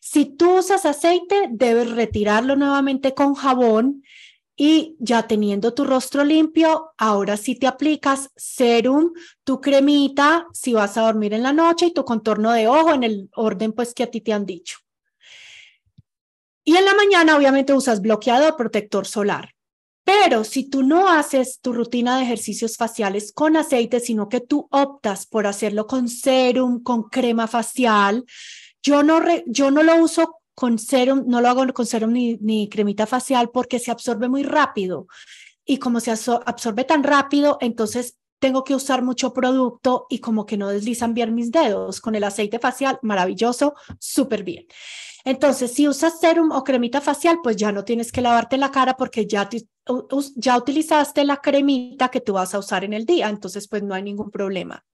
Si 0.00 0.24
tú 0.24 0.58
usas 0.58 0.84
aceite, 0.84 1.48
debes 1.48 1.92
retirarlo 1.92 2.56
nuevamente 2.56 3.14
con 3.14 3.34
jabón 3.34 4.02
y 4.56 4.96
ya 4.98 5.26
teniendo 5.26 5.74
tu 5.74 5.84
rostro 5.84 6.24
limpio, 6.24 6.92
ahora 6.96 7.36
sí 7.36 7.56
te 7.56 7.66
aplicas 7.66 8.30
serum, 8.34 9.12
tu 9.44 9.60
cremita, 9.60 10.46
si 10.52 10.72
vas 10.72 10.96
a 10.96 11.02
dormir 11.02 11.34
en 11.34 11.42
la 11.42 11.52
noche 11.52 11.86
y 11.86 11.94
tu 11.94 12.04
contorno 12.04 12.52
de 12.52 12.66
ojo 12.66 12.94
en 12.94 13.04
el 13.04 13.28
orden 13.34 13.72
pues 13.72 13.92
que 13.92 14.04
a 14.04 14.10
ti 14.10 14.22
te 14.22 14.32
han 14.32 14.46
dicho. 14.46 14.78
Y 16.64 16.76
en 16.76 16.86
la 16.86 16.94
mañana 16.94 17.36
obviamente 17.36 17.74
usas 17.74 18.00
bloqueador, 18.00 18.56
protector 18.56 19.06
solar. 19.06 19.50
Pero 20.04 20.44
si 20.44 20.70
tú 20.70 20.82
no 20.82 21.08
haces 21.08 21.60
tu 21.60 21.72
rutina 21.72 22.16
de 22.16 22.24
ejercicios 22.24 22.76
faciales 22.76 23.32
con 23.32 23.56
aceite, 23.56 24.00
sino 24.00 24.28
que 24.28 24.40
tú 24.40 24.68
optas 24.70 25.26
por 25.26 25.46
hacerlo 25.46 25.86
con 25.86 26.08
serum, 26.08 26.82
con 26.82 27.04
crema 27.04 27.46
facial, 27.46 28.24
yo 28.82 29.02
no, 29.02 29.20
yo 29.46 29.70
no 29.70 29.82
lo 29.82 29.96
uso 29.96 30.35
con 30.56 30.78
serum, 30.78 31.24
no 31.26 31.42
lo 31.42 31.50
hago 31.50 31.66
con 31.74 31.84
serum 31.84 32.12
ni, 32.12 32.68
cremita 32.70 33.06
facial 33.06 33.50
porque 33.50 33.78
se 33.78 33.90
absorbe 33.90 34.28
muy 34.28 34.42
rápido. 34.42 35.06
Y 35.66 35.76
como 35.78 36.00
se 36.00 36.10
absorbe 36.10 36.84
tan 36.84 37.04
rápido, 37.04 37.58
entonces 37.60 38.16
tengo 38.38 38.64
que 38.64 38.74
usar 38.74 39.02
mucho 39.02 39.34
producto 39.34 40.06
y 40.08 40.20
como 40.20 40.46
que 40.46 40.56
no 40.56 40.68
deslizan 40.70 41.12
bien 41.12 41.34
mis 41.34 41.52
dedos. 41.52 42.00
Con 42.00 42.14
el 42.14 42.24
aceite 42.24 42.58
facial, 42.58 42.98
maravilloso, 43.02 43.74
súper 43.98 44.44
bien. 44.44 44.66
Entonces, 45.26 45.72
si 45.74 45.88
usas 45.88 46.20
serum 46.20 46.50
o 46.52 46.64
cremita 46.64 47.02
facial, 47.02 47.40
pues 47.42 47.56
ya 47.56 47.70
no 47.70 47.84
tienes 47.84 48.10
que 48.10 48.22
lavarte 48.22 48.56
la 48.56 48.70
cara 48.70 48.96
porque 48.96 49.26
ya, 49.26 49.50
ya 50.36 50.56
utilizaste 50.56 51.24
la 51.24 51.36
cremita 51.36 52.08
que 52.08 52.22
tú 52.22 52.32
vas 52.32 52.54
a 52.54 52.60
usar 52.60 52.82
en 52.82 52.94
el 52.94 53.04
día. 53.04 53.28
Entonces, 53.28 53.68
pues 53.68 53.82
no 53.82 53.94
hay 53.94 54.04
ningún 54.04 54.30
problema. 54.30 54.86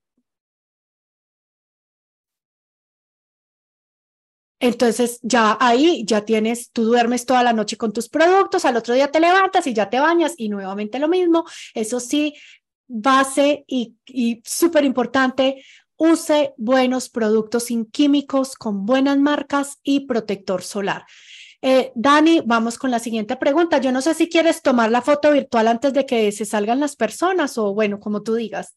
Entonces 4.63 5.19
ya 5.23 5.59
ahí 5.61 6.05
ya 6.07 6.25
tienes, 6.25 6.71
tú 6.71 6.85
duermes 6.85 7.27
toda 7.27 7.43
la 7.43 7.53
noche 7.53 7.77
con 7.77 7.93
tus 7.93 8.09
productos, 8.09 8.65
al 8.65 8.77
otro 8.77 8.95
día 8.95 9.11
te 9.11 9.19
levantas 9.19 9.67
y 9.67 9.75
ya 9.75 9.91
te 9.91 9.99
bañas 9.99 10.35
y 10.37 10.49
nuevamente 10.49 11.01
lo 11.01 11.09
mismo. 11.09 11.45
Eso 11.75 11.99
sí, 11.99 12.35
base 12.87 13.65
y, 13.67 13.97
y 14.07 14.41
súper 14.45 14.85
importante, 14.85 15.65
use 15.97 16.55
buenos 16.57 17.09
productos 17.09 17.65
sin 17.65 17.87
químicos, 17.87 18.55
con 18.55 18.87
buenas 18.87 19.19
marcas 19.19 19.79
y 19.83 20.07
protector 20.07 20.63
solar. 20.63 21.07
Eh, 21.61 21.91
Dani, 21.97 22.41
vamos 22.47 22.79
con 22.79 22.93
la 22.93 23.01
siguiente 23.01 23.35
pregunta. 23.37 23.79
Yo 23.79 23.91
no 23.91 24.01
sé 24.01 24.15
si 24.15 24.29
quieres 24.29 24.63
tomar 24.63 24.93
la 24.93 25.03
foto 25.03 25.33
virtual 25.33 25.67
antes 25.67 25.93
de 25.93 26.07
que 26.07 26.31
se 26.31 26.45
salgan 26.45 26.79
las 26.79 26.95
personas 26.95 27.59
o 27.59 27.75
bueno, 27.75 27.99
como 27.99 28.23
tú 28.23 28.37
digas. 28.37 28.77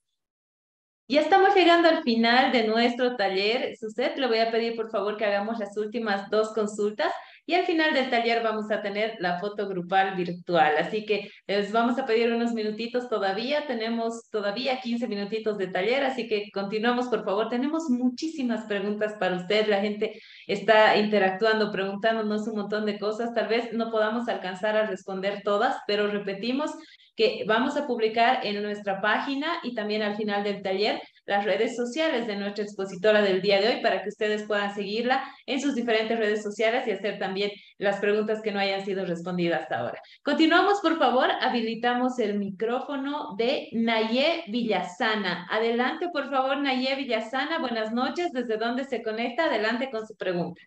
Ya 1.08 1.22
estamos 1.22 1.54
llegando 1.54 1.88
al 1.88 2.02
final 2.02 2.52
de 2.52 2.68
nuestro 2.68 3.16
taller. 3.16 3.76
Suset, 3.78 4.18
le 4.18 4.28
voy 4.28 4.40
a 4.40 4.50
pedir 4.50 4.76
por 4.76 4.90
favor 4.90 5.18
que 5.18 5.26
hagamos 5.26 5.60
las 5.60 5.78
últimas 5.78 6.32
dos 6.32 6.52
consultas 6.54 7.14
y 7.46 7.54
al 7.54 7.66
final 7.66 7.94
del 7.94 8.10
taller 8.10 8.42
vamos 8.42 8.72
a 8.72 8.82
tener 8.82 9.16
la 9.20 9.40
foto 9.40 9.68
grupal 9.68 10.16
virtual. 10.16 10.76
Así 10.78 11.06
que 11.06 11.30
les 11.48 11.72
vamos 11.72 12.00
a 12.00 12.06
pedir 12.06 12.32
unos 12.32 12.54
minutitos 12.54 13.08
todavía. 13.08 13.68
Tenemos 13.68 14.30
todavía 14.32 14.82
15 14.82 15.08
minutitos 15.08 15.58
de 15.58 15.68
taller, 15.68 16.04
así 16.04 16.28
que 16.28 16.50
continuamos 16.52 17.08
por 17.08 17.24
favor. 17.24 17.50
Tenemos 17.50 17.90
muchísimas 17.90 18.66
preguntas 18.66 19.14
para 19.20 19.36
usted. 19.36 19.68
La 19.68 19.82
gente 19.82 20.20
está 20.48 20.98
interactuando, 20.98 21.72
preguntándonos 21.72 22.48
un 22.48 22.56
montón 22.58 22.86
de 22.86 22.98
cosas. 22.98 23.34
Tal 23.34 23.48
vez 23.48 23.74
no 23.74 23.92
podamos 23.92 24.28
alcanzar 24.28 24.76
a 24.76 24.88
responder 24.88 25.42
todas, 25.44 25.78
pero 25.86 26.08
repetimos 26.08 26.72
que 27.16 27.46
vamos 27.48 27.78
a 27.78 27.88
publicar 27.88 28.46
en 28.46 28.62
nuestra 28.62 29.02
página 29.02 29.48
y 29.64 29.74
también 29.74 30.02
al 30.02 30.18
final 30.18 30.44
del 30.44 30.62
taller 30.62 31.00
las 31.26 31.46
redes 31.46 31.76
sociales 31.76 32.28
de 32.28 32.36
nuestra 32.36 32.64
expositora 32.64 33.22
del 33.22 33.42
día 33.42 33.60
de 33.60 33.70
hoy 33.70 33.82
para 33.82 34.04
que 34.04 34.10
ustedes 34.10 34.44
puedan 34.44 34.74
seguirla 34.74 35.24
en 35.46 35.60
sus 35.60 35.76
diferentes 35.76 36.18
redes 36.18 36.44
sociales 36.44 36.88
y 36.88 36.92
hacer 36.92 37.20
también 37.20 37.52
las 37.78 38.00
preguntas 38.00 38.42
que 38.42 38.52
no 38.52 38.60
hayan 38.60 38.86
sido 38.86 39.06
respondidas 39.06 39.64
hasta 39.64 39.80
ahora. 39.80 40.02
Continuamos, 40.24 40.80
por 40.82 40.98
favor, 40.98 41.30
habilitamos 41.42 42.20
el 42.20 42.38
micrófono 42.38 43.36
de 43.38 43.70
Naye 43.72 44.44
Villasana. 44.48 45.48
Adelante, 45.50 46.10
por 46.10 46.30
favor, 46.30 46.58
Naye 46.58 46.96
Villasana. 46.96 47.60
Buenas 47.60 47.92
noches. 47.92 48.32
¿Desde 48.32 48.58
dónde 48.58 48.86
se 48.86 49.02
conecta? 49.02 49.46
Adelante 49.46 49.90
con 49.90 50.06
su 50.08 50.16
pregunta. 50.16 50.62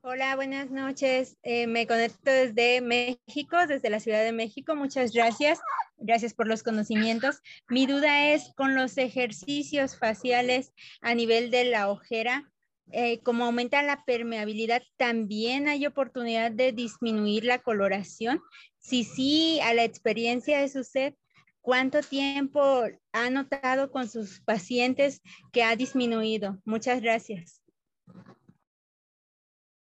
Hola, 0.00 0.36
buenas 0.36 0.70
noches. 0.70 1.36
Eh, 1.42 1.66
me 1.66 1.86
conecto 1.86 2.30
desde 2.30 2.80
México, 2.80 3.66
desde 3.66 3.90
la 3.90 4.00
Ciudad 4.00 4.22
de 4.22 4.32
México. 4.32 4.74
Muchas 4.74 5.12
gracias. 5.12 5.60
Gracias 6.00 6.34
por 6.34 6.46
los 6.46 6.62
conocimientos. 6.62 7.40
Mi 7.68 7.86
duda 7.86 8.32
es 8.32 8.52
con 8.56 8.74
los 8.74 8.96
ejercicios 8.98 9.98
faciales 9.98 10.72
a 11.00 11.14
nivel 11.14 11.50
de 11.50 11.64
la 11.64 11.90
ojera, 11.90 12.50
eh, 12.90 13.20
como 13.20 13.44
aumenta 13.44 13.82
la 13.82 14.04
permeabilidad, 14.06 14.82
¿también 14.96 15.68
hay 15.68 15.84
oportunidad 15.84 16.50
de 16.50 16.72
disminuir 16.72 17.44
la 17.44 17.58
coloración? 17.58 18.40
Si 18.78 19.04
sí, 19.04 19.60
a 19.60 19.74
la 19.74 19.84
experiencia 19.84 20.60
de 20.60 20.68
su 20.68 20.84
sed, 20.84 21.14
¿cuánto 21.60 22.00
tiempo 22.00 22.84
ha 23.12 23.30
notado 23.30 23.90
con 23.90 24.08
sus 24.08 24.40
pacientes 24.40 25.20
que 25.52 25.62
ha 25.62 25.76
disminuido? 25.76 26.58
Muchas 26.64 27.02
gracias. 27.02 27.60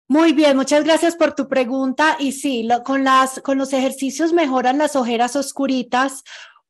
Muy 0.09 0.31
bien, 0.31 0.55
muchas 0.55 0.85
gracias 0.85 1.17
por 1.17 1.35
tu 1.35 1.49
pregunta. 1.49 2.15
Y 2.17 2.31
sí, 2.31 2.67
con, 2.85 3.03
las, 3.03 3.41
con 3.41 3.57
los 3.57 3.73
ejercicios 3.73 4.31
mejoran 4.31 4.77
las 4.77 4.95
ojeras 4.95 5.35
oscuritas 5.35 6.23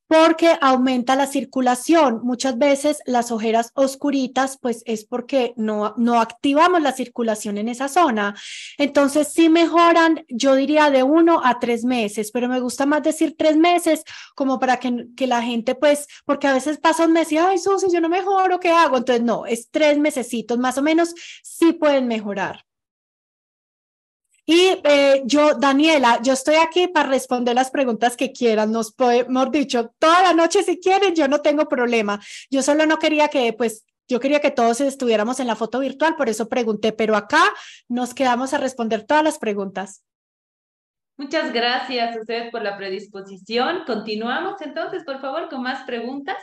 porque 0.08 0.58
aumenta 0.62 1.16
la 1.16 1.28
circulación. 1.28 2.22
Muchas 2.24 2.58
veces 2.58 3.00
las 3.06 3.32
ojeras 3.32 3.72
oscuritas, 3.76 4.58
pues 4.60 4.82
es 4.86 5.06
porque 5.06 5.54
no, 5.56 5.94
no 5.98 6.20
activamos 6.20 6.82
la 6.82 6.94
circulación 6.94 7.58
en 7.60 7.70
esa 7.70 7.90
zona. 7.90 8.36
Entonces, 8.80 9.32
sí 9.34 9.50
mejoran, 9.50 10.26
yo 10.30 10.56
diría 10.56 10.90
de 10.90 11.04
uno 11.04 11.42
a 11.44 11.60
tres 11.60 11.84
meses, 11.84 12.32
pero 12.32 12.48
me 12.48 12.60
gusta 12.60 12.86
más 12.86 13.04
decir 13.04 13.36
tres 13.38 13.58
meses 13.58 14.04
como 14.34 14.60
para 14.60 14.78
que, 14.78 15.08
que 15.16 15.28
la 15.28 15.44
gente, 15.44 15.76
pues, 15.76 16.08
porque 16.26 16.48
a 16.48 16.54
veces 16.54 16.80
pasa 16.80 17.06
un 17.06 17.14
mes 17.14 17.32
y, 17.32 17.38
ay, 17.38 17.60
Susi, 17.60 17.88
yo 17.92 18.02
no 18.02 18.10
mejoro, 18.10 18.60
¿qué 18.60 18.70
hago? 18.70 18.98
Entonces, 18.98 19.24
no, 19.24 19.46
es 19.46 19.70
tres 19.70 20.00
mesecitos 20.00 20.58
más 20.58 20.78
o 20.78 20.82
menos, 20.82 21.14
sí 21.44 21.74
pueden 21.74 22.08
mejorar. 22.08 22.67
Y 24.50 24.80
eh, 24.86 25.24
yo, 25.26 25.56
Daniela, 25.56 26.22
yo 26.24 26.32
estoy 26.32 26.56
aquí 26.56 26.88
para 26.88 27.10
responder 27.10 27.54
las 27.54 27.70
preguntas 27.70 28.16
que 28.16 28.32
quieran. 28.32 28.72
Nos 28.72 28.96
hemos 28.98 29.52
dicho 29.52 29.94
toda 30.00 30.22
la 30.22 30.34
noche 30.34 30.64
si 30.64 30.80
quieren, 30.80 31.14
yo 31.14 31.28
no 31.28 31.42
tengo 31.42 31.68
problema. 31.68 32.22
Yo 32.50 32.64
solo 32.64 32.86
no 32.86 32.98
quería 32.98 33.28
que, 33.28 33.52
pues, 33.52 33.86
yo 34.08 34.22
quería 34.22 34.40
que 34.40 34.52
todos 34.52 34.80
estuviéramos 34.80 35.42
en 35.42 35.48
la 35.48 35.58
foto 35.58 35.80
virtual, 35.80 36.16
por 36.16 36.30
eso 36.30 36.48
pregunté, 36.48 36.94
pero 36.94 37.18
acá 37.18 37.44
nos 37.90 38.14
quedamos 38.14 38.54
a 38.54 38.58
responder 38.58 39.06
todas 39.06 39.22
las 39.22 39.38
preguntas. 39.38 40.06
Muchas 41.18 41.52
gracias 41.52 42.16
a 42.16 42.22
ustedes 42.22 42.50
por 42.50 42.62
la 42.62 42.78
predisposición. 42.78 43.84
Continuamos 43.86 44.62
entonces, 44.62 45.04
por 45.04 45.20
favor, 45.20 45.50
con 45.50 45.62
más 45.62 45.84
preguntas. 45.84 46.38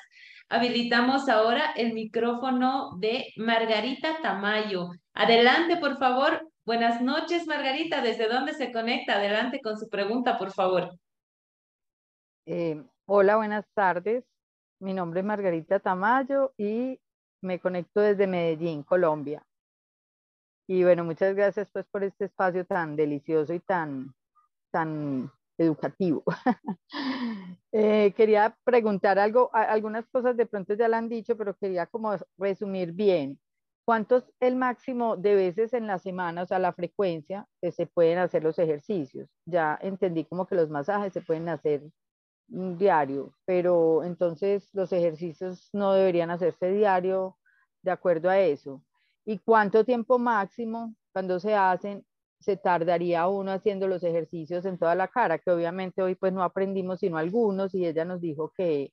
Habilitamos 0.51 1.31
ahora 1.31 1.73
el 1.75 1.95
micrófono 1.95 2.99
de 2.99 3.33
Margarita 3.37 4.19
Tamayo. 4.21 4.91
Adelante, 5.15 5.79
por 5.79 5.97
favor, 5.97 6.51
Buenas 6.67 7.03
noches, 7.03 7.47
Margarita. 7.47 8.01
¿Desde 8.01 8.27
dónde 8.27 8.55
se 8.55 8.73
conecta? 8.73 9.17
Adelante 9.17 9.61
con 9.61 9.79
su 9.79 9.87
pregunta, 9.91 10.39
por 10.39 10.51
favor. 10.51 10.99
Eh, 12.47 12.83
hola, 13.05 13.37
buenas 13.37 13.67
tardes. 13.75 14.25
Mi 14.81 14.95
nombre 14.95 15.21
es 15.21 15.27
Margarita 15.27 15.79
Tamayo 15.79 16.55
y 16.57 16.99
me 17.43 17.61
conecto 17.61 18.01
desde 18.01 18.27
Medellín, 18.27 18.83
Colombia. 18.83 19.45
Y 20.67 20.83
bueno, 20.85 21.05
muchas 21.05 21.35
gracias 21.35 21.69
pues 21.71 21.85
por 21.91 22.03
este 22.03 22.25
espacio 22.25 22.65
tan 22.65 22.97
delicioso 22.97 23.53
y 23.53 23.61
tan, 23.61 24.15
tan 24.71 25.31
educativo. 25.59 26.25
Eh, 27.77 28.13
quería 28.17 28.57
preguntar 28.63 29.19
algo, 29.19 29.51
algunas 29.53 30.07
cosas 30.07 30.37
de 30.37 30.47
pronto 30.47 30.75
ya 30.75 30.87
la 30.87 30.99
han 30.99 31.09
dicho, 31.09 31.37
pero 31.37 31.57
quería 31.57 31.87
como 31.87 32.15
resumir 32.39 32.93
bien. 32.93 33.37
¿Cuántos 33.85 34.25
el 34.41 34.57
máximo 34.57 35.17
de 35.17 35.35
veces 35.35 35.75
en 35.75 35.87
la 35.87 35.99
semana, 35.99 36.43
o 36.43 36.47
sea, 36.47 36.59
la 36.59 36.73
frecuencia 36.73 37.47
que 37.61 37.71
se 37.71 37.87
pueden 37.87 38.19
hacer 38.19 38.43
los 38.43 38.59
ejercicios? 38.59 39.29
Ya 39.45 39.79
entendí 39.83 40.25
como 40.25 40.47
que 40.47 40.55
los 40.55 40.71
masajes 40.71 41.13
se 41.13 41.21
pueden 41.21 41.49
hacer 41.51 41.83
diario, 42.49 43.35
pero 43.45 44.03
entonces 44.05 44.71
los 44.73 44.93
ejercicios 44.93 45.69
no 45.73 45.93
deberían 45.93 46.31
hacerse 46.31 46.71
diario 46.71 47.37
de 47.83 47.91
acuerdo 47.91 48.31
a 48.31 48.39
eso. 48.39 48.83
¿Y 49.27 49.39
cuánto 49.39 49.85
tiempo 49.85 50.19
máximo 50.19 50.95
cuando 51.13 51.39
se 51.41 51.55
hacen 51.55 52.05
se 52.41 52.57
tardaría 52.57 53.27
uno 53.29 53.53
haciendo 53.53 53.89
los 53.89 54.03
ejercicios 54.03 54.65
en 54.65 54.79
toda 54.79 54.95
la 54.95 55.09
cara? 55.09 55.39
Que 55.39 55.51
obviamente 55.51 56.03
hoy 56.03 56.15
pues 56.15 56.33
no 56.33 56.43
aprendimos 56.43 57.01
sino 57.01 57.19
algunos 57.19 57.75
y 57.75 57.87
ella 57.87 58.05
nos 58.05 58.21
dijo 58.21 58.53
que 58.57 58.93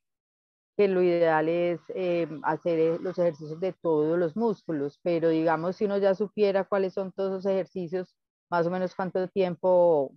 que 0.77 0.87
lo 0.87 1.01
ideal 1.01 1.49
es 1.49 1.81
eh, 1.89 2.27
hacer 2.43 2.79
eh, 2.79 2.97
los 3.01 3.17
ejercicios 3.19 3.59
de 3.59 3.73
todos 3.73 4.17
los 4.17 4.35
músculos, 4.35 4.99
pero 5.03 5.29
digamos, 5.29 5.75
si 5.75 5.85
uno 5.85 5.97
ya 5.97 6.15
supiera 6.15 6.63
cuáles 6.63 6.93
son 6.93 7.11
todos 7.11 7.31
los 7.31 7.45
ejercicios, 7.45 8.15
más 8.49 8.67
o 8.67 8.71
menos 8.71 8.95
cuánto 8.95 9.27
tiempo 9.27 10.13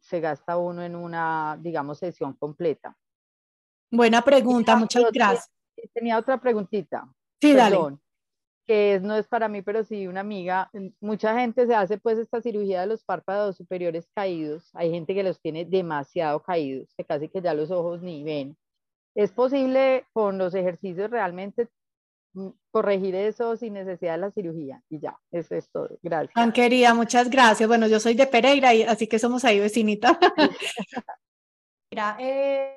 se 0.00 0.20
gasta 0.20 0.56
uno 0.56 0.82
en 0.82 0.96
una, 0.96 1.58
digamos, 1.60 1.98
sesión 1.98 2.34
completa. 2.34 2.96
Buena 3.90 4.22
pregunta, 4.22 4.76
muchas 4.76 5.04
gracias. 5.12 5.50
Tenía 5.92 6.18
otra 6.18 6.40
preguntita. 6.40 7.08
Sí, 7.40 7.54
perdón, 7.54 8.00
Que 8.66 8.98
no 9.02 9.14
es 9.14 9.28
para 9.28 9.48
mí, 9.48 9.62
pero 9.62 9.84
sí 9.84 10.06
una 10.08 10.20
amiga. 10.20 10.70
Mucha 11.00 11.38
gente 11.38 11.66
se 11.66 11.74
hace 11.74 11.98
pues 11.98 12.18
esta 12.18 12.40
cirugía 12.40 12.80
de 12.80 12.86
los 12.88 13.04
párpados 13.04 13.56
superiores 13.56 14.08
caídos. 14.14 14.70
Hay 14.74 14.90
gente 14.90 15.14
que 15.14 15.22
los 15.22 15.40
tiene 15.40 15.64
demasiado 15.64 16.42
caídos, 16.42 16.92
que 16.96 17.04
casi 17.04 17.28
que 17.28 17.40
ya 17.40 17.54
los 17.54 17.70
ojos 17.70 18.02
ni 18.02 18.24
ven 18.24 18.56
es 19.16 19.32
posible 19.32 20.04
con 20.12 20.36
los 20.36 20.54
ejercicios 20.54 21.10
realmente 21.10 21.68
mm, 22.34 22.48
corregir 22.70 23.14
eso 23.14 23.56
sin 23.56 23.72
necesidad 23.72 24.12
de 24.12 24.18
la 24.18 24.30
cirugía 24.30 24.82
y 24.90 25.00
ya, 25.00 25.18
eso 25.32 25.54
es 25.54 25.70
todo. 25.70 25.98
Gracias. 26.02 26.34
Tan 26.34 26.52
querida, 26.52 26.92
muchas 26.92 27.30
gracias. 27.30 27.66
Bueno, 27.66 27.88
yo 27.88 27.98
soy 27.98 28.14
de 28.14 28.26
Pereira, 28.26 28.74
y, 28.74 28.82
así 28.82 29.06
que 29.08 29.18
somos 29.18 29.44
ahí 29.44 29.58
vecinita. 29.58 30.18
Mira, 31.90 32.16
eh, 32.20 32.76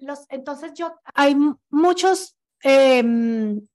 los, 0.00 0.24
entonces 0.28 0.72
yo, 0.74 0.94
hay 1.14 1.36
muchos, 1.68 2.36
em, 2.62 3.66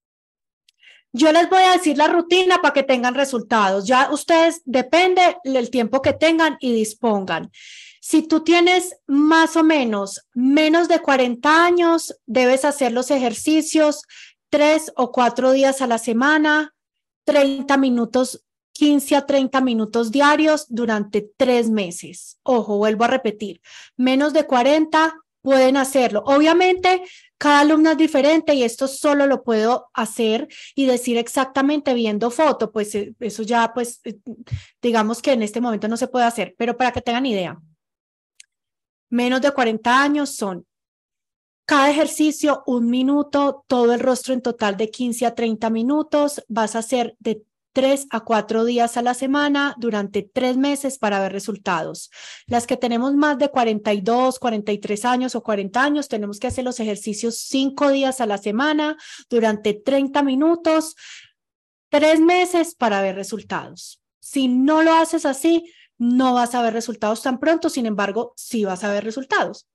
yo 1.11 1.31
les 1.33 1.49
voy 1.49 1.63
a 1.63 1.73
decir 1.73 1.97
la 1.97 2.07
rutina 2.07 2.59
para 2.61 2.73
que 2.73 2.83
tengan 2.83 3.15
resultados. 3.15 3.85
Ya 3.85 4.09
ustedes, 4.11 4.61
depende 4.63 5.37
del 5.43 5.69
tiempo 5.69 6.01
que 6.01 6.13
tengan 6.13 6.55
y 6.61 6.73
dispongan. 6.73 7.51
Si 8.01 8.21
tú 8.21 8.43
tienes 8.43 8.95
más 9.07 9.55
o 9.55 9.63
menos 9.63 10.27
menos 10.33 10.87
de 10.87 10.99
40 10.99 11.65
años, 11.65 12.19
debes 12.25 12.65
hacer 12.65 12.91
los 12.91 13.11
ejercicios 13.11 14.03
tres 14.49 14.91
o 14.95 15.11
cuatro 15.11 15.51
días 15.51 15.81
a 15.81 15.87
la 15.87 15.97
semana, 15.97 16.73
30 17.25 17.77
minutos, 17.77 18.45
15 18.73 19.15
a 19.15 19.25
30 19.25 19.61
minutos 19.61 20.11
diarios 20.11 20.67
durante 20.69 21.29
tres 21.35 21.69
meses. 21.69 22.39
Ojo, 22.43 22.77
vuelvo 22.77 23.03
a 23.03 23.07
repetir, 23.07 23.61
menos 23.97 24.33
de 24.33 24.45
40 24.45 25.15
pueden 25.41 25.77
hacerlo. 25.77 26.23
Obviamente, 26.25 27.03
cada 27.37 27.61
alumno 27.61 27.91
es 27.91 27.97
diferente 27.97 28.53
y 28.53 28.63
esto 28.63 28.87
solo 28.87 29.27
lo 29.27 29.43
puedo 29.43 29.89
hacer 29.93 30.47
y 30.75 30.85
decir 30.85 31.17
exactamente 31.17 31.93
viendo 31.93 32.31
foto, 32.31 32.71
pues 32.71 32.93
eh, 32.95 33.13
eso 33.19 33.43
ya, 33.43 33.73
pues, 33.73 34.01
eh, 34.03 34.17
digamos 34.81 35.21
que 35.21 35.31
en 35.31 35.43
este 35.43 35.61
momento 35.61 35.87
no 35.87 35.97
se 35.97 36.07
puede 36.07 36.25
hacer, 36.25 36.55
pero 36.57 36.75
para 36.75 36.91
que 36.91 37.01
tengan 37.01 37.25
idea 37.25 37.57
menos 39.09 39.41
de 39.41 39.51
40 39.51 40.01
años 40.01 40.35
son 40.35 40.65
cada 41.65 41.89
ejercicio 41.89 42.63
un 42.65 42.89
minuto, 42.89 43.65
todo 43.67 43.93
el 43.93 43.99
rostro 43.99 44.33
en 44.33 44.41
total 44.41 44.77
de 44.77 44.89
15 44.89 45.25
a 45.25 45.35
30 45.35 45.69
minutos. 45.69 46.41
Vas 46.47 46.77
a 46.77 46.79
hacer 46.79 47.17
de 47.19 47.43
3 47.73 48.07
a 48.09 48.21
4 48.21 48.63
días 48.63 48.95
a 48.95 49.01
la 49.01 49.13
semana 49.13 49.75
durante 49.77 50.23
tres 50.23 50.55
meses 50.55 50.97
para 50.97 51.19
ver 51.19 51.33
resultados. 51.33 52.09
Las 52.47 52.65
que 52.67 52.77
tenemos 52.77 53.13
más 53.15 53.37
de 53.37 53.49
42, 53.49 54.39
43 54.39 55.05
años 55.05 55.35
o 55.35 55.43
40 55.43 55.83
años, 55.83 56.07
tenemos 56.07 56.39
que 56.39 56.47
hacer 56.47 56.63
los 56.63 56.79
ejercicios 56.79 57.37
5 57.37 57.91
días 57.91 58.21
a 58.21 58.25
la 58.25 58.37
semana 58.37 58.97
durante 59.29 59.73
30 59.73 60.23
minutos, 60.23 60.95
tres 61.89 62.21
meses 62.21 62.75
para 62.75 63.01
ver 63.01 63.15
resultados. 63.15 64.01
Si 64.19 64.47
no 64.47 64.81
lo 64.81 64.93
haces 64.93 65.25
así, 65.25 65.71
no 65.99 66.33
vas 66.33 66.55
a 66.55 66.61
ver 66.61 66.73
resultados 66.73 67.21
tan 67.23 67.39
pronto, 67.39 67.69
sin 67.69 67.85
embargo, 67.85 68.33
sí 68.37 68.65
vas 68.65 68.83
a 68.83 68.91
ver 68.91 69.03
resultados. 69.03 69.67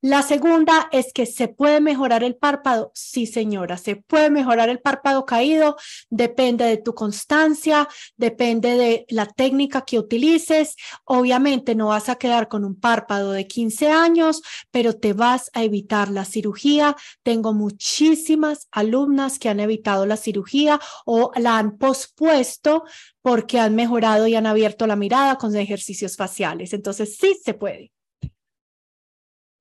La 0.00 0.22
segunda 0.22 0.88
es 0.92 1.12
que 1.12 1.26
se 1.26 1.48
puede 1.48 1.80
mejorar 1.80 2.24
el 2.24 2.36
párpado. 2.36 2.92
Sí, 2.94 3.26
señora, 3.26 3.76
se 3.76 3.96
puede 3.96 4.30
mejorar 4.30 4.68
el 4.68 4.80
párpado 4.80 5.26
caído. 5.26 5.76
Depende 6.10 6.64
de 6.64 6.76
tu 6.76 6.94
constancia, 6.94 7.88
depende 8.16 8.76
de 8.76 9.06
la 9.08 9.26
técnica 9.26 9.84
que 9.84 9.98
utilices. 9.98 10.76
Obviamente 11.04 11.74
no 11.74 11.88
vas 11.88 12.08
a 12.08 12.16
quedar 12.16 12.48
con 12.48 12.64
un 12.64 12.78
párpado 12.78 13.32
de 13.32 13.46
15 13.46 13.90
años, 13.90 14.42
pero 14.70 14.94
te 14.94 15.12
vas 15.12 15.50
a 15.54 15.62
evitar 15.64 16.10
la 16.10 16.24
cirugía. 16.24 16.96
Tengo 17.22 17.52
muchísimas 17.52 18.68
alumnas 18.70 19.38
que 19.38 19.48
han 19.48 19.60
evitado 19.60 20.06
la 20.06 20.16
cirugía 20.16 20.80
o 21.04 21.32
la 21.36 21.58
han 21.58 21.78
pospuesto 21.78 22.84
porque 23.22 23.58
han 23.58 23.74
mejorado 23.74 24.26
y 24.26 24.34
han 24.34 24.46
abierto 24.46 24.86
la 24.86 24.96
mirada 24.96 25.36
con 25.36 25.54
ejercicios 25.56 26.16
faciales. 26.16 26.72
Entonces, 26.72 27.16
sí 27.16 27.36
se 27.42 27.54
puede. 27.54 27.95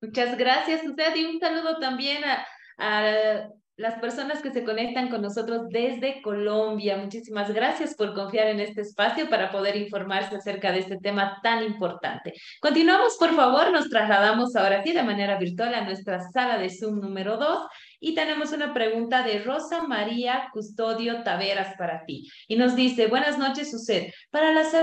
Muchas 0.02 0.38
gracias, 0.38 0.86
usted 0.86 1.16
y 1.16 1.26
un 1.26 1.40
saludo 1.40 1.80
también 1.80 2.24
a, 2.24 2.46
a, 2.78 3.50
las 3.78 4.00
personas 4.00 4.42
que 4.42 4.52
se 4.52 4.64
conectan 4.64 5.10
con 5.10 5.22
nosotros 5.22 5.68
desde 5.70 6.22
Colombia. 6.22 6.98
Muchísimas 6.98 7.54
gracias 7.54 7.96
por 7.96 8.14
confiar 8.14 8.48
en 8.48 8.62
este 8.62 8.82
espacio 8.82 9.30
para 9.30 9.52
poder 9.52 9.76
informarse 9.76 10.36
acerca 10.36 10.72
de 10.72 10.80
este 10.80 10.98
tema 10.98 11.40
tan 11.44 11.62
importante. 11.64 12.34
Continuamos, 12.62 13.18
por 13.18 13.36
favor, 13.36 13.72
nos 13.72 13.90
trasladamos 13.90 14.56
ahora 14.56 14.82
sí 14.84 14.94
de 14.94 15.04
manera 15.04 15.38
virtual 15.38 15.74
a 15.74 15.84
nuestra 15.84 16.22
sala 16.32 16.58
de 16.58 16.70
Zoom 16.70 17.02
número 17.02 17.38
2 17.38 17.68
y 18.00 18.16
tenemos 18.16 18.54
una 18.54 18.74
pregunta 18.74 19.24
de 19.24 19.40
Rosa 19.40 19.84
María 19.84 20.50
Custodio 20.54 21.24
Taveras 21.24 21.76
para 21.78 22.06
ti. 22.06 22.30
Y 22.48 22.56
nos 22.56 22.76
dice, 22.76 23.08
buenas 23.08 23.38
noches, 23.38 23.72
Suset. 23.72 24.14
Para 24.32 24.54
las, 24.54 24.74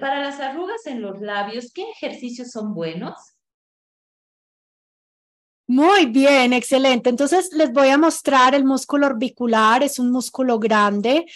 para 0.00 0.20
las 0.20 0.40
arrugas 0.40 0.86
en 0.86 1.02
los 1.02 1.20
labios, 1.20 1.72
¿qué 1.74 1.82
ejercicios 1.90 2.50
son 2.50 2.72
buenos? 2.74 3.29
Muy 5.70 6.06
bien, 6.06 6.52
excelente. 6.52 7.10
Entonces 7.10 7.50
les 7.52 7.72
voy 7.72 7.90
a 7.90 7.96
mostrar 7.96 8.56
el 8.56 8.64
músculo 8.64 9.06
orbicular. 9.06 9.84
Es 9.84 10.00
un 10.00 10.10
músculo 10.10 10.58
grande, 10.58 11.26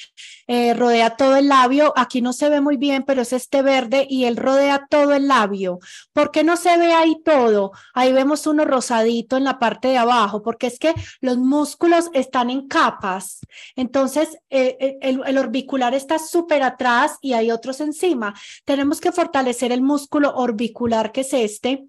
eh, 0.49 0.75
rodea 0.75 1.15
todo 1.15 1.37
el 1.37 1.47
labio. 1.47 1.93
Aquí 1.95 2.21
no 2.21 2.33
se 2.33 2.49
ve 2.49 2.61
muy 2.61 2.77
bien, 2.77 3.05
pero 3.05 3.23
es 3.23 3.33
este 3.33 3.63
verde 3.63 4.09
y 4.11 4.25
él 4.25 4.37
rodea 4.37 4.89
todo 4.91 5.13
el 5.13 5.29
labio. 5.29 5.79
¿Por 6.13 6.33
qué 6.33 6.43
no 6.43 6.57
se 6.57 6.77
ve 6.79 6.93
ahí 6.93 7.23
todo? 7.25 7.71
Ahí 7.95 8.13
vemos 8.13 8.49
uno 8.49 8.65
rosadito 8.65 9.37
en 9.37 9.45
la 9.45 9.61
parte 9.61 9.87
de 9.87 9.99
abajo, 9.99 10.43
porque 10.43 10.67
es 10.67 10.81
que 10.81 10.95
los 11.21 11.39
músculos 11.39 12.11
están 12.13 12.51
en 12.51 12.67
capas. 12.67 13.39
Entonces 13.77 14.37
eh, 14.51 14.77
eh 14.81 14.99
el, 15.01 15.21
el 15.25 15.39
orbicular 15.39 15.95
está 15.95 16.19
súper 16.19 16.65
atrás 16.65 17.19
y 17.21 17.35
hay 17.35 17.53
otros 17.53 17.81
encima. 17.81 18.35
Tenemos 18.65 19.01
que 19.01 19.13
fortalecer 19.13 19.71
el 19.71 19.83
músculo 19.83 20.35
orbicular, 20.35 21.13
que 21.13 21.21
es 21.21 21.33
este 21.35 21.87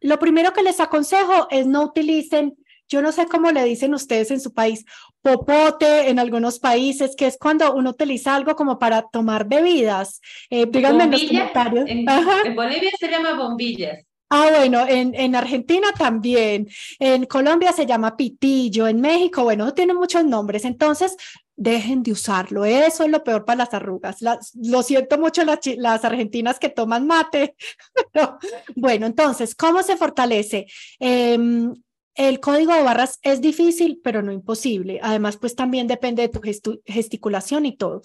lo 0.00 0.18
primero 0.18 0.52
que 0.52 0.62
les 0.62 0.80
aconsejo 0.80 1.48
es 1.50 1.66
no 1.66 1.82
utilicen, 1.84 2.56
yo 2.88 3.02
no 3.02 3.12
sé 3.12 3.26
cómo 3.26 3.50
le 3.52 3.64
dicen 3.64 3.94
ustedes 3.94 4.30
en 4.30 4.40
su 4.40 4.54
país, 4.54 4.84
popote 5.20 6.08
en 6.08 6.18
algunos 6.18 6.58
países, 6.58 7.14
que 7.16 7.26
es 7.26 7.36
cuando 7.38 7.74
uno 7.74 7.90
utiliza 7.90 8.34
algo 8.34 8.56
como 8.56 8.78
para 8.78 9.02
tomar 9.02 9.46
bebidas. 9.46 10.20
Eh, 10.48 10.66
díganme 10.66 11.04
en 11.04 11.10
los 11.10 11.24
comentarios. 11.24 11.84
En, 11.86 12.06
Bolivia 12.54 12.90
se 12.98 13.10
llama 13.10 13.34
bombillas. 13.34 14.07
Ah, 14.30 14.50
bueno, 14.56 14.86
en, 14.86 15.14
en 15.14 15.34
Argentina 15.34 15.88
también, 15.96 16.68
en 16.98 17.24
Colombia 17.26 17.72
se 17.72 17.86
llama 17.86 18.16
pitillo, 18.16 18.86
en 18.86 19.00
México, 19.00 19.42
bueno, 19.42 19.72
tiene 19.72 19.94
muchos 19.94 20.24
nombres. 20.24 20.64
Entonces, 20.64 21.16
dejen 21.58 22.04
de 22.04 22.12
usarlo. 22.12 22.64
Eso 22.64 23.04
es 23.04 23.10
lo 23.10 23.22
peor 23.24 23.44
para 23.44 23.58
las 23.58 23.74
arrugas. 23.74 24.22
lo 24.22 24.82
siento 24.82 25.18
mucho 25.18 25.44
las, 25.44 25.58
las 25.76 26.04
argentinas 26.04 26.58
que 26.58 26.68
toman 26.68 27.06
mate. 27.06 27.56
bueno, 28.76 29.06
entonces, 29.06 29.54
¿cómo 29.54 29.82
se 29.82 29.96
fortalece? 29.96 30.66
Em, 31.00 31.74
el 32.14 32.40
código 32.40 32.72
de 32.72 32.82
barras 32.82 33.18
es 33.22 33.40
difícil, 33.40 34.00
pero 34.02 34.22
no 34.22 34.32
imposible. 34.32 35.00
Además, 35.02 35.36
pues 35.36 35.56
también 35.56 35.88
depende 35.88 36.22
de 36.22 36.28
tu 36.28 36.40
gesticulación 36.86 37.66
y 37.66 37.76
todo. 37.76 38.02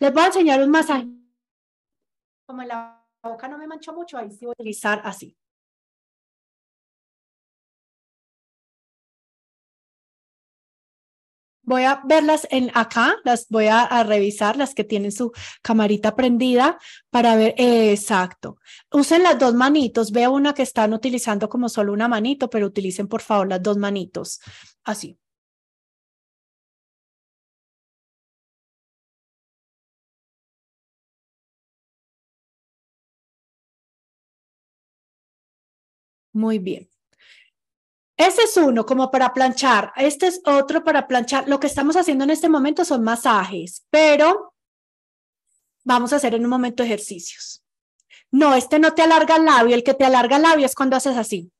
Les 0.00 0.12
voy 0.12 0.24
a 0.24 0.26
enseñar 0.26 0.60
un 0.60 0.70
masaje. 0.70 1.06
Como 2.44 2.62
en 2.62 2.68
la 2.68 3.04
boca 3.22 3.48
no 3.48 3.56
me 3.56 3.68
mancho 3.68 3.92
mucho, 3.92 4.18
ahí 4.18 4.30
sí 4.30 4.46
voy 4.46 4.50
a 4.50 4.60
utilizar 4.60 5.00
así. 5.04 5.36
Voy 11.66 11.82
a 11.82 12.00
verlas 12.04 12.46
en 12.50 12.70
acá, 12.74 13.16
las 13.24 13.48
voy 13.48 13.66
a, 13.66 14.02
revisar, 14.04 14.56
las 14.56 14.72
que 14.72 14.84
tienen 14.84 15.10
su 15.10 15.32
camarita 15.62 16.14
prendida 16.14 16.78
para 17.10 17.34
ver, 17.36 17.54
exacto. 17.58 18.58
Usen 18.92 19.24
las 19.24 19.36
dos 19.38 19.52
manitos, 19.54 20.12
veo 20.12 20.30
una 20.32 20.54
que 20.54 20.62
están 20.62 20.94
utilizando 20.94 21.48
como 21.48 21.68
solo 21.68 21.92
una 21.92 22.06
manito, 22.08 22.48
pero 22.48 22.66
utilicen 22.66 23.08
por 23.08 23.20
favor 23.20 23.48
las 23.48 23.62
dos 23.62 23.76
manitos, 23.78 24.40
así. 24.84 25.18
Muy 36.32 36.58
bien. 36.60 36.88
Ese 38.16 38.42
es 38.42 38.56
uno 38.56 38.86
como 38.86 39.10
para 39.10 39.32
planchar. 39.32 39.92
Este 39.96 40.26
es 40.26 40.40
otro 40.46 40.82
para 40.82 41.06
planchar. 41.06 41.48
Lo 41.48 41.60
que 41.60 41.66
estamos 41.66 41.96
haciendo 41.96 42.24
en 42.24 42.30
este 42.30 42.48
momento 42.48 42.84
son 42.84 43.04
masajes, 43.04 43.86
pero 43.90 44.54
vamos 45.84 46.12
a 46.12 46.16
hacer 46.16 46.34
en 46.34 46.44
un 46.44 46.50
momento 46.50 46.82
ejercicios. 46.82 47.62
No, 48.30 48.54
este 48.54 48.78
no 48.78 48.94
te 48.94 49.02
alarga 49.02 49.36
el 49.36 49.44
labio. 49.44 49.74
El 49.74 49.84
que 49.84 49.94
te 49.94 50.04
alarga 50.04 50.36
el 50.36 50.42
labio 50.42 50.66
es 50.66 50.74
cuando 50.74 50.96
haces 50.96 51.16
así. 51.16 51.52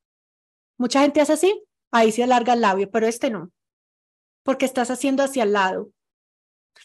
Mucha 0.78 1.02
gente 1.02 1.20
hace 1.20 1.34
así. 1.34 1.62
Ahí 1.90 2.10
se 2.10 2.22
alarga 2.22 2.54
el 2.54 2.62
labio, 2.62 2.90
pero 2.90 3.06
este 3.06 3.30
no. 3.30 3.50
Porque 4.42 4.64
estás 4.64 4.90
haciendo 4.90 5.22
hacia 5.22 5.42
el 5.42 5.52
lado. 5.52 5.90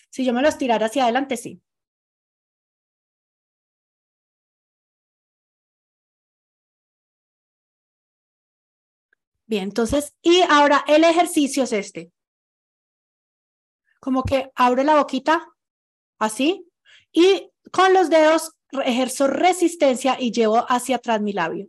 Si 0.09 0.25
yo 0.25 0.33
me 0.33 0.41
lo 0.41 0.49
estirara 0.49 0.87
hacia 0.87 1.03
adelante, 1.03 1.37
sí. 1.37 1.61
Bien, 9.51 9.63
entonces, 9.63 10.15
y 10.21 10.43
ahora 10.49 10.85
el 10.87 11.03
ejercicio 11.03 11.63
es 11.63 11.73
este. 11.73 12.13
Como 13.99 14.23
que 14.23 14.49
abro 14.55 14.81
la 14.81 14.95
boquita, 14.95 15.45
así, 16.19 16.65
y 17.11 17.51
con 17.73 17.93
los 17.93 18.09
dedos 18.09 18.53
ejerzo 18.85 19.27
resistencia 19.27 20.15
y 20.17 20.31
llevo 20.31 20.65
hacia 20.69 20.95
atrás 20.95 21.19
mi 21.19 21.33
labio. 21.33 21.67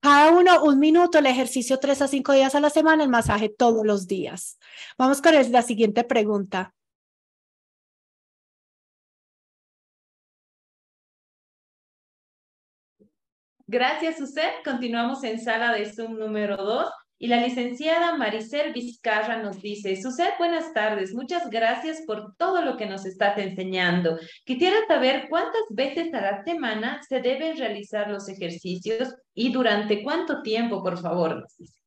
Cada 0.00 0.30
uno 0.30 0.62
un 0.62 0.78
minuto, 0.78 1.18
el 1.18 1.26
ejercicio 1.26 1.80
tres 1.80 2.00
a 2.00 2.06
cinco 2.06 2.32
días 2.32 2.54
a 2.54 2.60
la 2.60 2.70
semana, 2.70 3.02
el 3.02 3.10
masaje 3.10 3.48
todos 3.48 3.84
los 3.84 4.06
días. 4.06 4.60
Vamos 4.96 5.20
con 5.20 5.34
la 5.34 5.62
siguiente 5.62 6.04
pregunta. 6.04 6.72
Gracias, 13.72 14.20
usted. 14.20 14.50
Continuamos 14.66 15.24
en 15.24 15.40
sala 15.40 15.72
de 15.72 15.90
Zoom 15.90 16.18
número 16.18 16.58
2. 16.58 16.90
Y 17.18 17.28
la 17.28 17.38
licenciada 17.38 18.18
Maricel 18.18 18.74
Vizcarra 18.74 19.42
nos 19.42 19.62
dice, 19.62 19.96
Suset, 19.96 20.36
buenas 20.36 20.74
tardes, 20.74 21.14
muchas 21.14 21.48
gracias 21.48 22.02
por 22.06 22.36
todo 22.36 22.60
lo 22.60 22.76
que 22.76 22.84
nos 22.84 23.06
estás 23.06 23.38
enseñando. 23.38 24.18
Quisiera 24.44 24.76
saber 24.86 25.26
cuántas 25.30 25.62
veces 25.70 26.12
a 26.12 26.20
la 26.20 26.44
semana 26.44 27.00
se 27.08 27.22
deben 27.22 27.56
realizar 27.56 28.10
los 28.10 28.28
ejercicios 28.28 29.14
y 29.32 29.50
durante 29.50 30.02
cuánto 30.02 30.42
tiempo, 30.42 30.82
por 30.82 31.00
favor, 31.00 31.46
dice. 31.58 31.81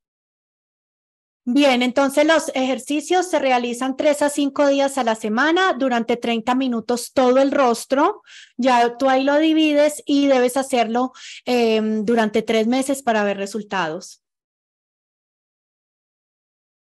Bien, 1.48 1.84
entonces 1.84 2.26
los 2.26 2.50
ejercicios 2.56 3.30
se 3.30 3.38
realizan 3.38 3.96
tres 3.96 4.24
a 4.24 4.30
cinco 4.30 4.68
días 4.68 4.98
a 4.98 5.04
la 5.04 5.14
semana 5.14 5.74
durante 5.74 6.18
30 6.18 6.56
minutos 6.56 7.14
todo 7.14 7.38
el 7.38 7.52
rostro. 7.52 8.24
Ya 8.58 8.98
tú 8.98 9.10
ahí 9.10 9.24
lo 9.24 9.38
divides 9.38 10.02
y 10.08 10.26
debes 10.26 10.58
hacerlo 10.58 11.12
em, 11.46 12.04
durante 12.04 12.42
tres 12.42 12.66
meses 12.66 13.04
para 13.04 13.24
ver 13.24 13.38
resultados. 13.38 14.24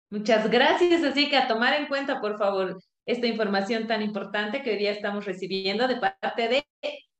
Muchas 0.09 0.49
gracias, 0.49 1.03
así 1.03 1.29
que 1.29 1.37
a 1.37 1.47
tomar 1.47 1.75
en 1.75 1.85
cuenta, 1.85 2.19
por 2.19 2.39
favor, 2.39 2.81
esta 3.05 3.27
información 3.27 3.85
tan 3.85 4.01
importante 4.01 4.63
que 4.63 4.71
hoy 4.71 4.77
día 4.77 4.91
estamos 4.91 5.25
recibiendo 5.25 5.87
de 5.87 5.97
parte 5.97 6.47
de 6.47 6.67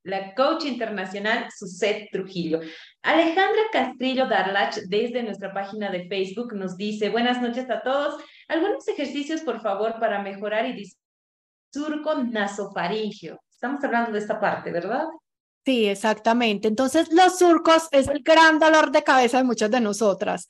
la 0.04 0.34
coach 0.34 0.66
internacional 0.66 1.48
Suset 1.56 2.10
Trujillo. 2.12 2.60
Alejandra 3.02 3.62
Castrillo 3.72 4.28
Darlach, 4.28 4.76
desde 4.88 5.24
nuestra 5.24 5.54
página 5.54 5.90
de 5.92 6.08
Facebook, 6.08 6.54
nos 6.54 6.78
dice, 6.78 7.10
buenas 7.10 7.42
noches 7.42 7.70
a 7.70 7.82
todos. 7.82 8.22
Algunos 8.48 8.88
ejercicios, 8.88 9.42
por 9.42 9.62
favor, 9.62 10.00
para 10.00 10.22
mejorar 10.22 10.66
y 10.68 10.92
surco 11.74 12.16
nasofaringio. 12.16 13.40
Estamos 13.52 13.84
hablando 13.84 14.12
de 14.12 14.20
esta 14.20 14.40
parte, 14.40 14.72
¿verdad? 14.72 15.06
Sí, 15.66 15.88
exactamente. 15.88 16.68
Entonces, 16.68 17.12
los 17.12 17.38
surcos 17.38 17.90
es 17.92 18.08
el 18.08 18.24
gran 18.24 18.60
dolor 18.60 18.92
de 18.92 19.04
cabeza 19.04 19.38
de 19.38 19.44
muchas 19.44 19.70
de 19.70 19.82
nosotras. 19.82 20.48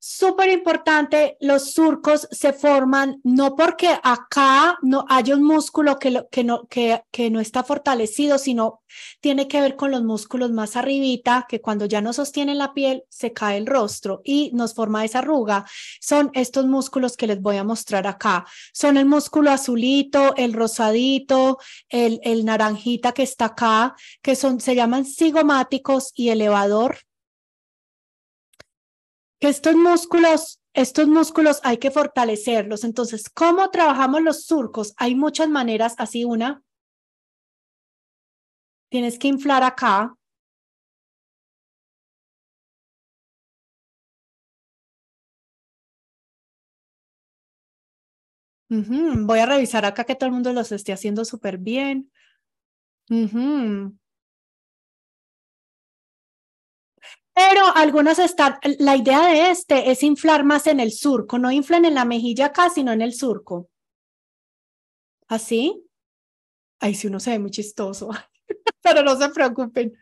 Súper 0.00 0.48
importante, 0.48 1.36
los 1.40 1.72
surcos 1.72 2.26
se 2.30 2.54
forman 2.54 3.20
no 3.22 3.54
porque 3.54 3.96
acá 4.02 4.78
no 4.80 5.04
haya 5.08 5.36
un 5.36 5.42
músculo 5.42 5.98
que, 5.98 6.24
que, 6.30 6.42
no, 6.42 6.66
que, 6.68 7.04
que 7.10 7.30
no 7.30 7.38
está 7.38 7.62
fortalecido, 7.62 8.38
sino 8.38 8.80
tiene 9.20 9.46
que 9.46 9.60
ver 9.60 9.76
con 9.76 9.90
los 9.90 10.02
músculos 10.02 10.50
más 10.52 10.74
arribita, 10.74 11.46
que 11.46 11.60
cuando 11.60 11.84
ya 11.84 12.00
no 12.00 12.14
sostienen 12.14 12.56
la 12.56 12.72
piel, 12.72 13.04
se 13.10 13.34
cae 13.34 13.58
el 13.58 13.66
rostro 13.66 14.22
y 14.24 14.50
nos 14.54 14.74
forma 14.74 15.04
esa 15.04 15.18
arruga. 15.18 15.66
Son 16.00 16.30
estos 16.32 16.64
músculos 16.66 17.16
que 17.18 17.26
les 17.26 17.40
voy 17.40 17.58
a 17.58 17.64
mostrar 17.64 18.06
acá. 18.06 18.46
Son 18.72 18.96
el 18.96 19.04
músculo 19.04 19.50
azulito, 19.50 20.34
el 20.36 20.54
rosadito, 20.54 21.58
el, 21.90 22.20
el 22.22 22.46
naranjita 22.46 23.12
que 23.12 23.22
está 23.22 23.46
acá, 23.46 23.94
que 24.22 24.34
son, 24.34 24.60
se 24.60 24.74
llaman 24.74 25.04
cigomáticos 25.04 26.12
y 26.14 26.30
elevador 26.30 26.98
que 29.40 29.48
estos 29.48 29.74
músculos, 29.74 30.60
estos 30.74 31.08
músculos 31.08 31.60
hay 31.64 31.78
que 31.78 31.90
fortalecerlos. 31.90 32.84
Entonces, 32.84 33.28
¿cómo 33.30 33.70
trabajamos 33.70 34.22
los 34.22 34.44
surcos? 34.44 34.94
Hay 34.98 35.14
muchas 35.14 35.48
maneras, 35.48 35.94
así 35.98 36.24
una. 36.24 36.62
Tienes 38.90 39.18
que 39.18 39.28
inflar 39.28 39.62
acá. 39.62 40.14
Voy 49.26 49.38
a 49.40 49.46
revisar 49.46 49.84
acá 49.84 50.04
que 50.04 50.14
todo 50.14 50.26
el 50.28 50.32
mundo 50.34 50.52
los 50.52 50.70
esté 50.72 50.92
haciendo 50.92 51.24
súper 51.24 51.58
bien. 51.58 52.10
Pero 57.34 57.62
algunos 57.74 58.18
están, 58.18 58.58
la 58.78 58.96
idea 58.96 59.26
de 59.26 59.50
este 59.50 59.90
es 59.90 60.02
inflar 60.02 60.44
más 60.44 60.66
en 60.66 60.80
el 60.80 60.92
surco, 60.92 61.38
no 61.38 61.50
inflen 61.50 61.84
en 61.84 61.94
la 61.94 62.04
mejilla 62.04 62.46
acá, 62.46 62.70
sino 62.70 62.92
en 62.92 63.02
el 63.02 63.14
surco. 63.14 63.68
¿Así? 65.28 65.84
Ay, 66.80 66.94
si 66.94 67.06
uno 67.06 67.20
se 67.20 67.30
ve 67.30 67.38
muy 67.38 67.50
chistoso, 67.50 68.10
pero 68.82 69.02
no 69.02 69.16
se 69.16 69.28
preocupen. 69.30 69.92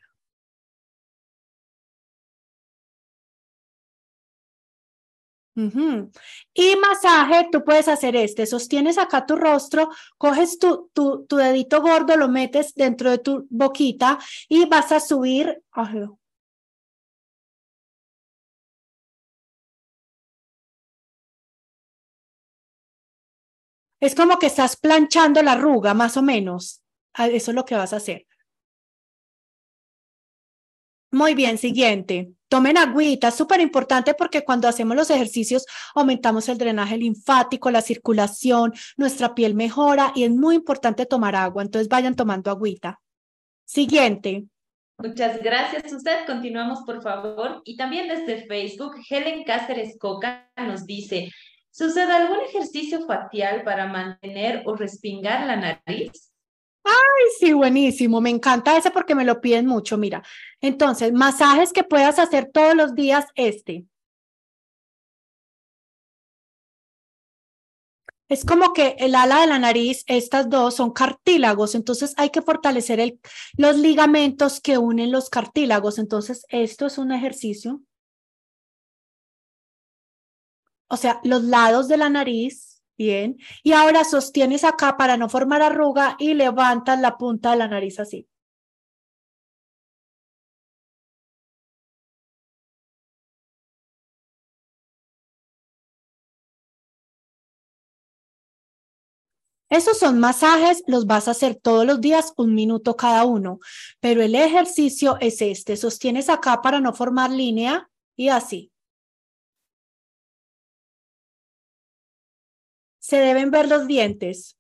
Y 6.55 6.77
masaje, 6.77 7.49
tú 7.51 7.65
puedes 7.65 7.89
hacer 7.89 8.15
este, 8.15 8.47
sostienes 8.47 8.97
acá 8.97 9.27
tu 9.27 9.35
rostro, 9.35 9.89
coges 10.17 10.59
tu, 10.59 10.89
tu, 10.93 11.27
tu 11.27 11.37
dedito 11.37 11.83
gordo, 11.83 12.17
lo 12.17 12.29
metes 12.29 12.75
dentro 12.75 13.11
de 13.11 13.19
tu 13.19 13.47
boquita 13.51 14.19
y 14.49 14.67
vas 14.67 14.93
a 14.93 15.01
subir, 15.01 15.61
Es 24.01 24.15
como 24.15 24.39
que 24.39 24.47
estás 24.47 24.77
planchando 24.77 25.43
la 25.43 25.53
arruga, 25.53 25.95
más 25.95 26.17
o 26.17 26.23
menos. 26.23 26.83
Ah, 27.15 27.29
eso 27.29 27.51
es 27.51 27.55
lo 27.55 27.65
que 27.65 27.75
vas 27.75 27.93
a 27.93 27.97
hacer. 27.97 28.27
Muy 31.11 31.35
bien, 31.35 31.57
siguiente. 31.57 32.33
Tomen 32.49 32.77
agüita, 32.77 33.31
súper 33.31 33.61
importante 33.61 34.15
porque 34.15 34.45
cuando 34.45 34.69
hacemos 34.69 34.97
los 34.97 35.11
ejercicios 35.11 35.67
aumentamos 35.95 36.49
el 36.49 36.59
drenaje 36.59 36.97
linfático, 36.97 37.71
la 37.71 37.83
circulación, 37.83 38.73
nuestra 38.97 39.35
piel 39.35 39.55
mejora 39.55 40.13
y 40.15 40.25
es 40.25 40.31
muy 40.31 40.55
importante 40.57 41.07
tomar 41.07 41.35
agua. 41.35 41.63
Entonces 41.63 41.89
vayan 41.89 42.15
tomando 42.15 42.51
agüita. 42.51 43.01
Siguiente. 43.65 44.45
Muchas 44.99 45.43
gracias, 45.43 45.93
usted. 45.93 46.27
Continuamos, 46.27 46.81
por 46.85 47.03
favor. 47.03 47.63
Y 47.65 47.77
también 47.77 48.09
desde 48.09 48.47
Facebook, 48.47 48.97
Helen 49.09 49.45
Cáceres 49.45 49.97
Coca 49.99 50.51
nos 50.57 50.87
dice, 50.87 51.31
¿Sucede 51.79 52.11
algún 52.11 52.41
ejercicio 52.41 53.07
facial 53.07 53.63
para 53.63 53.87
mantener 53.87 54.65
o 54.67 54.75
respingar 54.75 55.47
la 55.47 55.55
nariz? 55.55 56.33
Ay, 56.83 57.25
sí, 57.39 57.53
buenísimo. 57.53 58.21
Me 58.21 58.31
encanta 58.31 58.77
ese 58.77 58.91
porque 58.91 59.15
me 59.15 59.25
lo 59.25 59.41
piden 59.41 59.67
mucho. 59.67 59.97
Mira, 59.97 60.25
entonces, 60.61 61.13
masajes 61.13 61.73
que 61.73 61.85
puedas 61.85 62.19
hacer 62.19 62.51
todos 62.53 62.75
los 62.75 62.97
días, 62.97 63.27
este. 63.37 63.87
Es 68.29 68.45
como 68.45 68.73
que 68.73 68.97
el 68.99 69.15
ala 69.15 69.43
de 69.43 69.47
la 69.47 69.61
nariz, 69.61 70.03
estas 70.09 70.51
dos 70.51 70.75
son 70.75 70.91
cartílagos, 70.91 71.77
entonces 71.77 72.13
hay 72.17 72.31
que 72.31 72.43
fortalecer 72.43 72.99
el, 72.99 73.21
los 73.57 73.77
ligamentos 73.77 74.61
que 74.61 74.79
unen 74.79 75.13
los 75.13 75.31
cartílagos. 75.31 76.01
Entonces, 76.01 76.45
esto 76.49 76.87
es 76.87 76.99
un 76.99 77.13
ejercicio 77.13 77.83
o 80.89 80.97
sea, 80.97 81.21
los 81.25 81.45
lados 81.45 81.89
de 81.89 81.97
la 81.97 82.09
nariz, 82.11 82.83
bien, 82.97 83.39
y 83.63 83.73
ahora 83.73 84.05
sostienes 84.05 84.65
acá 84.65 84.97
para 84.97 85.17
no 85.17 85.29
formar 85.29 85.63
arruga 85.63 86.17
y 86.19 86.35
levantas 86.35 87.01
la 87.01 87.17
punta 87.17 87.53
de 87.53 87.57
la 87.59 87.69
nariz 87.69 88.01
así. 88.01 88.29
Esos 99.71 99.99
son 99.99 100.19
masajes, 100.19 100.83
los 100.87 101.07
vas 101.07 101.29
a 101.29 101.33
hacer 101.33 101.55
todos 101.55 101.85
los 101.85 102.01
días, 102.01 102.33
un 102.39 102.55
minuto 102.55 102.97
cada 102.97 103.25
uno, 103.25 103.61
pero 104.01 104.23
el 104.23 104.35
ejercicio 104.35 105.19
es 105.21 105.43
este, 105.43 105.77
sostienes 105.77 106.31
acá 106.31 106.63
para 106.63 106.81
no 106.81 106.95
formar 106.95 107.31
línea 107.31 107.91
y 108.17 108.29
así. 108.29 108.73
Se 113.09 113.17
deben 113.17 113.51
ver 113.51 113.69
los 113.69 113.87
dientes. 113.87 114.59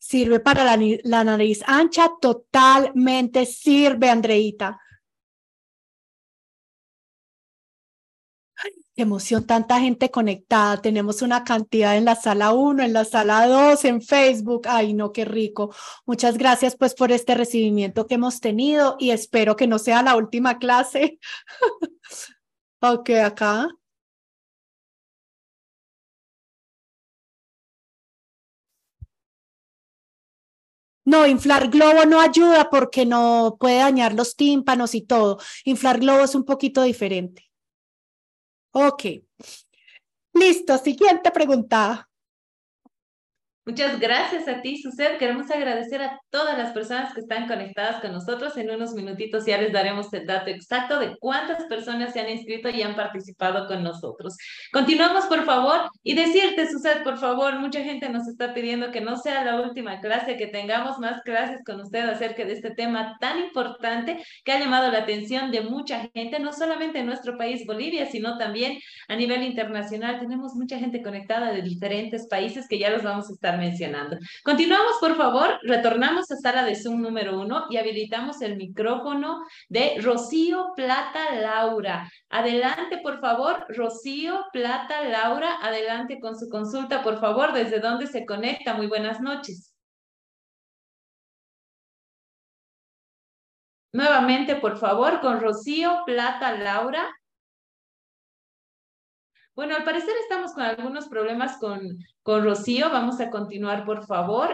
Sirve 0.00 0.40
para 0.40 0.64
la, 0.64 1.22
nariz 1.22 1.62
ancha, 1.64 2.10
totalmente 2.20 3.46
sirve, 3.46 4.10
Andreita. 4.10 4.80
qué 8.96 9.02
emoción, 9.02 9.46
tanta 9.46 9.78
gente 9.78 10.10
conectada. 10.10 10.82
Tenemos 10.82 11.22
una 11.22 11.44
cantidad 11.44 11.96
en 11.96 12.04
la 12.04 12.16
sala 12.16 12.52
1, 12.52 12.82
en 12.82 12.92
la 12.92 13.04
sala 13.04 13.46
2, 13.46 13.84
en 13.84 14.02
Facebook. 14.02 14.62
Ay, 14.66 14.94
no, 14.94 15.12
qué 15.12 15.24
rico. 15.24 15.72
Muchas 16.06 16.36
gracias 16.38 16.74
pues 16.74 16.92
por 16.94 17.12
este 17.12 17.36
recibimiento 17.36 18.08
que 18.08 18.16
hemos 18.16 18.40
tenido 18.40 18.96
y 18.98 19.10
espero 19.10 19.54
que 19.54 19.68
no 19.68 19.78
sea 19.78 20.02
la 20.02 20.16
última 20.16 20.58
clase. 20.58 21.20
ok, 22.80 23.10
acá. 23.10 23.68
No, 31.08 31.26
inflar 31.26 31.70
globo 31.70 32.04
no 32.04 32.20
ayuda 32.20 32.68
porque 32.68 33.06
no 33.06 33.56
puede 33.58 33.78
dañar 33.78 34.12
los 34.12 34.36
tímpanos 34.36 34.94
y 34.94 35.00
todo. 35.00 35.38
Inflar 35.64 36.00
globo 36.00 36.22
es 36.22 36.34
un 36.34 36.44
poquito 36.44 36.82
diferente. 36.82 37.50
Ok. 38.72 39.04
Listo, 40.34 40.76
siguiente 40.76 41.30
pregunta. 41.30 42.07
Muchas 43.68 44.00
gracias 44.00 44.48
a 44.48 44.62
ti, 44.62 44.80
Suset. 44.80 45.18
Queremos 45.18 45.50
agradecer 45.50 46.00
a 46.00 46.18
todas 46.30 46.56
las 46.56 46.72
personas 46.72 47.12
que 47.12 47.20
están 47.20 47.46
conectadas 47.46 48.00
con 48.00 48.12
nosotros. 48.12 48.56
En 48.56 48.70
unos 48.70 48.94
minutitos 48.94 49.44
ya 49.44 49.58
les 49.58 49.74
daremos 49.74 50.10
el 50.14 50.24
dato 50.26 50.48
exacto 50.48 50.98
de 50.98 51.18
cuántas 51.18 51.64
personas 51.64 52.14
se 52.14 52.20
han 52.20 52.30
inscrito 52.30 52.70
y 52.70 52.80
han 52.80 52.96
participado 52.96 53.66
con 53.66 53.82
nosotros. 53.82 54.38
Continuamos, 54.72 55.26
por 55.26 55.44
favor, 55.44 55.90
y 56.02 56.14
decirte, 56.14 56.66
Suset, 56.66 57.04
por 57.04 57.18
favor, 57.18 57.60
mucha 57.60 57.82
gente 57.82 58.08
nos 58.08 58.26
está 58.26 58.54
pidiendo 58.54 58.90
que 58.90 59.02
no 59.02 59.18
sea 59.18 59.44
la 59.44 59.60
última 59.60 60.00
clase, 60.00 60.38
que 60.38 60.46
tengamos 60.46 60.98
más 60.98 61.20
clases 61.20 61.60
con 61.66 61.78
usted 61.82 62.08
acerca 62.08 62.46
de 62.46 62.54
este 62.54 62.70
tema 62.70 63.18
tan 63.20 63.38
importante 63.38 64.24
que 64.46 64.52
ha 64.52 64.60
llamado 64.60 64.90
la 64.90 65.00
atención 65.00 65.50
de 65.50 65.60
mucha 65.60 66.08
gente, 66.14 66.38
no 66.38 66.54
solamente 66.54 67.00
en 67.00 67.06
nuestro 67.06 67.36
país, 67.36 67.66
Bolivia, 67.66 68.06
sino 68.06 68.38
también 68.38 68.78
a 69.08 69.14
nivel 69.14 69.42
internacional. 69.42 70.20
Tenemos 70.20 70.54
mucha 70.54 70.78
gente 70.78 71.02
conectada 71.02 71.52
de 71.52 71.60
diferentes 71.60 72.26
países 72.28 72.66
que 72.66 72.78
ya 72.78 72.88
los 72.88 73.02
vamos 73.02 73.28
a 73.28 73.34
estar 73.34 73.57
mencionando. 73.58 74.16
Continuamos, 74.42 74.94
por 75.00 75.16
favor, 75.16 75.58
retornamos 75.62 76.30
a 76.30 76.36
sala 76.36 76.64
de 76.64 76.74
Zoom 76.74 77.02
número 77.02 77.38
uno 77.40 77.66
y 77.70 77.76
habilitamos 77.76 78.40
el 78.40 78.56
micrófono 78.56 79.44
de 79.68 80.00
Rocío 80.00 80.72
Plata 80.74 81.34
Laura. 81.34 82.10
Adelante, 82.30 82.98
por 83.02 83.20
favor, 83.20 83.66
Rocío 83.68 84.46
Plata 84.52 85.04
Laura, 85.04 85.58
adelante 85.62 86.18
con 86.20 86.38
su 86.38 86.48
consulta, 86.48 87.02
por 87.02 87.20
favor, 87.20 87.52
desde 87.52 87.80
dónde 87.80 88.06
se 88.06 88.24
conecta. 88.24 88.74
Muy 88.74 88.86
buenas 88.86 89.20
noches. 89.20 89.74
Nuevamente, 93.92 94.56
por 94.56 94.78
favor, 94.78 95.20
con 95.20 95.40
Rocío 95.40 96.02
Plata 96.06 96.52
Laura. 96.56 97.17
Bueno, 99.58 99.74
al 99.74 99.82
parecer 99.82 100.14
estamos 100.20 100.52
con 100.54 100.62
algunos 100.62 101.08
problemas 101.08 101.58
con, 101.58 101.80
con 102.22 102.44
Rocío. 102.44 102.90
Vamos 102.90 103.20
a 103.20 103.28
continuar, 103.28 103.84
por 103.84 104.06
favor. 104.06 104.50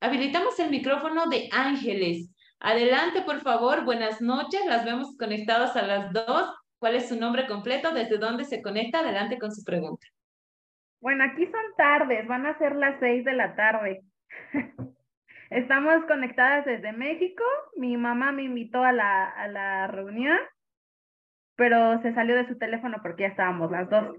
Habilitamos 0.00 0.56
el 0.60 0.70
micrófono 0.70 1.26
de 1.26 1.48
Ángeles. 1.50 2.32
Adelante, 2.60 3.22
por 3.22 3.40
favor. 3.40 3.84
Buenas 3.84 4.20
noches. 4.20 4.64
Las 4.64 4.84
vemos 4.84 5.16
conectadas 5.18 5.74
a 5.74 5.82
las 5.82 6.12
dos. 6.12 6.54
cuál 6.78 6.94
es 6.94 7.08
su 7.08 7.18
nombre 7.18 7.48
completo, 7.48 7.92
desde 7.92 8.16
dónde 8.16 8.44
se 8.44 8.62
conecta. 8.62 9.00
Adelante 9.00 9.40
con 9.40 9.50
su 9.50 9.64
pregunta. 9.64 10.06
Bueno, 11.00 11.24
aquí 11.24 11.46
son 11.46 11.64
tardes, 11.76 12.28
van 12.28 12.46
a 12.46 12.56
ser 12.58 12.76
las 12.76 13.00
seis 13.00 13.24
de 13.24 13.32
la 13.32 13.56
tarde. 13.56 14.02
Estamos 15.50 16.04
conectadas 16.06 16.64
desde 16.64 16.92
México. 16.92 17.42
Mi 17.74 17.96
mamá 17.96 18.30
me 18.30 18.44
invitó 18.44 18.84
a 18.84 18.92
la, 18.92 19.28
a 19.30 19.48
la 19.48 19.88
reunión, 19.88 20.38
pero 21.60 22.00
se 22.00 22.14
salió 22.14 22.36
de 22.36 22.48
su 22.48 22.56
teléfono 22.56 22.96
porque 23.02 23.24
ya 23.24 23.28
estábamos 23.28 23.70
las 23.70 23.90
dos. 23.90 24.16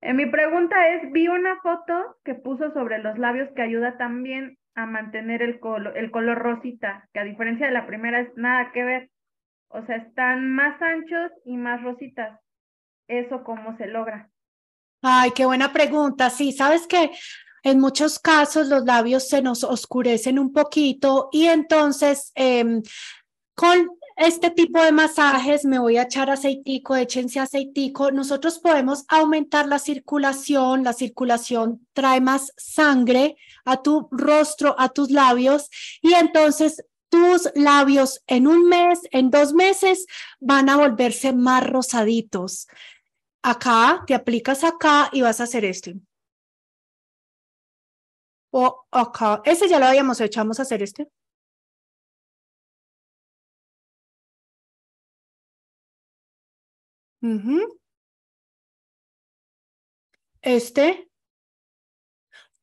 Eh, 0.00 0.14
mi 0.14 0.24
pregunta 0.24 0.88
es, 0.88 1.12
vi 1.12 1.28
una 1.28 1.60
foto 1.60 2.16
que 2.24 2.34
puso 2.34 2.72
sobre 2.72 2.98
los 2.98 3.18
labios 3.18 3.50
que 3.54 3.60
ayuda 3.60 3.98
también 3.98 4.56
a 4.74 4.86
mantener 4.86 5.42
el, 5.42 5.60
el 5.94 6.10
color 6.10 6.38
rosita, 6.38 7.10
que 7.12 7.20
a 7.20 7.24
diferencia 7.24 7.66
de 7.66 7.72
la 7.72 7.86
primera 7.86 8.20
es 8.20 8.34
nada 8.36 8.72
que 8.72 8.84
ver. 8.84 9.10
O 9.68 9.84
sea, 9.84 9.96
están 9.96 10.50
más 10.50 10.80
anchos 10.80 11.30
y 11.44 11.58
más 11.58 11.82
rositas. 11.82 12.40
¿Eso 13.06 13.44
cómo 13.44 13.76
se 13.76 13.86
logra? 13.88 14.30
Ay, 15.02 15.32
qué 15.32 15.44
buena 15.44 15.74
pregunta. 15.74 16.30
Sí, 16.30 16.52
sabes 16.52 16.86
que 16.86 17.10
en 17.64 17.80
muchos 17.80 18.18
casos 18.18 18.68
los 18.68 18.86
labios 18.86 19.28
se 19.28 19.42
nos 19.42 19.62
oscurecen 19.62 20.38
un 20.38 20.54
poquito 20.54 21.28
y 21.32 21.48
entonces 21.48 22.32
em, 22.34 22.80
con 23.54 23.90
este 24.26 24.50
tipo 24.50 24.80
de 24.80 24.92
masajes 24.92 25.64
me 25.64 25.78
voy 25.78 25.96
a 25.96 26.02
echar 26.02 26.30
aceitico, 26.30 26.94
échense 26.94 27.40
aceitico, 27.40 28.12
nosotros 28.12 28.58
podemos 28.60 29.04
aumentar 29.08 29.66
la 29.66 29.78
circulación, 29.78 30.84
la 30.84 30.92
circulación 30.92 31.86
trae 31.92 32.20
más 32.20 32.52
sangre 32.56 33.36
a 33.64 33.82
tu 33.82 34.08
rostro, 34.12 34.76
a 34.78 34.88
tus 34.90 35.10
labios 35.10 35.68
y 36.00 36.14
entonces 36.14 36.84
tus 37.08 37.50
labios 37.54 38.22
en 38.26 38.46
un 38.46 38.68
mes, 38.68 39.00
en 39.10 39.30
dos 39.30 39.52
meses 39.54 40.06
van 40.40 40.68
a 40.68 40.76
volverse 40.76 41.32
más 41.32 41.68
rosaditos. 41.68 42.68
Acá, 43.42 44.04
te 44.06 44.14
aplicas 44.14 44.62
acá 44.62 45.10
y 45.12 45.22
vas 45.22 45.40
a 45.40 45.44
hacer 45.44 45.64
esto. 45.64 45.90
O 48.50 48.86
acá, 48.90 49.42
ese 49.44 49.68
ya 49.68 49.78
lo 49.78 49.86
habíamos 49.86 50.20
hecho, 50.20 50.40
vamos 50.40 50.58
a 50.60 50.62
hacer 50.62 50.82
este. 50.82 51.08
Este. 60.42 61.08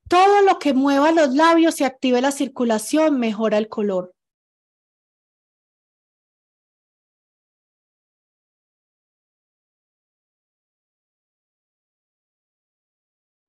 Todo 0.09 0.41
lo 0.41 0.59
que 0.59 0.73
mueva 0.73 1.11
los 1.11 1.33
labios 1.33 1.79
y 1.79 1.83
active 1.85 2.19
la 2.21 2.31
circulación 2.31 3.19
mejora 3.19 3.57
el 3.57 3.69
color. 3.69 4.13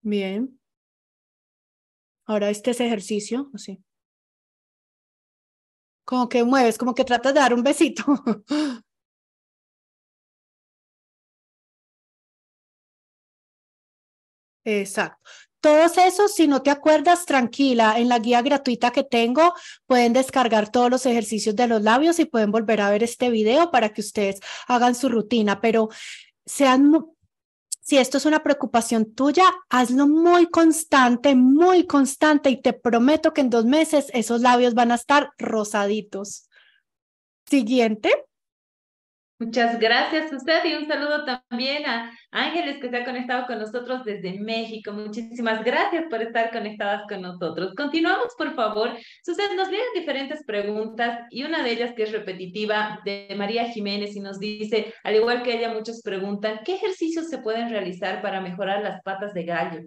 Bien. 0.03 0.59
Ahora 2.27 2.49
este 2.51 2.71
es 2.71 2.81
ejercicio, 2.81 3.51
así. 3.55 3.83
Como 6.05 6.29
que 6.29 6.45
mueves, 6.45 6.77
como 6.79 6.95
que 6.95 7.05
tratas 7.05 7.35
de 7.35 7.41
dar 7.41 7.55
un 7.55 7.63
besito. 7.63 8.05
Exacto. 14.65 15.31
Todos 15.61 15.99
esos, 15.99 16.35
si 16.35 16.49
no 16.49 16.63
te 16.63 16.71
acuerdas, 16.71 17.27
tranquila, 17.27 17.99
en 17.99 18.09
la 18.09 18.19
guía 18.19 18.41
gratuita 18.41 18.93
que 18.93 19.05
tengo 19.05 19.53
pueden 19.87 20.15
descargar 20.15 20.71
todos 20.71 20.91
los 20.91 21.05
ejercicios 21.05 21.55
de 21.55 21.67
los 21.67 21.83
labios 21.83 22.19
y 22.19 22.25
pueden 22.25 22.51
volver 22.51 22.81
a 22.81 22.91
ver 22.91 23.03
este 23.03 23.29
video 23.29 23.71
para 23.71 23.91
que 23.91 24.01
ustedes 24.01 24.41
hagan 24.69 24.95
su 24.95 25.11
rutina, 25.11 25.61
pero 25.61 25.91
sean 26.47 26.93
si 27.91 27.99
esto 27.99 28.19
es 28.19 28.25
una 28.25 28.43
preocupación 28.43 29.15
tuya, 29.15 29.45
hazlo 29.69 30.07
muy 30.07 30.47
constante, 30.47 31.35
muy 31.35 31.87
constante 31.87 32.49
y 32.49 32.63
te 32.63 32.73
prometo 32.73 33.33
que 33.33 33.41
en 33.41 33.51
dos 33.51 33.65
meses 33.65 34.07
esos 34.15 34.43
labios 34.43 34.75
van 34.75 34.93
a 34.93 34.95
estar 34.95 35.31
rosaditos. 35.39 36.49
Siguiente. 37.47 38.30
Muchas 39.41 39.79
gracias 39.79 40.31
usted 40.35 40.63
y 40.67 40.75
un 40.75 40.87
saludo 40.87 41.25
también 41.25 41.87
a 41.87 42.13
Ángeles 42.31 42.77
que 42.79 42.91
se 42.91 42.97
ha 42.99 43.07
conectado 43.07 43.47
con 43.47 43.59
nosotros 43.59 44.05
desde 44.05 44.39
México. 44.39 44.93
Muchísimas 44.93 45.65
gracias 45.65 46.05
por 46.11 46.21
estar 46.21 46.51
conectadas 46.51 47.05
con 47.09 47.23
nosotros. 47.23 47.73
Continuamos, 47.75 48.35
por 48.37 48.55
favor. 48.55 48.91
Usted 49.27 49.57
nos 49.57 49.71
vienen 49.71 49.89
diferentes 49.95 50.45
preguntas 50.45 51.21
y 51.31 51.45
una 51.45 51.63
de 51.63 51.71
ellas 51.71 51.95
que 51.97 52.03
es 52.03 52.13
repetitiva 52.13 53.01
de 53.07 53.35
María 53.35 53.71
Jiménez 53.71 54.15
y 54.15 54.21
nos 54.21 54.39
dice, 54.39 54.93
al 55.05 55.17
igual 55.17 55.43
que 55.43 55.57
ella, 55.57 55.73
muchos 55.73 56.03
preguntan, 56.03 56.61
¿qué 56.63 56.75
ejercicios 56.75 57.31
se 57.31 57.39
pueden 57.39 57.71
realizar 57.71 58.21
para 58.21 58.43
mejorar 58.43 58.83
las 58.83 59.01
patas 59.03 59.33
de 59.33 59.45
gallo? 59.45 59.81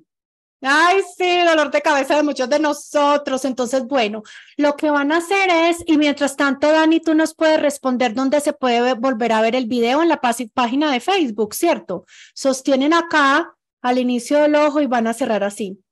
Ay, 0.66 1.02
sí, 1.18 1.42
dolor 1.46 1.72
de 1.72 1.82
cabeza 1.82 2.16
de 2.16 2.24
muchos 2.24 2.50
de 2.50 2.58
nosotros. 2.58 3.44
Entonces, 3.44 3.84
bueno, 3.86 4.24
lo 4.56 4.78
que 4.78 4.90
van 4.90 5.12
a 5.12 5.18
hacer 5.18 5.50
es, 5.50 5.84
y 5.86 5.98
mientras 5.98 6.38
tanto, 6.38 6.72
Dani, 6.72 7.02
tú 7.02 7.14
nos 7.14 7.36
puedes 7.36 7.62
responder 7.62 8.14
dónde 8.14 8.40
se 8.40 8.54
puede 8.54 8.94
volver 8.94 9.34
a 9.34 9.42
ver 9.42 9.56
el 9.56 9.68
video 9.68 10.02
en 10.02 10.08
la 10.10 10.22
página 10.22 10.92
de 10.92 11.02
Facebook, 11.02 11.54
¿cierto? 11.54 12.06
Sostienen 12.34 12.94
acá 12.94 13.54
al 13.82 13.98
inicio 13.98 14.38
del 14.40 14.56
ojo 14.56 14.80
y 14.80 14.88
van 14.88 15.08
a 15.08 15.14
cerrar 15.14 15.44
así. 15.44 15.84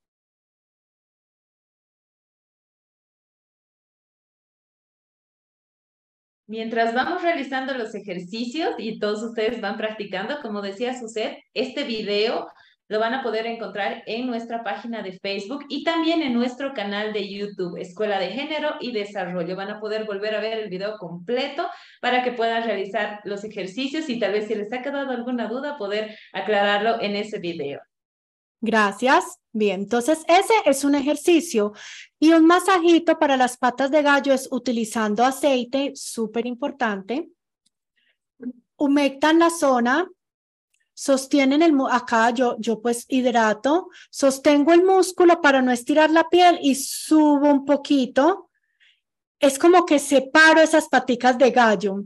Mientras 6.46 6.94
vamos 6.94 7.22
realizando 7.22 7.74
los 7.74 7.94
ejercicios 7.94 8.74
y 8.78 8.98
todos 8.98 9.22
ustedes 9.22 9.60
van 9.60 9.76
practicando, 9.76 10.40
como 10.40 10.62
decía 10.62 10.98
Suset, 10.98 11.38
este 11.54 11.84
video 11.84 12.48
lo 12.92 13.00
van 13.00 13.14
a 13.14 13.22
poder 13.22 13.46
encontrar 13.46 14.02
en 14.04 14.26
nuestra 14.26 14.62
página 14.62 15.00
de 15.00 15.18
Facebook 15.18 15.64
y 15.70 15.82
también 15.82 16.20
en 16.20 16.34
nuestro 16.34 16.74
canal 16.74 17.14
de 17.14 17.26
YouTube, 17.26 17.80
Escuela 17.80 18.18
de 18.18 18.28
Género 18.28 18.74
y 18.80 18.92
Desarrollo. 18.92 19.56
Van 19.56 19.70
a 19.70 19.80
poder 19.80 20.04
volver 20.04 20.34
a 20.34 20.40
ver 20.40 20.58
el 20.58 20.68
video 20.68 20.98
completo 20.98 21.66
para 22.02 22.22
que 22.22 22.32
puedan 22.32 22.64
realizar 22.64 23.20
los 23.24 23.44
ejercicios 23.44 24.10
y 24.10 24.18
tal 24.18 24.32
vez 24.32 24.46
si 24.46 24.56
les 24.56 24.70
ha 24.74 24.82
quedado 24.82 25.10
alguna 25.10 25.48
duda, 25.48 25.78
poder 25.78 26.18
aclararlo 26.34 27.00
en 27.00 27.16
ese 27.16 27.38
video. 27.38 27.80
Gracias. 28.60 29.38
Bien, 29.52 29.80
entonces 29.80 30.22
ese 30.28 30.52
es 30.66 30.84
un 30.84 30.94
ejercicio 30.94 31.72
y 32.18 32.34
un 32.34 32.44
masajito 32.44 33.18
para 33.18 33.38
las 33.38 33.56
patas 33.56 33.90
de 33.90 34.02
gallo 34.02 34.34
es 34.34 34.48
utilizando 34.50 35.24
aceite, 35.24 35.92
súper 35.94 36.44
importante. 36.44 37.30
Humectan 38.76 39.38
la 39.38 39.48
zona 39.48 40.06
sostienen 41.02 41.62
el, 41.62 41.74
acá 41.90 42.30
yo, 42.30 42.54
yo 42.60 42.80
pues 42.80 43.06
hidrato, 43.08 43.88
sostengo 44.08 44.72
el 44.72 44.84
músculo 44.84 45.40
para 45.40 45.60
no 45.60 45.72
estirar 45.72 46.12
la 46.12 46.28
piel 46.28 46.60
y 46.62 46.76
subo 46.76 47.50
un 47.50 47.64
poquito. 47.64 48.50
Es 49.40 49.58
como 49.58 49.84
que 49.84 49.98
separo 49.98 50.60
esas 50.60 50.88
paticas 50.88 51.36
de 51.38 51.50
gallo. 51.50 52.04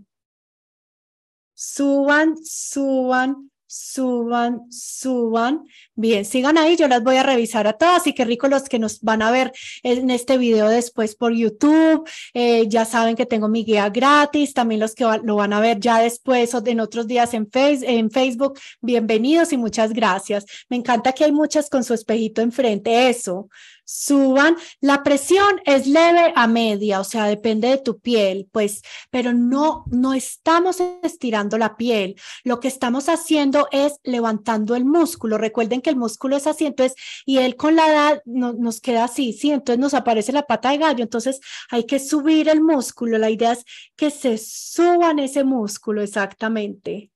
Suban, 1.53 2.39
suban, 2.43 3.51
suban, 3.67 4.71
suban. 4.71 5.67
Bien, 5.95 6.25
sigan 6.25 6.59
ahí, 6.59 6.77
yo 6.77 6.89
las 6.89 7.03
voy 7.03 7.17
a 7.17 7.23
revisar 7.23 7.67
a 7.67 7.73
todas 7.73 8.07
y 8.07 8.13
qué 8.13 8.25
rico 8.25 8.49
los 8.49 8.65
que 8.65 8.79
nos 8.79 9.01
van 9.01 9.23
a 9.23 9.31
ver 9.31 9.53
en 9.83 10.11
este 10.11 10.39
video 10.39 10.69
después 10.69 11.15
por 11.17 11.33
YouTube. 11.33 12.09
Eh, 12.35 12.69
ya 12.69 12.85
saben 12.85 13.17
que 13.17 13.27
tengo 13.27 13.49
mi 13.49 13.65
guía 13.65 13.89
gratis, 13.91 14.55
también 14.55 14.81
los 14.81 14.95
que 14.95 15.05
lo 15.25 15.37
van 15.37 15.53
a 15.53 15.61
ver 15.61 15.81
ya 15.81 15.99
después 15.99 16.55
o 16.55 16.63
en 16.65 16.81
otros 16.81 17.07
días 17.07 17.35
en, 17.35 17.51
face, 17.51 17.81
en 17.83 18.11
Facebook. 18.11 18.59
Bienvenidos 18.81 19.53
y 19.53 19.57
muchas 19.57 19.93
gracias. 19.93 20.45
Me 20.69 20.77
encanta 20.77 21.13
que 21.13 21.25
hay 21.25 21.33
muchas 21.33 21.69
con 21.69 21.83
su 21.85 21.95
espejito 21.95 22.43
enfrente. 22.43 23.09
Eso, 23.09 23.49
suban. 23.87 24.57
La 24.81 25.03
presión 25.03 25.61
es 25.65 25.87
leve 25.87 26.33
a 26.35 26.47
media, 26.47 27.01
o 27.01 27.05
sea, 27.05 27.25
depende 27.27 27.69
de 27.69 27.79
tu 27.79 27.99
piel, 28.01 28.49
pues, 28.53 28.83
pero 29.11 29.33
no, 29.33 29.85
no 29.87 30.13
estamos 30.13 30.83
estirando 31.03 31.57
la 31.57 31.77
piel. 31.77 32.17
Lo 32.45 32.61
que 32.61 32.69
estamos 32.69 33.09
haciendo 33.09 33.69
es 33.71 33.95
levantando 34.03 34.75
el 34.75 34.85
músculo. 34.85 35.39
Recuerden 35.39 35.81
que 35.81 35.91
el 35.91 35.97
músculo 35.97 36.37
es 36.37 36.47
así, 36.47 36.67
entonces, 36.67 36.97
y 37.25 37.39
él 37.39 37.57
con 37.57 37.77
la 37.77 37.89
edad 37.89 38.23
no, 38.27 38.53
nos 38.53 38.81
queda 38.81 39.05
así, 39.05 39.33
sí, 39.33 39.53
entonces 39.53 39.81
nos 39.81 39.95
aparece 39.95 40.33
la 40.33 40.47
pata 40.47 40.71
de 40.71 40.79
gallo, 40.79 41.03
entonces 41.05 41.41
hay 41.71 41.85
que 41.85 41.99
subir 42.01 42.49
el 42.49 42.61
músculo. 42.61 43.19
La 43.19 43.31
idea 43.31 43.53
es 43.53 43.65
que 43.95 44.11
se 44.11 44.37
suban 44.39 45.21
ese 45.21 45.45
músculo 45.45 46.03
exactamente. 46.03 47.11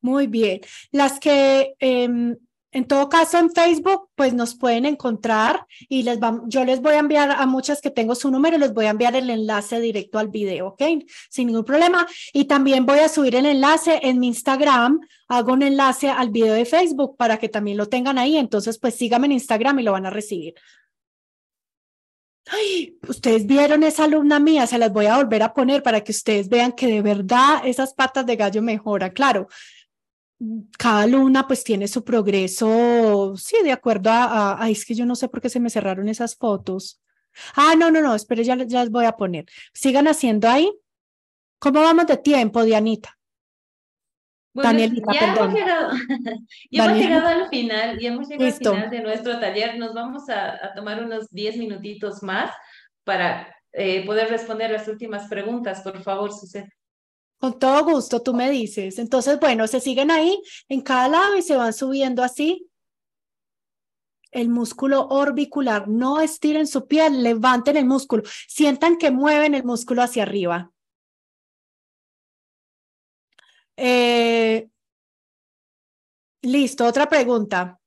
Muy 0.00 0.26
bien. 0.26 0.60
Las 0.92 1.18
que 1.18 1.74
eh, 1.80 2.36
en 2.76 2.84
todo 2.86 3.08
caso, 3.08 3.38
en 3.38 3.50
Facebook, 3.50 4.10
pues 4.14 4.34
nos 4.34 4.54
pueden 4.54 4.84
encontrar 4.84 5.66
y 5.88 6.02
les 6.02 6.18
yo 6.46 6.62
les 6.62 6.82
voy 6.82 6.92
a 6.92 6.98
enviar 6.98 7.30
a 7.30 7.46
muchas 7.46 7.80
que 7.80 7.90
tengo 7.90 8.14
su 8.14 8.30
número, 8.30 8.58
les 8.58 8.74
voy 8.74 8.84
a 8.84 8.90
enviar 8.90 9.16
el 9.16 9.30
enlace 9.30 9.80
directo 9.80 10.18
al 10.18 10.28
video, 10.28 10.66
¿ok? 10.68 10.82
Sin 11.30 11.46
ningún 11.46 11.64
problema. 11.64 12.06
Y 12.34 12.44
también 12.44 12.84
voy 12.84 12.98
a 12.98 13.08
subir 13.08 13.34
el 13.34 13.46
enlace 13.46 13.98
en 14.02 14.18
mi 14.18 14.26
Instagram, 14.26 15.00
hago 15.26 15.54
un 15.54 15.62
enlace 15.62 16.10
al 16.10 16.28
video 16.28 16.52
de 16.52 16.66
Facebook 16.66 17.16
para 17.16 17.38
que 17.38 17.48
también 17.48 17.78
lo 17.78 17.86
tengan 17.86 18.18
ahí. 18.18 18.36
Entonces, 18.36 18.78
pues 18.78 18.94
síganme 18.94 19.24
en 19.24 19.32
Instagram 19.32 19.78
y 19.78 19.82
lo 19.82 19.92
van 19.92 20.04
a 20.04 20.10
recibir. 20.10 20.52
Ay, 22.44 22.98
ustedes 23.08 23.46
vieron 23.46 23.84
esa 23.84 24.04
alumna 24.04 24.38
mía, 24.38 24.66
se 24.66 24.76
las 24.76 24.92
voy 24.92 25.06
a 25.06 25.16
volver 25.16 25.42
a 25.42 25.54
poner 25.54 25.82
para 25.82 26.04
que 26.04 26.12
ustedes 26.12 26.50
vean 26.50 26.72
que 26.72 26.88
de 26.88 27.00
verdad 27.00 27.62
esas 27.64 27.94
patas 27.94 28.26
de 28.26 28.36
gallo 28.36 28.60
mejoran. 28.60 29.12
Claro, 29.12 29.48
cada 30.78 31.02
alumna 31.02 31.46
pues 31.46 31.64
tiene 31.64 31.88
su 31.88 32.04
progreso, 32.04 33.34
sí, 33.36 33.56
de 33.62 33.72
acuerdo 33.72 34.10
a, 34.10 34.62
a, 34.62 34.68
es 34.70 34.84
que 34.84 34.94
yo 34.94 35.06
no 35.06 35.14
sé 35.14 35.28
por 35.28 35.40
qué 35.40 35.48
se 35.48 35.60
me 35.60 35.70
cerraron 35.70 36.08
esas 36.08 36.36
fotos. 36.36 37.00
Ah, 37.54 37.74
no, 37.76 37.90
no, 37.90 38.00
no, 38.00 38.14
espere, 38.14 38.44
ya, 38.44 38.56
ya 38.56 38.80
las 38.80 38.90
voy 38.90 39.06
a 39.06 39.16
poner. 39.16 39.46
Sigan 39.72 40.08
haciendo 40.08 40.48
ahí. 40.48 40.70
¿Cómo 41.58 41.80
vamos 41.80 42.06
de 42.06 42.16
tiempo, 42.18 42.62
Dianita? 42.62 43.16
Bueno, 44.54 44.78
ya 44.78 44.86
hemos 44.86 45.52
llegado, 45.52 45.90
ya 46.70 46.84
hemos 46.86 46.98
llegado 46.98 47.26
al 47.26 47.48
final, 47.50 47.98
ya 47.98 48.08
hemos 48.08 48.28
llegado 48.28 48.46
al 48.46 48.52
final 48.54 48.90
de 48.90 49.00
nuestro 49.00 49.38
taller. 49.38 49.78
Nos 49.78 49.92
vamos 49.92 50.28
a, 50.30 50.52
a 50.52 50.74
tomar 50.74 51.04
unos 51.04 51.28
10 51.30 51.58
minutitos 51.58 52.22
más 52.22 52.50
para 53.04 53.54
eh, 53.72 54.04
poder 54.06 54.30
responder 54.30 54.70
las 54.70 54.88
últimas 54.88 55.28
preguntas. 55.28 55.82
Por 55.82 56.02
favor, 56.02 56.32
Susana. 56.32 56.70
Con 57.38 57.58
todo 57.58 57.84
gusto, 57.84 58.22
tú 58.22 58.34
me 58.34 58.50
dices. 58.50 58.98
Entonces, 58.98 59.38
bueno, 59.38 59.66
se 59.66 59.80
siguen 59.80 60.10
ahí 60.10 60.42
en 60.68 60.80
cada 60.80 61.08
lado 61.08 61.36
y 61.36 61.42
se 61.42 61.56
van 61.56 61.72
subiendo 61.72 62.22
así. 62.22 62.68
El 64.30 64.48
músculo 64.48 65.06
orbicular. 65.08 65.88
No 65.88 66.20
estiren 66.20 66.66
su 66.66 66.86
piel, 66.86 67.22
levanten 67.22 67.76
el 67.76 67.84
músculo. 67.84 68.22
Sientan 68.48 68.96
que 68.96 69.10
mueven 69.10 69.54
el 69.54 69.64
músculo 69.64 70.02
hacia 70.02 70.22
arriba. 70.22 70.70
Eh, 73.76 74.68
listo, 76.42 76.86
otra 76.86 77.08
pregunta. 77.08 77.78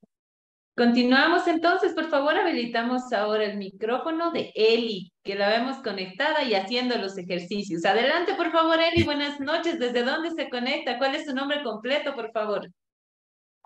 Continuamos 0.80 1.46
entonces, 1.48 1.92
por 1.92 2.10
favor, 2.10 2.38
habilitamos 2.38 3.12
ahora 3.12 3.44
el 3.44 3.58
micrófono 3.58 4.32
de 4.32 4.54
Eli, 4.56 5.12
que 5.26 5.36
la 5.36 5.50
vemos 5.50 5.84
conectada 5.84 6.46
y 6.46 6.54
haciendo 6.54 6.98
los 6.98 7.18
ejercicios. 7.18 7.84
Adelante, 7.84 8.34
por 8.36 8.50
favor, 8.54 8.80
Eli, 8.80 9.04
buenas 9.04 9.42
noches. 9.42 9.78
¿Desde 9.78 10.04
dónde 10.04 10.32
se 10.32 10.50
conecta? 10.50 10.98
¿Cuál 10.98 11.16
es 11.16 11.26
su 11.26 11.36
nombre 11.36 11.62
completo, 11.64 12.16
por 12.16 12.32
favor? 12.32 12.72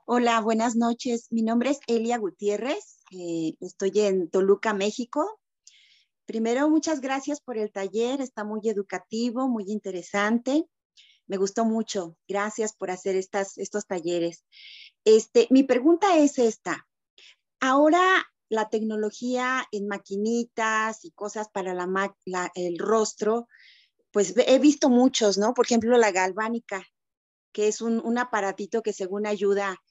Hola, 0.05 0.41
buenas 0.41 0.75
noches. 0.75 1.27
Mi 1.29 1.43
nombre 1.43 1.69
es 1.69 1.81
Elia 1.85 2.17
Gutiérrez. 2.17 3.03
Eh, 3.11 3.53
estoy 3.59 3.91
en 3.93 4.31
Toluca, 4.31 4.73
México. 4.73 5.39
Primero, 6.25 6.67
muchas 6.67 6.99
gracias 6.99 7.41
por 7.41 7.59
el 7.59 7.71
taller. 7.71 8.21
Está 8.21 8.43
muy 8.43 8.61
educativo, 8.63 9.47
muy 9.47 9.65
interesante. 9.67 10.65
Me 11.27 11.37
gustó 11.37 11.63
mucho. 11.63 12.17
Gracias 12.27 12.75
por 12.75 12.89
hacer 12.89 13.15
estas, 13.15 13.59
estos 13.59 13.85
talleres. 13.85 14.43
Este, 15.05 15.45
mi 15.51 15.61
pregunta 15.61 16.17
es 16.17 16.39
esta. 16.39 16.87
Ahora 17.65 18.29
la 18.49 18.67
tecnología 18.67 19.65
en 19.71 19.87
maquinitas 19.87 21.05
y 21.05 21.11
cosas 21.11 21.47
para 21.47 21.73
la, 21.73 22.51
el 22.55 22.77
rostro, 22.77 23.47
pues 24.11 24.33
he 24.35 24.59
visto 24.59 24.89
muchos, 24.89 25.37
¿no? 25.37 25.53
Por 25.53 25.65
ejemplo, 25.65 25.97
la 25.97 26.11
galvánica, 26.11 26.85
que 27.53 27.69
es 27.69 27.79
un, 27.79 28.17
aparatito 28.17 28.83
que 28.83 28.91
según 28.91 29.25
ayuda 29.25 29.81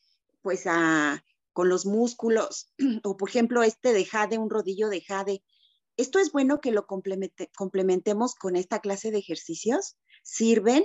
pues 0.43 0.67
a, 0.67 1.25
con 1.55 1.71
los 1.71 1.87
músculos, 1.87 2.75
o 3.05 3.17
por 3.17 3.31
ejemplo 3.31 3.63
este 3.63 3.95
de 3.95 4.05
jade, 4.05 4.37
un 4.37 4.51
rodillo 4.51 4.91
de 4.91 5.01
jade. 5.01 5.43
¿Esto 5.97 6.19
es 6.19 6.31
bueno 6.31 6.61
que 6.61 6.73
lo 6.73 6.87
complementemos 6.87 8.35
con 8.35 8.55
esta 8.55 8.81
clase 8.81 9.11
de 9.11 9.19
ejercicios? 9.19 9.97
¿Sirven? 10.23 10.85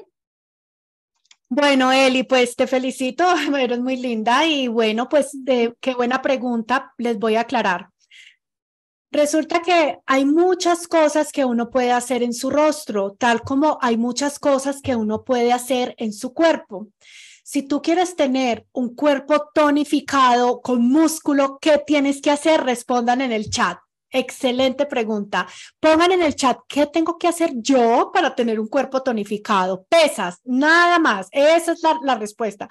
Bueno, 1.50 1.94
Eli, 1.94 2.24
pues 2.24 2.56
te 2.56 2.68
felicito, 2.68 3.24
eres 3.58 3.80
muy 3.80 3.96
linda 3.96 4.46
y 4.46 4.68
bueno, 4.68 5.08
pues 5.08 5.30
de, 5.34 5.76
qué 5.80 5.94
buena 5.96 6.22
pregunta, 6.22 6.94
les 6.98 7.18
voy 7.18 7.36
a 7.36 7.42
aclarar. 7.42 7.90
Resulta 9.10 9.62
que 9.62 10.00
hay 10.06 10.26
muchas 10.26 10.88
cosas 10.88 11.32
que 11.32 11.46
uno 11.46 11.70
puede 11.70 11.94
hacer 11.94 12.22
en 12.24 12.34
su 12.34 12.50
rostro, 12.50 13.16
tal 13.18 13.42
como 13.42 13.78
hay 13.82 13.96
muchas 13.96 14.38
cosas 14.38 14.82
que 14.82 14.98
uno 14.98 15.24
puede 15.24 15.54
hacer 15.54 15.96
en 15.98 16.12
su 16.12 16.34
cuerpo. 16.34 16.90
Si 17.44 17.62
tú 17.62 17.82
quieres 17.82 18.18
tener 18.18 18.68
un 18.74 18.94
cuerpo 18.94 19.50
tonificado 19.54 20.60
con 20.60 20.82
músculo, 20.90 21.60
¿qué 21.62 21.82
tienes 21.88 22.22
que 22.22 22.32
hacer? 22.32 22.66
Respondan 22.66 23.22
en 23.22 23.32
el 23.32 23.50
chat. 23.50 23.78
Excelente 24.10 24.86
pregunta. 24.86 25.48
Pongan 25.80 26.14
en 26.14 26.22
el 26.22 26.36
chat 26.36 26.58
qué 26.68 26.88
tengo 26.88 27.18
que 27.18 27.28
hacer 27.28 27.52
yo 27.56 28.12
para 28.14 28.34
tener 28.36 28.60
un 28.60 28.68
cuerpo 28.68 29.04
tonificado. 29.04 29.86
Pesas, 29.90 30.40
nada 30.46 30.98
más. 30.98 31.28
Esa 31.32 31.74
es 31.74 31.82
la, 32.04 32.16
respuesta. 32.16 32.70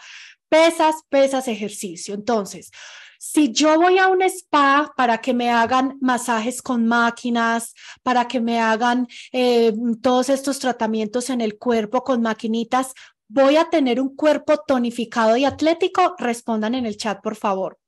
Pesas, 0.49 0.97
pesas, 1.09 1.47
ejercicio. 1.49 2.15
Entonces, 2.15 2.71
si 3.19 3.53
yo 3.53 3.79
voy 3.79 3.99
a 3.99 4.09
un 4.09 4.23
spa 4.23 4.93
para 4.97 5.19
que 5.19 5.35
me 5.35 5.51
hagan 5.51 5.99
masajes 6.01 6.63
con 6.63 6.87
máquinas, 6.87 7.75
para 8.03 8.27
que 8.29 8.41
me 8.41 8.61
hagan 8.61 9.07
eh, 9.33 9.75
todos 10.03 10.31
estos 10.31 10.59
tratamientos 10.59 11.29
en 11.29 11.43
el 11.43 11.59
cuerpo 11.59 12.03
con 12.03 12.23
maquinitas, 12.23 12.95
¿voy 13.29 13.57
a 13.57 13.69
tener 13.69 14.01
un 14.01 14.15
cuerpo 14.15 14.63
tonificado 14.67 15.37
y 15.37 15.45
atlético? 15.45 16.15
Respondan 16.19 16.75
en 16.75 16.87
el 16.87 16.97
chat, 16.97 17.21
por 17.21 17.37
favor. 17.37 17.79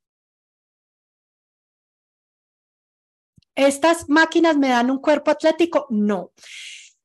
¿Estas 3.59 4.07
máquinas 4.07 4.55
me 4.55 4.69
dan 4.69 4.89
un 4.89 4.99
cuerpo 4.99 5.31
atlético? 5.31 5.85
No. 5.89 6.31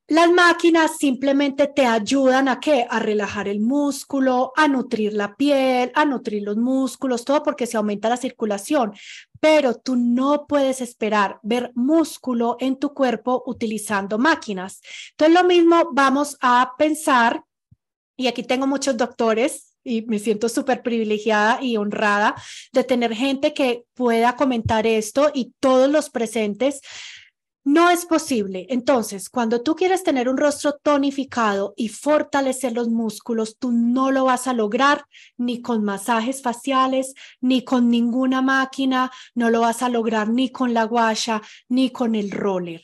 Las 0.07 0.31
máquinas 0.31 0.99
simplemente 0.99 1.67
te 1.67 1.85
ayudan 1.85 2.47
a 2.47 2.61
qué? 2.61 2.87
A 2.89 3.01
relajar 3.01 3.49
el 3.49 3.59
músculo, 3.59 4.53
a 4.55 4.69
nutrir 4.69 5.15
la 5.15 5.35
piel, 5.35 5.91
a 5.97 6.05
nutrir 6.05 6.45
los 6.45 6.57
músculos, 6.57 7.25
todo 7.25 7.43
porque 7.43 7.67
se 7.67 7.77
aumenta 7.77 8.09
la 8.09 8.17
circulación. 8.17 8.93
Pero 9.41 9.75
tú 9.75 9.97
no 9.97 10.47
puedes 10.47 10.81
esperar 10.81 11.41
ver 11.43 11.73
músculo 11.75 12.57
en 12.61 12.79
tu 12.79 12.95
cuerpo 12.95 13.43
utilizando 13.47 14.17
máquinas. 14.17 14.81
Entonces, 15.11 15.35
lo 15.35 15.49
mismo 15.49 15.89
vamos 15.91 16.37
a 16.41 16.75
pensar, 16.79 17.43
y 18.17 18.29
aquí 18.29 18.45
tengo 18.45 18.69
muchos 18.69 18.97
doctores 18.97 19.74
y 19.85 20.03
me 20.03 20.19
siento 20.19 20.49
súper 20.49 20.83
privilegiada 20.83 21.63
y 21.63 21.77
honrada 21.77 22.35
de 22.73 22.83
tener 22.85 23.15
gente 23.15 23.53
que 23.53 23.85
pueda 23.95 24.35
comentar 24.35 24.87
esto 24.87 25.31
y 25.33 25.53
todos 25.61 25.91
los 25.91 26.11
presentes. 26.11 26.81
No 27.67 27.89
es 27.89 28.05
posible. 28.05 28.67
Entonces, 28.69 29.31
cuando 29.31 29.63
tú 29.63 29.75
quieres 29.75 30.03
tener 30.03 30.29
un 30.29 30.37
rostro 30.37 30.75
tonificado 30.83 31.73
y 31.79 31.89
fortalecer 31.89 32.73
los 32.73 32.91
músculos, 32.91 33.57
tú 33.59 33.73
no 33.73 34.11
lo 34.11 34.27
vas 34.27 34.47
a 34.47 34.53
lograr 34.53 35.07
ni 35.39 35.63
con 35.63 35.83
masajes 35.83 36.43
faciales, 36.43 37.15
ni 37.41 37.65
con 37.65 37.89
ninguna 37.89 38.43
máquina, 38.43 39.11
no 39.35 39.49
lo 39.49 39.63
vas 39.63 39.83
a 39.83 39.89
lograr 39.89 40.29
ni 40.29 40.51
con 40.51 40.75
la 40.75 40.85
guasha, 40.85 41.41
ni 41.71 41.89
con 41.89 42.15
el 42.15 42.33
roller. 42.33 42.83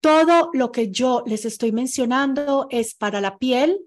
Todo 0.00 0.50
lo 0.52 0.72
que 0.72 0.90
yo 0.90 1.22
les 1.24 1.44
estoy 1.44 1.70
mencionando 1.70 2.66
es 2.70 2.94
para 2.94 3.20
la 3.20 3.38
piel, 3.38 3.78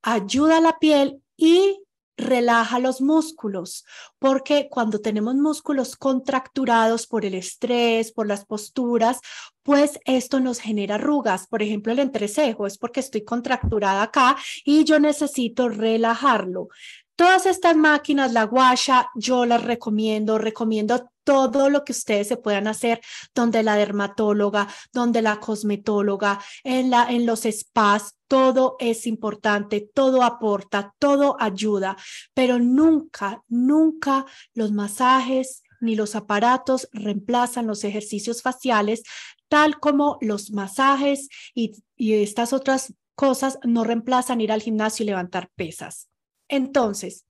ayuda 0.00 0.58
a 0.58 0.62
la 0.62 0.78
piel 0.78 1.20
y 1.36 1.83
relaja 2.16 2.78
los 2.78 3.00
músculos, 3.00 3.84
porque 4.18 4.68
cuando 4.70 5.00
tenemos 5.00 5.34
músculos 5.34 5.96
contracturados 5.96 7.06
por 7.06 7.24
el 7.24 7.34
estrés, 7.34 8.12
por 8.12 8.26
las 8.26 8.44
posturas, 8.44 9.20
pues 9.62 9.98
esto 10.04 10.40
nos 10.40 10.60
genera 10.60 10.96
arrugas. 10.96 11.46
Por 11.46 11.62
ejemplo, 11.62 11.92
el 11.92 11.98
entrecejo 11.98 12.66
es 12.66 12.78
porque 12.78 13.00
estoy 13.00 13.24
contracturada 13.24 14.02
acá 14.02 14.36
y 14.64 14.84
yo 14.84 15.00
necesito 15.00 15.68
relajarlo. 15.68 16.68
Todas 17.16 17.46
estas 17.46 17.76
máquinas, 17.76 18.32
la 18.32 18.44
guasha, 18.44 19.08
yo 19.14 19.46
las 19.46 19.62
recomiendo, 19.62 20.36
recomiendo 20.38 21.10
todo 21.22 21.70
lo 21.70 21.84
que 21.84 21.92
ustedes 21.92 22.26
se 22.26 22.36
puedan 22.36 22.66
hacer, 22.66 23.00
donde 23.34 23.62
la 23.62 23.76
dermatóloga, 23.76 24.68
donde 24.92 25.22
la 25.22 25.38
cosmetóloga, 25.38 26.40
en, 26.64 27.24
los 27.24 27.42
spas, 27.42 28.16
todo 28.26 28.74
es 28.80 29.06
importante, 29.06 29.88
todo 29.94 30.22
aporta, 30.24 30.92
todo 30.98 31.36
ayuda, 31.38 31.96
pero 32.34 32.58
nunca, 32.58 33.42
nunca 33.48 34.26
los 34.52 34.72
masajes 34.72 35.62
ni 35.80 35.96
los 35.96 36.16
aparatos 36.16 36.88
reemplazan 36.92 37.66
los 37.66 37.84
ejercicios 37.84 38.42
faciales, 38.42 39.02
tal 39.48 39.78
como 39.78 40.18
los 40.20 40.50
masajes 40.50 41.28
y 41.54 41.74
estas 41.96 42.52
otras 42.52 42.94
cosas 43.14 43.58
no 43.62 43.84
reemplazan 43.84 44.40
ir 44.40 44.50
al 44.50 44.62
gimnasio 44.62 45.04
y 45.04 45.06
levantar 45.06 45.50
pesas. 45.54 46.08
Entonces, 46.48 47.24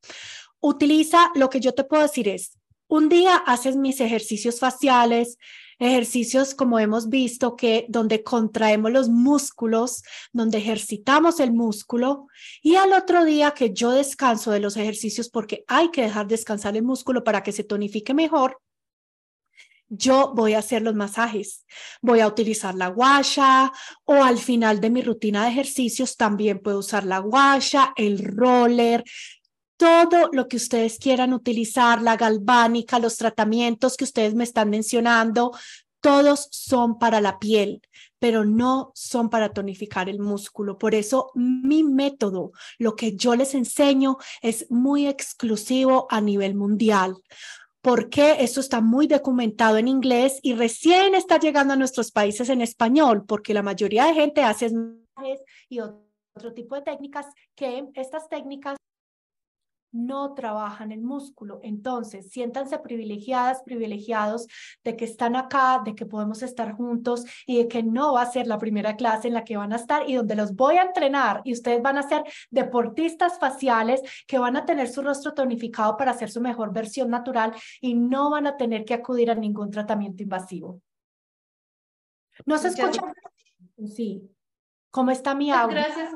utiliza 0.61 1.31
lo 1.35 1.51
que 1.51 1.61
yo 1.61 1.75
te 1.75 1.85
puedo 1.85 2.03
decir 2.03 2.29
es, 2.29 2.59
un 2.89 3.09
día 3.09 3.37
haces 3.37 3.77
mis 3.77 4.01
ejercicios 4.01 4.61
faciales, 4.61 5.39
ejercicios 5.79 6.55
como 6.55 6.79
hemos 6.79 7.09
visto 7.09 7.57
que 7.57 7.87
donde 7.89 8.23
contraemos 8.23 8.93
los 8.93 9.09
músculos, 9.09 10.03
donde 10.33 10.59
ejercitamos 10.59 11.41
el 11.41 11.53
músculo 11.53 12.29
y 12.63 12.77
al 12.77 12.93
otro 12.93 13.25
día 13.25 13.53
que 13.53 13.73
yo 13.73 13.91
descanso 13.91 14.51
de 14.51 14.61
los 14.61 14.77
ejercicios 14.77 15.29
porque 15.29 15.65
hay 15.67 15.91
que 15.91 16.03
dejar 16.03 16.27
descansar 16.27 16.77
el 16.77 16.83
músculo 16.83 17.25
para 17.25 17.43
que 17.43 17.53
se 17.53 17.65
tonifique 17.65 18.15
mejor. 18.15 18.61
Yo 19.89 20.33
voy 20.35 20.55
a 20.55 20.61
hacer 20.61 20.83
los 20.83 20.95
masajes, 20.95 21.65
voy 22.01 22.21
a 22.21 22.27
utilizar 22.27 22.75
la 22.75 22.89
guasha 22.89 23.71
o 24.05 24.25
al 24.25 24.39
final 24.39 24.81
de 24.81 24.91
mi 24.91 25.03
rutina 25.03 25.45
de 25.45 25.51
ejercicios 25.51 26.17
también 26.17 26.61
puedo 26.61 26.79
usar 26.79 27.05
la 27.05 27.19
guasha, 27.19 27.93
el 27.97 28.19
roller, 28.19 29.05
todo 29.77 30.31
lo 30.33 30.49
que 30.49 30.57
ustedes 30.57 30.99
quieran 30.99 31.33
utilizar, 31.33 32.01
la 32.01 32.17
galvánica, 32.17 32.99
los 32.99 33.17
tratamientos 33.17 33.97
que 33.97 34.05
ustedes 34.05 34.35
me 34.35 34.45
están 34.45 34.71
mencionando, 34.71 35.53
todos 36.01 36.49
son 36.51 36.99
para 36.99 37.21
la 37.21 37.39
piel, 37.39 37.81
pero 38.19 38.45
no 38.45 38.93
son 38.95 39.31
para 39.31 39.53
tonificar 39.53 40.09
el 40.09 40.19
músculo. 40.19 40.79
Por 40.79 40.95
eso 40.95 41.31
mi 41.35 41.83
método, 41.83 42.53
lo 42.79 42.95
que 42.95 43.17
yo 43.17 43.35
les 43.35 43.55
enseño, 43.55 44.19
es 44.43 44.71
muy 44.71 45.07
exclusivo 45.07 46.07
a 46.11 46.21
nivel 46.21 46.55
mundial 46.55 47.17
porque 47.85 48.37
esto 48.43 48.61
está 48.61 48.81
muy 48.81 49.07
documentado 49.07 49.77
en 49.77 49.89
inglés 49.89 50.41
y 50.43 50.55
recién 50.55 51.15
está 51.15 51.39
llegando 51.39 51.75
a 51.75 51.77
nuestros 51.77 52.11
países 52.11 52.49
en 52.49 52.63
español, 52.63 53.27
porque 53.27 53.53
la 53.53 53.63
mayoría 53.63 54.07
de 54.07 54.15
gente 54.15 54.43
hace 54.43 54.71
y 55.69 55.81
otro 55.81 56.55
tipo 56.55 56.77
de 56.77 56.81
técnicas 56.81 57.27
que 57.55 57.87
estas 57.95 58.27
técnicas 58.31 58.79
no 59.95 60.35
trabajan 60.35 60.93
el 60.93 61.01
músculo. 61.01 61.61
Entonces, 61.63 62.29
siéntanse 62.31 62.79
privilegiadas, 62.81 63.63
privilegiados 63.63 64.47
de 64.83 64.97
que 64.97 65.05
están 65.05 65.37
acá, 65.37 65.81
de 65.85 65.95
que 65.95 66.05
podemos 66.05 66.43
estar 66.43 66.73
juntos 66.73 67.25
y 67.47 67.59
de 67.59 67.69
que 67.69 67.83
no 67.83 68.15
va 68.15 68.23
a 68.23 68.31
ser 68.31 68.47
la 68.49 68.59
primera 68.59 68.97
clase 68.97 69.29
en 69.29 69.35
la 69.35 69.45
que 69.45 69.57
van 69.57 69.73
a 69.73 69.77
estar 69.77 70.09
y 70.11 70.15
donde 70.15 70.35
los 70.35 70.55
voy 70.55 70.77
a 70.77 70.83
entrenar 70.83 71.43
y 71.45 71.53
ustedes 71.53 71.81
van 71.81 71.97
a 71.97 72.03
ser 72.03 72.25
deportistas 72.51 73.39
faciales 73.39 74.03
que 74.27 74.39
van 74.39 74.57
a 74.57 74.67
tener 74.67 74.89
su 74.89 75.01
rostro 75.01 75.33
tonificado 75.33 75.97
para 75.97 76.11
hacer 76.11 76.31
su 76.31 76.41
mejor 76.41 76.73
versión 76.73 77.09
natural 77.09 77.55
y 77.81 77.95
no 77.95 78.31
van 78.31 78.49
a 78.49 78.57
tener 78.57 78.85
que 78.85 78.95
acudir 78.95 79.31
a 79.31 79.35
ningún 79.37 79.71
tratamiento 79.71 80.25
invasivo. 80.25 80.83
¿No 82.45 82.59
se 82.59 82.69
escucha? 82.69 83.01
Sí. 83.87 84.29
¿Cómo 84.91 85.13
está 85.13 85.37
mi 85.37 85.53
audio? 85.53 85.77
Gracias. 85.77 86.11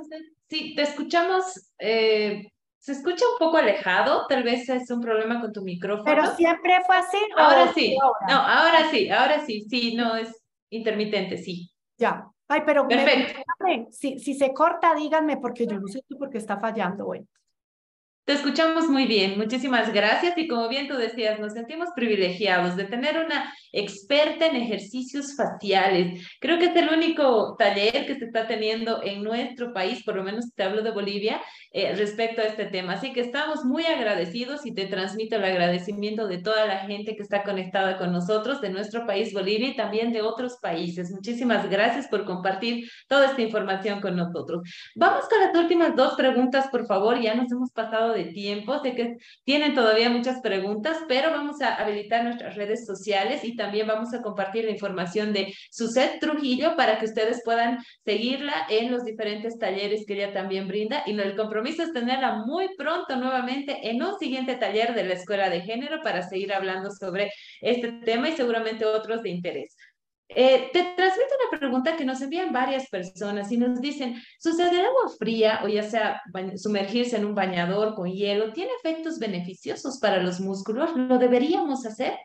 Sí, 0.49 0.75
te 0.75 0.83
escuchamos. 0.83 1.73
Eh 1.79 2.51
se 2.79 2.93
escucha 2.93 3.25
un 3.33 3.39
poco 3.39 3.57
alejado, 3.57 4.27
tal 4.29 4.43
vez 4.43 4.69
es 4.69 4.91
un 4.91 5.01
problema 5.01 5.41
con 5.41 5.53
tu 5.53 5.63
micrófono. 5.63 6.05
Pero 6.05 6.35
siempre 6.37 6.75
fue 6.87 6.97
así. 6.97 7.19
Ahora 7.37 7.73
sí, 7.73 7.97
no, 8.29 8.35
ahora 8.35 8.91
sí, 8.91 9.11
ahora 9.11 9.45
sí, 9.45 9.67
sí, 9.69 9.95
no 9.95 10.17
es 10.17 10.43
intermitente, 10.71 11.37
sí. 11.39 11.71
Ya. 11.97 12.27
Ay, 12.51 12.63
pero 12.65 12.89
Perfecto. 12.89 13.43
si, 13.91 14.19
si 14.19 14.35
se 14.35 14.55
corta, 14.55 14.95
díganme 14.95 15.37
porque 15.37 15.67
yo 15.67 15.79
no 15.79 15.87
sé 15.87 16.03
tú 16.09 16.17
por 16.17 16.31
qué 16.31 16.39
está 16.39 16.57
fallando. 16.59 17.05
Bueno. 17.05 17.27
Te 18.25 18.35
escuchamos 18.35 18.89
muy 18.89 19.07
bien, 19.07 19.39
muchísimas 19.39 19.93
gracias 19.93 20.37
y 20.37 20.49
como 20.49 20.69
bien 20.69 20.87
tú 20.87 20.97
decías, 20.97 21.41
nos 21.41 21.55
sentimos 21.55 21.89
privilegiados 21.95 22.77
de 22.77 22.85
tener 22.85 23.19
una 23.19 23.53
experta 23.73 24.47
en 24.47 24.57
ejercicios 24.57 25.37
faciales. 25.37 26.27
Creo 26.41 26.59
que 26.59 26.67
es 26.67 26.77
el 26.77 26.89
único 26.89 27.57
taller 27.59 28.07
que 28.07 28.17
se 28.17 28.27
está 28.27 28.47
teniendo 28.47 29.03
en 29.03 29.23
nuestro 29.23 29.73
país, 29.73 30.03
por 30.05 30.17
lo 30.17 30.25
menos 30.25 30.53
te 30.55 30.63
hablo 30.63 30.83
de 30.83 30.91
Bolivia, 30.91 31.41
eh, 31.73 31.95
respecto 31.95 32.41
a 32.41 32.45
este 32.45 32.67
tema. 32.67 32.95
Así 32.95 33.13
que 33.13 33.21
estamos 33.21 33.65
muy 33.65 33.85
agradecidos 33.85 34.65
y 34.65 34.73
te 34.73 34.87
transmito 34.87 35.37
el 35.37 35.45
agradecimiento 35.45 36.27
de 36.27 36.39
toda 36.39 36.67
la 36.67 36.79
gente 36.79 37.15
que 37.17 37.23
está 37.23 37.43
conectada 37.43 37.99
con 37.99 38.13
nosotros, 38.13 38.61
de 38.61 38.71
nuestro 38.71 39.07
país 39.07 39.33
Bolivia 39.33 39.69
y 39.69 39.77
también 39.77 40.13
de 40.13 40.23
otros 40.23 40.59
países. 40.63 41.11
Muchísimas 41.11 41.69
gracias 41.69 42.09
por 42.09 42.25
compartir 42.25 42.91
toda 43.07 43.27
esta 43.27 43.43
información 43.43 44.01
con 44.01 44.17
nosotros. 44.17 44.63
Vamos 44.95 45.29
con 45.29 45.41
las 45.41 45.55
últimas 45.55 45.95
dos 45.95 46.15
preguntas, 46.15 46.69
por 46.71 46.87
favor. 46.87 47.21
Ya 47.21 47.35
nos 47.35 47.53
hemos 47.53 47.71
pasado 47.71 48.13
de 48.13 48.27
tiempo. 48.27 48.79
Sé 48.83 48.95
que 48.95 49.17
tienen 49.45 49.75
todavía 49.75 50.09
muchas 50.09 50.41
preguntas, 50.41 50.97
pero 51.07 51.31
vamos 51.31 51.61
a 51.61 51.75
habilitar 51.75 52.25
nuestras 52.25 52.57
redes 52.57 52.87
sociales 52.87 53.45
y 53.45 53.57
también 53.59 53.87
vamos 53.87 54.15
a 54.15 54.23
compartir 54.23 54.65
la 54.65 54.71
información 54.71 55.35
de 55.35 55.53
Suset 55.71 56.19
Trujillo 56.19 56.77
para 56.77 56.99
que 56.99 57.05
ustedes 57.05 57.43
puedan 57.45 57.79
seguirla 58.07 58.67
en 58.71 58.91
los 58.91 59.05
diferentes 59.05 59.59
talleres 59.59 60.07
que 60.07 60.15
ella 60.15 60.33
también 60.33 60.67
brinda 60.67 61.03
y 61.05 61.19
el 61.21 61.37
compromiso 61.37 61.83
es 61.83 61.93
tenerla 61.93 62.45
muy 62.47 62.69
pronto 62.79 63.17
nuevamente 63.17 63.91
en 63.91 64.03
un 64.03 64.19
siguiente 64.19 64.55
taller 64.55 64.95
de 64.95 65.05
la 65.05 65.15
Escuela 65.15 65.51
de 65.51 65.61
Género 65.61 66.01
para 66.03 66.27
seguir 66.27 66.55
hablando 66.55 66.91
sobre 66.91 67.31
este 67.61 67.93
tema 68.05 68.31
y 68.31 68.33
seguramente 68.33 68.87
otros 68.87 69.23
de 69.23 69.29
interés. 69.29 69.77
Eh, 70.31 70.69
te 70.75 70.83
transmito 70.95 71.31
una 71.51 71.59
pregunta 71.59 71.97
que 71.97 72.05
nos 72.05 72.21
envían 72.21 72.53
varias 72.53 72.89
personas 72.91 73.51
y 73.51 73.57
nos 73.57 73.81
dicen, 73.81 74.21
¿suceder 74.39 74.85
agua 74.85 75.09
fría 75.19 75.61
o 75.65 75.69
ya 75.69 75.83
sea 75.83 76.21
sumergirse 76.57 77.17
en 77.17 77.25
un 77.25 77.35
bañador 77.35 77.95
con 77.95 78.11
hielo 78.13 78.53
tiene 78.53 78.71
efectos 78.83 79.19
beneficiosos 79.19 79.99
para 79.99 80.23
los 80.23 80.41
músculos? 80.41 80.95
¿Lo 80.97 81.19
deberíamos 81.19 81.87
hacer? 81.87 82.19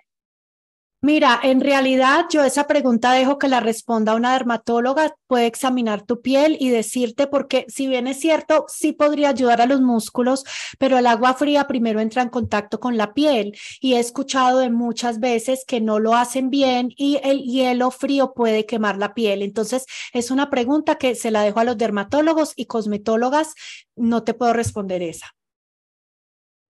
Mira, 1.06 1.38
en 1.44 1.60
realidad 1.60 2.28
yo 2.30 2.46
esa 2.46 2.66
pregunta 2.66 3.12
dejo 3.12 3.38
que 3.38 3.50
la 3.50 3.60
responda 3.60 4.16
una 4.16 4.32
dermatóloga, 4.32 5.14
puede 5.28 5.48
examinar 5.48 6.06
tu 6.06 6.22
piel 6.22 6.56
y 6.62 6.70
decirte 6.70 7.28
porque 7.28 7.66
si 7.68 7.88
bien 7.88 8.08
es 8.08 8.22
cierto, 8.22 8.64
sí 8.70 8.94
podría 8.94 9.28
ayudar 9.28 9.60
a 9.60 9.66
los 9.66 9.82
músculos, 9.82 10.46
pero 10.80 10.98
el 10.98 11.06
agua 11.06 11.34
fría 11.34 11.68
primero 11.68 12.00
entra 12.00 12.22
en 12.22 12.30
contacto 12.30 12.80
con 12.80 12.96
la 12.96 13.14
piel 13.14 13.54
y 13.82 13.96
he 13.96 14.00
escuchado 14.00 14.60
de 14.60 14.70
muchas 14.70 15.20
veces 15.20 15.66
que 15.68 15.82
no 15.82 16.00
lo 16.00 16.16
hacen 16.16 16.50
bien 16.50 16.94
y 16.96 17.20
el 17.22 17.42
hielo 17.42 17.92
frío 17.92 18.32
puede 18.34 18.66
quemar 18.66 18.98
la 18.98 19.14
piel. 19.14 19.42
Entonces, 19.42 19.86
es 20.14 20.32
una 20.32 20.50
pregunta 20.50 20.96
que 20.96 21.16
se 21.16 21.32
la 21.32 21.42
dejo 21.42 21.60
a 21.60 21.66
los 21.66 21.78
dermatólogos 21.78 22.54
y 22.56 22.68
cosmetólogas, 22.68 23.56
no 23.98 24.24
te 24.24 24.34
puedo 24.34 24.54
responder 24.54 25.02
esa. 25.02 25.36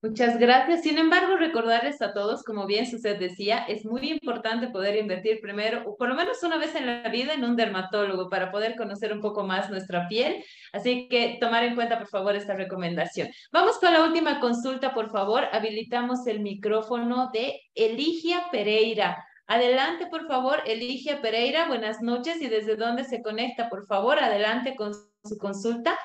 Muchas 0.03 0.37
gracias. 0.37 0.81
Sin 0.81 0.97
embargo, 0.97 1.37
recordarles 1.37 2.01
a 2.01 2.11
todos, 2.11 2.43
como 2.43 2.65
bien 2.65 2.83
usted 2.93 3.17
decía, 3.17 3.59
es 3.59 3.85
muy 3.85 4.11
importante 4.11 4.67
poder 4.67 4.97
invertir 4.97 5.39
primero, 5.39 5.81
o 5.85 5.95
por 5.95 6.09
lo 6.09 6.15
menos 6.15 6.43
una 6.43 6.57
vez 6.57 6.75
en 6.75 6.85
la 6.85 7.07
vida, 7.07 7.33
en 7.33 7.45
un 7.45 7.55
dermatólogo 7.55 8.29
para 8.29 8.51
poder 8.51 8.75
conocer 8.75 9.13
un 9.13 9.21
poco 9.21 9.45
más 9.45 9.69
nuestra 9.69 10.09
piel. 10.09 10.43
Así 10.73 11.07
que 11.07 11.37
tomar 11.39 11.63
en 11.63 11.75
cuenta, 11.75 11.99
por 11.99 12.09
favor, 12.09 12.35
esta 12.35 12.53
recomendación. 12.53 13.29
Vamos 13.53 13.79
con 13.79 13.93
la 13.93 14.03
última 14.03 14.41
consulta, 14.41 14.93
por 14.93 15.09
favor. 15.09 15.45
Habilitamos 15.53 16.27
el 16.27 16.41
micrófono 16.41 17.29
de 17.31 17.61
Eligia 17.73 18.47
Pereira. 18.51 19.25
Adelante, 19.47 20.07
por 20.07 20.27
favor, 20.27 20.63
Eligia 20.65 21.21
Pereira. 21.21 21.69
Buenas 21.69 22.01
noches 22.01 22.41
y 22.41 22.49
desde 22.49 22.75
dónde 22.75 23.05
se 23.05 23.21
conecta, 23.21 23.69
por 23.69 23.87
favor, 23.87 24.19
adelante 24.19 24.75
con 24.75 24.93
su 25.23 25.37
consulta. 25.37 25.97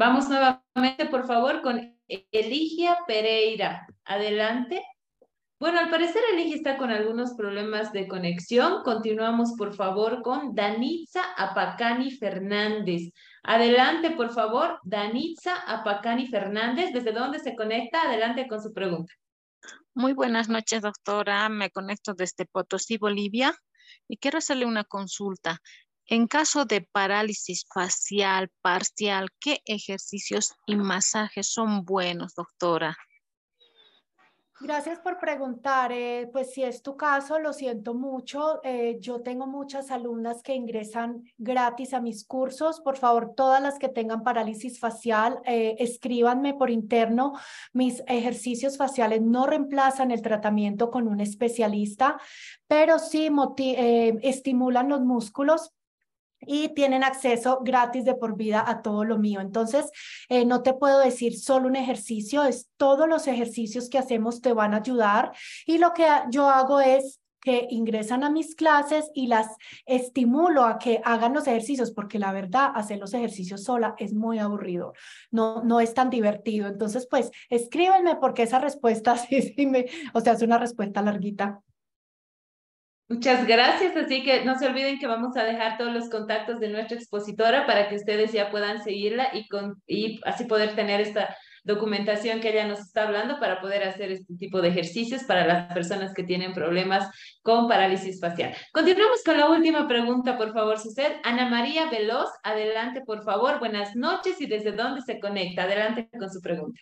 Vamos 0.00 0.30
nuevamente, 0.30 1.04
por 1.10 1.26
favor, 1.26 1.60
con 1.60 1.94
Eligia 2.08 2.96
Pereira. 3.06 3.86
Adelante. 4.06 4.82
Bueno, 5.58 5.78
al 5.78 5.90
parecer 5.90 6.22
Eligia 6.32 6.56
está 6.56 6.78
con 6.78 6.90
algunos 6.90 7.34
problemas 7.34 7.92
de 7.92 8.08
conexión. 8.08 8.82
Continuamos, 8.82 9.52
por 9.58 9.74
favor, 9.74 10.22
con 10.22 10.54
Danitza 10.54 11.20
Apacani 11.36 12.12
Fernández. 12.12 13.12
Adelante, 13.42 14.12
por 14.12 14.32
favor, 14.32 14.80
Danitza 14.84 15.54
Apacani 15.66 16.28
Fernández. 16.28 16.94
¿Desde 16.94 17.12
dónde 17.12 17.38
se 17.38 17.54
conecta? 17.54 18.00
Adelante 18.00 18.48
con 18.48 18.62
su 18.62 18.72
pregunta. 18.72 19.12
Muy 19.92 20.14
buenas 20.14 20.48
noches, 20.48 20.80
doctora. 20.80 21.50
Me 21.50 21.68
conecto 21.68 22.14
desde 22.14 22.46
Potosí, 22.46 22.96
Bolivia, 22.96 23.54
y 24.08 24.16
quiero 24.16 24.38
hacerle 24.38 24.64
una 24.64 24.84
consulta. 24.84 25.60
En 26.12 26.26
caso 26.26 26.64
de 26.64 26.80
parálisis 26.80 27.64
facial 27.72 28.50
parcial, 28.62 29.28
¿qué 29.38 29.60
ejercicios 29.64 30.56
y 30.66 30.74
masajes 30.74 31.46
son 31.46 31.84
buenos, 31.84 32.34
doctora? 32.34 32.96
Gracias 34.62 34.98
por 34.98 35.20
preguntar. 35.20 35.92
Eh, 35.92 36.28
pues 36.32 36.52
si 36.52 36.64
es 36.64 36.82
tu 36.82 36.96
caso, 36.96 37.38
lo 37.38 37.52
siento 37.52 37.94
mucho. 37.94 38.60
Eh, 38.64 38.98
yo 39.00 39.22
tengo 39.22 39.46
muchas 39.46 39.92
alumnas 39.92 40.42
que 40.42 40.56
ingresan 40.56 41.22
gratis 41.38 41.94
a 41.94 42.00
mis 42.00 42.26
cursos. 42.26 42.80
Por 42.80 42.96
favor, 42.96 43.32
todas 43.36 43.62
las 43.62 43.78
que 43.78 43.88
tengan 43.88 44.24
parálisis 44.24 44.80
facial, 44.80 45.38
eh, 45.44 45.76
escríbanme 45.78 46.54
por 46.54 46.70
interno. 46.70 47.34
Mis 47.72 48.02
ejercicios 48.08 48.76
faciales 48.76 49.22
no 49.22 49.46
reemplazan 49.46 50.10
el 50.10 50.22
tratamiento 50.22 50.90
con 50.90 51.06
un 51.06 51.20
especialista, 51.20 52.20
pero 52.66 52.98
sí 52.98 53.30
estimulan 54.22 54.88
los 54.88 55.02
músculos 55.02 55.72
y 56.46 56.74
tienen 56.74 57.04
acceso 57.04 57.60
gratis 57.62 58.04
de 58.04 58.14
por 58.14 58.36
vida 58.36 58.64
a 58.66 58.82
todo 58.82 59.04
lo 59.04 59.18
mío. 59.18 59.40
Entonces, 59.40 59.90
eh, 60.28 60.44
no 60.44 60.62
te 60.62 60.74
puedo 60.74 60.98
decir 60.98 61.38
solo 61.38 61.68
un 61.68 61.76
ejercicio, 61.76 62.44
es 62.44 62.68
todos 62.76 63.08
los 63.08 63.26
ejercicios 63.26 63.88
que 63.88 63.98
hacemos 63.98 64.40
te 64.40 64.52
van 64.52 64.74
a 64.74 64.78
ayudar 64.78 65.32
y 65.66 65.78
lo 65.78 65.92
que 65.92 66.06
yo 66.30 66.48
hago 66.48 66.80
es 66.80 67.20
que 67.40 67.66
ingresan 67.70 68.22
a 68.22 68.30
mis 68.30 68.54
clases 68.54 69.10
y 69.14 69.26
las 69.26 69.48
estimulo 69.86 70.64
a 70.64 70.78
que 70.78 71.00
hagan 71.04 71.32
los 71.32 71.46
ejercicios, 71.46 71.90
porque 71.90 72.18
la 72.18 72.32
verdad, 72.32 72.70
hacer 72.74 72.98
los 72.98 73.14
ejercicios 73.14 73.64
sola 73.64 73.94
es 73.98 74.12
muy 74.12 74.38
aburrido, 74.38 74.92
no, 75.30 75.62
no 75.64 75.80
es 75.80 75.94
tan 75.94 76.10
divertido. 76.10 76.68
Entonces, 76.68 77.06
pues, 77.10 77.30
escríbenme 77.48 78.16
porque 78.16 78.42
esa 78.42 78.58
respuesta, 78.58 79.16
sí, 79.16 79.42
sí, 79.42 79.66
me, 79.66 79.86
o 80.12 80.20
sea, 80.20 80.34
es 80.34 80.42
una 80.42 80.58
respuesta 80.58 81.02
larguita. 81.02 81.62
Muchas 83.10 83.44
gracias, 83.44 83.96
así 83.96 84.22
que 84.22 84.44
no 84.44 84.56
se 84.56 84.68
olviden 84.68 85.00
que 85.00 85.08
vamos 85.08 85.36
a 85.36 85.42
dejar 85.42 85.76
todos 85.76 85.92
los 85.92 86.08
contactos 86.08 86.60
de 86.60 86.68
nuestra 86.68 86.96
expositora 86.96 87.66
para 87.66 87.88
que 87.88 87.96
ustedes 87.96 88.32
ya 88.32 88.52
puedan 88.52 88.84
seguirla 88.84 89.30
y, 89.32 89.48
con, 89.48 89.82
y 89.88 90.20
así 90.24 90.44
poder 90.44 90.76
tener 90.76 91.00
esta 91.00 91.36
documentación 91.64 92.38
que 92.38 92.50
ella 92.50 92.68
nos 92.68 92.78
está 92.78 93.02
hablando 93.02 93.40
para 93.40 93.60
poder 93.60 93.82
hacer 93.82 94.12
este 94.12 94.36
tipo 94.36 94.62
de 94.62 94.68
ejercicios 94.68 95.24
para 95.24 95.44
las 95.44 95.74
personas 95.74 96.14
que 96.14 96.22
tienen 96.22 96.54
problemas 96.54 97.10
con 97.42 97.66
parálisis 97.66 98.20
facial. 98.20 98.54
Continuamos 98.72 99.24
con 99.24 99.36
la 99.36 99.50
última 99.50 99.88
pregunta, 99.88 100.38
por 100.38 100.52
favor, 100.52 100.78
Suced. 100.78 101.16
Ana 101.24 101.48
María 101.48 101.90
Veloz, 101.90 102.30
adelante, 102.44 103.00
por 103.04 103.24
favor. 103.24 103.58
Buenas 103.58 103.96
noches 103.96 104.40
y 104.40 104.46
desde 104.46 104.70
dónde 104.70 105.02
se 105.02 105.18
conecta. 105.18 105.64
Adelante 105.64 106.08
con 106.16 106.30
su 106.32 106.40
pregunta. 106.40 106.80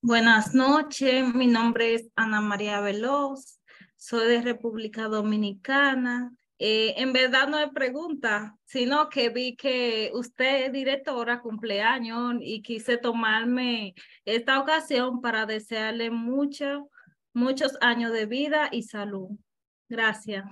Buenas 0.00 0.54
noches, 0.54 1.34
mi 1.34 1.48
nombre 1.48 1.94
es 1.94 2.08
Ana 2.14 2.40
María 2.40 2.80
Veloz. 2.80 3.60
Soy 4.02 4.26
de 4.26 4.42
República 4.42 5.04
Dominicana. 5.04 6.32
Eh, 6.58 6.94
en 6.96 7.12
verdad 7.12 7.46
no 7.46 7.58
es 7.58 7.70
pregunta, 7.70 8.56
sino 8.64 9.08
que 9.08 9.28
vi 9.28 9.54
que 9.54 10.10
usted 10.12 10.66
es 10.66 10.72
directora 10.72 11.40
cumpleaños 11.40 12.34
y 12.40 12.62
quise 12.62 12.98
tomarme 12.98 13.94
esta 14.24 14.58
ocasión 14.58 15.20
para 15.20 15.46
desearle 15.46 16.10
mucho, 16.10 16.90
muchos 17.32 17.78
años 17.80 18.12
de 18.12 18.26
vida 18.26 18.68
y 18.72 18.82
salud. 18.82 19.30
Gracias. 19.88 20.44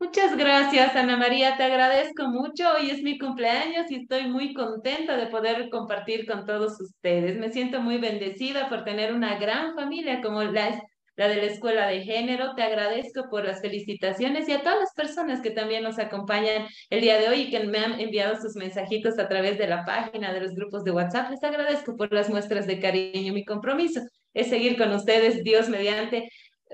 Muchas 0.00 0.36
gracias, 0.36 0.96
Ana 0.96 1.16
María. 1.16 1.56
Te 1.58 1.64
agradezco 1.64 2.26
mucho. 2.26 2.72
Hoy 2.74 2.90
es 2.90 3.02
mi 3.02 3.18
cumpleaños 3.18 3.90
y 3.90 3.96
estoy 3.96 4.28
muy 4.28 4.54
contenta 4.54 5.16
de 5.16 5.26
poder 5.26 5.68
compartir 5.68 6.26
con 6.26 6.46
todos 6.46 6.80
ustedes. 6.80 7.38
Me 7.38 7.52
siento 7.52 7.80
muy 7.80 7.98
bendecida 7.98 8.70
por 8.70 8.82
tener 8.82 9.14
una 9.14 9.38
gran 9.38 9.74
familia 9.76 10.20
como 10.20 10.42
la, 10.42 10.82
la 11.22 11.28
de 11.28 11.36
la 11.36 11.52
Escuela 11.52 11.86
de 11.86 12.02
Género. 12.02 12.54
Te 12.56 12.62
agradezco 12.62 13.28
por 13.30 13.44
las 13.44 13.60
felicitaciones 13.60 14.48
y 14.48 14.52
a 14.52 14.62
todas 14.62 14.80
las 14.80 14.92
personas 14.92 15.40
que 15.40 15.50
también 15.50 15.84
nos 15.84 15.98
acompañan 16.00 16.66
el 16.90 17.00
día 17.00 17.16
de 17.18 17.28
hoy 17.28 17.42
y 17.42 17.50
que 17.50 17.60
me 17.60 17.78
han 17.78 18.00
enviado 18.00 18.40
sus 18.40 18.56
mensajitos 18.56 19.18
a 19.20 19.28
través 19.28 19.56
de 19.56 19.68
la 19.68 19.84
página, 19.84 20.32
de 20.32 20.40
los 20.40 20.54
grupos 20.54 20.82
de 20.82 20.90
WhatsApp. 20.90 21.30
Les 21.30 21.44
agradezco 21.44 21.96
por 21.96 22.12
las 22.12 22.28
muestras 22.28 22.66
de 22.66 22.80
cariño. 22.80 23.32
Mi 23.32 23.44
compromiso 23.44 24.00
es 24.34 24.48
seguir 24.48 24.76
con 24.76 24.90
ustedes, 24.92 25.44
Dios 25.44 25.68
mediante, 25.68 26.28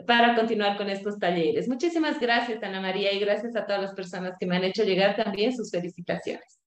para 0.06 0.34
continuar 0.34 0.78
con 0.78 0.88
estos 0.88 1.18
talleres. 1.18 1.68
Muchísimas 1.68 2.18
gracias, 2.18 2.62
Ana 2.62 2.80
María, 2.80 3.12
y 3.12 3.20
gracias 3.20 3.54
a 3.54 3.66
todas 3.66 3.82
las 3.82 3.92
personas 3.92 4.34
que 4.40 4.46
me 4.46 4.56
han 4.56 4.64
hecho 4.64 4.82
llegar 4.82 5.14
también 5.14 5.54
sus 5.54 5.70
felicitaciones. 5.70 6.58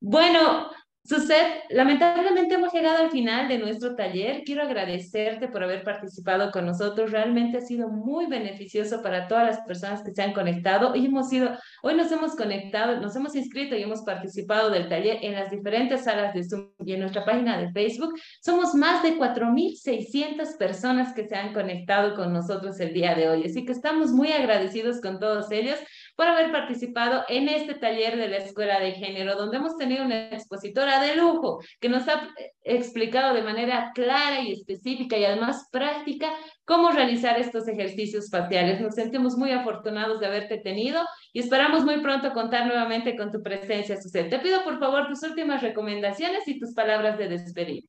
Bueno, 0.00 0.70
Suset, 1.08 1.64
lamentablemente 1.70 2.56
hemos 2.56 2.70
llegado 2.70 2.98
al 2.98 3.10
final 3.10 3.48
de 3.48 3.56
nuestro 3.56 3.96
taller. 3.96 4.42
Quiero 4.44 4.62
agradecerte 4.62 5.48
por 5.48 5.64
haber 5.64 5.82
participado 5.82 6.50
con 6.50 6.66
nosotros. 6.66 7.10
Realmente 7.10 7.56
ha 7.56 7.60
sido 7.62 7.88
muy 7.88 8.26
beneficioso 8.26 9.00
para 9.02 9.26
todas 9.26 9.46
las 9.46 9.60
personas 9.60 10.02
que 10.02 10.12
se 10.12 10.20
han 10.20 10.34
conectado. 10.34 10.92
Hoy 10.92 11.06
hemos 11.06 11.30
sido, 11.30 11.56
hoy 11.82 11.94
nos 11.94 12.12
hemos 12.12 12.36
conectado, 12.36 13.00
nos 13.00 13.16
hemos 13.16 13.34
inscrito 13.34 13.74
y 13.74 13.84
hemos 13.84 14.02
participado 14.02 14.68
del 14.68 14.90
taller 14.90 15.20
en 15.22 15.32
las 15.32 15.50
diferentes 15.50 16.04
salas 16.04 16.34
de 16.34 16.44
Zoom 16.44 16.72
y 16.84 16.92
en 16.92 17.00
nuestra 17.00 17.24
página 17.24 17.56
de 17.58 17.72
Facebook. 17.72 18.12
Somos 18.42 18.74
más 18.74 19.02
de 19.02 19.16
4.600 19.16 20.58
personas 20.58 21.14
que 21.14 21.26
se 21.26 21.36
han 21.36 21.54
conectado 21.54 22.14
con 22.16 22.34
nosotros 22.34 22.78
el 22.80 22.92
día 22.92 23.14
de 23.14 23.30
hoy. 23.30 23.44
Así 23.46 23.64
que 23.64 23.72
estamos 23.72 24.10
muy 24.10 24.30
agradecidos 24.30 25.00
con 25.00 25.18
todos 25.18 25.50
ellos 25.52 25.78
por 26.18 26.26
haber 26.26 26.50
participado 26.50 27.24
en 27.28 27.48
este 27.48 27.74
taller 27.74 28.16
de 28.16 28.26
la 28.26 28.38
Escuela 28.38 28.80
de 28.80 28.90
Género, 28.90 29.36
donde 29.36 29.58
hemos 29.58 29.76
tenido 29.76 30.04
una 30.04 30.30
expositora 30.30 31.00
de 31.00 31.14
lujo 31.14 31.60
que 31.78 31.88
nos 31.88 32.08
ha 32.08 32.28
explicado 32.64 33.36
de 33.36 33.42
manera 33.42 33.92
clara 33.94 34.40
y 34.40 34.50
específica 34.50 35.16
y 35.16 35.24
además 35.24 35.68
práctica 35.70 36.32
cómo 36.64 36.90
realizar 36.90 37.38
estos 37.38 37.68
ejercicios 37.68 38.30
faciales. 38.32 38.80
Nos 38.80 38.96
sentimos 38.96 39.36
muy 39.36 39.52
afortunados 39.52 40.18
de 40.18 40.26
haberte 40.26 40.58
tenido 40.58 41.04
y 41.32 41.38
esperamos 41.38 41.84
muy 41.84 42.00
pronto 42.00 42.32
contar 42.32 42.66
nuevamente 42.66 43.16
con 43.16 43.30
tu 43.30 43.40
presencia, 43.40 43.96
Susel. 44.02 44.28
Te 44.28 44.40
pido 44.40 44.64
por 44.64 44.80
favor 44.80 45.06
tus 45.06 45.22
últimas 45.22 45.62
recomendaciones 45.62 46.48
y 46.48 46.58
tus 46.58 46.74
palabras 46.74 47.16
de 47.16 47.28
despedida. 47.28 47.86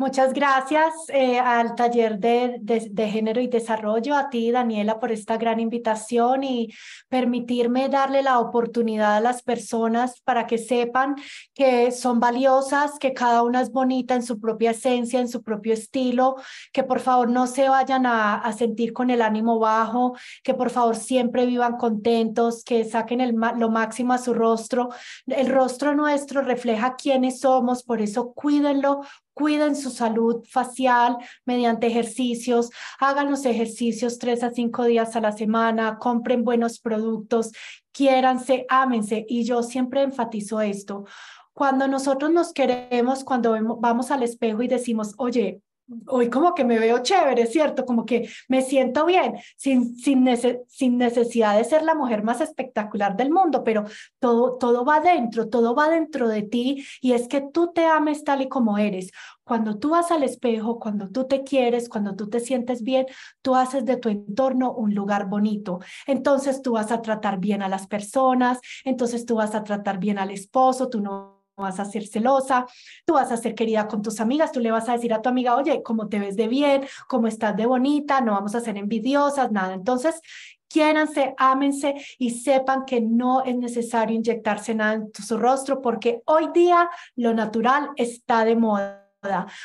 Muchas 0.00 0.32
gracias 0.32 0.94
eh, 1.08 1.40
al 1.40 1.74
taller 1.74 2.20
de, 2.20 2.58
de, 2.60 3.08
género 3.08 3.40
y 3.40 3.48
desarrollo, 3.48 4.14
a 4.14 4.30
ti, 4.30 4.52
Daniela, 4.52 5.00
por 5.00 5.10
esta 5.10 5.36
gran 5.36 5.58
invitación 5.58 6.44
y 6.44 6.68
permitirme 7.08 7.88
darle 7.88 8.22
la 8.22 8.38
oportunidad 8.38 9.16
a 9.16 9.20
las 9.20 9.42
personas 9.42 10.20
para 10.20 10.46
que 10.46 10.56
sepan 10.56 11.16
que 11.52 11.90
son 11.90 12.20
valiosas, 12.20 12.96
que 13.00 13.12
cada 13.12 13.42
una 13.42 13.60
es 13.60 13.72
bonita 13.72 14.14
en 14.14 14.22
su 14.22 14.38
propia 14.38 14.70
esencia, 14.70 15.18
en 15.18 15.28
su 15.28 15.42
propio 15.42 15.72
estilo, 15.72 16.36
que 16.72 16.84
por 16.84 17.00
favor 17.00 17.28
no 17.28 17.48
se 17.48 17.68
vayan 17.68 18.06
a, 18.06 18.52
sentir 18.56 18.92
con 18.92 19.10
el 19.10 19.20
ánimo 19.20 19.58
bajo, 19.58 20.16
que 20.44 20.54
por 20.54 20.70
favor 20.70 20.94
siempre 20.94 21.44
vivan 21.44 21.76
contentos, 21.76 22.62
que 22.62 22.84
saquen 22.84 23.20
el, 23.20 23.34
lo 23.56 23.68
máximo 23.68 24.12
a 24.12 24.18
su 24.18 24.32
rostro. 24.32 24.90
El 25.26 25.48
rostro 25.48 25.96
nuestro 25.96 26.42
refleja 26.42 26.94
quiénes 26.94 27.40
somos, 27.40 27.82
por 27.82 28.00
eso 28.00 28.32
cuídenlo, 28.32 29.00
cuiden 29.38 29.76
su 29.76 29.90
salud 29.90 30.44
facial 30.50 31.16
mediante 31.46 31.86
ejercicios, 31.86 32.70
hagan 32.98 33.30
los 33.30 33.44
ejercicios 33.44 34.18
tres 34.18 34.42
a 34.42 34.50
cinco 34.50 34.84
días 34.84 35.14
a 35.14 35.20
la 35.20 35.30
semana, 35.30 35.98
compren 35.98 36.42
buenos 36.42 36.80
productos, 36.80 37.52
quiéranse, 37.92 38.66
ámense. 38.68 39.24
Y 39.28 39.44
yo 39.44 39.62
siempre 39.62 40.02
enfatizo 40.02 40.60
esto. 40.60 41.04
Cuando 41.52 41.86
nosotros 41.86 42.32
nos 42.32 42.52
queremos, 42.52 43.22
cuando 43.22 43.56
vamos 43.78 44.10
al 44.10 44.24
espejo 44.24 44.62
y 44.62 44.68
decimos, 44.68 45.14
oye, 45.18 45.62
hoy 46.06 46.30
como 46.30 46.54
que 46.54 46.64
me 46.64 46.78
veo 46.78 46.98
chévere, 47.02 47.46
¿cierto? 47.46 47.84
Como 47.84 48.04
que 48.04 48.28
me 48.48 48.62
siento 48.62 49.06
bien, 49.06 49.34
sin, 49.56 49.96
sin, 49.96 50.24
necesidad 50.24 51.56
de 51.56 51.64
ser 51.64 51.82
la 51.82 51.94
mujer 51.94 52.22
más 52.22 52.40
espectacular 52.40 53.16
del 53.16 53.30
mundo, 53.30 53.64
pero 53.64 53.84
todo, 54.18 54.56
todo 54.58 54.84
va 54.84 55.00
dentro, 55.00 55.48
todo 55.48 55.74
va 55.74 55.88
dentro 55.88 56.28
de 56.28 56.42
ti 56.42 56.84
y 57.00 57.12
es 57.12 57.28
que 57.28 57.40
tú 57.40 57.72
te 57.72 57.86
ames 57.86 58.24
tal 58.24 58.42
y 58.42 58.48
como 58.48 58.78
eres. 58.78 59.10
Cuando 59.44 59.78
tú 59.78 59.90
vas 59.90 60.10
al 60.10 60.24
espejo, 60.24 60.78
cuando 60.78 61.08
tú 61.08 61.26
te 61.26 61.42
quieres, 61.42 61.88
cuando 61.88 62.14
tú 62.14 62.28
te 62.28 62.40
sientes 62.40 62.82
bien, 62.82 63.06
tú 63.40 63.54
haces 63.54 63.86
de 63.86 63.96
tu 63.96 64.10
entorno 64.10 64.72
un 64.72 64.94
lugar 64.94 65.26
bonito. 65.28 65.80
Entonces 66.06 66.60
tú 66.60 66.72
vas 66.72 66.92
a 66.92 67.00
tratar 67.00 67.38
bien 67.38 67.62
a 67.62 67.68
las 67.68 67.86
personas, 67.86 68.60
entonces 68.84 69.24
tú 69.24 69.36
vas 69.36 69.54
a 69.54 69.64
tratar 69.64 69.98
bien 69.98 70.18
al 70.18 70.30
esposo, 70.30 70.90
tú 70.90 71.00
no 71.00 71.37
vas 71.62 71.80
a 71.80 71.84
ser 71.84 72.06
celosa, 72.06 72.66
tú 73.04 73.14
vas 73.14 73.30
a 73.32 73.36
ser 73.36 73.54
querida 73.54 73.88
con 73.88 74.02
tus 74.02 74.20
amigas, 74.20 74.52
tú 74.52 74.60
le 74.60 74.70
vas 74.70 74.88
a 74.88 74.92
decir 74.92 75.12
a 75.12 75.22
tu 75.22 75.28
amiga, 75.28 75.56
oye, 75.56 75.82
cómo 75.82 76.08
te 76.08 76.18
ves 76.18 76.36
de 76.36 76.48
bien, 76.48 76.86
cómo 77.08 77.26
estás 77.26 77.56
de 77.56 77.66
bonita, 77.66 78.20
no 78.20 78.32
vamos 78.32 78.54
a 78.54 78.60
ser 78.60 78.76
envidiosas, 78.76 79.52
nada. 79.52 79.74
Entonces, 79.74 80.20
quiéranse, 80.68 81.34
ámense 81.38 81.94
y 82.18 82.30
sepan 82.30 82.84
que 82.84 83.00
no 83.00 83.44
es 83.44 83.56
necesario 83.56 84.16
inyectarse 84.16 84.74
nada 84.74 84.94
en 84.94 85.10
su 85.12 85.38
rostro 85.38 85.80
porque 85.80 86.22
hoy 86.26 86.48
día 86.52 86.88
lo 87.16 87.34
natural 87.34 87.90
está 87.96 88.44
de 88.44 88.56
moda. 88.56 89.04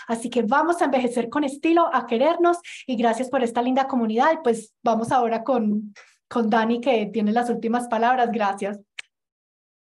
Así 0.07 0.29
que 0.29 0.41
vamos 0.41 0.81
a 0.81 0.85
envejecer 0.85 1.29
con 1.29 1.43
estilo, 1.43 1.89
a 1.93 2.07
querernos 2.07 2.57
y 2.87 2.95
gracias 2.95 3.29
por 3.29 3.43
esta 3.43 3.61
linda 3.61 3.87
comunidad. 3.87 4.39
Pues 4.43 4.73
vamos 4.83 5.11
ahora 5.11 5.43
con, 5.43 5.93
con 6.27 6.49
Dani 6.49 6.81
que 6.81 7.05
tiene 7.07 7.31
las 7.31 7.49
últimas 7.49 7.87
palabras. 7.87 8.31
Gracias. 8.31 8.79